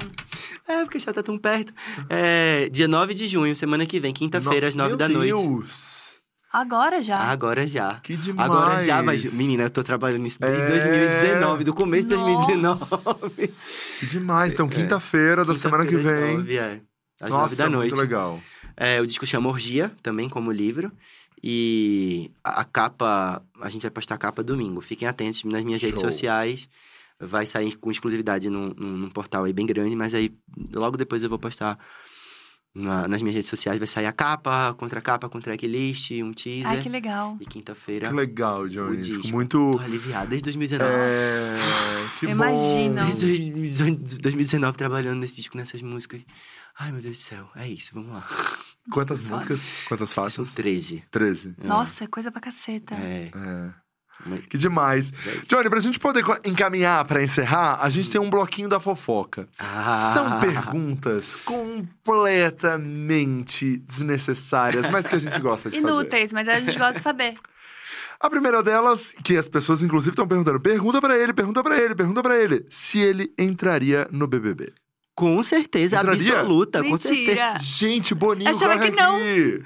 É, 0.68 0.84
porque 0.84 1.00
já 1.00 1.12
tá 1.12 1.24
tão 1.24 1.38
perto. 1.38 1.74
É, 2.10 2.70
dia 2.70 2.88
9 2.88 3.14
de 3.14 3.28
junho, 3.28 3.56
semana 3.56 3.86
que 3.86 4.00
vem, 4.00 4.14
quinta-feira, 4.14 4.68
às 4.68 4.76
9 4.76 4.90
Meu 4.90 4.98
da 4.98 5.10
noite. 5.10 5.34
Deus! 5.34 6.03
Agora 6.54 7.02
já. 7.02 7.18
Agora 7.18 7.66
já. 7.66 7.96
Que 8.02 8.16
demais! 8.16 8.48
Agora 8.52 8.86
já, 8.86 9.02
mas, 9.02 9.34
menina, 9.34 9.64
eu 9.64 9.70
tô 9.72 9.84
trabalhando 9.84 10.22
nisso 10.22 10.38
desde 10.40 10.62
É. 10.62 10.68
2019, 10.68 11.64
do 11.64 11.74
começo 11.74 12.08
de 12.08 12.14
2019. 12.16 13.48
Que 14.00 14.06
demais! 14.06 14.54
Então, 14.54 14.70
quinta-feira 14.70 15.44
da 15.44 15.56
semana 15.56 15.84
que 15.84 15.90
Quinta-feira, 15.98 16.20
às 16.20 16.26
vem. 16.28 16.38
nove, 16.38 16.58
é. 16.58 16.82
Às 17.20 17.30
Nossa, 17.32 17.42
nove 17.42 17.56
da 17.56 17.70
noite. 17.70 17.90
muito 17.92 18.02
legal. 18.02 18.40
É, 18.78 19.02
o 19.02 19.08
disco 19.08 19.26
chama 19.26 19.50
Orgia, 19.50 19.92
também 20.04 20.30
como 20.30 20.52
livro. 20.52 20.92
E 21.42 22.32
a, 22.44 22.64
capa, 22.64 23.42
a 23.60 23.70
gente 23.70 23.82
vai 23.82 23.92
postar 23.92 24.16
a 24.16 24.18
capa 24.20 24.44
domingo. 24.44 24.80
Fiquem 24.80 25.08
atentos 25.08 25.44
nas 25.46 25.64
minhas 25.64 25.82
redes 25.82 26.00
Show. 26.00 26.12
sociais. 26.12 26.70
Vai 27.20 27.46
sair 27.46 27.76
com 27.78 27.90
exclusividade 27.92 28.50
num, 28.50 28.74
num, 28.78 28.98
num 28.98 29.10
portal 29.10 29.44
aí 29.46 29.54
bem 29.54 29.66
grande, 29.66 29.96
mas 29.96 30.14
aí 30.14 30.32
logo 30.74 30.98
depois 30.98 31.24
eu 31.24 31.30
vou 31.30 31.40
postar 31.40 31.78
Na- 32.76 33.08
nas 33.08 33.22
minhas 33.22 33.36
redes 33.36 33.50
sociais 33.52 33.78
vai 33.78 33.86
sair 33.88 34.08
a 34.08 34.12
capa, 34.12 34.74
contra 34.80 35.00
capa, 35.00 35.30
com 35.30 35.40
tracklist, 35.40 36.10
um 36.24 36.34
teaser. 36.34 36.68
Ai, 36.68 36.82
que 36.82 36.90
legal. 36.90 37.38
E 37.40 37.46
quinta-feira, 37.46 38.10
Que 38.10 38.16
legal, 38.16 38.62
o 38.62 38.70
Johnny. 38.70 38.98
disco. 38.98 39.22
Fico 39.22 39.34
muito. 39.36 39.72
Tô 39.74 39.80
aliviado 39.80 40.30
desde 40.30 40.44
2019. 40.46 40.92
É, 40.92 42.20
que 42.20 42.26
Imagina. 42.26 43.04
bom. 43.04 43.10
Desde 43.12 44.18
2019 44.20 44.76
trabalhando 44.78 45.20
nesse 45.20 45.36
disco, 45.36 45.56
nessas 45.56 45.84
músicas. 45.84 46.22
Ai, 46.80 46.92
meu 46.92 47.00
Deus 47.02 47.18
do 47.18 47.22
céu. 47.22 47.48
É 47.56 47.68
isso, 47.68 47.92
vamos 47.94 48.12
lá. 48.12 48.28
Quantas 48.92 49.22
músicas? 49.22 49.70
Quantas 49.88 50.10
São 50.10 50.24
faixas? 50.24 50.54
13. 50.56 51.04
13. 51.12 51.56
Nossa, 51.64 52.06
é 52.06 52.08
coisa 52.08 52.32
pra 52.32 52.42
caceta. 52.42 52.96
É. 52.96 53.32
É. 53.36 53.83
Que 54.50 54.58
demais. 54.58 55.12
É. 55.26 55.32
Johnny, 55.48 55.70
pra 55.70 55.80
gente 55.80 56.00
poder 56.00 56.24
encaminhar 56.46 57.04
pra 57.06 57.22
encerrar, 57.22 57.80
a 57.82 57.90
gente 57.90 58.10
tem 58.10 58.22
um 58.22 58.30
bloquinho 58.30 58.70
da 58.70 58.80
fofoca. 58.80 59.48
Ah. 59.60 60.12
São 60.14 60.40
perguntas 60.40 61.36
completamente 62.34 63.78
desnecessárias, 63.78 64.90
mas 64.90 65.08
que 65.08 65.16
a 65.16 65.20
gente 65.20 65.40
gosta 65.40 65.70
de 65.70 65.82
fazer. 65.82 65.92
Inúteis, 65.92 66.32
mas 66.32 66.48
a 66.48 66.60
gente 66.60 66.78
gosta 66.78 66.94
de 66.98 67.04
saber. 67.04 67.34
A 68.20 68.30
primeira 68.30 68.64
delas, 68.64 69.14
que 69.24 69.36
as 69.36 69.50
pessoas 69.50 69.84
inclusive 69.84 70.12
estão 70.12 70.28
perguntando, 70.28 70.60
pergunta 70.60 71.02
pra 71.02 71.18
ele, 71.18 71.34
pergunta 71.34 71.62
pra 71.62 71.78
ele, 71.78 71.94
pergunta 71.94 72.24
pra 72.24 72.38
ele, 72.42 72.66
se 72.70 73.00
ele 73.00 73.34
entraria 73.38 74.08
no 74.12 74.26
BBB. 74.28 74.72
Com 75.16 75.44
certeza, 75.44 75.98
Entraria? 75.98 76.34
absoluta. 76.40 76.82
Com 76.82 76.98
certeza. 76.98 77.20
Mentira. 77.30 77.60
Gente, 77.62 78.16
Boninho, 78.16 78.50
Achava 78.50 78.80
que 78.80 78.90
não. 78.92 79.16
aqui. 79.18 79.62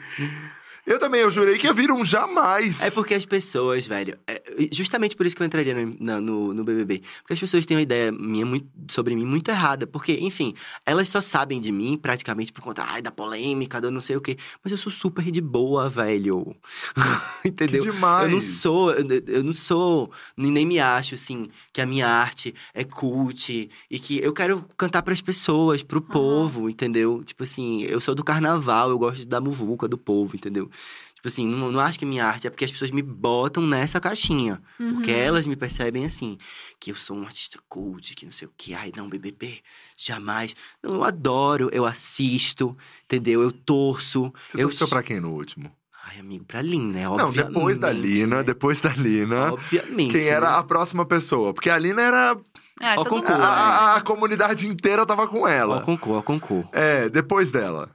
Eu 0.88 0.98
também, 0.98 1.20
eu 1.20 1.30
jurei 1.30 1.58
que 1.58 1.68
ia 1.68 1.74
vir 1.74 1.92
um 1.92 2.06
jamais. 2.06 2.82
É 2.82 2.90
porque 2.92 3.14
as 3.14 3.26
pessoas, 3.26 3.86
velho. 3.86 4.18
é 4.26 4.42
justamente 4.72 5.18
por 5.18 5.26
isso 5.26 5.36
que 5.36 5.42
eu 5.42 5.46
entraria 5.46 5.76
no, 5.76 6.22
no, 6.22 6.54
no 6.54 6.64
BBB. 6.64 7.04
Porque 7.20 7.34
as 7.34 7.40
pessoas 7.40 7.66
têm 7.66 7.76
uma 7.76 7.84
ideia 7.84 8.10
minha 8.10 8.46
muito, 8.46 8.70
sobre 8.88 9.14
mim 9.14 9.26
muito 9.26 9.52
errada. 9.52 9.86
Porque, 9.86 10.14
enfim, 10.14 10.54
elas 10.86 11.10
só 11.10 11.20
sabem 11.20 11.60
de 11.60 11.74
mim 11.74 12.00
praticamente 12.02 12.54
por 12.54 12.62
conta 12.62 12.86
ai, 12.88 13.02
da 13.02 13.12
polêmica, 13.12 13.82
do 13.82 13.92
não 13.92 14.00
sei 14.00 14.16
o 14.16 14.22
quê. 14.22 14.38
Mas 14.64 14.72
eu 14.72 14.78
sou 14.78 14.90
super 14.90 15.30
de 15.30 15.42
boa, 15.42 15.90
velho. 15.90 16.56
Entendeu? 17.44 17.84
Que 17.84 17.92
demais. 17.92 18.26
Eu 18.26 18.32
não 18.32 18.40
sou, 18.40 18.94
eu, 18.94 19.06
eu 19.28 19.44
não 19.44 19.54
sou, 19.54 20.10
nem 20.38 20.52
nem 20.52 20.66
me 20.66 20.80
acho, 20.80 21.16
assim, 21.16 21.50
que 21.74 21.82
a 21.82 21.86
minha 21.86 22.08
arte 22.08 22.56
é 22.74 22.86
cult 22.86 23.70
e 23.92 24.00
que 24.00 24.20
eu 24.20 24.32
quero 24.32 24.66
cantar 24.78 25.02
pras 25.02 25.20
pessoas, 25.20 25.84
pro 25.84 26.02
povo, 26.02 26.70
entendeu? 26.70 27.22
Tipo 27.26 27.44
assim, 27.44 27.82
eu 27.84 28.00
sou 28.00 28.16
do 28.16 28.24
carnaval, 28.24 28.90
eu 28.90 28.98
gosto 28.98 29.26
da 29.26 29.42
muvuca 29.42 29.86
do 29.86 29.98
povo, 29.98 30.34
entendeu? 30.34 30.70
Tipo 31.16 31.28
assim, 31.30 31.48
não, 31.48 31.72
não 31.72 31.80
acho 31.80 31.98
que 31.98 32.06
minha 32.06 32.26
arte 32.26 32.46
é 32.46 32.50
porque 32.50 32.64
as 32.64 32.72
pessoas 32.72 32.92
me 32.92 33.02
botam 33.02 33.64
nessa 33.64 34.00
caixinha. 34.00 34.62
Porque 34.78 35.12
elas 35.12 35.48
me 35.48 35.56
percebem 35.56 36.06
assim, 36.06 36.38
que 36.80 36.92
eu 36.92 36.96
sou 36.96 37.18
um 37.18 37.24
artista 37.24 37.58
cult, 37.68 38.14
que 38.16 38.24
não 38.26 38.32
sei 38.32 38.48
o 38.48 38.52
que, 38.56 38.74
ai 38.76 38.92
não, 38.96 39.10
BBB, 39.10 39.62
jamais. 39.98 40.56
Não, 40.82 40.96
eu 40.96 41.04
adoro, 41.04 41.70
eu 41.74 41.86
assisto, 41.86 42.78
entendeu? 43.06 43.42
Eu 43.42 43.52
torço. 43.52 44.32
Você 44.50 44.62
eu 44.64 44.70
torceu 44.70 44.88
pra 44.88 45.02
quem 45.02 45.20
no 45.20 45.32
último? 45.32 45.72
Ai, 46.10 46.20
amigo, 46.20 46.46
pra 46.46 46.62
Lina, 46.62 46.94
né? 46.94 47.04
Não, 47.04 47.32
depois 47.32 47.78
da 47.78 47.92
Lina, 47.92 48.38
né? 48.38 48.44
depois 48.44 48.80
da 48.80 48.94
Lina. 48.94 49.52
Obviamente. 49.54 50.12
Quem 50.18 50.28
era 50.28 50.50
né? 50.52 50.58
a 50.58 50.64
próxima 50.64 51.04
pessoa? 51.06 51.54
Porque 51.54 51.70
a 51.70 51.78
Lina 51.78 52.02
era. 52.02 52.38
É, 52.80 52.94
todo 52.96 53.10
concurso. 53.10 53.42
A, 53.42 53.48
a- 53.48 53.96
a 53.96 54.02
comunidade 54.02 54.68
inteira 54.68 55.04
tava 55.06 55.28
com 55.28 55.42
Ó, 55.42 55.48
ela. 55.48 55.82
concor, 55.82 56.18
ó, 56.20 56.22
concor. 56.22 56.64
É, 56.72 57.10
depois 57.10 57.52
dela. 57.52 57.90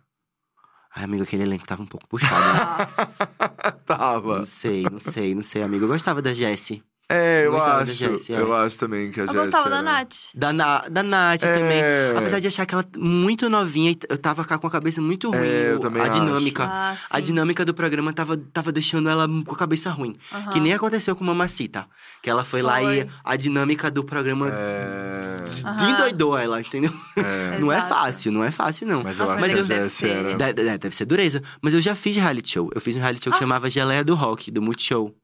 Ai, 0.94 1.04
amigo, 1.04 1.22
aquele 1.22 1.42
elenco 1.44 1.66
tava 1.66 1.82
um 1.82 1.86
pouco 1.86 2.06
puxado. 2.06 2.34
né? 2.34 2.76
Nossa. 2.78 3.26
Tava. 3.86 4.38
não 4.38 4.46
sei, 4.46 4.82
não 4.82 4.98
sei, 4.98 5.34
não 5.34 5.42
sei, 5.42 5.62
amigo. 5.62 5.84
Eu 5.84 5.88
gostava 5.88 6.20
da 6.20 6.34
Jessie. 6.34 6.82
É, 7.12 7.46
eu 7.46 7.52
da 7.52 7.76
acho. 7.78 7.92
Jessie, 7.94 8.34
é. 8.34 8.40
Eu 8.40 8.52
acho 8.54 8.78
também 8.78 9.10
que 9.10 9.20
a 9.20 9.24
Eu 9.24 9.26
Jessie 9.28 9.40
gostava 9.42 9.70
da 9.70 9.76
era- 9.76 9.82
Nath. 9.84 10.14
Da, 10.34 10.52
Na, 10.52 10.80
da 10.88 11.02
Nath 11.02 11.42
É. 11.42 11.54
também. 11.54 11.82
Apesar 12.18 12.40
de 12.40 12.46
achar 12.46 12.64
que 12.66 12.74
ela 12.74 12.84
muito 12.96 13.48
novinha, 13.50 13.90
e 13.92 13.98
eu 14.08 14.18
tava 14.18 14.44
com 14.44 14.66
a 14.66 14.70
cabeça 14.70 15.00
muito 15.00 15.30
ruim. 15.30 15.38
É, 15.46 15.72
eu 15.72 15.78
também 15.80 16.02
a 16.02 16.06
acho. 16.06 16.20
dinâmica. 16.20 16.64
Ah, 16.64 16.96
A 17.10 17.20
dinâmica 17.20 17.64
do 17.64 17.74
programa 17.74 18.12
tava, 18.12 18.36
tava 18.36 18.72
deixando 18.72 19.08
ela 19.08 19.26
com 19.44 19.54
a 19.54 19.58
cabeça 19.58 19.90
ruim. 19.90 20.16
Que 20.52 20.60
nem 20.60 20.72
aconteceu 20.72 21.14
com 21.16 21.24
Mamacita. 21.24 21.86
Que 22.22 22.30
ela 22.30 22.44
foi, 22.44 22.62
lá 22.62 22.82
e 22.82 23.02
Foi. 23.02 23.08
a 23.24 23.36
dinâmica 23.36 23.90
do 23.90 24.04
programa 24.04 24.48
É. 24.52 25.44
Endoidou 25.90 26.36
ela, 26.38 26.60
entendeu? 26.60 26.92
é. 27.16 27.58
Não 27.60 27.70
é 27.72 27.76
Exato. 27.78 27.94
fácil, 27.94 28.32
não 28.32 28.42
é 28.44 28.50
fácil, 28.50 28.86
não. 28.86 29.02
Mas 29.02 29.18
eu 29.18 29.26
Nossa, 29.26 29.32
acho 29.34 29.40
mas 29.42 29.52
que 29.52 29.58
a 29.58 29.62
eu- 29.62 29.66
deve 29.66 29.88
ser. 29.88 30.08
era. 30.08 30.34
De- 30.34 30.52
de- 30.54 30.78
deve 30.78 30.96
ser 30.96 31.04
dureza. 31.04 31.42
Mas 31.60 31.74
eu 31.74 31.80
já 31.80 31.94
fiz 31.94 32.16
reality 32.16 32.50
show. 32.50 32.70
Eu 32.74 32.80
fiz 32.80 32.96
um 32.96 33.00
reality 33.00 33.24
show 33.24 33.32
que 33.32 33.38
chamava 33.38 33.68
Geleia 33.70 34.02
do 34.04 34.14
Rock, 34.14 34.50
do 34.50 34.60
Multishow. 34.62 35.14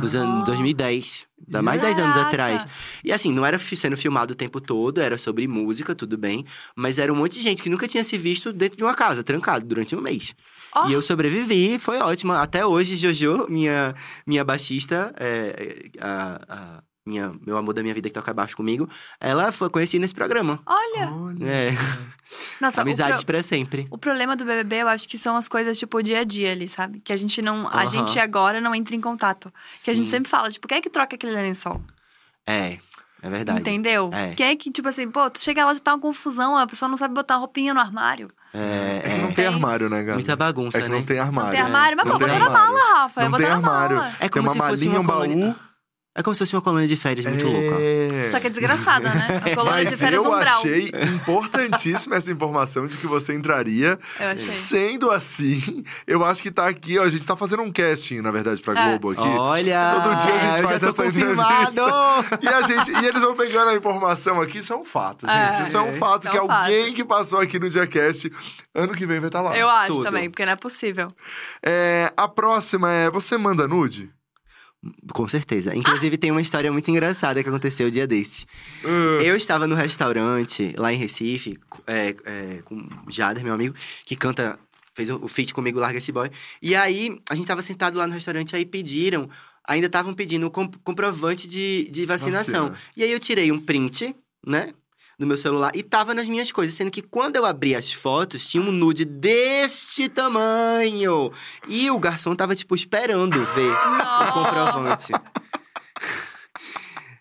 Nos 0.00 0.14
anos 0.14 0.44
2010. 0.44 1.26
Dá 1.46 1.60
mais 1.62 1.80
de 1.80 1.86
10 1.86 1.98
anos 1.98 2.16
atrás. 2.16 2.66
E 3.04 3.12
assim, 3.12 3.32
não 3.32 3.44
era 3.44 3.58
sendo 3.58 3.96
filmado 3.96 4.32
o 4.32 4.36
tempo 4.36 4.60
todo, 4.60 5.00
era 5.00 5.18
sobre 5.18 5.46
música, 5.46 5.94
tudo 5.94 6.16
bem. 6.16 6.44
Mas 6.74 6.98
era 6.98 7.12
um 7.12 7.16
monte 7.16 7.34
de 7.34 7.42
gente 7.42 7.62
que 7.62 7.68
nunca 7.68 7.86
tinha 7.86 8.02
se 8.02 8.16
visto 8.16 8.52
dentro 8.52 8.76
de 8.76 8.82
uma 8.82 8.94
casa, 8.94 9.22
trancado, 9.22 9.64
durante 9.66 9.94
um 9.94 10.00
mês. 10.00 10.34
Ó. 10.74 10.88
E 10.88 10.92
eu 10.92 11.02
sobrevivi, 11.02 11.78
foi 11.78 11.98
ótimo. 11.98 12.32
Até 12.32 12.64
hoje, 12.64 12.96
Jojo, 12.96 13.46
minha, 13.48 13.94
minha 14.26 14.44
baixista, 14.44 15.14
é, 15.18 15.90
é, 15.94 16.00
a, 16.00 16.40
a 16.48 16.82
minha, 17.06 17.32
meu 17.46 17.56
amor 17.56 17.74
da 17.74 17.82
minha 17.82 17.92
vida 17.94 18.08
que 18.08 18.14
toca 18.14 18.32
baixo 18.32 18.56
comigo, 18.56 18.88
ela 19.20 19.52
foi 19.52 19.68
conhecida 19.68 20.00
nesse 20.00 20.14
programa. 20.14 20.58
Olha. 20.64 21.10
Olha. 21.12 21.44
É, 21.46 21.70
Nossa, 22.60 22.80
amizades 22.80 23.22
pro- 23.22 23.34
pra 23.34 23.42
sempre. 23.42 23.86
o 23.90 23.98
problema 23.98 24.34
do 24.34 24.44
BBB, 24.44 24.76
eu 24.76 24.88
acho 24.88 25.06
que 25.08 25.18
são 25.18 25.36
as 25.36 25.46
coisas, 25.46 25.78
tipo, 25.78 25.98
o 25.98 26.02
dia 26.02 26.20
a 26.20 26.24
dia 26.24 26.52
ali, 26.52 26.66
sabe? 26.66 27.00
Que 27.00 27.12
a 27.12 27.16
gente 27.16 27.42
não... 27.42 27.68
A 27.70 27.84
gente 27.86 28.18
agora 28.18 28.60
não 28.60 28.74
entra 28.74 28.94
em 28.96 29.00
contato. 29.00 29.52
Que 29.84 29.90
a 29.90 29.94
gente 29.94 30.08
sempre 30.08 30.30
fala, 30.30 30.50
tipo, 30.50 30.66
quem 30.66 30.78
é 30.78 30.80
que 30.80 30.88
troca 30.88 31.14
aquele 31.14 31.32
lençol? 31.34 31.80
É, 32.46 32.78
é 33.22 33.30
verdade. 33.30 33.60
Entendeu? 33.60 34.10
É. 34.12 34.34
Quem 34.34 34.46
é 34.48 34.56
que, 34.56 34.70
tipo 34.70 34.88
assim, 34.88 35.10
pô, 35.10 35.28
tu 35.30 35.40
chega 35.40 35.64
lá 35.64 35.74
já 35.74 35.80
tá 35.80 35.92
uma 35.94 36.00
confusão, 36.00 36.56
a 36.56 36.66
pessoa 36.66 36.88
não 36.88 36.96
sabe 36.96 37.12
botar 37.14 37.36
roupinha 37.36 37.74
no 37.74 37.80
armário. 37.80 38.30
É, 38.52 38.98
É 38.98 39.00
que 39.02 39.08
é. 39.08 39.16
não 39.18 39.26
tem 39.26 39.34
Tem. 39.34 39.46
armário, 39.46 39.90
né, 39.90 40.02
cara? 40.02 40.14
Muita 40.14 40.36
bagunça, 40.36 40.78
É 40.78 40.82
que 40.82 40.88
né? 40.88 40.96
não 40.96 41.04
tem 41.04 41.18
armário. 41.18 41.46
Não 41.48 41.50
tem 41.56 41.60
armário, 41.60 41.96
mas 41.96 42.06
Não 42.06 42.12
pô, 42.12 42.18
tem 42.18 42.28
botou 42.28 42.38
na 42.40 42.46
armário. 42.60 42.74
mala, 42.78 42.94
Rafa. 43.02 43.20
Não 43.20 43.26
eu 43.26 43.30
botar 43.32 43.42
tem 43.42 43.50
na 43.50 43.56
armário. 43.56 43.96
mala. 43.96 44.08
É 44.14 44.18
Tem 44.20 44.28
como 44.30 44.42
uma 44.48 44.52
se 44.52 44.58
fosse 44.58 44.70
malinha, 44.88 45.00
uma 45.00 45.00
um 45.00 45.06
baú. 45.50 45.54
É 46.16 46.22
como 46.22 46.32
se 46.32 46.38
fosse 46.38 46.54
uma 46.54 46.62
colônia 46.62 46.86
de 46.86 46.94
férias 46.94 47.26
muito 47.26 47.46
louca. 47.48 47.74
É. 47.80 48.28
Só 48.28 48.38
que 48.38 48.46
é 48.46 48.50
desgraçada, 48.50 49.08
né? 49.12 49.42
A 49.44 49.54
colônia 49.56 49.84
de 49.84 49.90
Mas 49.90 49.98
férias 49.98 50.22
eu 50.24 50.30
no 50.30 50.38
Brau. 50.38 50.58
achei 50.60 50.92
importantíssima 51.12 52.14
essa 52.16 52.30
informação 52.30 52.86
de 52.86 52.96
que 52.96 53.06
você 53.06 53.34
entraria. 53.34 53.98
Eu 54.20 54.28
achei. 54.28 54.38
Sendo 54.38 55.10
assim, 55.10 55.84
eu 56.06 56.24
acho 56.24 56.40
que 56.40 56.52
tá 56.52 56.68
aqui, 56.68 56.98
ó. 56.98 57.02
A 57.02 57.08
gente 57.08 57.26
tá 57.26 57.36
fazendo 57.36 57.62
um 57.62 57.72
casting, 57.72 58.20
na 58.20 58.30
verdade, 58.30 58.62
pra 58.62 58.78
É. 58.80 58.88
Globo 58.90 59.10
aqui. 59.10 59.28
Olha! 59.28 60.00
Todo 60.02 60.16
dia 60.22 60.34
a 60.34 60.38
gente 60.38 60.62
faz 60.62 60.82
essa 60.82 61.02
confirmado! 61.04 61.80
E, 62.40 62.48
a 62.48 62.62
gente, 62.62 62.92
e 62.92 63.06
eles 63.06 63.20
vão 63.20 63.34
pegando 63.34 63.70
a 63.70 63.74
informação 63.74 64.40
aqui, 64.40 64.58
isso 64.58 64.72
é 64.72 64.76
um 64.76 64.84
fato, 64.84 65.26
gente. 65.26 65.60
É. 65.60 65.62
isso 65.64 65.76
é 65.76 65.80
um 65.82 65.92
fato, 65.94 66.20
Isso 66.20 66.28
é 66.28 66.30
que 66.30 66.38
um 66.38 66.50
alguém 66.50 66.84
fato. 66.84 66.94
que 66.94 67.04
passou 67.04 67.40
aqui 67.40 67.58
no 67.58 67.68
Diacast, 67.68 68.30
ano 68.74 68.92
que 68.94 69.04
vem 69.04 69.18
vai 69.18 69.28
estar 69.30 69.40
lá. 69.40 69.56
Eu 69.56 69.68
acho 69.68 69.94
tudo. 69.94 70.04
também, 70.04 70.30
porque 70.30 70.44
não 70.46 70.52
é 70.52 70.56
possível. 70.56 71.08
É, 71.60 72.12
a 72.16 72.28
próxima 72.28 72.92
é, 72.92 73.10
você 73.10 73.36
manda 73.36 73.66
nude? 73.66 74.10
Com 75.12 75.26
certeza. 75.28 75.74
Inclusive, 75.74 76.16
tem 76.16 76.30
uma 76.30 76.40
história 76.42 76.70
muito 76.72 76.90
engraçada 76.90 77.42
que 77.42 77.48
aconteceu 77.48 77.88
o 77.88 77.90
dia 77.90 78.06
desse. 78.06 78.44
Uh, 78.84 79.20
Eu 79.22 79.36
estava 79.36 79.66
no 79.66 79.74
restaurante, 79.74 80.74
lá 80.76 80.92
em 80.92 80.96
Recife, 80.96 81.58
é, 81.86 82.14
é, 82.24 82.58
com 82.64 82.76
o 83.06 83.10
Jader, 83.10 83.42
meu 83.44 83.54
amigo, 83.54 83.74
que 84.04 84.14
canta, 84.16 84.58
fez 84.94 85.10
o 85.10 85.16
o 85.24 85.28
feat 85.28 85.54
comigo, 85.54 85.78
Larga 85.78 85.98
Esse 85.98 86.12
Boy. 86.12 86.30
E 86.60 86.74
aí, 86.74 87.18
a 87.30 87.34
gente 87.34 87.46
tava 87.46 87.62
sentado 87.62 87.96
lá 87.96 88.06
no 88.06 88.12
restaurante, 88.12 88.54
aí 88.54 88.64
pediram, 88.64 89.28
ainda 89.66 89.86
estavam 89.86 90.12
pedindo 90.14 90.46
o 90.46 90.50
comp- 90.50 90.76
comprovante 90.84 91.48
de, 91.48 91.88
de 91.90 92.04
vacinação. 92.04 92.68
Vacina. 92.70 92.78
E 92.96 93.02
aí, 93.04 93.10
eu 93.12 93.20
tirei 93.20 93.50
um 93.50 93.58
print, 93.58 94.14
né? 94.46 94.74
Do 95.18 95.26
meu 95.26 95.36
celular 95.36 95.70
e 95.74 95.82
tava 95.82 96.12
nas 96.12 96.28
minhas 96.28 96.50
coisas, 96.50 96.74
sendo 96.74 96.90
que 96.90 97.00
quando 97.00 97.36
eu 97.36 97.44
abri 97.46 97.74
as 97.76 97.92
fotos, 97.92 98.46
tinha 98.48 98.60
um 98.62 98.72
nude 98.72 99.04
deste 99.04 100.08
tamanho. 100.08 101.32
E 101.68 101.88
o 101.90 101.98
garçom 102.00 102.34
tava, 102.34 102.56
tipo, 102.56 102.74
esperando 102.74 103.38
ver 103.54 103.70
o 103.70 104.32
comprovante. 104.32 105.12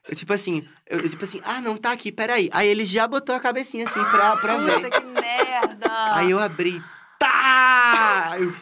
Eu, 0.09 0.15
tipo 0.17 0.33
assim, 0.33 0.67
eu, 0.85 0.99
eu, 0.99 1.09
tipo 1.09 1.23
assim, 1.23 1.39
ah, 1.45 1.61
não, 1.61 1.77
tá 1.77 1.91
aqui, 1.91 2.11
peraí. 2.11 2.49
Aí 2.51 2.67
ele 2.67 2.85
já 2.85 3.07
botou 3.07 3.33
a 3.33 3.39
cabecinha 3.39 3.87
assim 3.87 4.03
pra, 4.11 4.35
pra 4.35 4.57
ver. 4.57 4.81
Puta, 4.81 4.89
que 4.89 5.05
merda! 5.05 6.15
Aí 6.15 6.29
eu 6.29 6.39
abri, 6.39 6.83
tá! 7.17 8.33
Eu- 8.37 8.53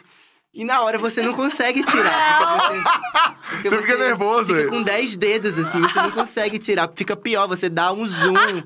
E 0.54 0.64
na 0.64 0.82
hora 0.82 0.98
você 0.98 1.20
não 1.20 1.34
consegue 1.34 1.82
tirar. 1.82 2.46
Porque 2.68 2.78
você, 2.78 3.50
porque 3.50 3.68
Você 3.70 3.78
fica 3.82 3.98
nervoso, 3.98 4.54
Fica 4.54 4.68
com 4.68 4.82
10 4.82 5.16
dedos, 5.16 5.58
assim, 5.58 5.80
você 5.80 6.00
não 6.00 6.10
consegue 6.12 6.58
tirar. 6.60 6.88
Fica 6.94 7.16
pior, 7.16 7.48
você 7.48 7.68
dá 7.68 7.92
um 7.92 8.06
zoom. 8.06 8.62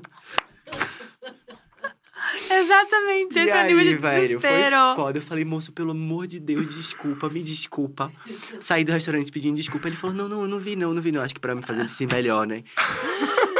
Exatamente, 2.59 3.39
esse 3.39 3.47
e 3.47 3.49
é 3.49 3.53
o 3.53 3.57
aí, 3.57 3.67
nível 3.67 3.83
de 3.83 3.95
velho, 3.95 4.39
foi 4.39 4.49
desespero. 4.49 4.95
foda. 4.95 5.17
Eu 5.19 5.21
falei, 5.21 5.45
moço, 5.45 5.71
pelo 5.71 5.91
amor 5.91 6.27
de 6.27 6.39
Deus, 6.39 6.73
desculpa, 6.75 7.29
me 7.29 7.41
desculpa. 7.43 8.11
Saí 8.59 8.83
do 8.83 8.91
restaurante 8.91 9.31
pedindo 9.31 9.55
desculpa. 9.55 9.87
Ele 9.87 9.95
falou, 9.95 10.15
não, 10.15 10.27
não, 10.29 10.41
eu 10.41 10.47
não 10.47 10.59
vi 10.59 10.75
não, 10.75 10.93
não 10.93 11.01
vi 11.01 11.11
não. 11.11 11.21
Acho 11.21 11.33
que 11.33 11.39
pra 11.39 11.53
me 11.55 11.61
fazer 11.61 11.83
me 11.83 11.89
sentir 11.89 12.13
melhor, 12.13 12.45
né? 12.47 12.63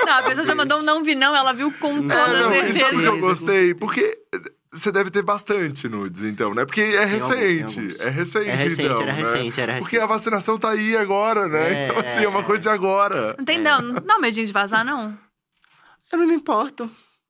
Não, 0.06 0.14
a 0.20 0.24
pessoa 0.24 0.46
já 0.46 0.56
mandou 0.56 0.80
um 0.80 0.84
não 0.84 1.04
vi 1.04 1.16
não, 1.16 1.36
ela 1.36 1.52
viu 1.54 1.72
com 1.74 2.02
toda 2.02 2.14
Ah, 2.24 2.28
não, 2.44 2.52
e 2.54 2.74
certeza. 2.74 2.80
sabe 2.80 2.96
o 2.96 3.00
que 3.00 3.06
eu 3.06 3.12
certeza. 3.12 3.22
gostei? 3.22 3.74
Porque 3.74 4.18
você 4.72 4.92
deve 4.92 5.10
ter 5.10 5.22
bastante 5.22 5.88
nudes, 5.90 6.24
então, 6.24 6.54
né? 6.54 6.66
Porque 6.66 6.82
é 6.82 7.06
Tem 7.06 7.20
alguns, 7.20 7.28
tem 7.28 7.40
recente. 7.58 7.80
alguns. 7.80 8.00
É 8.00 8.10
recente, 8.10 8.50
É 8.50 8.56
recente, 8.56 8.82
então, 8.84 9.02
era 9.02 9.06
né? 9.06 9.12
recente, 9.20 9.62
era 9.62 9.74
Porque 9.78 9.96
recente. 9.98 10.04
a 10.04 10.06
vacinação 10.16 10.58
tá 10.58 10.70
aí 10.70 10.96
agora, 10.96 11.48
né? 11.48 11.74
É, 11.74 11.88
então, 11.88 12.00
assim, 12.00 12.24
é 12.24 12.28
uma 12.30 12.40
é. 12.40 12.44
coisa 12.44 12.62
de 12.64 12.70
agora. 12.70 13.36
Não 13.38 13.46
tem, 13.46 13.60
não, 13.60 13.82
não 13.82 14.02
dá 14.02 14.18
medinho 14.20 14.46
de 14.46 14.52
vazar, 14.54 14.86
não. 14.86 15.18
Eu 16.12 16.20
não 16.20 16.28
me 16.28 16.36
importo. 16.36 16.90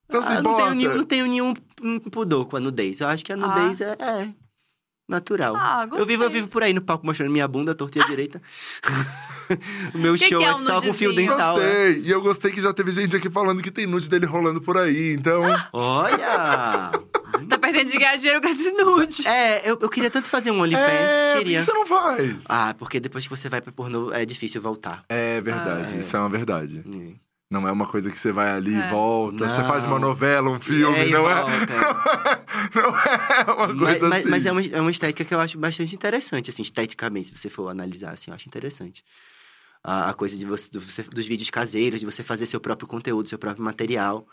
Não 0.09 0.21
se 0.23 0.29
Ah, 0.31 0.41
não, 0.41 0.51
importa. 0.51 0.63
tenho 0.63 0.75
nenhum, 0.75 0.95
não 0.95 1.05
tenho 1.05 1.25
nenhum 1.27 1.53
hum, 1.81 1.99
pudor 1.99 2.45
com 2.47 2.57
a 2.57 2.59
nudez. 2.59 2.99
Eu 3.01 3.07
acho 3.07 3.23
que 3.25 3.33
a 3.33 3.37
nudez 3.37 3.81
é, 3.81 3.91
é 3.99 4.29
natural. 5.09 5.55
Ah, 5.55 5.87
eu 5.91 6.05
vivo, 6.05 6.23
eu 6.23 6.29
vivo 6.29 6.47
por 6.47 6.63
aí 6.63 6.73
no 6.73 6.81
palco 6.81 7.05
mostrando 7.05 7.31
minha 7.31 7.47
bunda, 7.47 7.73
torta 7.75 7.97
e 7.99 8.01
a 8.01 8.05
direita. 8.05 8.41
o 9.93 9.97
meu 9.97 10.13
Que 10.15 10.27
show 10.29 10.39
que 10.39 10.45
é 10.45 10.49
é, 10.49 10.55
um 10.55 10.59
só 10.59 10.81
com 10.81 10.93
fio 10.93 11.13
dental. 11.13 11.57
né? 11.57 11.63
Gostei. 11.65 12.01
E 12.03 12.09
eu 12.11 12.21
gostei 12.21 12.51
que 12.51 12.61
já 12.61 12.73
teve 12.73 12.91
gente 12.91 13.15
aqui 13.15 13.29
falando 13.29 13.61
que 13.61 13.71
tem 13.71 13.85
nude 13.87 14.09
dele 14.09 14.25
rolando 14.25 14.61
por 14.61 14.77
aí. 14.77 15.13
Então, 15.13 15.43
Olha! 15.73 16.91
Tá 17.49 17.57
perdendo 17.59 17.89
de 17.91 17.97
ganhar 17.97 18.15
dinheiro 18.17 18.41
com 18.41 18.47
esse 18.49 18.71
nude. 18.71 19.27
é, 19.27 19.69
eu, 19.69 19.77
eu 19.79 19.89
queria 19.89 20.09
tanto 20.09 20.27
fazer 20.27 20.51
um 20.51 20.59
OnlyFans. 20.61 20.85
é, 20.89 21.33
por 21.33 21.37
queria. 21.39 21.59
que 21.59 21.65
você 21.65 21.73
não 21.73 21.85
faz? 21.85 22.43
Ah, 22.49 22.75
porque 22.77 22.99
depois 22.99 23.25
que 23.25 23.29
você 23.29 23.47
vai 23.47 23.61
pro 23.61 23.71
pornô, 23.71 24.11
é 24.11 24.25
difícil 24.25 24.61
voltar. 24.61 25.03
É 25.07 25.39
verdade, 25.41 25.93
Ah, 25.93 25.97
é. 25.97 25.99
isso 25.99 26.15
é 26.15 26.19
uma 26.19 26.29
verdade. 26.29 26.83
Não 27.49 27.65
é 27.67 27.71
uma 27.71 27.87
coisa 27.87 28.11
que 28.11 28.19
você 28.19 28.31
vai 28.33 28.49
ali 28.51 28.73
e 28.73 28.81
É. 28.81 28.89
volta, 28.89 29.47
você 29.47 29.61
Não. 29.61 29.67
faz 29.67 29.85
uma 29.85 29.97
novela, 29.97 30.49
um 30.49 30.59
filme, 30.59 30.97
É, 30.97 31.05
não, 31.09 31.29
é? 31.29 31.41
volta. 31.41 31.73
não 32.75 32.83
é 32.83 33.43
uma 33.53 33.67
Mas, 33.67 33.77
coisa 33.99 34.07
mas- 34.09 34.19
assim. 34.21 34.29
mas 34.29 34.45
é, 34.45 34.51
uma, 34.51 34.65
é 34.65 34.81
uma 34.81 34.91
estética 34.91 35.23
que 35.23 35.33
eu 35.33 35.39
acho 35.39 35.57
bastante 35.57 35.95
interessante, 35.95 36.49
assim, 36.49 36.61
esteticamente, 36.61 37.29
se 37.29 37.37
você 37.37 37.49
for 37.49 37.69
analisar, 37.69 38.11
assim, 38.11 38.31
eu 38.31 38.35
acho 38.35 38.47
interessante. 38.49 39.03
A, 39.81 40.09
a 40.09 40.13
coisa 40.13 40.35
de 40.37 40.45
você, 40.45 40.69
do- 40.69 40.81
você- 40.81 41.03
dos 41.03 41.25
vídeos 41.25 41.49
caseiros, 41.49 42.01
de 42.01 42.05
você 42.05 42.21
fazer 42.21 42.45
seu 42.45 42.59
próprio 42.59 42.87
conteúdo, 42.87 43.29
seu 43.29 43.39
próprio 43.39 43.63
material. 43.63 44.27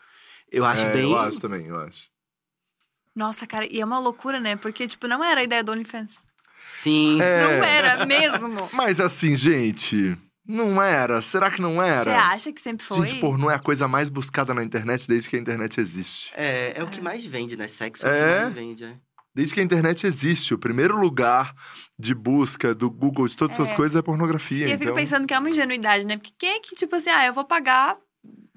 Eu 0.50 0.64
acho 0.64 0.82
É, 0.82 0.92
bem. 0.92 1.10
Eu 1.12 1.18
acho 1.18 1.40
também, 1.40 1.66
eu 1.66 1.78
acho. 1.78 2.08
Nossa, 3.14 3.46
cara, 3.46 3.64
e 3.72 3.80
é 3.80 3.84
uma 3.84 4.00
loucura, 4.00 4.40
né? 4.40 4.56
Porque, 4.56 4.88
tipo, 4.88 5.06
não 5.06 5.22
era 5.22 5.40
a 5.40 5.44
ideia 5.44 5.62
do 5.62 5.70
OnlyFans. 5.70 6.24
Sim. 6.66 7.20
É. 7.22 7.42
Não 7.44 7.64
era 7.64 8.04
mesmo. 8.06 8.56
Mas 8.74 8.98
assim, 8.98 9.36
gente, 9.36 10.16
não 10.46 10.82
era. 10.82 11.20
Será 11.22 11.50
que 11.50 11.60
não 11.60 11.76
Você 11.76 11.88
era? 11.88 12.26
acha 12.28 12.52
que 12.52 12.60
sempre 12.60 12.84
foi? 12.84 13.06
Gente, 13.06 13.20
pornô 13.20 13.50
é 13.50 13.54
a 13.54 13.58
coisa 13.58 13.88
mais 13.88 14.08
buscada 14.10 14.52
na 14.54 14.62
internet 14.62 15.06
desde 15.08 15.28
que 15.28 15.36
a 15.36 15.38
internet 15.38 15.80
existe. 15.80 16.32
É, 16.36 16.74
é 16.76 16.82
o 16.82 16.86
que 16.88 17.00
mais 17.00 17.24
vende, 17.24 17.56
né? 17.56 17.66
Sexo 17.68 18.06
é, 18.06 18.10
o 18.10 18.12
É? 18.14 18.36
que 18.38 18.42
mais 18.44 18.54
vende, 18.54 18.84
é. 18.84 18.94
Desde 19.34 19.52
que 19.54 19.60
a 19.60 19.64
internet 19.64 20.06
existe, 20.06 20.54
o 20.54 20.58
primeiro 20.58 20.96
lugar 20.96 21.54
de 21.98 22.14
busca 22.14 22.72
do 22.72 22.88
Google 22.88 23.26
de 23.26 23.36
todas 23.36 23.58
essas 23.58 23.72
É. 23.72 23.74
coisas 23.74 23.96
é 23.96 24.02
pornografia. 24.02 24.58
E 24.66 24.70
eu 24.70 24.74
então... 24.76 24.78
fico 24.78 24.94
pensando 24.94 25.26
que 25.26 25.34
é 25.34 25.38
uma 25.38 25.50
ingenuidade, 25.50 26.06
né? 26.06 26.16
Porque 26.16 26.32
quem 26.38 26.50
é 26.56 26.60
que, 26.60 26.76
tipo 26.76 26.94
assim, 26.94 27.10
ah, 27.10 27.26
eu 27.26 27.32
vou 27.32 27.44
pagar 27.44 27.96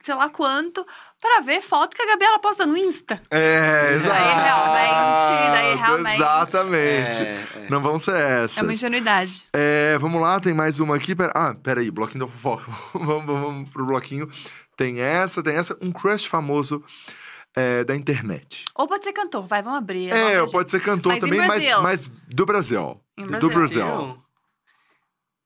sei 0.02 0.16
lá 0.16 0.30
quanto 0.30 0.86
pra 1.20 1.42
ver 1.42 1.62
foto 1.62 1.96
que 1.96 2.02
a 2.02 2.08
Gabriela 2.08 2.40
posta 2.40 2.66
no 2.66 2.78
Insta. 2.78 3.22
É, 3.30 3.94
exato. 3.96 4.10
Daí 4.10 4.44
realmente, 4.44 5.52
daí 5.52 5.76
realmente. 5.76 6.16
Exatamente. 6.16 7.22
É, 7.22 7.46
é. 7.56 7.68
Não 7.70 7.82
vão 7.82 8.00
ser 8.00 8.16
essas. 8.16 8.58
É 8.58 8.62
uma 8.62 8.74
ingenuidade. 8.74 9.46
É, 9.54 9.98
vamos 10.00 10.22
lá, 10.22 10.40
tem 10.40 10.54
mais 10.54 10.80
uma 10.80 10.96
aqui. 10.96 11.16
Pera... 11.16 11.32
Ah, 11.36 11.56
peraí, 11.56 11.92
bloquinho 11.92 12.26
da 12.26 12.32
fofoca. 12.32 12.66
vamos, 12.94 13.26
vamos 13.26 13.70
pro 13.70 13.86
bloquinho. 13.86 14.30
Tem 14.76 15.00
essa, 15.00 15.42
tem 15.42 15.56
essa. 15.56 15.76
Um 15.82 15.92
crush 15.92 16.26
famoso 16.26 16.84
é, 17.56 17.84
da 17.84 17.96
internet. 17.96 18.66
Ou 18.76 18.88
pode 18.88 19.04
ser 19.04 19.14
cantor, 19.14 19.48
vai, 19.48 19.64
vamos 19.64 19.80
abrir. 19.80 20.10
É, 20.12 20.38
vamos 20.38 20.52
pode 20.52 20.70
ser 20.70 20.80
cantor 20.80 21.14
Mas 21.14 21.22
também, 21.22 21.40
mas, 21.40 21.48
Brasil? 21.48 21.82
mas 21.82 22.12
do 22.28 22.46
Brasil. 22.46 23.02
Em 23.18 23.26
Do 23.26 23.50
Brasil. 23.50 24.18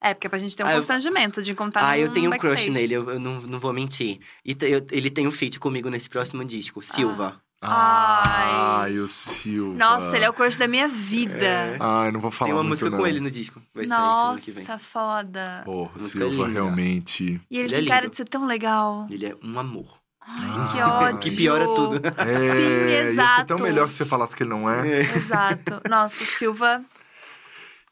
É, 0.01 0.13
porque 0.15 0.27
pra 0.27 0.39
gente 0.39 0.55
ter 0.55 0.63
um 0.63 0.67
Ah, 0.67 0.71
eu- 0.71 0.77
constrangimento 0.77 1.43
de 1.43 1.53
contar 1.53 1.87
Ah, 1.87 1.97
eu 1.99 2.09
tenho 2.11 2.27
um 2.27 2.31
backstage. 2.31 2.55
crush 2.65 2.69
nele, 2.71 2.95
eu, 2.95 3.07
eu 3.11 3.19
não, 3.19 3.39
não 3.41 3.59
vou 3.59 3.71
mentir. 3.71 4.19
E 4.43 4.55
te- 4.55 4.65
eu- 4.69 4.85
ele 4.91 5.09
tem 5.11 5.27
um 5.27 5.31
feat 5.31 5.59
comigo 5.59 5.89
nesse 5.89 6.09
próximo 6.09 6.43
disco, 6.43 6.81
Silva. 6.81 7.39
Ai. 7.63 8.49
Ai, 8.93 8.97
o 8.97 9.07
Silva. 9.07 9.77
Nossa, 9.77 10.15
ele 10.15 10.25
é 10.25 10.29
o 10.29 10.33
crush 10.33 10.57
da 10.57 10.67
minha 10.67 10.87
vida. 10.87 11.45
É. 11.45 11.77
Ai, 11.79 12.11
não 12.11 12.19
vou 12.19 12.31
falar 12.31 12.47
tem 12.47 12.53
uma 12.55 12.63
muito, 12.63 12.69
música 12.71 12.89
não. 12.89 12.97
com 12.97 13.05
ele 13.05 13.19
no 13.19 13.29
disco. 13.29 13.61
Vai 13.75 13.85
sair 13.85 13.97
ano 13.99 14.39
que 14.39 14.49
vem. 14.51 14.63
Nossa, 14.63 14.79
foda. 14.79 15.61
Porra, 15.63 15.91
Música 15.99 16.19
Silva, 16.27 16.47
linda. 16.47 16.59
realmente. 16.59 17.39
E 17.51 17.57
ele, 17.59 17.67
Ele 17.67 17.75
tem 17.75 17.85
é 17.85 17.87
cara 17.87 18.09
de 18.09 18.17
ser 18.17 18.25
tão 18.27 18.47
legal. 18.47 19.05
Ele 19.11 19.27
é 19.27 19.35
um 19.43 19.59
amor. 19.59 19.99
Ai, 20.19 20.71
que 20.73 20.81
ódio. 20.81 21.19
Que 21.19 21.31
piora 21.35 21.65
tudo. 21.65 22.01
É, 22.17 22.35
Sim, 22.51 22.61
Ia 22.61 22.87
ser 22.87 23.07
exato. 23.09 23.45
tão 23.45 23.59
melhor 23.59 23.87
que 23.87 23.93
você 23.93 24.05
falasse 24.05 24.35
que 24.35 24.41
ele 24.41 24.49
não 24.49 24.67
é. 24.67 25.01
Exato. 25.01 25.81
Nossa, 25.87 26.23
o 26.23 26.25
Silva. 26.25 26.83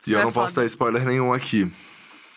E 0.07 0.11
eu 0.13 0.17
Silva 0.19 0.21
não 0.23 0.29
é 0.29 0.33
posso 0.33 0.49
foda. 0.55 0.61
dar 0.61 0.65
spoiler 0.67 1.05
nenhum 1.05 1.31
aqui. 1.31 1.71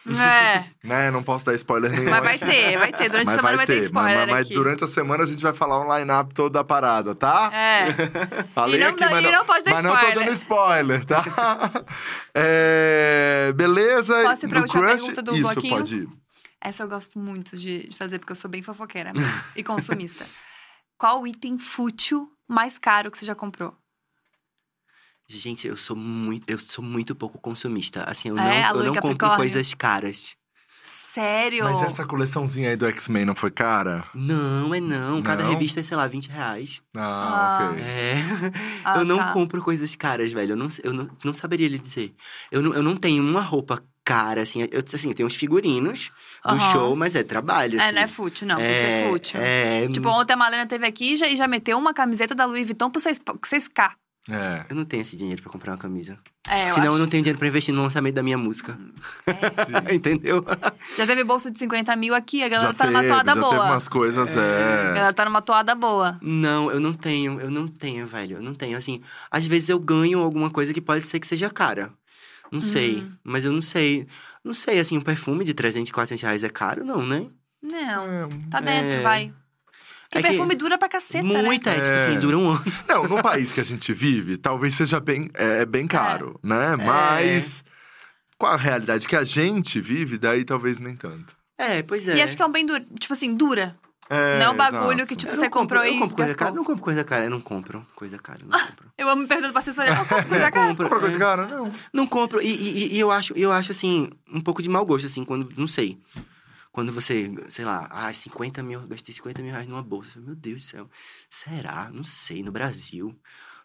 É, 0.09 0.65
Né? 0.83 1.11
Não 1.13 1.23
posso 1.23 1.45
dar 1.47 1.55
spoiler 1.55 1.91
nenhum 1.93 2.11
mas 2.11 2.25
vai 2.25 2.39
ter, 2.39 2.77
vai 2.77 2.93
ter. 2.93 3.09
Durante 3.09 3.29
a 3.29 3.31
Mas 3.31 3.37
semana 3.37 3.57
vai, 3.57 3.67
ter 3.67 3.75
mas- 3.77 3.85
spoiler 3.85 4.19
mas, 4.19 4.31
mas 4.31 4.47
aqui. 4.47 4.55
durante 4.55 4.85
a 4.85 4.87
semana 4.89 5.23
a 5.23 5.27
gente 5.27 5.43
vai 5.43 5.53
falar 5.53 5.79
um 5.81 5.97
line-up 5.99 6.35
todo 6.35 6.53
da 6.53 6.65
parada, 6.65 7.15
tá? 7.15 7.51
É. 7.55 7.87
Falei 8.55 8.77
E 8.81 8.83
não 8.83 8.91
aqui, 8.91 9.01
dá- 9.01 9.11
mas 9.11 9.25
e 9.25 9.31
não 9.31 9.45
pode 9.45 9.65
dar 9.65 9.73
mas 9.75 9.85
não 9.85 9.91
tô 9.93 9.97
spoiler. 9.99 10.25
dando 10.25 10.33
spoiler, 10.35 11.05
tá? 11.05 11.25
É, 12.35 13.53
beleza. 13.55 14.23
Posso 14.25 14.47
ir 14.47 14.49
pra 14.49 14.61
última 14.61 14.83
crush? 14.83 14.97
pergunta 15.03 15.23
do 15.23 15.33
Isso, 15.35 15.43
bloquinho? 15.43 15.77
pode 15.77 15.97
ir. 15.97 16.09
Essa 16.61 16.83
eu 16.85 16.89
gosto 16.89 17.19
muito 17.19 17.57
de 17.57 17.89
de 17.89 17.97
fazer, 17.97 18.19
porque 18.19 18.33
eu 18.33 18.37
sou 18.37 18.51
bem 18.51 18.63
fofoqueira 18.63 19.13
e 19.57 19.63
consumista. 19.63 20.25
Qual 20.99 21.23
o 21.23 21.27
item 21.27 21.59
fútil 21.59 22.29
mais 22.49 22.79
caro 22.79 23.11
que 23.11 23.19
você 23.19 23.25
já 23.27 23.35
comprou? 23.35 23.75
Gente, 25.39 25.67
eu 25.67 25.77
sou 25.77 25.97
muito, 25.97 26.45
eu 26.49 26.59
sou 26.59 26.85
muito 26.85 27.15
pouco 27.15 27.39
consumista. 27.39 28.05
Assim, 28.05 28.29
eu 28.29 28.39
É, 28.39 28.63
a 28.65 28.69
não, 28.73 28.81
eu 28.81 28.87
Lua 28.87 28.95
não 28.95 29.03
compro 29.03 29.37
coisas 29.37 29.73
caras. 29.75 30.37
Sério? 30.85 31.65
Mas 31.65 31.83
essa 31.83 32.07
coleçãozinha 32.07 32.71
aí 32.71 32.77
do 32.77 32.87
X-Men 32.87 33.27
não 33.27 33.35
foi 33.35 33.51
cara? 33.51 34.05
Não, 34.15 34.75
é 34.75 34.81
não. 34.81 35.21
Cada 35.23 35.43
Não? 35.45 35.51
revista 35.53 35.81
é, 35.81 35.83
sei 35.83 35.95
lá, 35.97 36.07
20 36.07 36.29
reais. 36.29 36.81
Ah, 36.97 37.59
Ah. 37.61 37.71
ok. 37.71 37.83
É. 37.85 38.15
Ah, 38.85 38.99
eu 38.99 39.05
não 39.05 39.19
tá. 39.19 39.33
compro 39.33 39.63
coisas 39.63 39.95
caras, 39.95 40.33
velho. 40.33 40.53
Eu 40.53 40.57
não, 40.57 40.69
eu 40.83 40.93
não, 40.93 41.11
não 41.25 41.35
saberia 41.35 41.69
lhe 41.69 41.79
dizer. 41.79 42.15
Eu 42.51 42.63
não, 42.63 42.73
eu 42.75 42.83
não 42.83 42.97
tenho 42.97 43.23
uma 43.23 43.41
roupa 43.43 43.81
cara, 44.05 44.43
assim. 44.43 44.63
Eu, 44.73 44.83
assim, 44.93 45.09
eu 45.09 45.15
tenho 45.15 45.27
uns 45.27 45.37
figurinos 45.37 46.11
do 46.45 46.59
show, 46.73 46.97
mas 46.97 47.15
é 47.15 47.23
trabalho, 47.23 47.79
É, 47.79 47.85
assim. 47.85 47.95
não 47.95 48.03
é 48.03 48.07
fútil, 48.09 48.47
não. 48.49 48.57
Tem 48.57 48.67
que 48.67 48.81
ser 48.81 49.09
fútil. 49.11 49.41
É, 49.41 49.89
Tipo, 49.89 50.09
ontem 50.09 50.33
a 50.33 50.37
Malena 50.37 50.67
teve 50.67 50.87
aqui 50.87 51.13
e 51.13 51.17
já, 51.17 51.29
e 51.29 51.37
já 51.37 51.47
meteu 51.47 51.79
uma 51.79 51.95
camiseta 51.95 52.35
da 52.35 52.45
Louis 52.47 52.67
Vuitton 52.67 52.91
por 52.91 53.01
6, 53.01 53.21
6K. 53.47 53.93
É. 54.31 54.65
Eu 54.69 54.77
não 54.77 54.85
tenho 54.85 55.01
esse 55.03 55.17
dinheiro 55.17 55.43
pra 55.43 55.51
comprar 55.51 55.73
uma 55.73 55.79
camisa. 55.79 56.17
É, 56.49 56.69
eu 56.69 56.75
Senão 56.75 56.87
acho. 56.89 56.97
eu 56.97 56.99
não 57.01 57.09
tenho 57.09 57.23
dinheiro 57.25 57.39
pra 57.39 57.49
investir 57.49 57.75
no 57.75 57.83
lançamento 57.83 58.15
da 58.15 58.23
minha 58.23 58.39
música. 58.39 58.79
É. 59.27 59.91
Entendeu? 59.95 60.45
Já 60.97 61.07
teve 61.07 61.25
bolsa 61.25 61.51
de 61.51 61.59
50 61.59 61.95
mil 61.97 62.15
aqui, 62.15 62.43
a 62.43 62.49
galera 62.49 62.69
Já 62.71 62.75
tá 62.75 62.85
teve, 62.87 62.97
numa 62.97 63.09
toada 63.09 63.35
já 63.35 63.41
boa. 63.41 63.51
teve 63.57 63.63
umas 63.73 63.89
coisas, 63.89 64.37
A 64.37 64.41
é. 64.41 64.93
galera 64.95 65.13
tá 65.13 65.25
numa 65.25 65.43
toada 65.43 65.75
boa. 65.75 66.19
Não, 66.23 66.71
eu 66.71 66.79
não 66.79 66.93
tenho, 66.95 67.41
eu 67.41 67.51
não 67.51 67.67
tenho, 67.67 68.07
velho. 68.07 68.37
Eu 68.37 68.43
não 68.43 68.55
tenho. 68.55 68.77
Assim, 68.77 69.03
às 69.31 69.45
vezes 69.47 69.69
eu 69.69 69.79
ganho 69.81 70.21
alguma 70.21 70.51
coisa 70.51 70.73
que 70.73 70.81
pode 70.81 71.03
ser 71.05 71.19
que 71.19 71.27
seja 71.27 71.51
cara. 71.51 71.93
Não 72.51 72.61
sei, 72.61 72.99
Hum. 72.99 73.13
mas 73.25 73.45
eu 73.45 73.53
não 73.53 73.63
sei. 73.63 74.07
Não 74.45 74.53
sei, 74.55 74.79
assim, 74.79 74.99
um 74.99 75.01
perfume 75.01 75.45
de 75.45 75.55
300, 75.55 75.91
400 75.91 76.23
reais 76.23 76.45
é 76.45 76.49
caro, 76.49 76.85
não, 76.85 77.05
né? 77.05 77.27
Não, 77.63 78.29
tá 78.51 78.61
dentro, 78.61 78.99
É. 78.99 79.03
vai. 79.03 79.33
Que 80.13 80.19
É 80.19 80.23
que- 80.23 80.29
perfume 80.29 80.55
dura 80.55 80.77
pra 80.77 80.91
caceta, 80.91 81.25
né? 81.27 81.43
Muita, 81.43 81.71
é, 81.71 81.77
tipo 81.81 81.89
É. 81.89 82.05
assim, 82.07 82.21
dura 82.21 82.37
um 82.37 82.51
ano. 82.51 82.63
Não, 82.87 83.05
no 83.09 83.23
país 83.23 83.51
que 83.51 83.61
a 83.61 83.65
gente 83.65 83.93
vive, 83.95 84.37
talvez 84.37 84.75
seja 84.75 85.01
bem, 85.01 85.31
é, 85.33 85.65
bem 85.65 85.87
caro, 85.87 86.39
É. 86.45 86.47
né? 86.47 86.77
Mas 86.77 87.65
com 88.39 88.45
a 88.47 88.57
realidade 88.57 89.09
que 89.09 89.17
a 89.17 89.25
gente 89.25 89.81
vive, 89.81 90.19
daí 90.19 90.45
talvez 90.45 90.79
nem 90.79 90.95
tanto. 90.95 91.35
É, 91.57 91.83
pois 91.83 92.07
é. 92.07 92.17
E 92.17 92.21
acho 92.23 92.37
que 92.37 92.43
é 92.43 92.47
um 92.47 92.53
bem 92.53 92.67
duro. 92.67 92.85
Tipo 93.01 93.15
assim, 93.15 93.35
dura. 93.35 93.75
É, 94.11 94.39
não 94.41 94.47
é 94.47 94.51
um 94.51 94.57
bagulho 94.57 94.93
exato. 94.99 95.07
que, 95.07 95.17
tipo, 95.17 95.33
Eu 95.33 95.37
você 95.37 95.43
não 95.45 95.51
compro- 95.51 95.79
comprou 95.79 95.85
eu 95.85 95.95
e 95.95 95.99
compro 95.99 96.17
coisa 96.17 96.33
gastou. 96.35 96.39
cara, 96.39 96.51
eu 96.51 96.57
não 96.57 96.65
compro 96.65 96.83
coisa 96.85 97.05
cara, 97.05 97.25
eu 97.25 97.31
não 97.31 97.41
compro 97.41 97.87
coisa 97.95 98.19
cara, 98.19 98.39
eu 98.43 98.49
não 98.49 98.61
compro. 98.67 98.87
Eu 98.99 99.09
amo 99.09 99.23
me 99.23 99.29
perguntar 99.29 99.51
pra 99.53 99.59
assessoria, 99.61 99.93
eu 99.95 99.97
compro 100.05 100.27
coisa 100.27 100.47
Eu 100.47 100.51
cara. 100.53 100.69
compro, 100.69 100.85
Compra 100.85 101.01
coisa 101.01 101.17
é. 101.17 101.19
cara? 101.19 101.47
Não. 101.47 101.73
Não 101.91 102.07
compro. 102.07 102.43
E, 102.43 102.47
e- 102.49 102.95
e 102.97 103.01
eu 103.01 103.11
acho, 103.11 103.33
eu 103.35 103.51
acho 103.51 103.73
assim, 103.73 104.11
um 104.31 104.41
pouco 104.43 104.61
de 104.63 104.69
mau 104.69 104.85
gosto, 104.85 105.07
assim, 105.07 105.25
quando. 105.25 105.51
Não 105.57 105.67
sei. 105.67 105.99
Quando 106.73 106.93
você, 106.93 107.31
sei 107.51 107.65
lá, 107.65 107.87
ah, 107.91 108.13
50 108.13 108.63
mil, 108.63 108.87
gastei 108.89 109.15
50 109.15 109.43
mil 109.43 109.53
reais 109.53 109.69
numa 109.69 109.83
bolsa. 109.83 110.21
Meu 110.21 110.35
Deus 110.35 110.63
do 110.65 110.69
céu. 110.69 110.91
Será? 111.31 111.91
Não 111.93 112.03
sei, 112.05 112.43
no 112.43 112.51
Brasil. 112.51 113.15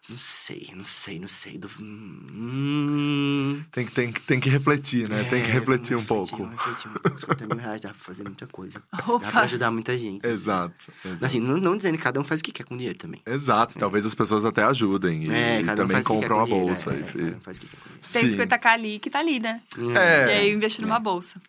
Não 0.08 0.16
sei, 0.18 0.70
não 0.74 0.84
sei, 0.84 1.18
não 1.18 1.28
sei. 1.28 1.58
Do... 1.58 1.68
Hum... 1.80 3.62
Tem 3.70 3.84
que, 3.84 3.92
tem, 3.92 4.12
que- 4.12 4.20
tem 4.22 4.40
que 4.40 4.48
refletir, 4.48 5.08
né? 5.08 5.24
tem 5.24 5.42
que 5.44 5.50
É, 5.50 5.52
refletir 5.52 5.96
um 5.96 6.04
pouco. 6.04 6.36
refletir, 6.44 6.88
vamos 6.88 6.92
refletir. 6.92 7.10
Com 7.10 7.18
50 7.18 7.46
mil 7.46 7.56
reais 7.58 7.80
dá 7.80 7.88
pra 7.90 7.98
fazer 7.98 8.22
muita 8.24 8.46
coisa. 8.46 8.82
Dá 8.92 9.02
pra 9.02 9.14
Opa. 9.14 9.40
ajudar 9.40 9.70
muita 9.70 9.96
gente. 9.98 10.26
Exato. 10.26 10.74
exato. 11.04 11.24
Assim, 11.24 11.40
não, 11.40 11.56
não 11.58 11.76
dizendo 11.76 11.98
que 11.98 12.02
cada 12.04 12.18
um 12.20 12.24
faz 12.24 12.40
o 12.40 12.44
que 12.44 12.52
quer 12.52 12.64
com 12.64 12.76
dinheiro 12.76 12.98
também. 12.98 13.20
Exato, 13.26 13.78
talvez 13.78 14.06
as 14.06 14.14
pessoas 14.14 14.44
até 14.44 14.62
ajudem 14.64 15.24
e, 15.24 15.30
É, 15.30 15.60
e 15.60 15.64
cada 15.64 15.82
um 15.84 15.88
também 15.88 16.02
faz 16.02 16.06
o 16.06 16.08
que 16.08 16.20
quer 16.20 16.28
compram 16.28 16.36
com 16.36 16.42
a 16.42 16.44
dinheiro, 16.46 16.66
bolsa. 16.66 16.90
é, 16.92 16.96
e- 16.96 17.28
é, 17.28 17.40
faz 17.40 17.58
o 17.58 17.60
que 17.60 17.66
quer 17.68 17.76
com 17.76 17.84
dinheiro. 17.88 18.08
Tem 18.12 18.28
Sim. 18.28 18.36
50k 18.36 18.66
ali 18.72 18.98
que 18.98 19.10
tá 19.10 19.18
ali, 19.18 19.40
né? 19.40 19.60
É. 19.96 20.26
E 20.28 20.38
aí 20.38 20.52
investir 20.52 20.82
numa 20.84 20.98
bolsa. 20.98 21.40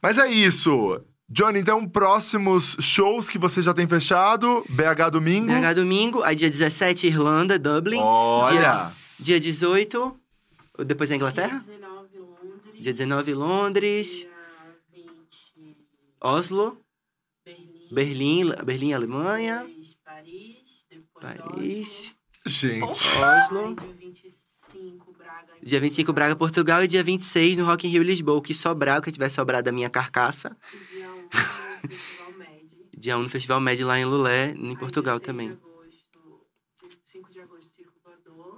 Mas 0.00 0.18
é 0.18 0.28
isso. 0.30 1.00
Johnny, 1.28 1.58
então, 1.58 1.88
próximos 1.88 2.76
shows 2.80 3.30
que 3.30 3.38
você 3.38 3.62
já 3.62 3.72
tem 3.72 3.88
fechado, 3.88 4.64
BH 4.68 5.10
domingo. 5.10 5.52
BH 5.52 5.74
domingo, 5.74 6.22
aí 6.22 6.36
dia 6.36 6.50
17, 6.50 7.06
Irlanda, 7.06 7.58
Dublin. 7.58 7.98
Olha! 7.98 8.90
Dia, 9.18 9.40
dia 9.40 9.40
18, 9.40 10.20
depois 10.84 11.10
a 11.10 11.16
Inglaterra. 11.16 11.64
19 11.66 12.18
Londres. 12.18 12.82
Dia 12.82 12.92
19, 12.92 13.34
Londres. 13.34 14.08
Dia 14.18 14.28
20 14.92 15.76
Oslo, 16.20 16.78
Berlim. 17.44 17.88
Berlim, 17.90 18.64
Berlim, 18.64 18.92
Alemanha. 18.92 19.64
Depois 19.66 19.96
Paris. 20.04 20.86
Depois 20.90 21.36
Paris, 21.36 22.14
Gente. 22.46 22.82
Oslo. 22.82 23.20
Oslo. 23.22 23.76
Aí, 23.80 23.86
dia 23.86 23.94
25 23.98 25.12
Braga. 25.16 25.52
Dia 25.62 25.80
25, 25.80 26.12
Braga, 26.12 26.36
Portugal. 26.36 26.84
E 26.84 26.86
dia 26.86 27.02
26, 27.02 27.56
no 27.56 27.64
Rock 27.64 27.86
in 27.86 27.90
Rio, 27.90 28.02
Lisboa. 28.02 28.36
O 28.36 28.42
que 28.42 28.52
sobrar, 28.52 28.98
o 28.98 29.02
que 29.02 29.10
tiver 29.10 29.30
sobrado 29.30 29.64
da 29.64 29.72
minha 29.72 29.88
carcaça. 29.88 30.54
Dia 31.34 31.48
1 31.48 31.82
no 31.82 31.88
Festival 31.88 32.32
Med. 32.38 32.68
Dia 32.96 33.18
1 33.18 33.22
no 33.22 33.28
Festival 33.28 33.60
Med 33.60 33.84
lá 33.84 33.98
em 33.98 34.04
Lulé, 34.04 34.50
em 34.56 34.68
Aí, 34.70 34.76
Portugal 34.76 35.18
dia 35.18 35.26
6 35.26 35.36
também. 35.36 35.48
de 37.30 37.40
agosto, 37.40 37.70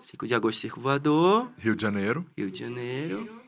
5 0.00 0.26
de 0.26 0.34
agosto, 0.34 0.60
Circo 0.60 0.80
Voador, 0.80 1.50
Rio 1.58 1.74
de 1.74 1.82
Janeiro. 1.82 2.26
Rio 2.36 2.50
de 2.50 2.58
Janeiro. 2.60 3.46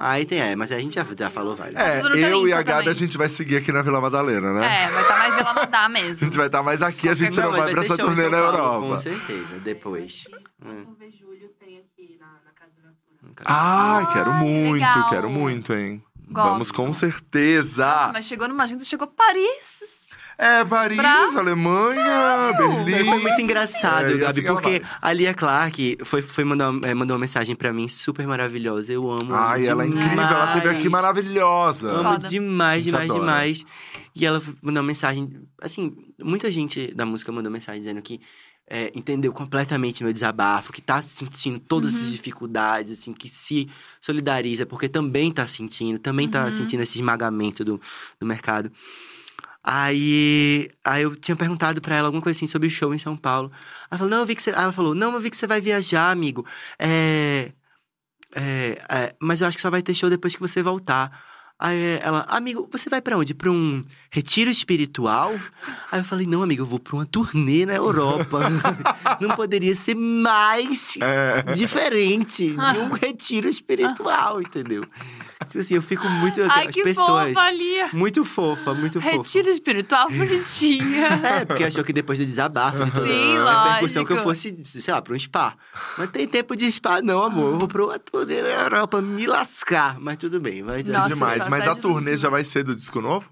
Aí 0.00 0.24
tem, 0.24 0.40
é, 0.40 0.54
mas 0.54 0.70
a 0.70 0.78
gente 0.78 0.94
já, 0.94 1.04
já 1.04 1.28
falou 1.30 1.56
vários. 1.56 1.76
É, 1.76 1.96
tudo 2.00 2.10
no 2.10 2.14
teu 2.14 2.28
eu 2.28 2.48
e 2.48 2.52
a 2.52 2.62
Gabi 2.62 2.84
também. 2.84 2.90
a 2.90 2.92
gente 2.94 3.18
vai 3.18 3.28
seguir 3.28 3.56
aqui 3.56 3.72
na 3.72 3.82
Vila 3.82 4.00
Madalena, 4.00 4.52
né? 4.54 4.84
É, 4.84 4.88
vai 4.90 5.02
estar 5.02 5.18
mais 5.18 5.34
Vila 5.34 5.54
Madá 5.54 5.84
A 5.84 5.88
mesmo. 5.88 6.14
gente 6.26 6.36
vai 6.36 6.46
estar 6.46 6.62
mais 6.62 6.82
aqui, 6.82 7.08
a 7.08 7.14
gente 7.14 7.36
não 7.40 7.50
mas 7.50 7.58
vai 7.60 7.70
pra 7.72 7.82
essa 7.82 7.96
turnê 7.96 8.28
na 8.28 8.40
Paulo, 8.40 8.52
Com 8.52 8.84
Europa. 8.86 8.98
certeza, 9.00 9.58
depois. 9.58 10.24
Hum. 10.64 10.84
Vamos 10.84 10.98
ver 10.98 11.10
julho, 11.10 11.48
tem 11.58 11.78
aqui 11.78 12.16
na, 12.20 12.26
na 12.44 12.52
Casa 12.52 12.70
da 12.76 12.88
Natura. 12.88 13.44
Ah, 13.44 14.08
quero 14.12 14.32
muito, 14.34 14.74
legal. 14.74 15.08
quero 15.10 15.28
muito, 15.30 15.72
hein? 15.74 16.02
Gosto. 16.30 16.48
Vamos 16.50 16.70
com 16.72 16.92
certeza. 16.92 18.10
Mas 18.12 18.26
chegou 18.26 18.48
numa 18.48 18.64
agenda, 18.64 18.84
chegou 18.84 19.06
Paris. 19.06 20.06
É, 20.36 20.64
Paris, 20.64 20.96
Bravo. 20.96 21.36
Alemanha, 21.38 22.52
Berlim. 22.56 23.04
Foi 23.04 23.20
muito 23.20 23.40
engraçado, 23.40 24.06
É, 24.06 24.18
Gabi, 24.18 24.24
assim 24.24 24.42
porque 24.44 24.82
a 25.02 25.12
Lia 25.12 25.34
Clark 25.34 25.98
foi, 26.04 26.22
foi 26.22 26.44
mandar, 26.44 26.72
é, 26.84 26.94
mandou 26.94 27.16
uma 27.16 27.20
mensagem 27.20 27.56
pra 27.56 27.72
mim 27.72 27.88
super 27.88 28.24
maravilhosa. 28.26 28.92
Eu 28.92 29.10
amo. 29.10 29.34
Ai, 29.34 29.66
ela 29.66 29.82
é 29.82 29.86
incrível, 29.88 30.20
ela 30.22 30.54
esteve 30.56 30.76
aqui 30.76 30.88
maravilhosa. 30.88 31.90
Amo 31.90 32.02
Foda. 32.12 32.28
demais, 32.28 32.84
demais, 32.84 33.10
adora. 33.10 33.20
demais. 33.20 33.64
E 34.14 34.24
ela 34.24 34.40
mandou 34.62 34.80
uma 34.82 34.86
mensagem. 34.86 35.28
Assim, 35.60 35.96
muita 36.22 36.50
gente 36.50 36.94
da 36.94 37.04
música 37.04 37.32
mandou 37.32 37.50
mensagem 37.50 37.80
dizendo 37.80 38.00
que 38.02 38.20
é, 38.70 38.92
entendeu 38.94 39.32
completamente 39.32 40.04
meu 40.04 40.12
desabafo, 40.12 40.72
que 40.72 40.82
tá 40.82 41.00
sentindo 41.00 41.58
todas 41.58 41.92
Uhum. 41.94 41.98
essas 42.00 42.10
dificuldades, 42.12 42.98
assim, 42.98 43.12
que 43.12 43.28
se 43.28 43.68
solidariza, 44.00 44.66
porque 44.66 44.88
também 44.88 45.30
tá 45.32 45.46
sentindo, 45.46 45.98
também 45.98 46.28
tá 46.28 46.44
Uhum. 46.44 46.52
sentindo 46.52 46.82
esse 46.82 46.98
esmagamento 46.98 47.64
do, 47.64 47.80
do 48.20 48.26
mercado. 48.26 48.70
Aí, 49.62 50.70
aí 50.84 51.02
eu 51.02 51.14
tinha 51.16 51.36
perguntado 51.36 51.80
pra 51.80 51.96
ela 51.96 52.08
alguma 52.08 52.22
coisa 52.22 52.38
assim 52.38 52.46
sobre 52.46 52.68
o 52.68 52.70
show 52.70 52.94
em 52.94 52.98
São 52.98 53.16
Paulo. 53.16 53.50
Ela 53.90 53.98
falou, 53.98 54.10
não, 54.10 54.18
eu 54.20 54.26
vi 54.26 54.34
que 54.34 54.42
você. 54.42 54.50
Ela 54.50 54.72
falou, 54.72 54.94
não, 54.94 55.12
eu 55.12 55.20
vi 55.20 55.30
que 55.30 55.36
você 55.36 55.46
vai 55.46 55.60
viajar, 55.60 56.10
amigo. 56.10 56.46
É, 56.78 57.52
é, 58.34 58.78
é, 58.88 59.14
mas 59.20 59.40
eu 59.40 59.46
acho 59.48 59.56
que 59.56 59.62
só 59.62 59.70
vai 59.70 59.82
ter 59.82 59.94
show 59.94 60.08
depois 60.08 60.34
que 60.34 60.40
você 60.40 60.62
voltar. 60.62 61.27
Aí 61.60 61.98
ela, 62.02 62.24
amigo, 62.28 62.68
você 62.70 62.88
vai 62.88 63.00
pra 63.02 63.18
onde? 63.18 63.34
Pra 63.34 63.50
um 63.50 63.84
retiro 64.10 64.48
espiritual? 64.48 65.34
Aí 65.90 65.98
eu 65.98 66.04
falei, 66.04 66.24
não, 66.24 66.40
amigo, 66.42 66.62
eu 66.62 66.66
vou 66.66 66.78
pra 66.78 66.94
uma 66.94 67.04
turnê 67.04 67.66
na 67.66 67.74
Europa. 67.74 68.38
não 69.20 69.34
poderia 69.34 69.74
ser 69.74 69.96
mais 69.96 70.96
É. 71.00 71.42
diferente 71.54 72.50
de 72.50 72.78
um 72.78 72.90
retiro 72.92 73.48
espiritual, 73.48 74.40
entendeu? 74.40 74.84
Tipo 75.48 75.60
assim, 75.60 75.74
eu 75.74 75.82
fico 75.82 76.08
muito. 76.08 76.40
Ai, 76.42 76.66
as 76.68 76.74
que 76.74 76.82
pessoas. 76.82 77.34
fofa, 77.34 77.50
Lia. 77.50 77.88
Muito 77.92 78.24
fofa, 78.24 78.74
muito 78.74 79.00
fofa. 79.00 79.16
Retiro 79.16 79.48
espiritual 79.48 80.08
bonitinha. 80.08 81.08
É, 81.28 81.44
porque 81.44 81.64
achou 81.64 81.84
que 81.84 81.92
depois 81.92 82.18
do 82.18 82.24
desabafo, 82.24 82.84
de 82.84 82.90
toda 82.90 83.08
Sim, 83.08 83.36
a 83.38 83.64
repercussão, 83.64 84.04
que 84.04 84.12
eu 84.12 84.22
fosse, 84.22 84.56
sei 84.64 84.94
lá, 84.94 85.02
pra 85.02 85.14
um 85.14 85.18
spa. 85.18 85.54
Mas 85.96 86.10
tem 86.10 86.26
tempo 86.26 86.56
de 86.56 86.70
spa, 86.70 87.02
não, 87.02 87.22
amor. 87.22 87.52
Eu 87.52 87.58
vou 87.58 87.68
pra 87.68 87.84
uma 87.84 87.98
turnê 87.98 88.40
na 88.42 88.48
Europa 88.48 89.00
me 89.00 89.26
lascar. 89.26 89.98
Mas 89.98 90.16
tudo 90.16 90.40
bem, 90.40 90.62
vai 90.62 90.82
dar. 90.82 91.00
Nossa, 91.00 91.08
Demais. 91.08 91.48
Mas 91.48 91.60
a 91.60 91.74
cidade 91.74 91.80
turnê 91.80 92.16
já 92.16 92.28
vai 92.28 92.44
ser 92.44 92.62
do 92.64 92.74
disco 92.74 93.00
novo? 93.00 93.28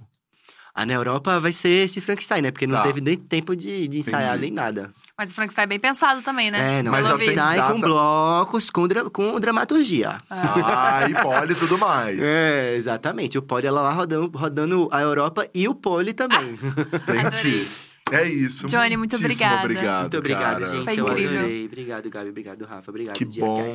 Ah, 0.79 0.85
na 0.85 0.93
Europa 0.93 1.41
vai 1.41 1.55
ser 1.55 1.87
esse 1.87 2.03
Frankenstein, 2.03 2.43
né? 2.43 2.51
Porque 2.51 2.67
não 2.67 2.77
Tá. 2.77 2.83
teve 2.83 3.01
nem 3.01 3.17
tempo 3.17 3.57
de, 3.57 3.89
de 3.89 4.01
ensaiar 4.01 4.33
Entendi. 4.37 4.41
nem 4.43 4.51
nada. 4.53 4.91
Mas 5.17 5.31
o 5.31 5.35
Frankenstein 5.35 5.65
é 5.65 5.67
bem 5.67 5.81
pensado 5.81 6.21
também, 6.21 6.51
né? 6.51 6.81
É, 6.81 6.83
não, 6.83 6.93
Mas 6.93 7.07
Frankenstein 7.07 7.35
data- 7.57 7.73
com 7.73 7.81
blocos, 7.81 8.69
com, 8.69 8.87
dra 8.87 9.09
com 9.09 9.41
dramaturgia. 9.41 10.19
Ah, 10.29 11.07
e 11.09 11.15
pole 11.15 11.53
e 11.53 11.57
tudo 11.57 11.79
mais. 11.79 12.19
É, 12.21 12.75
exatamente. 12.77 13.39
O 13.39 13.43
Poli 13.43 13.67
ela 13.67 13.81
lá 13.81 13.91
rodando, 13.93 14.31
rodando 14.37 14.89
a 14.93 15.01
Europa 15.01 15.49
e 15.55 15.67
o 15.67 15.75
Poli 15.75 16.13
também. 16.13 16.59
Entendi. 16.93 17.67
É 18.11 18.23
isso. 18.23 18.69
Johnny, 18.69 18.97
muito 18.97 19.17
obrigada. 19.17 19.65
obrigado. 19.65 20.01
Muito 20.03 20.19
obrigado, 20.19 20.61
cara. 20.61 20.73
gente. 20.73 20.85
Foi 20.85 21.01
eu 21.01 21.09
incrível. 21.09 21.39
adorei. 21.39 21.67
Obrigado, 21.67 22.11
Gabi. 22.11 22.29
Obrigado, 22.31 22.65
Rafa. 22.65 22.91
Obrigado, 22.91 23.17
Que 23.17 23.25
bom. 23.25 23.69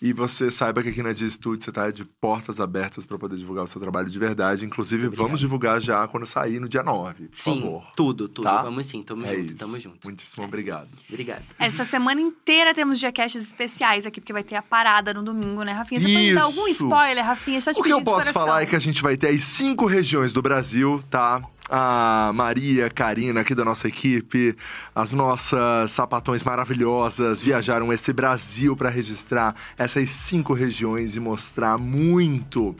E 0.00 0.12
você 0.12 0.50
saiba 0.50 0.82
que 0.82 0.90
aqui 0.90 1.02
na 1.02 1.12
Dia 1.12 1.28
Studio 1.28 1.64
você 1.64 1.72
tá 1.72 1.90
de 1.90 2.04
portas 2.04 2.60
abertas 2.60 3.06
para 3.06 3.16
poder 3.16 3.36
divulgar 3.36 3.64
o 3.64 3.66
seu 3.66 3.80
trabalho 3.80 4.10
de 4.10 4.18
verdade. 4.18 4.66
Inclusive, 4.66 5.08
vamos 5.08 5.40
divulgar 5.40 5.80
já 5.80 6.06
quando 6.06 6.26
sair 6.26 6.60
no 6.60 6.68
dia 6.68 6.82
9, 6.82 7.28
por 7.28 7.36
Sim, 7.36 7.60
favor. 7.62 7.86
tudo, 7.96 8.28
tudo. 8.28 8.44
Tá? 8.44 8.60
Vamos 8.62 8.84
sim, 8.84 9.02
tamo 9.02 9.24
é 9.24 9.28
junto, 9.36 9.46
isso. 9.46 9.56
tamo 9.56 9.80
junto. 9.80 9.98
Muitíssimo 10.04 10.44
obrigado. 10.44 10.90
Obrigado. 11.08 11.42
Essa 11.58 11.84
semana 11.84 12.20
inteira 12.20 12.74
temos 12.74 12.98
diacasts 13.00 13.40
especiais 13.40 14.04
aqui, 14.04 14.20
porque 14.20 14.34
vai 14.34 14.44
ter 14.44 14.56
a 14.56 14.62
parada 14.62 15.14
no 15.14 15.22
domingo, 15.22 15.62
né, 15.62 15.72
Rafinha? 15.72 15.98
Você 16.00 16.12
pode 16.12 16.34
dar 16.34 16.42
algum 16.42 16.68
Isso. 16.68 16.84
spoiler, 16.84 17.24
Rafinha? 17.24 17.56
A 17.56 17.60
gente 17.60 17.64
tá 17.64 17.74
te 17.74 17.80
O 17.80 17.82
que 17.82 17.90
eu 17.90 18.02
posso 18.02 18.32
falar 18.34 18.62
é 18.62 18.66
que 18.66 18.76
a 18.76 18.78
gente 18.78 19.00
vai 19.00 19.16
ter 19.16 19.28
as 19.28 19.42
cinco 19.44 19.86
regiões 19.86 20.30
do 20.30 20.42
Brasil, 20.42 21.02
tá? 21.08 21.42
A 21.74 22.32
Maria, 22.34 22.90
Karina, 22.90 23.40
aqui 23.40 23.54
da 23.54 23.64
nossa 23.64 23.88
equipe, 23.88 24.54
as 24.94 25.10
nossas 25.10 25.90
sapatões 25.90 26.44
maravilhosas 26.44 27.42
viajaram 27.42 27.90
esse 27.90 28.12
Brasil 28.12 28.76
para 28.76 28.90
registrar 28.90 29.54
essas 29.78 30.10
cinco 30.10 30.52
regiões 30.52 31.16
e 31.16 31.20
mostrar 31.20 31.78
muito 31.78 32.76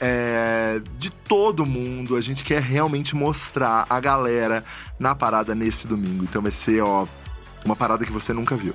é, 0.00 0.80
de 0.98 1.10
todo 1.10 1.66
mundo. 1.66 2.16
A 2.16 2.20
gente 2.22 2.42
quer 2.42 2.62
realmente 2.62 3.14
mostrar 3.14 3.84
a 3.90 4.00
galera 4.00 4.64
na 4.98 5.14
parada 5.14 5.54
nesse 5.54 5.86
domingo. 5.86 6.24
Então 6.24 6.40
vai 6.40 6.50
ser, 6.50 6.80
ó, 6.80 7.06
uma 7.62 7.76
parada 7.76 8.06
que 8.06 8.12
você 8.12 8.32
nunca 8.32 8.56
viu. 8.56 8.74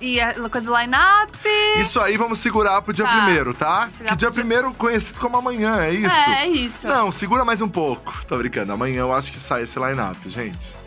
E 0.00 0.20
a 0.20 0.34
coisa 0.48 0.66
do 0.66 0.76
line-up. 0.76 1.32
Isso 1.80 2.00
aí 2.00 2.16
vamos 2.16 2.38
segurar 2.38 2.80
pro 2.82 2.92
dia 2.92 3.04
Tá. 3.04 3.12
primeiro, 3.24 3.54
tá? 3.54 3.88
Que 4.06 4.16
dia- 4.16 4.30
primeiro 4.30 4.72
conhecido 4.74 5.18
como 5.20 5.36
amanhã, 5.36 5.80
é 5.80 5.92
isso? 5.92 6.16
É, 6.16 6.42
é 6.42 6.46
isso. 6.48 6.86
Não, 6.88 7.10
segura 7.12 7.44
mais 7.44 7.60
um 7.60 7.68
pouco. 7.68 8.14
Tô 8.26 8.36
brincando. 8.38 8.72
Amanhã 8.72 9.00
eu 9.00 9.12
acho 9.12 9.30
que 9.32 9.38
sai 9.38 9.62
esse 9.62 9.78
line-up, 9.78 10.18
gente. 10.28 10.77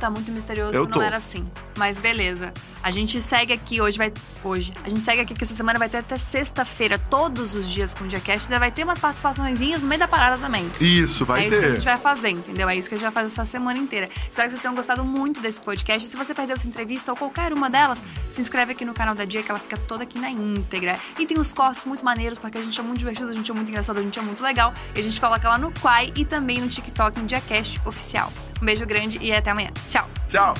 Tá 0.00 0.08
muito 0.08 0.32
misterioso, 0.32 0.72
Eu 0.72 0.86
tu 0.86 0.92
tô. 0.94 0.98
não 0.98 1.06
era 1.06 1.18
assim. 1.18 1.44
Mas 1.76 1.98
beleza. 1.98 2.54
A 2.82 2.90
gente 2.90 3.20
segue 3.20 3.52
aqui, 3.52 3.82
hoje 3.82 3.98
vai. 3.98 4.10
Hoje. 4.42 4.72
A 4.82 4.88
gente 4.88 5.02
segue 5.02 5.20
aqui 5.20 5.34
que 5.34 5.44
essa 5.44 5.52
semana 5.52 5.78
vai 5.78 5.90
ter 5.90 5.98
até 5.98 6.18
sexta-feira, 6.18 6.98
todos 6.98 7.54
os 7.54 7.68
dias 7.68 7.92
com 7.92 8.04
o 8.04 8.08
Diacast. 8.08 8.46
Ainda 8.48 8.58
vai 8.58 8.70
ter 8.72 8.82
umas 8.82 8.98
participaçõezinhas 8.98 9.82
no 9.82 9.86
meio 9.88 9.98
da 9.98 10.08
parada 10.08 10.38
também. 10.38 10.70
Isso, 10.80 11.26
vai 11.26 11.42
é 11.44 11.48
isso 11.48 11.50
que 11.58 11.62
a 11.64 11.68
ter. 11.68 11.74
gente 11.74 11.84
vai 11.84 11.98
fazer, 11.98 12.30
entendeu? 12.30 12.66
É 12.68 12.74
isso 12.76 12.88
que 12.88 12.94
a 12.94 12.98
gente 12.98 13.04
vai 13.04 13.12
fazer 13.12 13.26
essa 13.26 13.44
semana 13.44 13.78
inteira. 13.78 14.08
Espero 14.30 14.48
que 14.48 14.52
vocês 14.52 14.62
tenham 14.62 14.74
gostado 14.74 15.04
muito 15.04 15.40
desse 15.42 15.60
podcast. 15.60 16.08
Se 16.08 16.16
você 16.16 16.32
perdeu 16.32 16.56
essa 16.56 16.66
entrevista 16.66 17.12
ou 17.12 17.16
qualquer 17.18 17.52
uma 17.52 17.68
delas, 17.68 18.02
se 18.30 18.40
inscreve 18.40 18.72
aqui 18.72 18.86
no 18.86 18.94
canal 18.94 19.14
da 19.14 19.26
Dia, 19.26 19.42
que 19.42 19.50
ela 19.50 19.60
fica 19.60 19.76
toda 19.76 20.04
aqui 20.04 20.18
na 20.18 20.30
íntegra. 20.30 20.98
E 21.18 21.26
tem 21.26 21.38
os 21.38 21.52
cortes 21.52 21.84
muito 21.84 22.02
maneiros, 22.02 22.38
porque 22.38 22.56
a 22.56 22.62
gente 22.62 22.80
é 22.80 22.82
muito 22.82 22.98
divertido, 23.00 23.28
a 23.28 23.34
gente 23.34 23.50
é 23.50 23.54
muito 23.54 23.68
engraçado, 23.68 23.98
a 23.98 24.02
gente 24.02 24.18
é 24.18 24.22
muito 24.22 24.42
legal. 24.42 24.72
E 24.94 25.00
a 25.00 25.02
gente 25.02 25.20
coloca 25.20 25.46
lá 25.46 25.58
no 25.58 25.70
Quai 25.72 26.10
e 26.16 26.24
também 26.24 26.58
no 26.58 26.68
TikTok, 26.68 27.20
no 27.20 27.26
Diacast 27.26 27.78
Oficial. 27.84 28.32
Um 28.60 28.66
beijo 28.66 28.86
grande 28.86 29.18
e 29.20 29.32
até 29.32 29.50
amanhã. 29.50 29.70
Tchau! 29.88 30.08
Tchau. 30.28 30.54